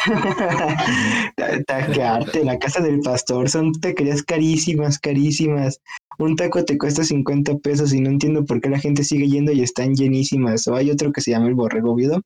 Taquearte, 1.67 2.43
la 2.43 2.59
casa 2.59 2.81
del 2.81 2.99
pastor, 2.99 3.49
son 3.49 3.71
taquerías 3.73 4.21
carísimas, 4.23 4.99
carísimas. 4.99 5.79
un 6.19 6.35
taco 6.35 6.63
te 6.63 6.77
cuesta 6.77 7.03
50 7.03 7.57
pesos 7.57 7.93
y 7.93 8.01
no 8.01 8.09
entiendo 8.09 8.45
por 8.45 8.61
qué 8.61 8.69
la 8.69 8.79
gente 8.79 9.03
sigue 9.03 9.27
yendo 9.27 9.51
y 9.51 9.61
están 9.61 9.95
llenísimas. 9.95 10.67
O 10.67 10.75
hay 10.75 10.91
otro 10.91 11.11
que 11.11 11.21
se 11.21 11.31
llama 11.31 11.47
el 11.47 11.55
borrego 11.55 11.95
viudo 11.95 12.21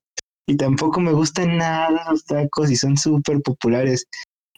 y 0.48 0.56
tampoco 0.56 1.00
me 1.02 1.12
gustan 1.12 1.58
nada 1.58 2.06
los 2.10 2.24
tacos 2.26 2.72
y 2.72 2.76
son 2.76 2.98
súper 2.98 3.42
populares. 3.42 4.08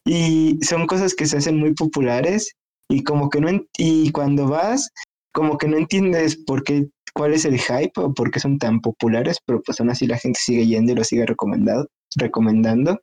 Y 0.06 0.57
son 0.61 0.88
cosas 0.88 1.14
que 1.14 1.26
se 1.26 1.38
hacen 1.38 1.57
muy 1.57 1.73
populares 1.73 2.56
y 2.89 3.03
como 3.03 3.30
que 3.30 3.41
no, 3.41 3.49
y 3.77 4.11
cuando 4.11 4.47
vas, 4.47 4.89
como 5.34 5.57
que 5.57 5.68
no 5.68 5.77
entiendes 5.77 6.38
por 6.38 6.64
qué, 6.64 6.88
cuál 7.14 7.34
es 7.34 7.45
el 7.45 7.60
hype 7.60 7.94
o 7.98 8.14
por 8.14 8.31
qué 8.31 8.40
son 8.40 8.57
tan 8.57 8.81
populares, 8.81 9.40
pero 9.45 9.61
pues 9.61 9.80
aún 9.80 9.90
así 9.90 10.07
la 10.07 10.18
gente 10.18 10.40
sigue 10.40 10.65
yendo 10.65 10.91
y 10.91 10.95
lo 10.95 11.03
sigue 11.03 11.26
recomendado, 11.26 11.88
recomendando. 12.15 12.99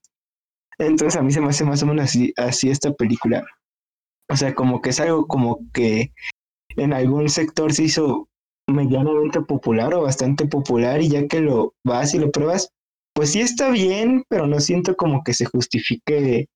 Entonces 0.79 1.17
a 1.17 1.23
mí 1.23 1.33
se 1.33 1.41
me 1.41 1.49
hace 1.49 1.65
más 1.65 1.83
o 1.83 1.87
menos 1.87 2.05
así, 2.05 2.33
así 2.37 2.71
esta 2.71 2.93
película. 2.93 3.45
O 4.29 4.37
sea, 4.37 4.55
como 4.55 4.81
que 4.81 4.91
es 4.91 5.01
algo 5.01 5.27
como 5.27 5.61
que 5.73 6.13
en 6.77 6.93
algún 6.93 7.29
sector 7.29 7.73
se 7.73 7.85
hizo 7.85 8.29
medianamente 8.69 9.41
popular 9.43 9.95
o 9.95 10.03
bastante 10.03 10.47
popular 10.47 11.01
y 11.01 11.09
ya 11.09 11.27
que 11.29 11.41
lo 11.41 11.75
vas 11.85 12.15
y 12.15 12.19
lo 12.19 12.31
pruebas, 12.31 12.71
pues 13.15 13.33
sí 13.33 13.41
está 13.41 13.71
bien, 13.71 14.25
pero 14.29 14.47
no 14.47 14.61
siento 14.61 14.97
como 14.97 15.23
que 15.23 15.33
se 15.33 15.47
justifique 15.47 16.49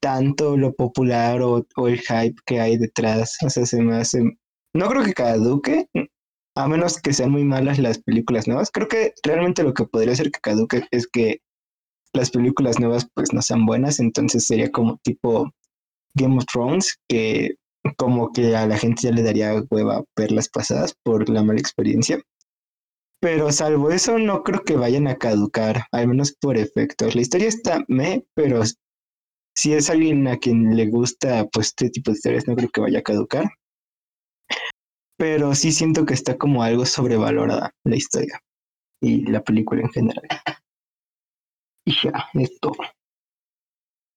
tanto 0.00 0.56
lo 0.56 0.74
popular 0.74 1.40
o, 1.42 1.64
el 1.86 2.00
hype 2.00 2.36
que 2.46 2.60
hay 2.60 2.76
detrás. 2.76 3.36
O 3.44 3.50
sea, 3.50 3.64
se 3.64 3.80
me 3.80 3.96
hace... 3.96 4.22
No 4.74 4.88
creo 4.88 5.04
que 5.04 5.14
caduque, 5.14 5.86
a 6.56 6.68
menos 6.68 7.00
que 7.00 7.12
sean 7.12 7.30
muy 7.30 7.44
malas 7.44 7.78
las 7.78 7.98
películas 7.98 8.46
nuevas. 8.46 8.70
Creo 8.70 8.88
que 8.88 9.14
realmente 9.22 9.62
lo 9.62 9.74
que 9.74 9.84
podría 9.84 10.14
ser 10.14 10.30
que 10.30 10.40
caduque 10.40 10.84
es 10.90 11.06
que 11.06 11.40
las 12.12 12.30
películas 12.30 12.78
nuevas 12.78 13.08
pues 13.14 13.32
no 13.32 13.42
sean 13.42 13.66
buenas, 13.66 13.98
entonces 13.98 14.46
sería 14.46 14.70
como 14.70 14.98
tipo 14.98 15.50
Game 16.14 16.36
of 16.36 16.44
Thrones, 16.46 16.98
que 17.08 17.56
como 17.96 18.32
que 18.32 18.54
a 18.56 18.66
la 18.66 18.78
gente 18.78 19.02
ya 19.02 19.10
le 19.10 19.22
daría 19.22 19.62
hueva 19.70 20.04
ver 20.16 20.32
las 20.32 20.48
pasadas 20.48 20.94
por 21.02 21.28
la 21.28 21.42
mala 21.42 21.60
experiencia. 21.60 22.20
Pero 23.20 23.50
salvo 23.52 23.90
eso, 23.90 24.18
no 24.18 24.42
creo 24.42 24.62
que 24.64 24.76
vayan 24.76 25.06
a 25.06 25.16
caducar, 25.16 25.86
al 25.92 26.08
menos 26.08 26.32
por 26.32 26.56
efectos. 26.56 27.14
La 27.14 27.22
historia 27.22 27.48
está 27.48 27.84
me, 27.88 28.24
pero 28.34 28.62
si 29.56 29.72
es 29.72 29.90
alguien 29.90 30.26
a 30.28 30.36
quien 30.36 30.76
le 30.76 30.88
gusta 30.88 31.46
pues 31.52 31.68
este 31.68 31.90
tipo 31.90 32.10
de 32.10 32.16
historias, 32.16 32.46
no 32.46 32.54
creo 32.54 32.68
que 32.70 32.80
vaya 32.80 32.98
a 33.00 33.02
caducar. 33.02 33.50
Pero 35.16 35.54
sí 35.54 35.72
siento 35.72 36.06
que 36.06 36.14
está 36.14 36.36
como 36.36 36.62
algo 36.62 36.86
sobrevalorada 36.86 37.70
la 37.84 37.96
historia 37.96 38.40
y 39.00 39.26
la 39.26 39.42
película 39.42 39.82
en 39.82 39.90
general. 39.90 40.26
Y 41.86 41.94
ya, 42.02 42.28
es 42.34 42.58
todo. 42.60 42.76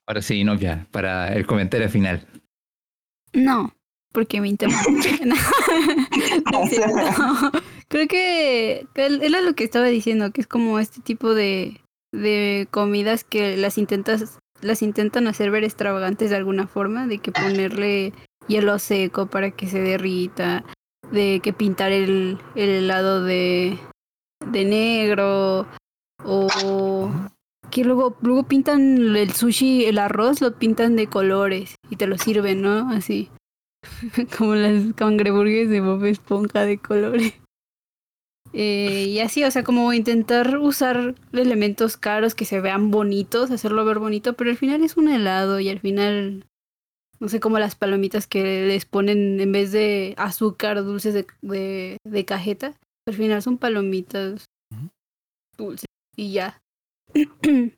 Ahora 0.07 0.21
sí, 0.21 0.43
no, 0.43 0.55
ya, 0.55 0.87
para 0.91 1.33
el 1.33 1.45
comentario 1.45 1.89
final. 1.89 2.27
No, 3.33 3.75
porque 4.13 4.41
me 4.41 4.47
interesa. 4.47 4.83
Creo 7.89 8.07
que 8.07 8.87
era 8.95 9.41
lo 9.41 9.53
que 9.53 9.63
estaba 9.63 9.87
diciendo, 9.87 10.31
que 10.31 10.41
es 10.41 10.47
como 10.47 10.79
este 10.79 11.01
tipo 11.01 11.33
de, 11.33 11.81
de 12.13 12.67
comidas 12.71 13.23
que 13.23 13.57
las 13.57 13.77
intentas 13.77 14.39
las 14.61 14.81
intentan 14.81 15.27
hacer 15.27 15.51
ver 15.51 15.63
extravagantes 15.63 16.29
de 16.29 16.35
alguna 16.35 16.67
forma, 16.67 17.07
de 17.07 17.19
que 17.19 17.31
ponerle 17.31 18.13
hielo 18.47 18.79
seco 18.79 19.27
para 19.27 19.51
que 19.51 19.67
se 19.67 19.81
derrita, 19.81 20.65
de 21.11 21.39
que 21.41 21.53
pintar 21.53 21.91
el, 21.91 22.37
el 22.55 22.69
helado 22.69 23.23
de, 23.23 23.77
de 24.51 24.65
negro, 24.65 25.67
o 26.25 27.11
que 27.71 27.83
luego, 27.83 28.15
luego 28.21 28.43
pintan 28.43 29.15
el 29.15 29.31
sushi, 29.33 29.85
el 29.85 29.99
arroz, 29.99 30.41
lo 30.41 30.53
pintan 30.53 30.95
de 30.95 31.07
colores 31.07 31.75
y 31.89 31.95
te 31.95 32.07
lo 32.07 32.17
sirven, 32.17 32.61
¿no? 32.61 32.89
Así. 32.89 33.29
Como 34.37 34.55
las 34.55 34.93
cangreburgues 34.93 35.69
de 35.69 35.81
Bob 35.81 36.03
Esponja 36.05 36.65
de 36.65 36.77
colores. 36.77 37.33
Eh, 38.53 39.07
y 39.09 39.19
así, 39.19 39.43
o 39.43 39.51
sea, 39.51 39.63
como 39.63 39.91
intentar 39.91 40.57
usar 40.57 41.15
elementos 41.33 41.97
caros 41.97 42.33
que 42.33 42.45
se 42.45 42.61
vean 42.61 42.91
bonitos, 42.91 43.51
hacerlo 43.51 43.83
ver 43.83 43.99
bonito, 43.99 44.33
pero 44.33 44.49
al 44.49 44.57
final 44.57 44.83
es 44.83 44.95
un 44.95 45.09
helado 45.09 45.59
y 45.59 45.67
al 45.67 45.79
final, 45.79 46.45
no 47.19 47.29
sé, 47.29 47.39
como 47.39 47.59
las 47.59 47.75
palomitas 47.75 48.27
que 48.27 48.67
les 48.67 48.85
ponen 48.85 49.39
en 49.39 49.51
vez 49.51 49.71
de 49.71 50.13
azúcar 50.17 50.83
dulces 50.83 51.13
de, 51.13 51.27
de, 51.41 51.97
de 52.03 52.25
cajeta, 52.25 52.77
al 53.07 53.13
final 53.13 53.41
son 53.41 53.57
palomitas 53.57 54.45
dulces 55.57 55.87
y 56.15 56.33
ya. 56.33 56.61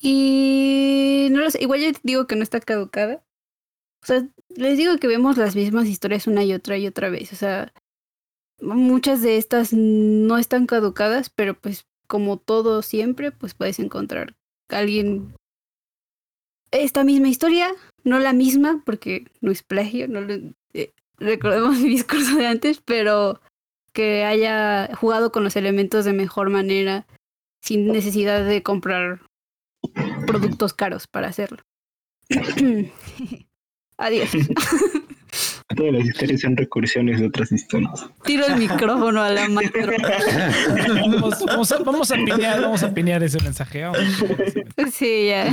y 0.00 1.28
no 1.30 1.40
lo 1.40 1.50
sé, 1.50 1.62
igual 1.62 1.80
yo 1.80 1.90
digo 2.02 2.26
que 2.26 2.36
no 2.36 2.42
está 2.42 2.60
caducada. 2.60 3.22
O 4.02 4.06
sea, 4.06 4.26
les 4.56 4.78
digo 4.78 4.96
que 4.98 5.08
vemos 5.08 5.36
las 5.36 5.54
mismas 5.54 5.86
historias 5.86 6.26
una 6.26 6.44
y 6.44 6.54
otra 6.54 6.78
y 6.78 6.86
otra 6.86 7.10
vez. 7.10 7.32
O 7.32 7.36
sea, 7.36 7.72
muchas 8.60 9.22
de 9.22 9.36
estas 9.36 9.72
no 9.72 10.38
están 10.38 10.66
caducadas, 10.66 11.30
pero 11.30 11.54
pues 11.54 11.86
como 12.06 12.38
todo 12.38 12.82
siempre, 12.82 13.30
pues 13.30 13.54
puedes 13.54 13.78
encontrar 13.78 14.34
alguien 14.68 15.34
esta 16.70 17.04
misma 17.04 17.28
historia, 17.28 17.68
no 18.04 18.18
la 18.18 18.32
misma, 18.32 18.82
porque 18.84 19.26
no 19.40 19.50
es 19.50 19.62
plagio, 19.62 20.08
no 20.08 20.20
eh, 20.74 20.92
recordemos 21.18 21.78
mi 21.80 21.88
discurso 21.88 22.36
de 22.36 22.46
antes, 22.46 22.80
pero 22.84 23.40
que 23.92 24.24
haya 24.24 24.94
jugado 24.94 25.32
con 25.32 25.44
los 25.44 25.56
elementos 25.56 26.04
de 26.04 26.12
mejor 26.12 26.50
manera 26.50 27.06
sin 27.60 27.88
necesidad 27.88 28.44
de 28.44 28.62
comprar 28.62 29.20
productos 30.26 30.72
caros 30.72 31.06
para 31.06 31.28
hacerlo. 31.28 31.58
Adiós. 33.98 34.30
Todas 35.76 35.92
las 35.92 36.04
historias 36.04 36.40
son 36.40 36.56
recursiones 36.56 37.20
de 37.20 37.26
otras 37.26 37.52
historias. 37.52 38.06
Tiro 38.24 38.44
el 38.46 38.56
micrófono 38.56 39.22
a 39.22 39.30
la 39.30 39.48
maestra. 39.48 39.86
vamos, 41.46 41.72
vamos, 41.84 42.10
a 42.10 42.14
pinear, 42.16 42.60
vamos 42.60 42.82
a 42.82 42.92
pinear 42.92 43.22
ese 43.22 43.40
mensaje. 43.42 43.84
Sí, 44.92 45.28
ya. 45.28 45.48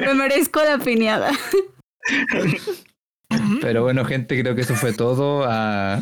Me 0.00 0.14
merezco 0.14 0.60
la 0.62 0.78
piñada. 0.78 1.30
Pero 3.60 3.84
bueno, 3.84 4.04
gente, 4.04 4.40
creo 4.40 4.56
que 4.56 4.62
eso 4.62 4.74
fue 4.74 4.92
todo. 4.92 5.44
Ah, 5.46 6.00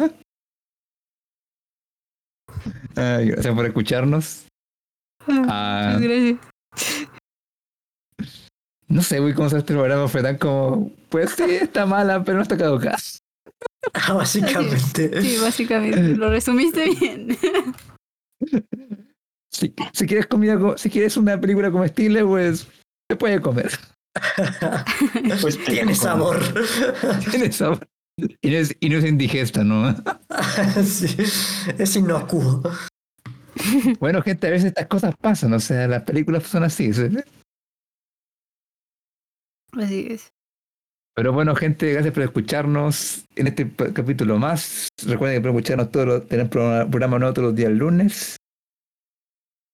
gracias 2.94 3.55
por 3.55 3.66
escucharnos. 3.66 4.47
Ah, 5.28 5.98
gracias. 6.01 6.39
No 8.89 9.02
sé, 9.02 9.20
güey, 9.20 9.35
cómo 9.35 9.51
se 9.51 9.59
este 9.59 9.74
programa 9.74 10.09
fue 10.09 10.23
tan 10.23 10.39
como, 10.39 10.90
pues 11.10 11.32
sí, 11.32 11.43
está 11.44 11.85
mala, 11.85 12.24
pero 12.24 12.36
no 12.36 12.43
está 12.43 12.56
caducada. 12.56 12.98
Ah, 13.94 14.12
básicamente. 14.12 15.23
Sí, 15.23 15.39
básicamente. 15.40 16.16
Lo 16.16 16.31
resumiste 16.31 16.90
bien. 16.90 17.36
Si, 19.51 19.74
si, 19.93 20.06
quieres 20.06 20.27
comida, 20.27 20.56
si 20.77 20.89
quieres 20.89 21.16
una 21.16 21.40
película 21.40 21.73
comestible, 21.73 22.24
pues 22.24 22.69
se 23.10 23.16
puede 23.16 23.40
comer. 23.40 23.73
pues 25.40 25.59
tiene 25.65 25.97
sabor. 25.97 26.39
Tiene 27.31 27.51
sabor. 27.51 27.89
Y 28.40 28.51
no 28.51 28.56
es, 28.56 28.77
y 28.78 28.89
no 28.89 28.98
es 28.98 29.05
indigesta, 29.05 29.65
¿no? 29.65 29.97
sí, 30.85 31.16
es 31.78 31.97
inocuo. 31.97 32.62
Bueno, 33.98 34.23
gente, 34.23 34.47
a 34.47 34.51
veces 34.51 34.66
estas 34.66 34.86
cosas 34.86 35.15
pasan, 35.20 35.52
o 35.55 35.60
sea, 35.60 35.89
las 35.89 36.02
películas 36.05 36.44
son 36.44 36.62
así. 36.62 36.93
¿sí? 36.93 37.09
Así 39.78 40.09
es. 40.10 40.32
Pero 41.14 41.32
bueno, 41.32 41.55
gente, 41.56 41.92
gracias 41.92 42.14
por 42.14 42.22
escucharnos 42.22 43.24
en 43.34 43.48
este 43.48 43.68
capítulo 43.92 44.38
más. 44.38 44.88
Recuerden 45.05 45.38
que 45.38 45.40
pueden 45.40 45.56
escucharnos 45.56 45.90
todos 45.90 46.06
los, 46.06 46.28
tener 46.28 46.48
programa 46.48 47.18
nuevo 47.18 47.34
todos 47.34 47.48
los 47.48 47.56
días 47.56 47.72
lunes. 47.72 48.36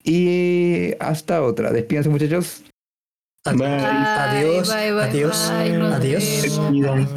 Y 0.02 0.92
hasta 1.00 1.42
otra. 1.42 1.70
Despídense, 1.70 2.08
muchachos. 2.08 2.64
Adiós. 3.44 4.70
adiós. 4.70 5.50
adiós. 5.50 5.50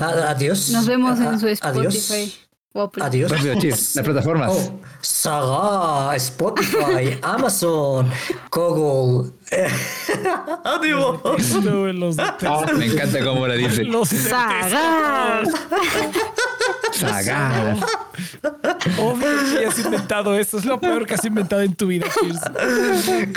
Adiós. 0.01 0.69
Nos 0.71 0.87
vemos 0.87 1.19
en 1.21 1.39
su 1.39 1.47
Spotify. 1.47 2.13
Adiós. 2.13 2.46
las 3.95 4.05
plataformas. 4.05 4.51
Oh, 4.51 4.79
Saga, 5.01 6.15
Spotify, 6.15 7.17
Amazon, 7.21 8.09
Google. 8.51 9.31
Adiós. 10.63 11.19
me 12.77 12.85
encanta 12.85 13.23
cómo 13.23 13.47
la 13.47 13.55
dice. 13.55 13.83
Los 13.83 14.09
Saga. 14.09 15.43
Saga. 16.91 17.77
Obvio 18.99 19.27
que 19.59 19.65
has 19.65 19.79
inventado 19.79 20.35
esto. 20.35 20.57
Es 20.57 20.65
lo 20.65 20.79
peor 20.79 21.05
que 21.05 21.13
has 21.13 21.25
inventado 21.25 21.61
en 21.61 21.75
tu 21.75 21.87
vida, 21.87 22.07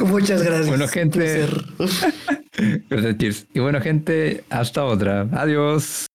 Muchas 0.01 0.43
gracias. 0.43 0.69
Bueno, 0.69 0.89
gente. 0.89 1.49
Gracias, 2.89 3.19
Cheers. 3.19 3.47
Y 3.55 3.61
bueno, 3.61 3.81
gente, 3.81 4.45
hasta 4.51 4.85
otra. 4.85 5.27
Adiós. 5.33 6.10